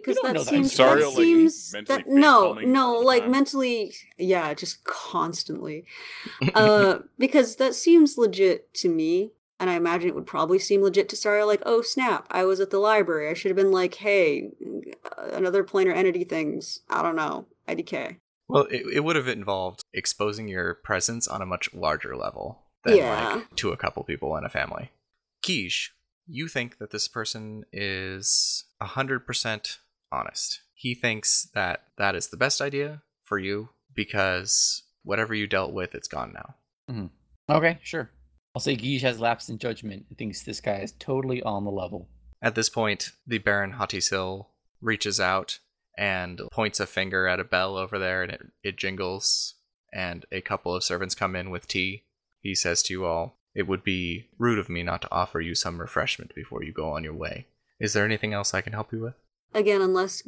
because 0.00 0.16
don't 0.16 0.34
that 0.34 0.44
that. 0.44 0.50
seems 0.50 0.76
Sariel, 0.76 0.98
that 1.00 1.06
like, 1.06 1.16
seems 1.16 1.74
that 1.86 2.04
no 2.06 2.52
no 2.54 2.92
like 3.00 3.28
mentally 3.28 3.92
yeah 4.18 4.52
just 4.54 4.84
constantly 4.84 5.84
uh 6.54 6.98
because 7.18 7.56
that 7.56 7.74
seems 7.74 8.18
legit 8.18 8.72
to 8.74 8.88
me 8.88 9.32
and 9.58 9.70
I 9.70 9.74
imagine 9.74 10.08
it 10.08 10.14
would 10.14 10.26
probably 10.26 10.58
seem 10.58 10.82
legit 10.82 11.08
to 11.08 11.16
Sariel 11.16 11.46
like 11.46 11.62
oh 11.64 11.80
snap 11.82 12.26
I 12.30 12.44
was 12.44 12.60
at 12.60 12.70
the 12.70 12.78
library 12.78 13.30
I 13.30 13.34
should 13.34 13.50
have 13.50 13.56
been 13.56 13.72
like 13.72 13.94
hey 13.94 14.50
uh, 15.04 15.30
another 15.32 15.64
planar 15.64 15.94
entity 15.94 16.24
things 16.24 16.80
I 16.90 17.02
don't 17.02 17.16
know 17.16 17.46
IDK 17.68 18.18
Well, 18.48 18.64
it, 18.70 18.82
it 18.92 19.00
would 19.00 19.16
have 19.16 19.28
involved 19.28 19.80
exposing 19.92 20.46
your 20.48 20.74
presence 20.74 21.26
on 21.26 21.42
a 21.42 21.46
much 21.46 21.72
larger 21.74 22.14
level 22.16 22.62
than 22.84 22.96
Yeah. 22.96 23.34
like 23.36 23.56
to 23.56 23.72
a 23.72 23.76
couple 23.76 24.04
people 24.04 24.36
and 24.36 24.46
a 24.46 24.48
family. 24.48 24.90
Guige, 25.44 25.90
you 26.28 26.48
think 26.48 26.78
that 26.78 26.90
this 26.90 27.08
person 27.08 27.64
is 27.72 28.64
100% 28.80 29.78
honest. 30.12 30.60
He 30.74 30.94
thinks 30.94 31.48
that 31.54 31.84
that 31.98 32.14
is 32.14 32.28
the 32.28 32.36
best 32.36 32.60
idea 32.60 33.02
for 33.22 33.38
you 33.38 33.70
because 33.94 34.82
whatever 35.02 35.34
you 35.34 35.46
dealt 35.46 35.72
with, 35.72 35.94
it's 35.94 36.08
gone 36.08 36.32
now. 36.34 36.54
Mm-hmm. 36.90 37.06
Okay, 37.54 37.78
sure. 37.82 38.10
I'll 38.54 38.60
say 38.60 38.76
Guige 38.76 39.02
has 39.02 39.20
lapsed 39.20 39.50
in 39.50 39.58
judgment 39.58 40.06
and 40.08 40.16
thinks 40.16 40.42
this 40.42 40.60
guy 40.60 40.78
is 40.78 40.92
totally 40.98 41.42
on 41.42 41.64
the 41.64 41.70
level. 41.70 42.08
At 42.42 42.54
this 42.54 42.68
point, 42.68 43.12
the 43.26 43.38
Baron 43.38 43.72
Hati 43.72 44.00
Sil 44.00 44.48
reaches 44.80 45.20
out 45.20 45.58
and 45.96 46.40
points 46.52 46.80
a 46.80 46.86
finger 46.86 47.26
at 47.26 47.40
a 47.40 47.44
bell 47.44 47.76
over 47.76 47.98
there, 47.98 48.22
and 48.22 48.32
it, 48.32 48.40
it 48.62 48.76
jingles. 48.76 49.54
And 49.92 50.26
a 50.30 50.40
couple 50.40 50.74
of 50.74 50.84
servants 50.84 51.14
come 51.14 51.34
in 51.34 51.50
with 51.50 51.68
tea. 51.68 52.04
He 52.40 52.54
says 52.54 52.82
to 52.84 52.92
you 52.92 53.06
all, 53.06 53.38
It 53.54 53.66
would 53.66 53.82
be 53.82 54.28
rude 54.38 54.58
of 54.58 54.68
me 54.68 54.82
not 54.82 55.02
to 55.02 55.12
offer 55.12 55.40
you 55.40 55.54
some 55.54 55.80
refreshment 55.80 56.34
before 56.34 56.62
you 56.62 56.72
go 56.72 56.90
on 56.90 57.04
your 57.04 57.14
way. 57.14 57.46
Is 57.80 57.92
there 57.92 58.04
anything 58.04 58.32
else 58.32 58.52
I 58.52 58.60
can 58.60 58.72
help 58.72 58.92
you 58.92 59.00
with? 59.00 59.14
Again, 59.54 59.80
unless 59.80 60.22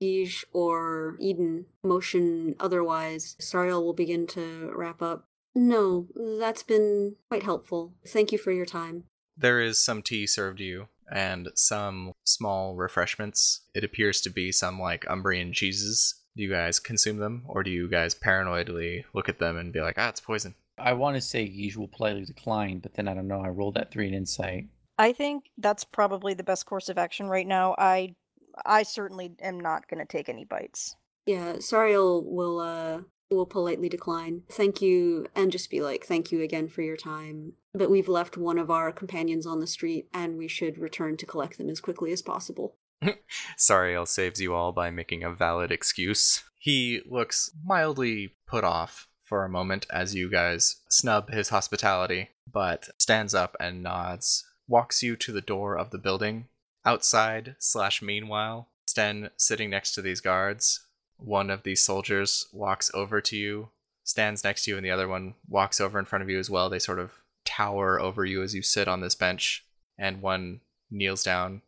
Guige 0.00 0.44
or 0.52 1.16
Eden 1.20 1.66
motion 1.82 2.54
otherwise, 2.60 3.36
Sariel 3.40 3.82
will 3.82 3.94
begin 3.94 4.26
to 4.28 4.72
wrap 4.74 5.00
up. 5.02 5.28
No, 5.54 6.08
that's 6.38 6.62
been 6.62 7.16
quite 7.28 7.44
helpful. 7.44 7.94
Thank 8.06 8.32
you 8.32 8.38
for 8.38 8.50
your 8.52 8.66
time. 8.66 9.04
There 9.36 9.60
is 9.60 9.78
some 9.78 10.02
tea 10.02 10.26
served 10.26 10.60
you 10.60 10.88
and 11.12 11.48
some 11.54 12.12
small 12.24 12.76
refreshments. 12.76 13.62
It 13.74 13.84
appears 13.84 14.20
to 14.22 14.30
be 14.30 14.52
some 14.52 14.80
like 14.80 15.04
Umbrian 15.04 15.52
cheeses. 15.52 16.22
Do 16.36 16.42
you 16.42 16.50
guys 16.50 16.80
consume 16.80 17.18
them, 17.18 17.44
or 17.46 17.62
do 17.62 17.70
you 17.70 17.88
guys 17.88 18.14
paranoidly 18.14 19.04
look 19.14 19.28
at 19.28 19.38
them 19.38 19.56
and 19.56 19.72
be 19.72 19.80
like, 19.80 19.94
ah, 19.98 20.08
it's 20.08 20.20
poison? 20.20 20.56
I 20.76 20.92
want 20.94 21.14
to 21.14 21.20
say 21.20 21.46
Guige 21.46 21.76
will 21.76 21.86
politely 21.86 22.24
decline, 22.24 22.80
but 22.80 22.94
then 22.94 23.06
I 23.06 23.14
don't 23.14 23.28
know. 23.28 23.40
I 23.40 23.48
rolled 23.48 23.74
that 23.74 23.92
three 23.92 24.08
in 24.08 24.14
insight. 24.14 24.66
I 24.98 25.12
think 25.12 25.50
that's 25.58 25.84
probably 25.84 26.34
the 26.34 26.42
best 26.42 26.66
course 26.66 26.88
of 26.88 26.98
action 26.98 27.28
right 27.28 27.46
now. 27.46 27.76
I 27.78 28.16
I 28.64 28.82
certainly 28.82 29.34
am 29.40 29.58
not 29.58 29.88
going 29.88 30.00
to 30.00 30.06
take 30.06 30.28
any 30.28 30.44
bites. 30.44 30.96
Yeah, 31.26 31.54
Sariel 31.54 32.22
will 32.24 32.60
uh 32.60 33.00
will 33.30 33.46
politely 33.46 33.88
decline. 33.88 34.42
Thank 34.50 34.80
you, 34.80 35.26
and 35.34 35.50
just 35.50 35.70
be 35.70 35.80
like, 35.80 36.04
thank 36.04 36.30
you 36.30 36.42
again 36.42 36.68
for 36.68 36.82
your 36.82 36.96
time. 36.96 37.54
But 37.72 37.90
we've 37.90 38.08
left 38.08 38.36
one 38.36 38.58
of 38.58 38.70
our 38.70 38.92
companions 38.92 39.46
on 39.46 39.60
the 39.60 39.66
street, 39.66 40.08
and 40.12 40.36
we 40.36 40.48
should 40.48 40.78
return 40.78 41.16
to 41.16 41.26
collect 41.26 41.58
them 41.58 41.68
as 41.68 41.80
quickly 41.80 42.12
as 42.12 42.22
possible. 42.22 42.76
Sariel 43.58 44.06
saves 44.06 44.40
you 44.40 44.54
all 44.54 44.72
by 44.72 44.90
making 44.90 45.24
a 45.24 45.32
valid 45.32 45.70
excuse. 45.72 46.44
He 46.58 47.00
looks 47.08 47.50
mildly 47.64 48.34
put 48.46 48.64
off 48.64 49.08
for 49.22 49.44
a 49.44 49.50
moment 49.50 49.86
as 49.90 50.14
you 50.14 50.30
guys 50.30 50.76
snub 50.88 51.30
his 51.30 51.48
hospitality, 51.48 52.30
but 52.50 52.88
stands 52.98 53.34
up 53.34 53.56
and 53.58 53.82
nods, 53.82 54.46
walks 54.68 55.02
you 55.02 55.16
to 55.16 55.32
the 55.32 55.40
door 55.40 55.76
of 55.76 55.90
the 55.90 55.98
building. 55.98 56.46
Outside, 56.86 57.56
slash 57.58 58.02
meanwhile, 58.02 58.68
Sten 58.86 59.30
sitting 59.36 59.70
next 59.70 59.92
to 59.94 60.02
these 60.02 60.20
guards. 60.20 60.86
One 61.16 61.50
of 61.50 61.62
these 61.62 61.82
soldiers 61.82 62.46
walks 62.52 62.90
over 62.92 63.20
to 63.22 63.36
you, 63.36 63.70
stands 64.02 64.44
next 64.44 64.64
to 64.64 64.72
you, 64.72 64.76
and 64.76 64.84
the 64.84 64.90
other 64.90 65.08
one 65.08 65.34
walks 65.48 65.80
over 65.80 65.98
in 65.98 66.04
front 66.04 66.22
of 66.22 66.28
you 66.28 66.38
as 66.38 66.50
well. 66.50 66.68
They 66.68 66.78
sort 66.78 66.98
of 66.98 67.12
tower 67.44 68.00
over 68.00 68.24
you 68.24 68.42
as 68.42 68.54
you 68.54 68.62
sit 68.62 68.88
on 68.88 69.00
this 69.00 69.14
bench, 69.14 69.64
and 69.98 70.20
one 70.20 70.60
kneels 70.90 71.22
down. 71.22 71.62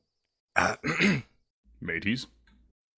Uh, 0.54 0.76
Mateys? 1.80 2.26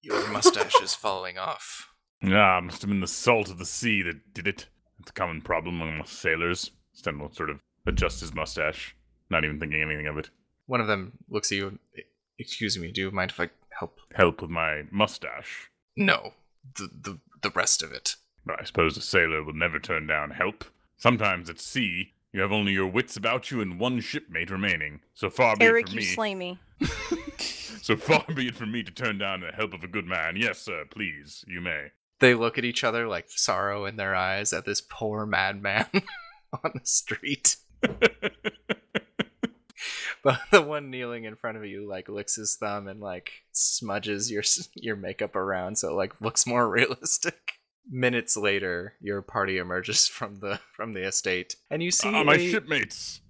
Your 0.02 0.28
mustache 0.30 0.80
is 0.82 0.94
falling 0.94 1.38
off. 1.38 1.92
Ah, 2.24 2.60
must 2.60 2.82
have 2.82 2.88
been 2.88 3.00
the 3.00 3.06
salt 3.06 3.50
of 3.50 3.58
the 3.58 3.66
sea 3.66 4.02
that 4.02 4.34
did 4.34 4.46
it. 4.48 4.66
It's 5.00 5.10
a 5.10 5.14
common 5.14 5.40
problem 5.40 5.80
among 5.80 6.06
sailors. 6.06 6.70
Sten 6.92 7.18
will 7.18 7.32
sort 7.32 7.50
of 7.50 7.60
adjust 7.86 8.20
his 8.20 8.34
mustache, 8.34 8.96
not 9.30 9.44
even 9.44 9.60
thinking 9.60 9.82
anything 9.82 10.06
of 10.06 10.18
it. 10.18 10.30
One 10.68 10.82
of 10.82 10.86
them 10.86 11.12
looks 11.28 11.50
at 11.50 11.56
you. 11.56 11.78
Excuse 12.38 12.78
me, 12.78 12.92
do 12.92 13.00
you 13.00 13.10
mind 13.10 13.32
if 13.32 13.40
I 13.40 13.48
help? 13.70 13.98
Help 14.14 14.42
with 14.42 14.50
my 14.50 14.82
mustache. 14.90 15.70
No, 15.96 16.34
the 16.76 16.90
the 16.92 17.18
the 17.42 17.50
rest 17.50 17.82
of 17.82 17.90
it. 17.90 18.16
But 18.44 18.60
I 18.60 18.64
suppose 18.64 18.96
a 18.96 19.00
sailor 19.00 19.42
will 19.42 19.54
never 19.54 19.80
turn 19.80 20.06
down 20.06 20.30
help. 20.30 20.66
Sometimes 20.98 21.48
at 21.48 21.58
sea, 21.58 22.12
you 22.32 22.42
have 22.42 22.52
only 22.52 22.72
your 22.72 22.86
wits 22.86 23.16
about 23.16 23.50
you 23.50 23.62
and 23.62 23.80
one 23.80 24.00
shipmate 24.00 24.50
remaining. 24.50 25.00
So 25.14 25.30
far 25.30 25.56
be 25.56 25.64
Eric, 25.64 25.86
it 25.86 25.90
from 25.90 25.98
you 25.98 26.04
slay 26.04 26.34
me. 26.34 26.58
so 27.38 27.96
far 27.96 28.24
be 28.34 28.48
it 28.48 28.54
from 28.54 28.70
me 28.70 28.82
to 28.82 28.92
turn 28.92 29.16
down 29.16 29.40
the 29.40 29.52
help 29.52 29.72
of 29.72 29.82
a 29.82 29.88
good 29.88 30.06
man. 30.06 30.36
Yes, 30.36 30.60
sir, 30.60 30.84
please, 30.90 31.46
you 31.48 31.62
may. 31.62 31.92
They 32.20 32.34
look 32.34 32.58
at 32.58 32.64
each 32.64 32.84
other 32.84 33.08
like 33.08 33.30
sorrow 33.30 33.86
in 33.86 33.96
their 33.96 34.14
eyes 34.14 34.52
at 34.52 34.66
this 34.66 34.82
poor 34.82 35.24
madman 35.24 35.86
on 36.62 36.72
the 36.74 36.84
street. 36.84 37.56
But 40.24 40.40
the 40.50 40.62
one 40.62 40.90
kneeling 40.90 41.24
in 41.24 41.36
front 41.36 41.56
of 41.58 41.64
you 41.64 41.88
like 41.88 42.08
licks 42.08 42.36
his 42.36 42.56
thumb 42.56 42.88
and 42.88 43.00
like 43.00 43.30
smudges 43.52 44.30
your 44.30 44.42
your 44.74 44.96
makeup 44.96 45.36
around 45.36 45.78
so 45.78 45.90
it 45.90 45.94
like 45.94 46.20
looks 46.20 46.46
more 46.46 46.68
realistic. 46.78 47.52
Minutes 47.90 48.36
later, 48.36 48.94
your 49.00 49.22
party 49.22 49.56
emerges 49.58 50.06
from 50.18 50.36
the 50.40 50.60
from 50.76 50.92
the 50.92 51.06
estate, 51.06 51.56
and 51.70 51.82
you 51.82 51.90
see 51.90 52.08
Ah, 52.12 52.22
my 52.24 52.34
a, 52.34 52.50
shipmates. 52.50 53.20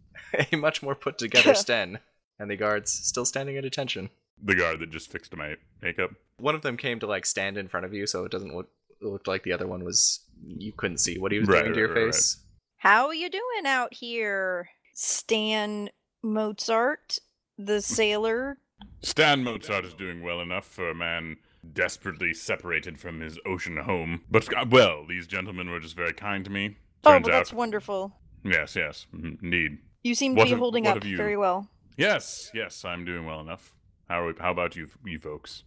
a 0.52 0.56
much 0.56 0.82
more 0.82 0.94
put 0.96 1.16
together 1.18 1.54
Sten, 1.54 2.00
and 2.38 2.50
the 2.50 2.56
guards 2.56 2.90
still 2.92 3.24
standing 3.24 3.56
at 3.56 3.64
attention. 3.64 4.10
The 4.42 4.56
guard 4.56 4.80
that 4.80 4.90
just 4.90 5.10
fixed 5.12 5.36
my 5.36 5.56
makeup. 5.82 6.10
One 6.38 6.54
of 6.56 6.62
them 6.62 6.76
came 6.76 6.98
to 7.00 7.06
like 7.06 7.24
stand 7.26 7.56
in 7.56 7.68
front 7.68 7.86
of 7.86 7.94
you, 7.94 8.06
so 8.06 8.24
it 8.24 8.32
doesn't 8.32 8.54
look 8.54 8.68
it 9.00 9.04
looked 9.06 9.28
like 9.28 9.44
the 9.44 9.52
other 9.52 9.68
one 9.68 9.84
was 9.84 10.24
you 10.42 10.72
couldn't 10.72 10.98
see 10.98 11.18
what 11.18 11.30
he 11.30 11.38
was 11.38 11.48
Right, 11.48 11.62
doing 11.62 11.74
to 11.74 11.78
your 11.78 11.88
right, 11.90 11.96
right, 11.96 12.04
right. 12.06 12.14
face. 12.14 12.38
How 12.78 13.06
are 13.06 13.14
you 13.14 13.30
doing 13.30 13.64
out 13.66 13.94
here, 13.94 14.70
Stan 14.94 15.90
Mozart, 16.32 17.18
the 17.56 17.80
sailor? 17.80 18.58
Stan 19.02 19.42
Mozart 19.42 19.84
is 19.84 19.94
doing 19.94 20.22
well 20.22 20.40
enough 20.40 20.64
for 20.66 20.90
a 20.90 20.94
man 20.94 21.36
desperately 21.72 22.32
separated 22.32 22.98
from 23.00 23.20
his 23.20 23.38
ocean 23.44 23.76
home. 23.78 24.22
But, 24.30 24.52
uh, 24.56 24.64
well, 24.70 25.04
these 25.08 25.26
gentlemen 25.26 25.70
were 25.70 25.80
just 25.80 25.96
very 25.96 26.12
kind 26.12 26.44
to 26.44 26.50
me. 26.50 26.76
Oh, 27.04 27.12
well, 27.12 27.20
that's 27.20 27.52
out. 27.52 27.58
wonderfwhat. 27.58 28.12
Yes, 28.44 28.76
yes, 28.76 29.06
indeed. 29.12 29.78
You 30.04 30.14
seem 30.14 30.34
to 30.34 30.38
What 30.38 30.44
be 30.44 30.50
have- 30.50 30.58
holding 30.60 30.86
up 30.86 31.02
very 31.02 31.36
well. 31.36 31.68
Yes, 31.96 32.50
yes, 32.54 32.84
I'm 32.84 33.04
doing 33.04 33.26
well 33.26 33.40
enough. 33.40 33.74
How, 34.08 34.22
are 34.22 34.26
we, 34.28 34.32
how 34.38 34.52
about 34.52 34.76
you, 34.76 34.88
you 35.04 35.18
folks? 35.18 35.64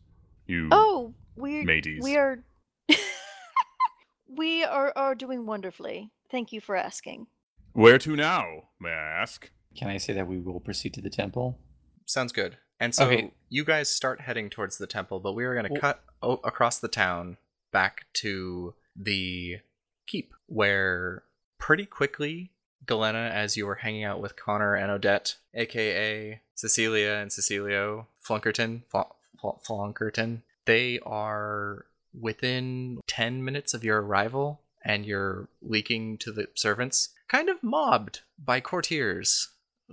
You 0.48 0.70
Oh, 0.72 1.14
we're 1.36 1.64
mateys. 1.64 2.02
we 2.04 2.16
are 2.18 2.40
we 4.28 4.64
are 4.64 4.94
are 4.96 5.16
doing 5.16 5.46
wonderfully. 5.46 6.12
Thank 6.30 6.52
you 6.54 6.62
for 6.62 6.76
asking. 6.76 7.28
Where 7.74 7.98
to 8.00 8.16
now, 8.16 8.46
may 8.80 8.90
I 8.90 9.22
ask? 9.22 9.50
Can 9.76 9.88
I 9.88 9.98
say 9.98 10.14
that 10.14 10.28
we 10.28 10.40
will 10.40 10.60
proceed 10.60 10.94
to 10.96 11.02
the 11.02 11.10
temple? 11.10 11.58
Sounds 12.06 12.32
good. 12.32 12.58
And 12.80 12.94
so 12.96 13.06
Okay. 13.06 13.32
you 13.50 13.64
guys 13.64 13.90
start 13.90 14.22
heading 14.22 14.50
towards 14.50 14.78
the 14.78 14.88
temple, 14.88 15.20
but 15.20 15.34
we 15.34 15.46
are 15.46 15.54
going 15.54 15.66
to 15.68 15.72
Well- 15.72 15.82
cut 15.82 16.04
o- 16.22 16.42
across 16.44 16.80
the 16.80 16.88
town 16.88 17.38
back 17.72 18.06
to 18.14 18.74
the 18.96 19.60
keep, 20.08 20.34
where 20.48 21.24
pretty 21.58 21.86
quickly, 21.86 22.52
Galena, 22.86 23.30
as 23.34 23.56
you 23.56 23.66
were 23.68 23.76
hanging 23.76 24.04
out 24.04 24.20
with 24.20 24.36
Connor 24.36 24.74
and 24.76 24.92
Odette, 24.92 25.38
aka 25.54 26.42
Cecilia 26.56 27.12
and 27.14 27.32
Cecilio 27.32 28.08
Flunkerton, 28.22 28.84
Fl- 28.90 29.14
Fl- 29.40 29.60
Flunkerton, 29.64 30.42
they 30.66 31.00
are 31.00 31.86
within 32.14 33.00
10 33.08 33.44
minutes 33.44 33.74
of 33.74 33.84
your 33.84 34.02
arrival 34.02 34.62
and 34.84 35.06
you're 35.06 35.48
leaking 35.62 36.18
to 36.18 36.32
the 36.32 36.48
servants, 36.56 37.10
kind 37.28 37.48
of 37.50 37.62
mobbed 37.64 38.22
by 38.38 38.60
courtiers 38.60 39.50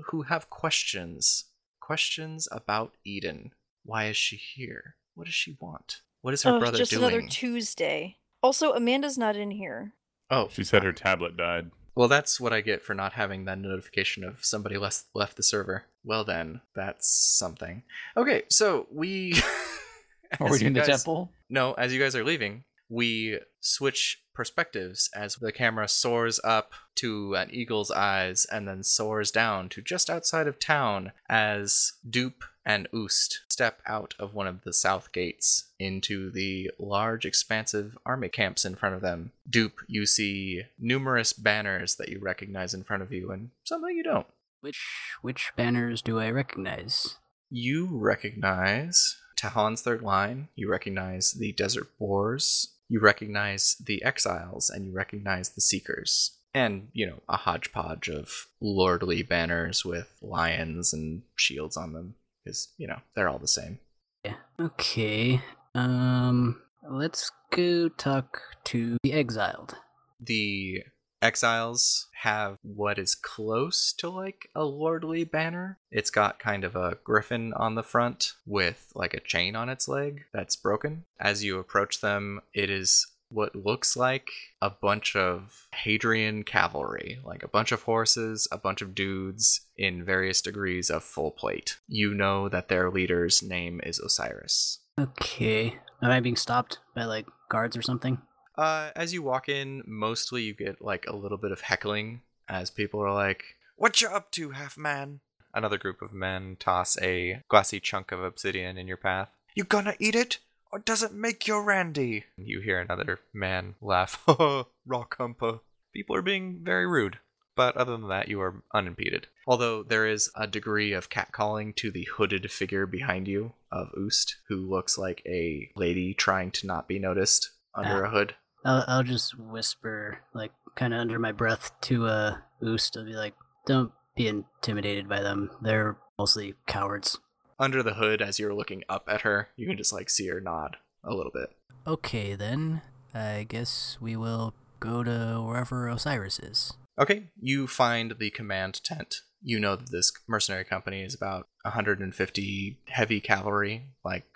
who 0.06 0.22
have 0.22 0.50
questions. 0.50 1.46
Questions 1.80 2.48
about 2.50 2.94
Eden. 3.04 3.52
Why 3.84 4.06
is 4.06 4.16
she 4.16 4.36
here? 4.36 4.96
What 5.14 5.24
does 5.24 5.34
she 5.34 5.56
want? 5.60 6.02
What 6.22 6.34
is 6.34 6.42
her 6.42 6.52
oh, 6.52 6.58
brother 6.58 6.78
just 6.78 6.90
doing? 6.90 7.04
another 7.04 7.26
Tuesday. 7.26 8.18
Also, 8.42 8.72
Amanda's 8.72 9.18
not 9.18 9.36
in 9.36 9.50
here. 9.50 9.94
oh, 10.30 10.48
She 10.52 10.64
said 10.64 10.82
her 10.84 10.92
tablet 10.92 11.36
died. 11.36 11.70
well, 11.94 12.08
that's 12.08 12.40
what 12.40 12.52
I 12.52 12.60
get 12.60 12.82
for 12.82 12.94
not 12.94 13.14
having 13.14 13.44
that 13.46 13.58
notification 13.58 14.24
of 14.24 14.44
somebody 14.44 14.76
left 14.76 15.04
left 15.14 15.36
the 15.36 15.42
server. 15.42 15.84
Well, 16.04 16.24
then, 16.24 16.60
that's 16.74 17.08
something. 17.08 17.82
Okay, 18.16 18.42
so 18.48 18.86
we. 18.92 19.34
Are 20.40 20.50
we 20.50 20.52
you 20.52 20.58
doing 20.58 20.72
the 20.74 20.82
temple? 20.82 21.32
No, 21.48 21.72
as 21.72 21.92
you 21.92 21.98
guys 21.98 22.14
are 22.14 22.22
leaving, 22.22 22.64
we 22.88 23.38
switch 23.60 24.22
perspectives 24.34 25.10
as 25.14 25.34
the 25.34 25.50
camera 25.50 25.88
soars 25.88 26.38
up 26.44 26.72
to 26.94 27.34
an 27.34 27.50
eagle's 27.50 27.90
eyes 27.90 28.46
and 28.52 28.68
then 28.68 28.84
soars 28.84 29.30
down 29.30 29.68
to 29.68 29.82
just 29.82 30.08
outside 30.08 30.46
of 30.46 30.58
town 30.58 31.12
as 31.28 31.94
Dupe 32.08 32.44
and 32.64 32.86
Oost 32.92 33.40
step 33.48 33.80
out 33.86 34.14
of 34.18 34.34
one 34.34 34.46
of 34.46 34.62
the 34.62 34.72
south 34.72 35.10
gates 35.10 35.70
into 35.78 36.30
the 36.30 36.70
large, 36.78 37.24
expansive 37.24 37.96
army 38.04 38.28
camps 38.28 38.64
in 38.64 38.76
front 38.76 38.94
of 38.94 39.00
them. 39.00 39.32
Dupe, 39.48 39.80
you 39.86 40.06
see 40.06 40.62
numerous 40.78 41.32
banners 41.32 41.96
that 41.96 42.10
you 42.10 42.20
recognize 42.20 42.74
in 42.74 42.84
front 42.84 43.02
of 43.02 43.12
you 43.12 43.30
and 43.32 43.50
some 43.64 43.82
that 43.82 43.94
you 43.94 44.04
don't. 44.04 44.26
Which 44.60 44.84
which 45.22 45.52
banners 45.56 46.02
do 46.02 46.18
I 46.20 46.30
recognize? 46.30 47.16
You 47.50 47.88
recognize 47.90 49.16
Tahan's 49.36 49.82
third 49.82 50.02
line. 50.02 50.48
You 50.54 50.70
recognize 50.70 51.32
the 51.32 51.52
Desert 51.52 51.88
Boars. 51.98 52.74
You 52.88 53.00
recognize 53.00 53.76
the 53.84 54.02
Exiles, 54.02 54.70
and 54.70 54.86
you 54.86 54.92
recognize 54.92 55.50
the 55.50 55.60
Seekers. 55.60 56.38
And, 56.54 56.88
you 56.92 57.06
know, 57.06 57.20
a 57.28 57.36
hodgepodge 57.36 58.08
of 58.08 58.46
lordly 58.60 59.22
banners 59.22 59.84
with 59.84 60.08
lions 60.22 60.92
and 60.92 61.22
shields 61.36 61.76
on 61.76 61.92
them. 61.92 62.14
Because, 62.42 62.72
you 62.78 62.86
know, 62.86 63.00
they're 63.14 63.28
all 63.28 63.38
the 63.38 63.46
same. 63.46 63.78
Yeah. 64.24 64.36
Okay. 64.58 65.42
Um 65.74 66.62
let's 66.88 67.30
go 67.50 67.90
talk 67.90 68.40
to 68.64 68.96
the 69.02 69.12
exiled. 69.12 69.76
The 70.20 70.82
Exiles 71.20 72.06
have 72.22 72.58
what 72.62 72.98
is 72.98 73.14
close 73.14 73.92
to 73.98 74.08
like 74.08 74.48
a 74.54 74.64
lordly 74.64 75.24
banner. 75.24 75.78
It's 75.90 76.10
got 76.10 76.38
kind 76.38 76.64
of 76.64 76.76
a 76.76 76.98
griffin 77.04 77.52
on 77.54 77.74
the 77.74 77.82
front 77.82 78.34
with 78.46 78.92
like 78.94 79.14
a 79.14 79.20
chain 79.20 79.56
on 79.56 79.68
its 79.68 79.88
leg 79.88 80.24
that's 80.32 80.56
broken. 80.56 81.04
As 81.20 81.44
you 81.44 81.58
approach 81.58 82.00
them, 82.00 82.40
it 82.54 82.70
is 82.70 83.06
what 83.30 83.54
looks 83.54 83.96
like 83.96 84.30
a 84.62 84.70
bunch 84.70 85.14
of 85.14 85.68
Hadrian 85.74 86.44
cavalry, 86.44 87.18
like 87.24 87.42
a 87.42 87.48
bunch 87.48 87.72
of 87.72 87.82
horses, 87.82 88.48
a 88.50 88.58
bunch 88.58 88.80
of 88.80 88.94
dudes 88.94 89.66
in 89.76 90.04
various 90.04 90.40
degrees 90.40 90.90
of 90.90 91.04
full 91.04 91.30
plate. 91.30 91.78
You 91.86 92.14
know 92.14 92.48
that 92.48 92.68
their 92.68 92.90
leader's 92.90 93.42
name 93.42 93.80
is 93.84 93.98
Osiris. 93.98 94.78
Okay. 94.98 95.76
Am 96.02 96.10
I 96.10 96.20
being 96.20 96.36
stopped 96.36 96.78
by 96.94 97.04
like 97.04 97.26
guards 97.50 97.76
or 97.76 97.82
something? 97.82 98.18
Uh, 98.58 98.90
as 98.96 99.14
you 99.14 99.22
walk 99.22 99.48
in, 99.48 99.82
mostly 99.86 100.42
you 100.42 100.52
get 100.52 100.82
like 100.82 101.06
a 101.06 101.14
little 101.14 101.38
bit 101.38 101.52
of 101.52 101.60
heckling 101.60 102.22
as 102.48 102.70
people 102.70 103.00
are 103.00 103.14
like, 103.14 103.56
"What 103.76 104.00
you 104.02 104.08
up 104.08 104.32
to, 104.32 104.50
half 104.50 104.76
man?" 104.76 105.20
Another 105.54 105.78
group 105.78 106.02
of 106.02 106.12
men 106.12 106.56
toss 106.58 106.98
a 107.00 107.42
glassy 107.48 107.78
chunk 107.78 108.10
of 108.10 108.20
obsidian 108.22 108.76
in 108.76 108.88
your 108.88 108.96
path. 108.96 109.30
You 109.54 109.62
gonna 109.62 109.94
eat 110.00 110.16
it, 110.16 110.38
or 110.72 110.80
does 110.80 111.04
it 111.04 111.12
make 111.12 111.46
you 111.46 111.60
randy? 111.60 112.24
You 112.36 112.58
hear 112.60 112.80
another 112.80 113.20
man 113.32 113.76
laugh. 113.80 114.22
Rock 114.86 115.16
humpa. 115.18 115.60
People 115.94 116.16
are 116.16 116.22
being 116.22 116.58
very 116.64 116.86
rude. 116.86 117.20
But 117.54 117.76
other 117.76 117.92
than 117.92 118.08
that, 118.08 118.28
you 118.28 118.40
are 118.40 118.62
unimpeded. 118.72 119.26
Although 119.46 119.82
there 119.82 120.06
is 120.06 120.30
a 120.36 120.46
degree 120.46 120.92
of 120.92 121.10
catcalling 121.10 121.74
to 121.76 121.90
the 121.90 122.04
hooded 122.16 122.50
figure 122.52 122.86
behind 122.86 123.26
you 123.26 123.52
of 123.72 123.90
Oost, 123.98 124.34
who 124.48 124.56
looks 124.56 124.96
like 124.98 125.22
a 125.26 125.70
lady 125.74 126.12
trying 126.14 126.50
to 126.52 126.66
not 126.66 126.86
be 126.88 126.98
noticed 127.00 127.50
under 127.74 128.04
Ah. 128.04 128.08
a 128.08 128.10
hood. 128.10 128.34
I'll, 128.68 128.84
I'll 128.86 129.02
just 129.02 129.38
whisper, 129.38 130.18
like, 130.34 130.52
kind 130.74 130.92
of 130.92 131.00
under 131.00 131.18
my 131.18 131.32
breath 131.32 131.70
to 131.82 132.06
uh, 132.06 132.36
Oost. 132.62 132.98
I'll 132.98 133.04
be 133.06 133.14
like, 133.14 133.32
don't 133.64 133.92
be 134.14 134.28
intimidated 134.28 135.08
by 135.08 135.22
them. 135.22 135.50
They're 135.62 135.96
mostly 136.18 136.54
cowards. 136.66 137.18
Under 137.58 137.82
the 137.82 137.94
hood, 137.94 138.20
as 138.20 138.38
you're 138.38 138.54
looking 138.54 138.84
up 138.86 139.08
at 139.08 139.22
her, 139.22 139.48
you 139.56 139.66
can 139.66 139.78
just 139.78 139.92
like 139.92 140.10
see 140.10 140.28
her 140.28 140.40
nod 140.40 140.76
a 141.02 141.14
little 141.14 141.32
bit. 141.32 141.48
Okay, 141.86 142.34
then. 142.34 142.82
I 143.14 143.46
guess 143.48 143.96
we 144.02 144.16
will 144.16 144.52
go 144.80 145.02
to 145.02 145.42
wherever 145.42 145.88
Osiris 145.88 146.38
is. 146.38 146.74
Okay, 147.00 147.30
you 147.40 147.66
find 147.66 148.16
the 148.18 148.28
command 148.28 148.84
tent. 148.84 149.22
You 149.40 149.58
know 149.60 149.76
that 149.76 149.90
this 149.90 150.12
mercenary 150.28 150.64
company 150.64 151.02
is 151.02 151.14
about 151.14 151.48
150 151.62 152.78
heavy 152.88 153.20
cavalry. 153.20 153.94
Like, 154.04 154.26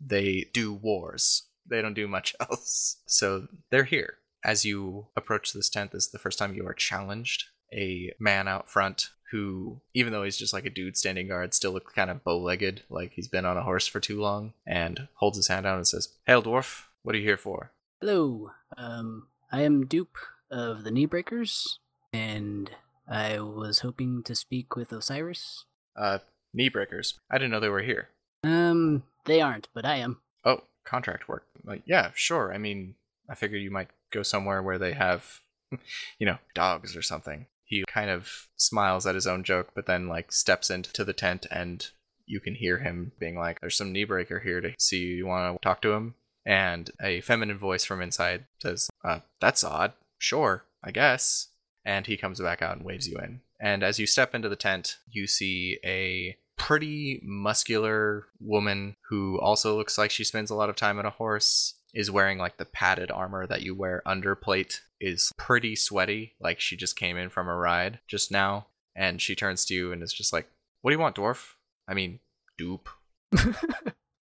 they 0.00 0.46
do 0.52 0.72
wars. 0.72 1.49
They 1.70 1.80
don't 1.80 1.94
do 1.94 2.08
much 2.08 2.34
else. 2.40 2.98
So 3.06 3.48
they're 3.70 3.84
here. 3.84 4.14
As 4.44 4.64
you 4.64 5.06
approach 5.16 5.52
this 5.52 5.68
tent, 5.68 5.92
this 5.92 6.06
is 6.06 6.10
the 6.10 6.18
first 6.18 6.38
time 6.38 6.54
you 6.54 6.66
are 6.66 6.74
challenged. 6.74 7.44
A 7.72 8.12
man 8.18 8.48
out 8.48 8.68
front 8.68 9.10
who, 9.30 9.80
even 9.94 10.12
though 10.12 10.24
he's 10.24 10.36
just 10.36 10.52
like 10.52 10.66
a 10.66 10.70
dude 10.70 10.96
standing 10.96 11.28
guard, 11.28 11.54
still 11.54 11.72
looks 11.72 11.92
kind 11.92 12.10
of 12.10 12.24
bow 12.24 12.38
legged, 12.38 12.82
like 12.90 13.12
he's 13.12 13.28
been 13.28 13.44
on 13.44 13.56
a 13.56 13.62
horse 13.62 13.86
for 13.86 14.00
too 14.00 14.20
long, 14.20 14.52
and 14.66 15.08
holds 15.14 15.36
his 15.36 15.48
hand 15.48 15.66
out 15.66 15.76
and 15.76 15.86
says, 15.86 16.08
Hail, 16.26 16.42
dwarf, 16.42 16.84
what 17.02 17.14
are 17.14 17.18
you 17.18 17.24
here 17.24 17.36
for? 17.36 17.70
Hello. 18.00 18.50
Um, 18.76 19.28
I 19.52 19.62
am 19.62 19.86
Dupe 19.86 20.16
of 20.50 20.84
the 20.84 20.90
Knee 20.90 21.06
Breakers, 21.06 21.78
and 22.12 22.70
I 23.08 23.38
was 23.40 23.80
hoping 23.80 24.22
to 24.24 24.34
speak 24.34 24.74
with 24.74 24.92
Osiris. 24.92 25.64
Uh, 25.96 26.18
knee 26.52 26.68
breakers. 26.68 27.18
I 27.30 27.38
didn't 27.38 27.52
know 27.52 27.60
they 27.60 27.68
were 27.68 27.82
here. 27.82 28.08
Um, 28.42 29.04
they 29.26 29.40
aren't, 29.40 29.68
but 29.74 29.84
I 29.84 29.96
am. 29.96 30.18
Oh, 30.44 30.62
contract 30.84 31.28
work. 31.28 31.44
Like, 31.64 31.82
yeah, 31.86 32.10
sure. 32.14 32.52
I 32.52 32.58
mean, 32.58 32.94
I 33.28 33.34
figured 33.34 33.62
you 33.62 33.70
might 33.70 33.88
go 34.12 34.22
somewhere 34.22 34.62
where 34.62 34.78
they 34.78 34.92
have, 34.92 35.40
you 36.18 36.26
know, 36.26 36.38
dogs 36.54 36.96
or 36.96 37.02
something. 37.02 37.46
He 37.64 37.84
kind 37.88 38.10
of 38.10 38.48
smiles 38.56 39.06
at 39.06 39.14
his 39.14 39.26
own 39.26 39.44
joke, 39.44 39.70
but 39.74 39.86
then 39.86 40.08
like 40.08 40.32
steps 40.32 40.70
into 40.70 41.04
the 41.04 41.12
tent 41.12 41.46
and 41.50 41.88
you 42.26 42.40
can 42.40 42.54
hear 42.54 42.78
him 42.78 43.12
being 43.18 43.36
like, 43.36 43.60
"There's 43.60 43.76
some 43.76 43.92
knee 43.92 44.04
breaker 44.04 44.40
here 44.40 44.60
to 44.60 44.72
see 44.78 44.98
you. 44.98 45.16
You 45.16 45.26
want 45.26 45.54
to 45.54 45.58
talk 45.66 45.82
to 45.82 45.92
him?" 45.92 46.14
And 46.46 46.90
a 47.00 47.20
feminine 47.20 47.58
voice 47.58 47.84
from 47.84 48.00
inside 48.00 48.46
says, 48.60 48.88
uh, 49.04 49.20
"That's 49.40 49.64
odd. 49.64 49.92
Sure, 50.18 50.64
I 50.82 50.90
guess." 50.92 51.48
And 51.84 52.06
he 52.06 52.16
comes 52.16 52.40
back 52.40 52.62
out 52.62 52.76
and 52.76 52.84
waves 52.84 53.08
you 53.08 53.18
in. 53.18 53.40
And 53.60 53.82
as 53.82 53.98
you 53.98 54.06
step 54.06 54.34
into 54.34 54.48
the 54.48 54.56
tent, 54.56 54.98
you 55.10 55.26
see 55.26 55.78
a 55.84 56.38
pretty 56.60 57.20
muscular 57.24 58.26
woman 58.38 58.94
who 59.08 59.40
also 59.40 59.76
looks 59.76 59.96
like 59.96 60.10
she 60.10 60.24
spends 60.24 60.50
a 60.50 60.54
lot 60.54 60.68
of 60.68 60.76
time 60.76 60.98
on 60.98 61.06
a 61.06 61.10
horse 61.10 61.74
is 61.94 62.10
wearing 62.10 62.38
like 62.38 62.58
the 62.58 62.64
padded 62.66 63.10
armor 63.10 63.46
that 63.46 63.62
you 63.62 63.74
wear 63.74 64.02
under 64.06 64.34
plate 64.34 64.82
is 65.00 65.32
pretty 65.38 65.74
sweaty 65.74 66.34
like 66.38 66.60
she 66.60 66.76
just 66.76 66.96
came 66.96 67.16
in 67.16 67.30
from 67.30 67.48
a 67.48 67.54
ride 67.56 67.98
just 68.06 68.30
now 68.30 68.66
and 68.94 69.22
she 69.22 69.34
turns 69.34 69.64
to 69.64 69.74
you 69.74 69.90
and 69.90 70.02
is 70.02 70.12
just 70.12 70.32
like 70.32 70.46
what 70.82 70.90
do 70.90 70.94
you 70.94 71.00
want 71.00 71.16
dwarf 71.16 71.54
i 71.88 71.94
mean 71.94 72.20
dupe 72.58 72.88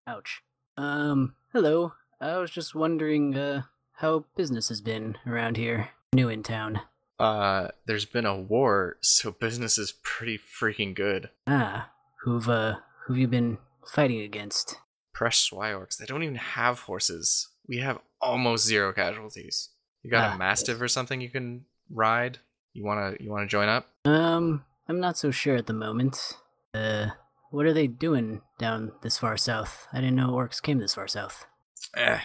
Ouch. 0.06 0.43
Um, 0.77 1.35
hello. 1.52 1.93
I 2.20 2.36
was 2.39 2.51
just 2.51 2.74
wondering, 2.74 3.36
uh, 3.36 3.62
how 3.94 4.24
business 4.36 4.69
has 4.69 4.81
been 4.81 5.16
around 5.27 5.56
here. 5.56 5.90
New 6.15 6.28
in 6.28 6.43
town. 6.43 6.81
uh 7.19 7.69
there's 7.86 8.05
been 8.06 8.24
a 8.27 8.40
war 8.40 8.97
so 9.02 9.31
business 9.32 9.77
is 9.77 9.93
pretty 10.05 10.39
freaking 10.39 10.94
good 10.94 11.28
Ah, 11.48 11.90
who've, 12.28 12.48
uh, 12.48 12.76
who've 13.06 13.18
you 13.18 13.26
been 13.28 13.59
fighting 13.86 14.20
against? 14.20 14.76
Fresh 15.14 15.50
Swyorks, 15.50 15.96
they 15.96 16.05
don't 16.06 16.22
even 16.22 16.36
have 16.36 16.80
horses. 16.80 17.48
We 17.66 17.78
have 17.78 17.98
almost 18.20 18.66
zero 18.66 18.92
casualties. 18.92 19.70
You 20.02 20.10
got 20.10 20.30
Ah, 20.30 20.34
a 20.34 20.38
mastiff 20.38 20.80
or 20.80 20.88
something 20.88 21.20
you 21.20 21.30
can 21.30 21.64
ride? 21.90 22.38
You 22.72 22.84
wanna 22.84 23.14
you 23.18 23.30
wanna 23.30 23.46
join 23.46 23.68
up? 23.68 23.88
Um, 24.05 24.64
I'm 24.88 25.00
not 25.00 25.16
so 25.18 25.30
sure 25.30 25.56
at 25.56 25.66
the 25.66 25.72
moment. 25.72 26.36
Uh, 26.72 27.06
what 27.50 27.66
are 27.66 27.72
they 27.72 27.86
doing 27.86 28.42
down 28.59 28.92
this 29.02 29.18
far 29.18 29.36
south? 29.36 29.88
I 29.92 30.00
didn't 30.00 30.16
know 30.16 30.30
orcs 30.30 30.62
came 30.62 30.78
this 30.78 30.94
far 30.94 31.09
south. 31.09 31.46
Eh, 31.96 32.20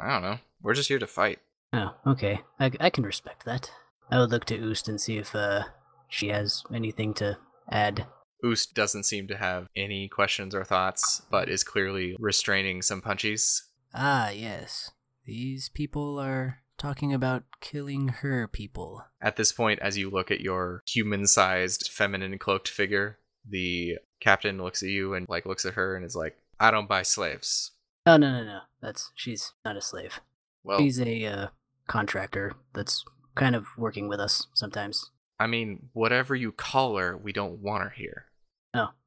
I 0.00 0.08
don't 0.08 0.22
know. 0.22 0.38
We're 0.62 0.74
just 0.74 0.88
here 0.88 0.98
to 1.00 1.06
fight. 1.06 1.40
Oh, 1.72 1.94
okay. 2.06 2.40
I, 2.60 2.70
I 2.80 2.90
can 2.90 3.04
respect 3.04 3.44
that. 3.44 3.70
I 4.10 4.18
would 4.18 4.30
look 4.30 4.44
to 4.46 4.58
Oost 4.58 4.88
and 4.88 5.00
see 5.00 5.18
if, 5.18 5.34
uh, 5.34 5.64
she 6.08 6.28
has 6.28 6.62
anything 6.72 7.12
to 7.14 7.38
add. 7.70 8.06
Oost 8.44 8.74
doesn't 8.74 9.04
seem 9.04 9.28
to 9.28 9.36
have 9.36 9.68
any 9.76 10.08
questions 10.08 10.54
or 10.54 10.64
thoughts, 10.64 11.22
but 11.30 11.48
is 11.48 11.64
clearly 11.64 12.16
restraining 12.18 12.82
some 12.82 13.00
punchies. 13.00 13.62
Ah, 13.94 14.30
yes. 14.30 14.90
These 15.24 15.68
people 15.68 16.18
are 16.18 16.58
talking 16.78 17.12
about 17.14 17.44
killing 17.60 18.08
her 18.08 18.48
people. 18.48 19.04
At 19.20 19.36
this 19.36 19.52
point, 19.52 19.78
as 19.80 19.96
you 19.96 20.10
look 20.10 20.30
at 20.30 20.40
your 20.40 20.82
human-sized, 20.86 21.88
feminine 21.92 22.38
cloaked 22.38 22.68
figure, 22.68 23.18
the 23.48 23.98
captain 24.20 24.60
looks 24.60 24.82
at 24.82 24.88
you 24.88 25.14
and 25.14 25.28
like 25.28 25.46
looks 25.46 25.64
at 25.64 25.74
her 25.74 25.94
and 25.94 26.04
is 26.04 26.16
like, 26.16 26.38
"I 26.58 26.70
don't 26.70 26.88
buy 26.88 27.02
slaves." 27.02 27.72
Oh, 28.06 28.16
no, 28.16 28.32
no, 28.32 28.44
no. 28.44 28.60
That's, 28.80 29.12
she's 29.14 29.52
not 29.64 29.76
a 29.76 29.80
slave. 29.80 30.20
Well, 30.64 30.80
She's 30.80 31.00
a, 31.00 31.24
uh, 31.24 31.46
contractor 31.86 32.54
that's 32.74 33.04
kind 33.34 33.54
of 33.54 33.66
working 33.76 34.08
with 34.08 34.18
us 34.18 34.46
sometimes. 34.54 35.10
I 35.38 35.46
mean, 35.46 35.88
whatever 35.92 36.34
you 36.34 36.52
call 36.52 36.96
her, 36.96 37.16
we 37.16 37.32
don't 37.32 37.58
want 37.58 37.82
her 37.84 37.90
here. 37.90 38.26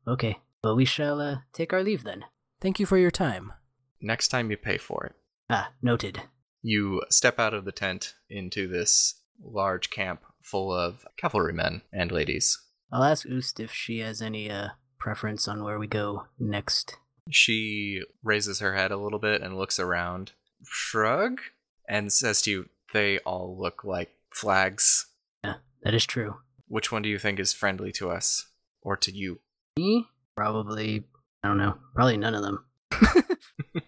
Okay. 0.08 0.40
Well, 0.64 0.76
we 0.76 0.86
shall, 0.86 1.20
uh, 1.20 1.38
take 1.54 1.74
our 1.74 1.84
leave 1.84 2.04
then. 2.04 2.26
Thank 2.62 2.80
you 2.80 2.86
for 2.86 2.98
your 2.98 3.12
time. 3.12 3.54
Next 4.02 4.30
time 4.30 4.50
you 4.52 4.58
pay 4.58 4.78
for 4.78 5.06
it. 5.06 5.16
Ah, 5.50 5.72
noted. 5.82 6.24
You 6.62 7.04
step 7.10 7.40
out 7.40 7.54
of 7.54 7.66
the 7.66 7.72
tent 7.72 8.16
into 8.30 8.68
this 8.68 9.22
large 9.44 9.90
camp 9.90 10.22
full 10.42 10.72
of 10.74 11.06
cavalrymen 11.18 11.82
and 11.94 12.12
ladies. 12.12 12.60
I'll 12.92 13.04
ask 13.04 13.28
Oost 13.28 13.60
if 13.60 13.72
she 13.72 14.00
has 14.00 14.22
any, 14.22 14.50
uh, 14.50 14.70
preference 14.98 15.48
on 15.48 15.64
where 15.64 15.78
we 15.78 15.88
go 15.88 16.26
next. 16.40 16.98
She 17.30 18.02
raises 18.24 18.60
her 18.60 18.76
head 18.76 18.92
a 18.92 18.98
little 18.98 19.20
bit 19.20 19.42
and 19.42 19.58
looks 19.58 19.80
around, 19.80 20.32
shrug, 20.64 21.42
and 21.88 22.12
says 22.12 22.42
to 22.44 22.52
you, 22.52 22.70
They 22.94 23.20
all 23.20 23.58
look 23.60 23.84
like 23.84 24.12
flags. 24.32 25.08
Yeah, 25.44 25.56
that 25.84 25.94
is 25.94 26.06
true. 26.06 26.38
Which 26.68 26.92
one 26.92 27.02
do 27.02 27.10
you 27.10 27.20
think 27.20 27.40
is 27.40 27.54
friendly 27.54 27.92
to 27.94 28.10
us? 28.10 28.48
Or 28.82 28.96
to 28.98 29.12
you? 29.12 29.40
Me? 29.78 30.08
Probably, 30.36 31.04
I 31.44 31.48
don't 31.48 31.58
know, 31.58 31.78
probably 31.94 32.18
none 32.18 32.34
of 32.34 32.44
them. 32.44 32.66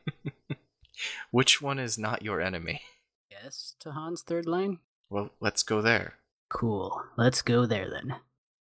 Which 1.31 1.61
one 1.61 1.79
is 1.79 1.97
not 1.97 2.23
your 2.23 2.41
enemy? 2.41 2.81
Yes, 3.31 3.75
Tahan's 3.79 4.21
third 4.21 4.45
line? 4.45 4.79
Well, 5.09 5.31
let's 5.39 5.63
go 5.63 5.81
there. 5.81 6.15
Cool. 6.49 7.03
Let's 7.17 7.41
go 7.41 7.65
there 7.65 7.89
then. 7.89 8.15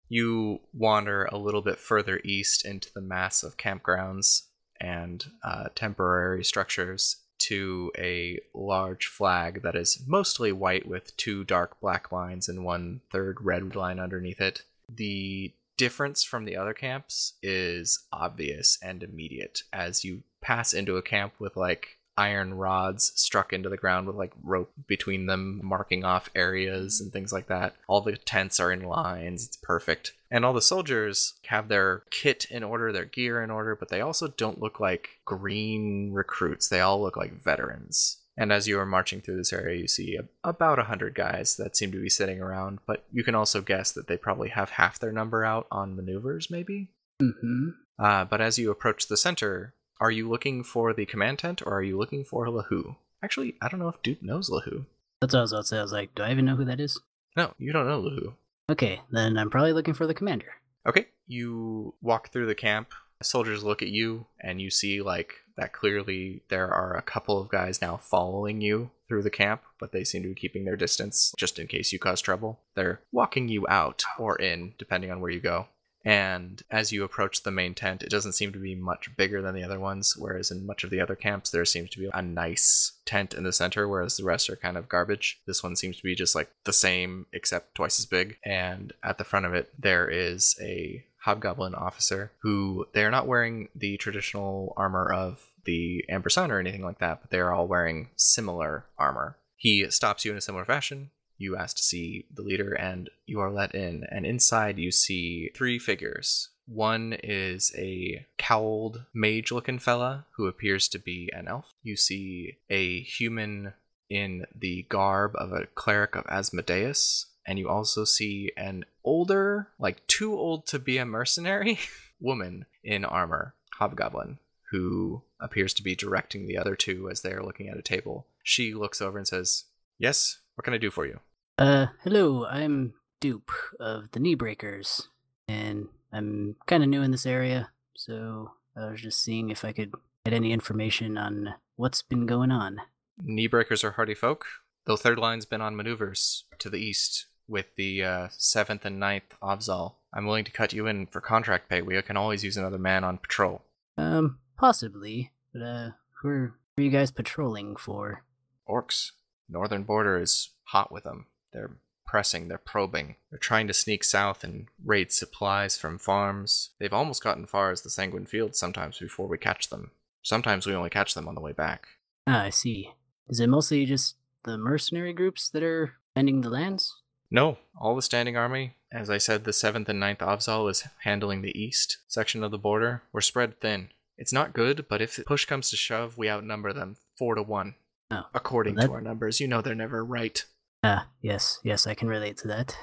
You 0.08 0.60
wander 0.72 1.24
a 1.24 1.38
little 1.38 1.62
bit 1.62 1.78
further 1.78 2.20
east 2.24 2.64
into 2.64 2.92
the 2.92 3.00
mass 3.00 3.42
of 3.42 3.56
campgrounds 3.56 4.42
and 4.80 5.24
uh, 5.42 5.68
temporary 5.74 6.44
structures 6.44 7.16
to 7.38 7.90
a 7.98 8.38
large 8.54 9.06
flag 9.06 9.62
that 9.62 9.74
is 9.74 10.02
mostly 10.06 10.52
white 10.52 10.86
with 10.86 11.16
two 11.16 11.44
dark 11.44 11.80
black 11.80 12.12
lines 12.12 12.48
and 12.48 12.64
one 12.64 13.00
third 13.10 13.38
red 13.40 13.74
line 13.74 13.98
underneath 13.98 14.40
it. 14.40 14.62
The 14.88 15.52
difference 15.76 16.22
from 16.22 16.44
the 16.44 16.56
other 16.56 16.74
camps 16.74 17.34
is 17.42 18.06
obvious 18.12 18.78
and 18.82 19.02
immediate. 19.02 19.62
As 19.72 20.04
you 20.04 20.22
pass 20.40 20.72
into 20.72 20.96
a 20.96 21.02
camp 21.02 21.34
with 21.38 21.56
like 21.56 21.98
iron 22.16 22.54
rods 22.54 23.12
struck 23.16 23.52
into 23.52 23.68
the 23.68 23.76
ground 23.76 24.06
with 24.06 24.16
like 24.16 24.32
rope 24.42 24.72
between 24.86 25.26
them 25.26 25.60
marking 25.64 26.04
off 26.04 26.30
areas 26.34 27.00
and 27.00 27.12
things 27.12 27.32
like 27.32 27.48
that 27.48 27.74
all 27.88 28.00
the 28.00 28.16
tents 28.16 28.60
are 28.60 28.70
in 28.70 28.82
lines 28.82 29.46
it's 29.46 29.56
perfect. 29.56 30.12
And 30.30 30.44
all 30.44 30.52
the 30.52 30.62
soldiers 30.62 31.34
have 31.46 31.68
their 31.68 32.02
kit 32.10 32.46
in 32.50 32.62
order 32.62 32.92
their 32.92 33.04
gear 33.04 33.42
in 33.42 33.50
order 33.50 33.74
but 33.74 33.88
they 33.88 34.00
also 34.00 34.28
don't 34.28 34.60
look 34.60 34.78
like 34.78 35.20
green 35.24 36.12
recruits. 36.12 36.68
They 36.68 36.80
all 36.80 37.02
look 37.02 37.16
like 37.16 37.42
veterans 37.42 38.18
and 38.36 38.52
as 38.52 38.66
you 38.66 38.78
are 38.78 38.86
marching 38.86 39.20
through 39.20 39.36
this 39.36 39.52
area 39.52 39.80
you 39.80 39.88
see 39.88 40.16
a, 40.16 40.24
about 40.48 40.78
a 40.78 40.84
hundred 40.84 41.14
guys 41.14 41.56
that 41.56 41.76
seem 41.76 41.92
to 41.92 42.00
be 42.00 42.08
sitting 42.10 42.40
around 42.40 42.78
but 42.86 43.04
you 43.12 43.22
can 43.24 43.34
also 43.34 43.60
guess 43.60 43.92
that 43.92 44.06
they 44.06 44.16
probably 44.16 44.48
have 44.48 44.70
half 44.70 44.98
their 44.98 45.12
number 45.12 45.44
out 45.44 45.66
on 45.70 45.96
maneuvers 45.96 46.50
maybe 46.50 46.88
Mm-hmm. 47.22 47.68
uh, 47.98 48.24
but 48.24 48.40
as 48.40 48.58
you 48.58 48.72
approach 48.72 49.06
the 49.06 49.16
center, 49.16 49.72
are 50.00 50.10
you 50.10 50.28
looking 50.28 50.64
for 50.64 50.92
the 50.92 51.06
command 51.06 51.38
tent 51.38 51.62
or 51.64 51.72
are 51.74 51.82
you 51.82 51.96
looking 51.96 52.24
for 52.24 52.46
Lahu? 52.46 52.96
Actually, 53.22 53.54
I 53.62 53.68
don't 53.68 53.78
know 53.78 53.88
if 53.88 54.02
Dupe 54.02 54.20
knows 54.20 54.50
Lahu. 54.50 54.84
That's 55.20 55.32
what 55.32 55.38
I 55.38 55.42
was 55.42 55.52
about 55.52 55.60
to 55.62 55.66
say. 55.68 55.78
I 55.78 55.82
was 55.82 55.92
like, 55.92 56.12
do 56.16 56.24
I 56.24 56.32
even 56.32 56.44
know 56.44 56.56
who 56.56 56.64
that 56.64 56.80
is? 56.80 57.00
No, 57.36 57.54
you 57.56 57.72
don't 57.72 57.86
know 57.86 58.02
Lahu. 58.02 58.34
Okay, 58.68 59.00
then 59.12 59.38
I'm 59.38 59.48
probably 59.48 59.72
looking 59.72 59.94
for 59.94 60.08
the 60.08 60.12
commander. 60.14 60.54
Okay, 60.86 61.06
you 61.28 61.94
walk 62.02 62.30
through 62.32 62.46
the 62.46 62.54
camp. 62.56 62.92
Soldiers 63.24 63.64
look 63.64 63.82
at 63.82 63.88
you, 63.88 64.26
and 64.40 64.60
you 64.60 64.70
see 64.70 65.00
like 65.02 65.34
that 65.56 65.72
clearly 65.72 66.42
there 66.48 66.72
are 66.72 66.96
a 66.96 67.02
couple 67.02 67.40
of 67.40 67.48
guys 67.48 67.80
now 67.80 67.96
following 67.96 68.60
you 68.60 68.90
through 69.08 69.22
the 69.22 69.30
camp, 69.30 69.62
but 69.78 69.92
they 69.92 70.04
seem 70.04 70.22
to 70.22 70.28
be 70.28 70.34
keeping 70.34 70.64
their 70.64 70.76
distance 70.76 71.32
just 71.38 71.58
in 71.58 71.66
case 71.66 71.92
you 71.92 71.98
cause 71.98 72.20
trouble. 72.20 72.60
They're 72.74 73.00
walking 73.12 73.48
you 73.48 73.66
out 73.68 74.04
or 74.18 74.36
in, 74.36 74.74
depending 74.78 75.10
on 75.10 75.20
where 75.20 75.30
you 75.30 75.40
go. 75.40 75.68
And 76.04 76.62
as 76.70 76.92
you 76.92 77.02
approach 77.02 77.42
the 77.42 77.50
main 77.50 77.74
tent, 77.74 78.02
it 78.02 78.10
doesn't 78.10 78.34
seem 78.34 78.52
to 78.52 78.58
be 78.58 78.74
much 78.74 79.16
bigger 79.16 79.40
than 79.40 79.54
the 79.54 79.62
other 79.62 79.80
ones, 79.80 80.14
whereas 80.18 80.50
in 80.50 80.66
much 80.66 80.84
of 80.84 80.90
the 80.90 81.00
other 81.00 81.16
camps, 81.16 81.50
there 81.50 81.64
seems 81.64 81.88
to 81.90 81.98
be 81.98 82.10
a 82.12 82.20
nice 82.20 82.92
tent 83.06 83.32
in 83.32 83.44
the 83.44 83.52
center, 83.54 83.88
whereas 83.88 84.18
the 84.18 84.24
rest 84.24 84.50
are 84.50 84.56
kind 84.56 84.76
of 84.76 84.88
garbage. 84.88 85.40
This 85.46 85.62
one 85.62 85.76
seems 85.76 85.96
to 85.96 86.02
be 86.02 86.14
just 86.14 86.34
like 86.34 86.50
the 86.64 86.74
same, 86.74 87.24
except 87.32 87.74
twice 87.74 87.98
as 87.98 88.04
big. 88.04 88.36
And 88.44 88.92
at 89.02 89.16
the 89.16 89.24
front 89.24 89.46
of 89.46 89.54
it, 89.54 89.70
there 89.78 90.06
is 90.08 90.54
a 90.60 91.06
hobgoblin 91.24 91.74
officer 91.74 92.32
who 92.42 92.86
they're 92.92 93.10
not 93.10 93.26
wearing 93.26 93.68
the 93.74 93.96
traditional 93.96 94.74
armor 94.76 95.10
of 95.10 95.42
the 95.64 96.04
Amber 96.08 96.28
Sun 96.28 96.50
or 96.50 96.58
anything 96.60 96.84
like 96.84 96.98
that, 96.98 97.22
but 97.22 97.30
they're 97.30 97.52
all 97.52 97.66
wearing 97.66 98.10
similar 98.16 98.84
armor. 98.98 99.38
He 99.56 99.90
stops 99.90 100.24
you 100.24 100.30
in 100.30 100.36
a 100.36 100.42
similar 100.42 100.64
fashion. 100.66 101.10
You 101.38 101.56
ask 101.56 101.76
to 101.76 101.82
see 101.82 102.26
the 102.32 102.42
leader, 102.42 102.74
and 102.74 103.08
you 103.26 103.40
are 103.40 103.50
let 103.50 103.74
in. 103.74 104.04
And 104.10 104.26
inside, 104.26 104.78
you 104.78 104.92
see 104.92 105.50
three 105.54 105.78
figures. 105.78 106.50
One 106.66 107.14
is 107.22 107.72
a 107.76 108.26
cowled 108.38 109.04
mage 109.14 109.50
looking 109.50 109.78
fella 109.78 110.26
who 110.36 110.46
appears 110.46 110.88
to 110.88 110.98
be 110.98 111.30
an 111.34 111.48
elf. 111.48 111.66
You 111.82 111.96
see 111.96 112.58
a 112.70 113.00
human 113.00 113.72
in 114.08 114.46
the 114.54 114.82
garb 114.88 115.32
of 115.36 115.52
a 115.52 115.66
cleric 115.74 116.14
of 116.14 116.26
Asmodeus. 116.26 117.26
And 117.46 117.58
you 117.58 117.68
also 117.68 118.04
see 118.04 118.52
an 118.56 118.84
older, 119.04 119.68
like 119.78 120.06
too 120.06 120.34
old 120.34 120.66
to 120.66 120.78
be 120.78 120.98
a 120.98 121.04
mercenary, 121.04 121.78
woman 122.20 122.66
in 122.82 123.04
armor, 123.04 123.54
hobgoblin, 123.74 124.38
who 124.70 125.22
appears 125.40 125.74
to 125.74 125.82
be 125.82 125.94
directing 125.94 126.46
the 126.46 126.56
other 126.56 126.74
two 126.74 127.08
as 127.10 127.20
they 127.20 127.32
are 127.32 127.44
looking 127.44 127.68
at 127.68 127.78
a 127.78 127.82
table. 127.82 128.26
She 128.42 128.74
looks 128.74 129.00
over 129.00 129.18
and 129.18 129.26
says, 129.26 129.64
Yes, 129.98 130.38
what 130.54 130.64
can 130.64 130.74
I 130.74 130.78
do 130.78 130.90
for 130.90 131.06
you? 131.06 131.20
Uh, 131.58 131.86
hello, 132.02 132.46
I'm 132.46 132.94
Dupe 133.20 133.52
of 133.78 134.10
the 134.10 134.20
Knee 134.20 134.34
Breakers, 134.34 135.08
and 135.46 135.88
I'm 136.12 136.56
kind 136.66 136.82
of 136.82 136.88
new 136.88 137.02
in 137.02 137.10
this 137.10 137.26
area, 137.26 137.70
so 137.94 138.52
I 138.76 138.90
was 138.90 139.00
just 139.00 139.22
seeing 139.22 139.50
if 139.50 139.64
I 139.64 139.72
could 139.72 139.92
get 140.24 140.34
any 140.34 140.52
information 140.52 141.16
on 141.16 141.54
what's 141.76 142.02
been 142.02 142.26
going 142.26 142.50
on. 142.50 142.80
Knee 143.22 143.46
breakers 143.46 143.84
are 143.84 143.92
hardy 143.92 144.14
folk. 144.14 144.46
The 144.86 144.96
third 144.96 145.18
line's 145.18 145.44
been 145.44 145.60
on 145.60 145.76
maneuvers 145.76 146.44
to 146.58 146.68
the 146.68 146.78
east 146.78 147.26
with 147.48 147.66
the 147.76 148.04
uh, 148.04 148.28
seventh 148.30 148.84
and 148.84 148.98
ninth 148.98 149.34
Avzal. 149.42 149.94
I'm 150.12 150.26
willing 150.26 150.44
to 150.44 150.52
cut 150.52 150.72
you 150.72 150.86
in 150.86 151.06
for 151.06 151.20
contract 151.20 151.68
pay. 151.68 151.82
We 151.82 152.00
can 152.02 152.16
always 152.16 152.44
use 152.44 152.56
another 152.56 152.78
man 152.78 153.04
on 153.04 153.18
patrol. 153.18 153.62
Um, 153.98 154.38
possibly, 154.56 155.32
but 155.52 155.62
uh, 155.62 155.90
who 156.20 156.28
are, 156.28 156.54
who 156.76 156.82
are 156.82 156.84
you 156.84 156.90
guys 156.90 157.10
patrolling 157.10 157.76
for? 157.76 158.24
Orcs. 158.68 159.12
Northern 159.48 159.82
border 159.82 160.18
is 160.18 160.50
hot 160.64 160.90
with 160.90 161.04
them. 161.04 161.26
They're 161.52 161.76
pressing, 162.06 162.48
they're 162.48 162.58
probing. 162.58 163.16
They're 163.30 163.38
trying 163.38 163.66
to 163.66 163.74
sneak 163.74 164.04
south 164.04 164.44
and 164.44 164.68
raid 164.84 165.12
supplies 165.12 165.76
from 165.76 165.98
farms. 165.98 166.70
They've 166.78 166.92
almost 166.92 167.22
gotten 167.22 167.46
far 167.46 167.70
as 167.72 167.82
the 167.82 167.90
Sanguine 167.90 168.26
Fields 168.26 168.58
sometimes 168.58 168.98
before 168.98 169.26
we 169.26 169.36
catch 169.36 169.68
them. 169.68 169.90
Sometimes 170.22 170.66
we 170.66 170.74
only 170.74 170.90
catch 170.90 171.14
them 171.14 171.28
on 171.28 171.34
the 171.34 171.40
way 171.40 171.52
back. 171.52 171.86
Ah, 172.26 172.44
I 172.44 172.50
see. 172.50 172.92
Is 173.28 173.40
it 173.40 173.48
mostly 173.48 173.84
just 173.84 174.16
the 174.44 174.56
mercenary 174.56 175.12
groups 175.12 175.48
that 175.50 175.62
are 175.62 175.94
ending 176.16 176.40
the 176.40 176.50
lands? 176.50 176.94
No, 177.30 177.58
all 177.80 177.96
the 177.96 178.02
standing 178.02 178.36
army, 178.36 178.76
as 178.92 179.10
I 179.10 179.18
said, 179.18 179.44
the 179.44 179.50
7th 179.50 179.88
and 179.88 180.00
9th 180.00 180.18
Avzal 180.18 180.70
is 180.70 180.86
handling 181.02 181.42
the 181.42 181.58
east 181.58 181.98
section 182.06 182.44
of 182.44 182.50
the 182.50 182.58
border. 182.58 183.02
We're 183.12 183.20
spread 183.20 183.60
thin. 183.60 183.88
It's 184.16 184.32
not 184.32 184.52
good, 184.52 184.86
but 184.88 185.02
if 185.02 185.24
push 185.26 185.44
comes 185.44 185.70
to 185.70 185.76
shove, 185.76 186.16
we 186.16 186.30
outnumber 186.30 186.72
them 186.72 186.96
4 187.18 187.34
to 187.34 187.42
1. 187.42 187.74
Oh, 188.10 188.22
According 188.34 188.76
well, 188.76 188.86
to 188.86 188.92
our 188.92 189.00
numbers, 189.00 189.40
you 189.40 189.48
know 189.48 189.60
they're 189.60 189.74
never 189.74 190.04
right. 190.04 190.44
Ah, 190.82 191.08
yes, 191.20 191.58
yes, 191.64 191.86
I 191.86 191.94
can 191.94 192.08
relate 192.08 192.36
to 192.38 192.48
that. 192.48 192.76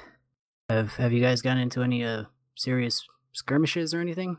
Have 0.67 0.95
Have 0.95 1.13
you 1.13 1.21
guys 1.21 1.41
gotten 1.41 1.61
into 1.61 1.83
any 1.83 2.03
uh 2.03 2.25
serious 2.55 3.07
skirmishes 3.33 3.93
or 3.93 4.01
anything? 4.01 4.37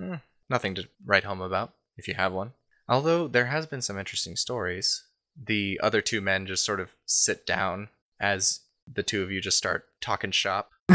Eh, 0.00 0.18
nothing 0.48 0.74
to 0.74 0.88
write 1.04 1.24
home 1.24 1.40
about, 1.40 1.74
if 1.96 2.06
you 2.06 2.14
have 2.14 2.32
one. 2.32 2.52
Although 2.88 3.26
there 3.28 3.46
has 3.46 3.66
been 3.66 3.82
some 3.82 3.98
interesting 3.98 4.36
stories. 4.36 5.04
The 5.42 5.80
other 5.82 6.00
two 6.00 6.20
men 6.20 6.46
just 6.46 6.64
sort 6.64 6.80
of 6.80 6.94
sit 7.06 7.46
down 7.46 7.88
as 8.20 8.60
the 8.94 9.02
two 9.02 9.22
of 9.22 9.30
you 9.30 9.40
just 9.40 9.58
start 9.58 9.86
talking 10.00 10.30
shop. 10.30 10.70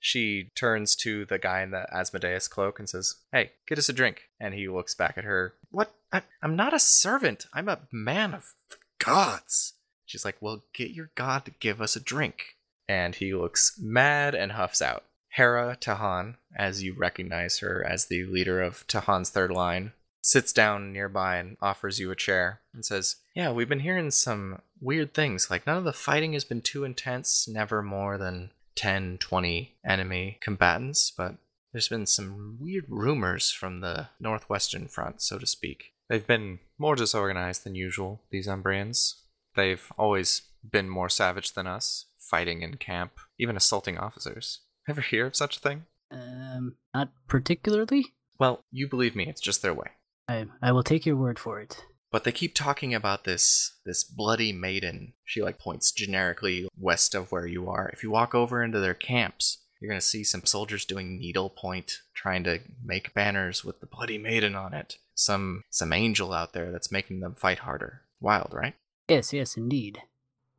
She 0.00 0.50
turns 0.56 0.96
to 0.96 1.26
the 1.26 1.38
guy 1.38 1.60
in 1.60 1.70
the 1.70 1.86
Asmodeus 1.94 2.48
cloak 2.48 2.78
and 2.78 2.88
says, 2.88 3.16
Hey, 3.30 3.52
get 3.68 3.78
us 3.78 3.90
a 3.90 3.92
drink. 3.92 4.30
And 4.40 4.54
he 4.54 4.66
looks 4.66 4.94
back 4.94 5.18
at 5.18 5.24
her. 5.24 5.54
What? 5.70 5.94
I, 6.10 6.22
I'm 6.42 6.56
not 6.56 6.74
a 6.74 6.80
servant. 6.80 7.46
I'm 7.52 7.68
a 7.68 7.80
man 7.92 8.34
of 8.34 8.54
the 8.70 8.76
gods. 8.98 9.74
She's 10.06 10.24
like, 10.24 10.38
Well, 10.40 10.64
get 10.72 10.90
your 10.92 11.10
god 11.14 11.44
to 11.44 11.52
give 11.60 11.82
us 11.82 11.94
a 11.94 12.00
drink. 12.00 12.56
And 12.88 13.14
he 13.14 13.34
looks 13.34 13.78
mad 13.78 14.34
and 14.34 14.52
huffs 14.52 14.82
out. 14.82 15.04
Hera 15.28 15.76
Tahan, 15.78 16.36
as 16.56 16.82
you 16.82 16.94
recognize 16.94 17.58
her 17.58 17.86
as 17.86 18.06
the 18.06 18.24
leader 18.24 18.60
of 18.60 18.86
Tahan's 18.88 19.30
third 19.30 19.52
line, 19.52 19.92
sits 20.22 20.52
down 20.52 20.92
nearby 20.92 21.36
and 21.36 21.56
offers 21.60 22.00
you 22.00 22.10
a 22.10 22.16
chair 22.16 22.62
and 22.74 22.84
says, 22.84 23.16
Yeah, 23.40 23.52
we've 23.52 23.70
been 23.70 23.80
hearing 23.80 24.10
some 24.10 24.60
weird 24.82 25.14
things. 25.14 25.50
Like, 25.50 25.66
none 25.66 25.78
of 25.78 25.84
the 25.84 25.94
fighting 25.94 26.34
has 26.34 26.44
been 26.44 26.60
too 26.60 26.84
intense, 26.84 27.48
never 27.48 27.80
more 27.80 28.18
than 28.18 28.50
10, 28.76 29.16
20 29.16 29.78
enemy 29.82 30.36
combatants, 30.42 31.10
but 31.10 31.36
there's 31.72 31.88
been 31.88 32.04
some 32.04 32.58
weird 32.60 32.84
rumors 32.90 33.50
from 33.50 33.80
the 33.80 34.08
northwestern 34.20 34.88
front, 34.88 35.22
so 35.22 35.38
to 35.38 35.46
speak. 35.46 35.94
They've 36.10 36.26
been 36.26 36.58
more 36.78 36.94
disorganized 36.94 37.64
than 37.64 37.74
usual, 37.74 38.20
these 38.30 38.46
Umbrians. 38.46 39.14
They've 39.56 39.90
always 39.96 40.42
been 40.62 40.90
more 40.90 41.08
savage 41.08 41.54
than 41.54 41.66
us, 41.66 42.08
fighting 42.18 42.60
in 42.60 42.74
camp, 42.74 43.12
even 43.38 43.56
assaulting 43.56 43.96
officers. 43.96 44.60
Ever 44.86 45.00
hear 45.00 45.24
of 45.24 45.34
such 45.34 45.56
a 45.56 45.60
thing? 45.60 45.84
Um, 46.10 46.74
not 46.92 47.08
particularly. 47.26 48.12
Well, 48.38 48.64
you 48.70 48.86
believe 48.86 49.16
me, 49.16 49.28
it's 49.28 49.40
just 49.40 49.62
their 49.62 49.72
way. 49.72 49.92
I 50.28 50.44
I 50.60 50.72
will 50.72 50.82
take 50.82 51.06
your 51.06 51.16
word 51.16 51.38
for 51.38 51.58
it. 51.58 51.86
But 52.10 52.24
they 52.24 52.32
keep 52.32 52.54
talking 52.54 52.94
about 52.94 53.24
this 53.24 53.78
this 53.84 54.02
bloody 54.02 54.52
maiden. 54.52 55.14
She 55.24 55.42
like 55.42 55.58
points 55.58 55.92
generically 55.92 56.68
west 56.76 57.14
of 57.14 57.30
where 57.30 57.46
you 57.46 57.68
are. 57.68 57.88
If 57.92 58.02
you 58.02 58.10
walk 58.10 58.34
over 58.34 58.62
into 58.62 58.80
their 58.80 58.94
camps, 58.94 59.58
you're 59.80 59.90
gonna 59.90 60.00
see 60.00 60.24
some 60.24 60.44
soldiers 60.44 60.84
doing 60.84 61.18
needlepoint, 61.18 62.00
trying 62.14 62.44
to 62.44 62.60
make 62.84 63.14
banners 63.14 63.64
with 63.64 63.80
the 63.80 63.86
bloody 63.86 64.18
maiden 64.18 64.54
on 64.54 64.74
it. 64.74 64.96
Some 65.14 65.62
some 65.70 65.92
angel 65.92 66.32
out 66.32 66.52
there 66.52 66.72
that's 66.72 66.92
making 66.92 67.20
them 67.20 67.36
fight 67.36 67.60
harder. 67.60 68.02
Wild, 68.20 68.52
right? 68.52 68.74
Yes, 69.08 69.32
yes, 69.32 69.56
indeed. 69.56 70.02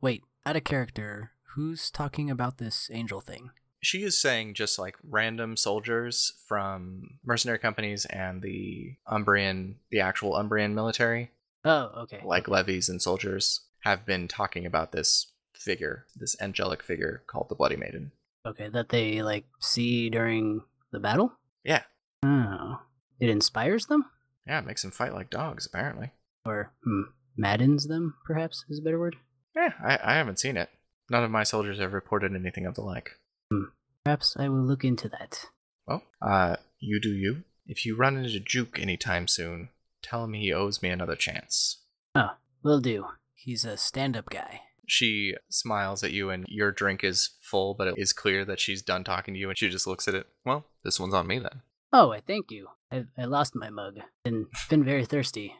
Wait, 0.00 0.22
out 0.44 0.56
of 0.56 0.64
character, 0.64 1.32
who's 1.54 1.90
talking 1.90 2.30
about 2.30 2.58
this 2.58 2.90
angel 2.92 3.20
thing? 3.20 3.50
She 3.80 4.04
is 4.04 4.20
saying 4.20 4.54
just 4.54 4.78
like 4.78 4.96
random 5.02 5.56
soldiers 5.56 6.32
from 6.46 7.18
mercenary 7.24 7.58
companies 7.58 8.04
and 8.06 8.40
the 8.40 8.94
Umbrian, 9.08 9.76
the 9.90 10.00
actual 10.00 10.34
Umbrian 10.34 10.72
military, 10.74 11.30
Oh, 11.64 11.90
okay. 12.02 12.20
like 12.24 12.48
levies 12.48 12.88
and 12.88 13.00
soldiers, 13.00 13.60
have 13.80 14.04
been 14.06 14.28
talking 14.28 14.66
about 14.66 14.92
this 14.92 15.32
figure, 15.54 16.06
this 16.16 16.36
angelic 16.40 16.82
figure 16.82 17.22
called 17.26 17.48
the 17.48 17.54
Bloody 17.54 17.76
Maiden. 17.76 18.12
Okay, 18.46 18.68
that 18.68 18.88
they 18.88 19.22
like 19.22 19.44
see 19.60 20.10
during 20.10 20.62
the 20.90 20.98
battle. 21.00 21.32
Yeah, 21.64 21.82
Oh, 22.24 22.80
it 23.20 23.28
inspires 23.28 23.86
them, 23.86 24.06
yeah, 24.46 24.58
it 24.58 24.66
makes 24.66 24.82
them 24.82 24.90
fight 24.90 25.14
like 25.14 25.30
dogs, 25.30 25.66
apparently. 25.66 26.10
or 26.44 26.72
hmm, 26.84 27.02
maddens 27.36 27.86
them, 27.86 28.14
perhaps 28.26 28.64
is 28.68 28.78
a 28.80 28.82
better 28.82 28.98
word. 28.98 29.16
Yeah, 29.54 29.72
I, 29.84 29.98
I 30.02 30.14
haven't 30.14 30.38
seen 30.40 30.56
it. 30.56 30.70
None 31.10 31.22
of 31.24 31.30
my 31.30 31.42
soldiers 31.44 31.78
have 31.78 31.92
reported 31.92 32.34
anything 32.34 32.66
of 32.66 32.74
the 32.74 32.80
like. 32.82 33.10
Perhaps 34.04 34.36
I 34.38 34.48
will 34.48 34.64
look 34.64 34.82
into 34.84 35.08
that. 35.10 35.46
Well, 35.86 36.02
uh, 36.20 36.56
you 36.80 37.00
do 37.00 37.10
you. 37.10 37.44
If 37.66 37.86
you 37.86 37.94
run 37.96 38.16
into 38.16 38.40
Juke 38.40 38.78
anytime 38.80 39.28
soon, 39.28 39.68
tell 40.02 40.24
him 40.24 40.32
he 40.34 40.52
owes 40.52 40.82
me 40.82 40.88
another 40.90 41.16
chance. 41.16 41.78
Oh, 42.14 42.30
will 42.62 42.80
do. 42.80 43.06
He's 43.34 43.64
a 43.64 43.76
stand 43.76 44.16
up 44.16 44.30
guy. 44.30 44.60
She 44.86 45.34
smiles 45.48 46.02
at 46.02 46.12
you, 46.12 46.30
and 46.30 46.44
your 46.48 46.70
drink 46.72 47.02
is 47.04 47.30
full, 47.40 47.74
but 47.74 47.88
it 47.88 47.94
is 47.96 48.12
clear 48.12 48.44
that 48.44 48.60
she's 48.60 48.82
done 48.82 49.04
talking 49.04 49.32
to 49.34 49.40
you, 49.40 49.48
and 49.48 49.56
she 49.56 49.68
just 49.68 49.86
looks 49.86 50.06
at 50.08 50.14
it. 50.14 50.26
Well, 50.44 50.66
this 50.84 51.00
one's 51.00 51.14
on 51.14 51.26
me 51.26 51.38
then. 51.38 51.62
Oh, 51.92 52.12
I 52.12 52.20
thank 52.20 52.50
you. 52.50 52.68
I 52.90 53.04
I 53.16 53.24
lost 53.24 53.54
my 53.54 53.70
mug. 53.70 54.00
and 54.24 54.46
been 54.68 54.84
very 54.84 55.04
thirsty. 55.04 55.54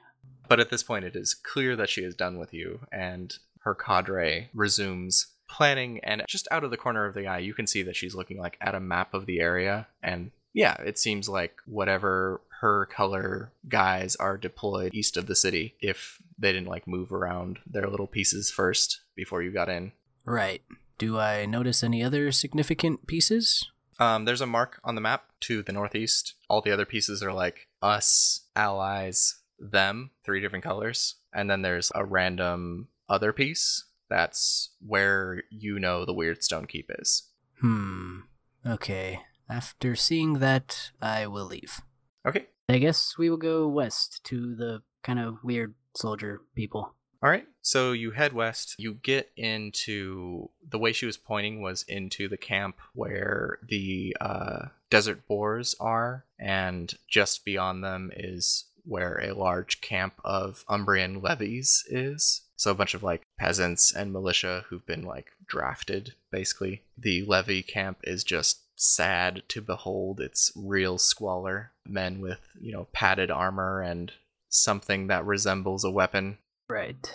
But 0.48 0.60
at 0.60 0.70
this 0.70 0.82
point, 0.82 1.04
it 1.04 1.16
is 1.16 1.34
clear 1.34 1.76
that 1.76 1.88
she 1.88 2.02
is 2.02 2.14
done 2.14 2.38
with 2.38 2.52
you, 2.52 2.80
and 2.92 3.32
her 3.60 3.74
cadre 3.74 4.50
resumes 4.52 5.28
planning. 5.48 6.00
And 6.02 6.24
just 6.28 6.48
out 6.50 6.64
of 6.64 6.70
the 6.70 6.76
corner 6.76 7.06
of 7.06 7.14
the 7.14 7.26
eye, 7.26 7.38
you 7.38 7.54
can 7.54 7.66
see 7.66 7.82
that 7.84 7.96
she's 7.96 8.14
looking 8.14 8.38
like 8.38 8.58
at 8.60 8.74
a 8.74 8.80
map 8.80 9.14
of 9.14 9.26
the 9.26 9.40
area. 9.40 9.86
And 10.02 10.30
yeah, 10.52 10.74
it 10.82 10.98
seems 10.98 11.28
like 11.28 11.54
whatever 11.66 12.40
her 12.62 12.86
color 12.86 13.50
guys 13.68 14.14
are 14.16 14.38
deployed 14.38 14.94
east 14.94 15.16
of 15.16 15.26
the 15.26 15.34
city, 15.34 15.74
if 15.80 16.22
they 16.38 16.52
didn't 16.52 16.68
like 16.68 16.86
move 16.86 17.12
around 17.12 17.58
their 17.66 17.88
little 17.88 18.06
pieces 18.06 18.52
first 18.52 19.00
before 19.16 19.42
you 19.42 19.50
got 19.50 19.68
in. 19.68 19.90
Right. 20.24 20.62
Do 20.96 21.18
I 21.18 21.44
notice 21.44 21.82
any 21.82 22.04
other 22.04 22.30
significant 22.30 23.08
pieces? 23.08 23.68
Um, 23.98 24.26
there's 24.26 24.40
a 24.40 24.46
mark 24.46 24.80
on 24.84 24.94
the 24.94 25.00
map 25.00 25.24
to 25.40 25.64
the 25.64 25.72
northeast. 25.72 26.34
All 26.48 26.60
the 26.60 26.70
other 26.70 26.86
pieces 26.86 27.20
are 27.20 27.32
like 27.32 27.66
us, 27.82 28.46
allies, 28.54 29.40
them, 29.58 30.12
three 30.24 30.40
different 30.40 30.64
colors. 30.64 31.16
And 31.34 31.50
then 31.50 31.62
there's 31.62 31.90
a 31.96 32.04
random 32.04 32.88
other 33.08 33.32
piece 33.32 33.86
that's 34.08 34.70
where 34.86 35.42
you 35.50 35.80
know 35.80 36.04
the 36.04 36.14
Weird 36.14 36.44
Stone 36.44 36.66
Keep 36.66 36.92
is. 37.00 37.24
Hmm. 37.60 38.20
Okay. 38.64 39.20
After 39.48 39.96
seeing 39.96 40.38
that, 40.38 40.92
I 41.00 41.26
will 41.26 41.46
leave. 41.46 41.80
Okay. 42.26 42.46
I 42.68 42.78
guess 42.78 43.16
we 43.18 43.30
will 43.30 43.36
go 43.36 43.68
west 43.68 44.22
to 44.24 44.54
the 44.54 44.82
kind 45.02 45.18
of 45.18 45.42
weird 45.42 45.74
soldier 45.96 46.40
people. 46.54 46.94
All 47.22 47.30
right. 47.30 47.46
So 47.60 47.92
you 47.92 48.10
head 48.10 48.32
west. 48.32 48.74
You 48.78 48.94
get 48.94 49.30
into 49.36 50.50
the 50.68 50.78
way 50.78 50.92
she 50.92 51.06
was 51.06 51.16
pointing 51.16 51.62
was 51.62 51.84
into 51.84 52.28
the 52.28 52.36
camp 52.36 52.76
where 52.94 53.58
the 53.66 54.16
uh, 54.20 54.66
desert 54.90 55.26
boars 55.28 55.74
are, 55.78 56.24
and 56.38 56.92
just 57.08 57.44
beyond 57.44 57.84
them 57.84 58.10
is 58.16 58.64
where 58.84 59.20
a 59.20 59.34
large 59.34 59.80
camp 59.80 60.14
of 60.24 60.64
Umbrian 60.68 61.22
levies 61.22 61.84
is. 61.88 62.42
So 62.56 62.70
a 62.70 62.74
bunch 62.74 62.94
of 62.94 63.02
like 63.02 63.22
peasants 63.38 63.92
and 63.94 64.12
militia 64.12 64.64
who've 64.68 64.86
been 64.86 65.02
like 65.02 65.32
drafted, 65.46 66.14
basically. 66.30 66.82
The 66.98 67.24
levy 67.24 67.62
camp 67.62 67.98
is 68.04 68.24
just 68.24 68.62
sad 68.74 69.42
to 69.48 69.60
behold. 69.60 70.20
It's 70.20 70.52
real 70.56 70.98
squalor. 70.98 71.71
Men 71.86 72.20
with, 72.20 72.40
you 72.60 72.72
know, 72.72 72.88
padded 72.92 73.30
armor 73.30 73.80
and 73.80 74.12
something 74.48 75.06
that 75.08 75.24
resembles 75.26 75.84
a 75.84 75.90
weapon. 75.90 76.38
Right. 76.68 77.12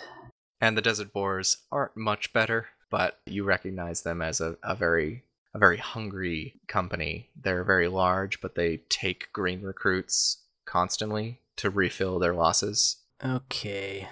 and 0.60 0.76
the 0.76 0.82
desert 0.82 1.12
boars 1.12 1.58
aren't 1.72 1.96
much 1.96 2.32
better 2.32 2.68
but 2.90 3.18
you 3.26 3.44
recognize 3.44 4.02
them 4.02 4.22
as 4.22 4.40
a, 4.40 4.56
a 4.62 4.74
very 4.74 5.24
a 5.54 5.58
very 5.58 5.78
hungry 5.78 6.54
company. 6.68 7.30
They're 7.34 7.64
very 7.64 7.88
large 7.88 8.40
but 8.40 8.54
they 8.54 8.78
take 8.88 9.32
green 9.32 9.62
recruits 9.62 10.38
constantly 10.64 11.40
to 11.56 11.70
refill 11.70 12.18
their 12.18 12.34
losses. 12.34 12.96
Okay, 13.24 14.08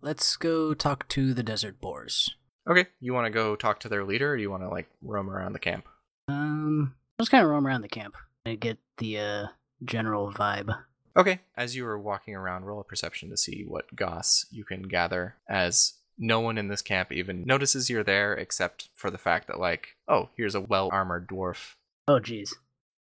let's 0.00 0.36
go 0.36 0.74
talk 0.74 1.08
to 1.08 1.34
the 1.34 1.42
desert 1.42 1.80
boars. 1.80 2.34
okay 2.68 2.86
you 3.00 3.12
want 3.12 3.26
to 3.26 3.30
go 3.30 3.56
talk 3.56 3.80
to 3.80 3.88
their 3.88 4.04
leader 4.04 4.32
or 4.32 4.36
do 4.36 4.42
you 4.42 4.50
want 4.50 4.62
to 4.62 4.68
like 4.68 4.88
roam 5.02 5.28
around 5.30 5.54
the 5.54 5.58
camp? 5.58 5.88
Um, 6.28 6.94
let's 7.18 7.28
kind 7.28 7.42
of 7.44 7.50
roam 7.50 7.66
around 7.66 7.82
the 7.82 7.88
camp 7.88 8.16
and 8.44 8.60
get 8.60 8.78
the 8.98 9.18
uh, 9.18 9.46
general 9.84 10.32
vibe. 10.32 10.74
okay 11.16 11.40
as 11.56 11.76
you 11.76 11.86
are 11.86 11.98
walking 11.98 12.34
around 12.34 12.64
roll 12.64 12.80
a 12.80 12.84
perception 12.84 13.30
to 13.30 13.36
see 13.36 13.64
what 13.66 13.94
goss 13.94 14.46
you 14.50 14.64
can 14.64 14.82
gather 14.82 15.36
as 15.48 15.94
no 16.18 16.40
one 16.40 16.56
in 16.58 16.68
this 16.68 16.82
camp 16.82 17.10
even 17.12 17.44
notices 17.44 17.90
you're 17.90 18.04
there 18.04 18.34
except 18.34 18.88
for 18.94 19.10
the 19.10 19.18
fact 19.18 19.46
that 19.48 19.58
like 19.58 19.96
oh 20.08 20.28
here's 20.36 20.54
a 20.54 20.60
well 20.60 20.88
armored 20.92 21.28
dwarf 21.28 21.74
Oh, 22.06 22.20
geez. 22.20 22.54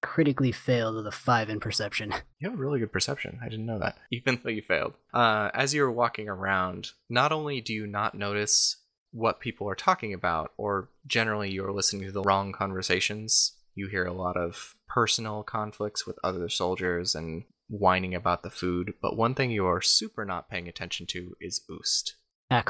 Critically 0.02 0.50
failed 0.50 0.96
with 0.96 1.06
a 1.06 1.12
five 1.12 1.48
in 1.48 1.60
perception. 1.60 2.12
You 2.40 2.50
have 2.50 2.58
a 2.58 2.60
really 2.60 2.80
good 2.80 2.90
perception. 2.92 3.38
I 3.40 3.48
didn't 3.48 3.66
know 3.66 3.78
that, 3.78 3.96
even 4.10 4.40
though 4.42 4.50
you 4.50 4.60
failed. 4.62 4.94
Uh, 5.14 5.50
as 5.54 5.72
you're 5.72 5.90
walking 5.90 6.28
around, 6.28 6.90
not 7.08 7.30
only 7.30 7.60
do 7.60 7.72
you 7.72 7.86
not 7.86 8.16
notice 8.16 8.76
what 9.12 9.38
people 9.38 9.68
are 9.68 9.76
talking 9.76 10.12
about, 10.14 10.52
or 10.56 10.88
generally 11.06 11.50
you're 11.52 11.72
listening 11.72 12.06
to 12.06 12.12
the 12.12 12.22
wrong 12.22 12.50
conversations, 12.52 13.52
you 13.78 13.88
hear 13.88 14.04
a 14.04 14.12
lot 14.12 14.36
of 14.36 14.74
personal 14.88 15.42
conflicts 15.42 16.06
with 16.06 16.18
other 16.24 16.48
soldiers 16.48 17.14
and 17.14 17.44
whining 17.68 18.14
about 18.14 18.42
the 18.42 18.50
food. 18.50 18.94
But 19.00 19.16
one 19.16 19.34
thing 19.34 19.50
you 19.50 19.66
are 19.66 19.80
super 19.80 20.24
not 20.24 20.50
paying 20.50 20.68
attention 20.68 21.06
to 21.06 21.36
is 21.40 21.60
Oost. 21.70 22.14
Ah, 22.50 22.64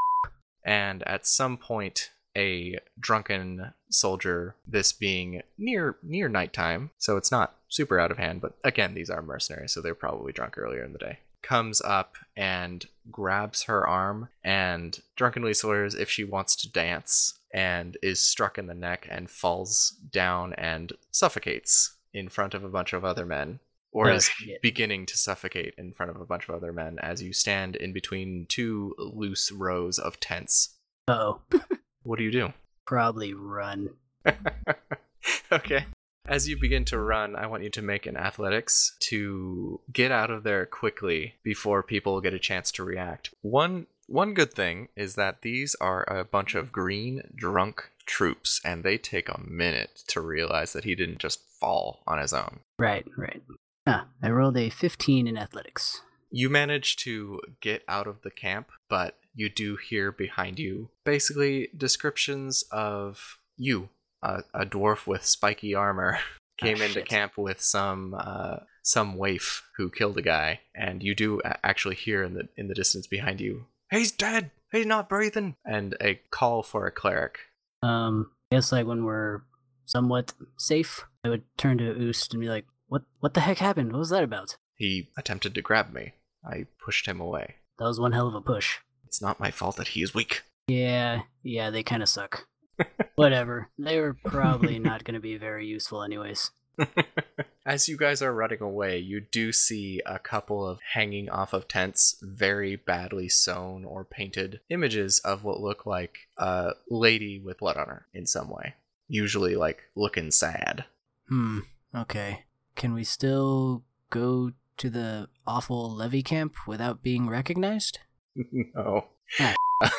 And 0.65 1.03
at 1.05 1.27
some 1.27 1.57
point, 1.57 2.11
a 2.37 2.79
drunken 2.99 3.73
soldier, 3.91 4.55
this 4.67 4.93
being 4.93 5.43
near 5.57 5.97
near 6.03 6.29
nighttime, 6.29 6.91
so 6.99 7.17
it's 7.17 7.33
not 7.33 7.57
super 7.69 7.99
out 7.99 8.11
of 8.11 8.19
hand, 8.19 8.41
but 8.41 8.57
again, 8.65 8.95
these 8.95 9.11
are 9.11 9.23
mercenaries, 9.23 9.73
so 9.73 9.81
they're 9.81 9.95
probably 9.95 10.33
drunk 10.33 10.57
earlier 10.57 10.85
in 10.85 10.93
the 10.93 10.99
day. 10.99 11.19
Comes 11.43 11.81
up 11.81 12.17
and 12.37 12.87
grabs 13.11 13.65
her 13.65 13.87
arm 13.87 14.29
and 14.45 15.01
drunkenly 15.17 15.55
swears 15.55 15.95
if 15.95 16.11
she 16.11 16.25
wants 16.25 16.57
to 16.57 16.71
dance 16.71 17.38
and 17.53 17.97
is 18.03 18.21
struck 18.21 18.59
in 18.59 18.67
the 18.67 18.75
neck 18.75 19.07
and 19.11 19.31
falls 19.31 19.97
down 20.11 20.53
and 20.55 20.93
suffocates 21.11 21.97
in 22.13 22.29
front 22.29 22.55
of 22.55 22.65
a 22.65 22.69
bunch 22.69 22.93
of 22.93 23.05
other 23.05 23.25
men. 23.27 23.61
Or 23.91 24.11
Oh, 24.11 24.15
is 24.15 24.27
shit. 24.29 24.61
beginning 24.61 25.07
to 25.07 25.17
suffocate 25.17 25.75
in 25.79 25.93
front 25.95 26.11
of 26.11 26.21
a 26.21 26.27
bunch 26.27 26.47
of 26.49 26.55
other 26.55 26.73
men 26.75 26.99
as 27.01 27.23
you 27.23 27.33
stand 27.33 27.75
in 27.75 27.93
between 27.95 28.45
two 28.49 28.95
loose 28.99 29.51
rows 29.51 29.99
of 29.99 30.21
tents. 30.21 30.77
oh. 31.09 31.41
What 32.03 32.19
do 32.19 32.25
you 32.25 32.31
do? 32.31 32.53
Probably 32.87 33.35
run. 33.35 33.91
okay. 35.53 35.87
As 36.27 36.49
you 36.49 36.59
begin 36.59 36.85
to 36.87 36.99
run, 36.99 37.35
I 37.37 37.47
want 37.47 37.63
you 37.63 37.71
to 37.71 37.83
make 37.83 38.07
an 38.07 38.17
athletics 38.17 38.97
to 39.01 39.81
get 39.93 40.13
out 40.13 40.31
of 40.31 40.43
there 40.43 40.67
quickly 40.67 41.35
before 41.43 41.83
people 41.83 42.21
get 42.21 42.35
a 42.35 42.39
chance 42.39 42.71
to 42.73 42.85
react. 42.85 43.33
One 43.41 43.87
one 44.09 44.35
good 44.35 44.53
thing 44.53 44.89
is 44.97 45.15
that 45.15 45.43
these 45.43 45.77
are 45.81 46.03
a 46.09 46.25
bunch 46.25 46.55
of 46.55 46.73
green 46.73 47.23
drunk 47.37 47.91
troops 48.07 48.61
and 48.65 48.83
they 48.83 48.99
take 48.99 49.29
a 49.29 49.41
minute 49.41 50.03
to 50.09 50.21
realize 50.21 50.73
that 50.73 50.85
he 50.85 50.95
didn't 50.95 51.19
just 51.19 51.41
fall 51.61 52.03
on 52.07 52.19
his 52.19 52.33
own. 52.33 52.61
Right, 52.79 53.07
right. 53.17 53.43
Ah, 53.87 54.07
I 54.23 54.31
rolled 54.31 54.57
a 54.57 54.71
15 54.71 55.27
in 55.27 55.37
athletics. 55.39 56.01
You 56.31 56.51
manage 56.51 56.97
to 56.97 57.41
get 57.61 57.83
out 57.89 58.07
of 58.07 58.23
the 58.23 58.31
camp, 58.31 58.71
but 58.89 59.17
you 59.35 59.49
do 59.49 59.77
hear 59.77 60.11
behind 60.11 60.59
you 60.59 60.91
basically 61.05 61.69
descriptions 61.77 62.65
of 62.73 63.39
you, 63.57 63.89
a, 64.23 64.43
a 64.53 64.65
dwarf 64.67 65.07
with 65.07 65.25
spiky 65.25 65.75
armor, 65.75 66.19
came 66.59 66.79
Ah, 66.81 66.85
into 66.85 66.95
shit. 66.95 67.09
camp 67.09 67.33
with 67.39 67.61
some 67.61 68.15
uh, 68.19 68.57
some 68.83 69.17
waif 69.17 69.63
who 69.77 69.91
killed 69.91 70.19
a 70.19 70.23
guy, 70.23 70.61
and 70.75 71.03
you 71.03 71.15
do 71.15 71.41
actually 71.63 71.95
hear 71.95 72.23
in 72.23 72.35
the 72.35 72.49
in 72.57 72.69
the 72.69 72.75
distance 72.75 73.07
behind 73.07 73.41
you, 73.41 73.67
"He's 73.91 74.13
dead. 74.13 74.51
He's 74.73 74.87
not 74.87 75.09
breathing," 75.09 75.57
and 75.65 75.97
a 76.01 76.21
call 76.31 76.63
for 76.63 76.87
a 76.87 76.93
cleric. 76.93 77.39
Um, 77.83 78.31
I 78.51 78.57
guess 78.57 78.73
like 78.73 78.87
when 78.87 79.05
we're 79.05 79.43
somewhat 79.87 80.35
safe, 80.59 81.07
I 81.25 81.29
would 81.29 81.45
turn 81.57 81.79
to 81.79 81.95
Oost 81.95 82.33
and 82.33 82.41
be 82.41 82.49
like, 82.49 82.67
"What? 82.89 83.03
What 83.21 83.35
the 83.35 83.41
heck 83.41 83.59
happened? 83.59 83.93
What 83.93 83.99
was 83.99 84.11
that 84.11 84.25
about?" 84.25 84.57
He 84.77 85.11
attempted 85.17 85.55
to 85.55 85.63
grab 85.63 85.93
me. 85.93 86.15
I 86.45 86.67
pushed 86.85 87.07
him 87.07 87.21
away. 87.21 87.57
That 87.79 87.87
was 87.87 88.01
one 88.01 88.13
hell 88.13 88.29
of 88.29 88.35
a 88.35 88.41
push. 88.41 88.79
It's 89.07 89.23
not 89.23 89.41
my 89.41 89.51
fault 89.51 89.77
that 89.77 89.89
he 89.89 90.03
is 90.03 90.15
weak. 90.15 90.43
Yeah, 90.69 91.23
yeah, 91.43 91.71
they 91.71 91.83
kind 91.83 92.03
of 92.03 92.09
suck. 92.09 92.47
Whatever. 93.17 93.71
They 93.79 93.99
were 94.01 94.15
probably 94.25 94.79
not 94.79 95.05
going 95.05 95.15
to 95.15 95.21
be 95.21 95.37
very 95.37 95.67
useful, 95.67 96.03
anyways. 96.03 96.51
As 97.69 97.87
you 97.87 97.99
guys 97.99 98.23
are 98.23 98.33
running 98.33 98.63
away, 98.63 98.97
you 98.97 99.21
do 99.21 99.53
see 99.53 100.01
a 100.07 100.19
couple 100.19 100.67
of 100.67 100.81
hanging 100.95 101.29
off 101.29 101.53
of 101.53 101.69
tents, 101.69 102.17
very 102.23 102.77
badly 102.77 103.29
sewn 103.29 103.85
or 103.85 104.07
painted 104.07 104.61
images 104.71 105.19
of 105.19 105.45
what 105.45 105.61
look 105.61 105.85
like 105.85 106.29
a 106.39 106.71
lady 106.89 107.39
with 107.39 107.59
blood 107.59 107.77
on 107.77 107.89
her 107.89 108.07
in 108.15 108.25
some 108.25 108.49
way. 108.49 108.77
Usually, 109.07 109.55
like 109.55 109.83
looking 109.95 110.31
sad. 110.31 110.87
Hmm, 111.29 111.59
okay. 111.95 112.45
Can 112.75 112.95
we 112.95 113.05
still 113.05 113.83
go 114.09 114.53
to 114.79 114.89
the 114.89 115.29
awful 115.47 115.95
levy 115.95 116.23
camp 116.23 116.55
without 116.67 117.03
being 117.03 117.29
recognized? 117.29 117.99
no. 118.35 119.09
Ah. 119.41 119.55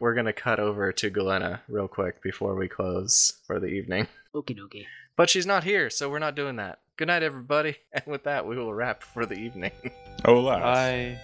We're 0.00 0.14
gonna 0.14 0.32
cut 0.32 0.58
over 0.58 0.92
to 0.92 1.08
Galena 1.08 1.62
real 1.68 1.86
quick 1.86 2.20
before 2.20 2.56
we 2.56 2.66
close 2.66 3.34
for 3.46 3.60
the 3.60 3.68
evening. 3.68 4.08
Okie 4.34 4.58
dokie. 4.58 4.86
But 5.16 5.28
she's 5.30 5.46
not 5.46 5.64
here, 5.64 5.90
so 5.90 6.08
we're 6.08 6.18
not 6.18 6.34
doing 6.34 6.56
that. 6.56 6.80
Good 6.96 7.08
night, 7.08 7.22
everybody. 7.22 7.76
And 7.92 8.04
with 8.06 8.24
that, 8.24 8.46
we 8.46 8.56
will 8.56 8.72
wrap 8.72 9.02
for 9.02 9.26
the 9.26 9.34
evening. 9.34 9.72
Oh, 10.24 10.38
alas. 10.38 10.62
I 10.62 11.18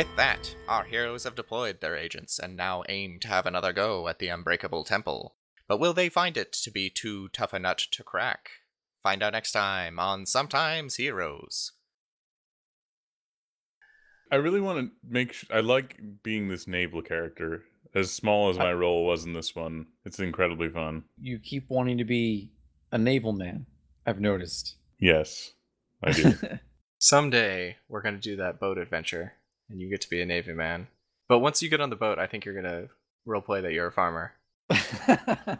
With 0.00 0.16
that, 0.16 0.56
our 0.66 0.84
heroes 0.84 1.24
have 1.24 1.34
deployed 1.34 1.82
their 1.82 1.94
agents 1.94 2.38
and 2.38 2.56
now 2.56 2.82
aim 2.88 3.20
to 3.20 3.28
have 3.28 3.44
another 3.44 3.70
go 3.74 4.08
at 4.08 4.18
the 4.18 4.28
Unbreakable 4.28 4.82
Temple. 4.82 5.34
But 5.68 5.78
will 5.78 5.92
they 5.92 6.08
find 6.08 6.38
it 6.38 6.54
to 6.54 6.70
be 6.70 6.88
too 6.88 7.28
tough 7.34 7.52
a 7.52 7.58
nut 7.58 7.76
to 7.90 8.02
crack? 8.02 8.48
Find 9.02 9.22
out 9.22 9.34
next 9.34 9.52
time 9.52 9.98
on 9.98 10.24
Sometimes 10.24 10.96
Heroes. 10.96 11.72
I 14.32 14.36
really 14.36 14.62
want 14.62 14.78
to 14.78 14.90
make. 15.06 15.34
Sh- 15.34 15.44
I 15.52 15.60
like 15.60 16.00
being 16.22 16.48
this 16.48 16.66
naval 16.66 17.02
character. 17.02 17.64
As 17.94 18.10
small 18.10 18.48
as 18.48 18.56
my 18.56 18.72
role 18.72 19.04
was 19.04 19.26
in 19.26 19.34
this 19.34 19.54
one, 19.54 19.84
it's 20.06 20.18
incredibly 20.18 20.70
fun. 20.70 21.04
you 21.20 21.38
keep 21.38 21.68
wanting 21.68 21.98
to 21.98 22.04
be 22.04 22.52
a 22.90 22.96
naval 22.96 23.34
man. 23.34 23.66
I've 24.06 24.18
noticed. 24.18 24.76
Yes, 24.98 25.52
I 26.02 26.12
do. 26.12 26.32
Someday, 26.98 27.76
we're 27.86 28.02
going 28.02 28.14
to 28.14 28.20
do 28.20 28.36
that 28.36 28.58
boat 28.58 28.78
adventure, 28.78 29.34
and 29.70 29.80
you 29.80 29.88
get 29.88 30.00
to 30.02 30.10
be 30.10 30.20
a 30.20 30.26
Navy 30.26 30.52
man. 30.52 30.88
But 31.28 31.38
once 31.38 31.62
you 31.62 31.68
get 31.68 31.80
on 31.80 31.90
the 31.90 31.96
boat, 31.96 32.18
I 32.18 32.26
think 32.26 32.44
you're 32.44 32.60
going 32.60 32.64
to 32.64 32.88
roleplay 33.26 33.62
that 33.62 33.72
you're 33.72 33.86
a 33.86 33.92
farmer. 33.92 34.32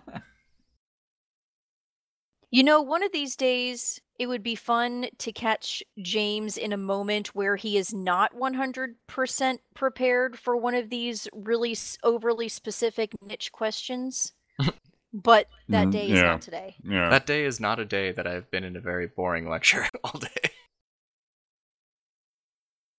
You 2.52 2.64
know, 2.64 2.82
one 2.82 3.04
of 3.04 3.12
these 3.12 3.36
days, 3.36 4.00
it 4.18 4.26
would 4.26 4.42
be 4.42 4.56
fun 4.56 5.06
to 5.18 5.30
catch 5.32 5.84
James 6.02 6.56
in 6.56 6.72
a 6.72 6.76
moment 6.76 7.28
where 7.28 7.54
he 7.54 7.76
is 7.78 7.94
not 7.94 8.34
100% 8.34 9.58
prepared 9.74 10.36
for 10.36 10.56
one 10.56 10.74
of 10.74 10.90
these 10.90 11.28
really 11.32 11.76
overly 12.02 12.48
specific 12.48 13.12
niche 13.22 13.52
questions. 13.52 14.32
but 15.12 15.46
that 15.68 15.86
Mm, 15.86 15.92
day 15.92 16.10
is 16.10 16.18
yeah. 16.18 16.22
not 16.22 16.42
today. 16.42 16.74
Yeah. 16.82 17.08
That 17.10 17.26
day 17.26 17.44
is 17.44 17.60
not 17.60 17.78
a 17.78 17.84
day 17.84 18.10
that 18.10 18.26
I've 18.26 18.50
been 18.50 18.64
in 18.64 18.74
a 18.74 18.80
very 18.80 19.06
boring 19.06 19.48
lecture 19.48 19.86
all 20.04 20.18
day. 20.18 20.50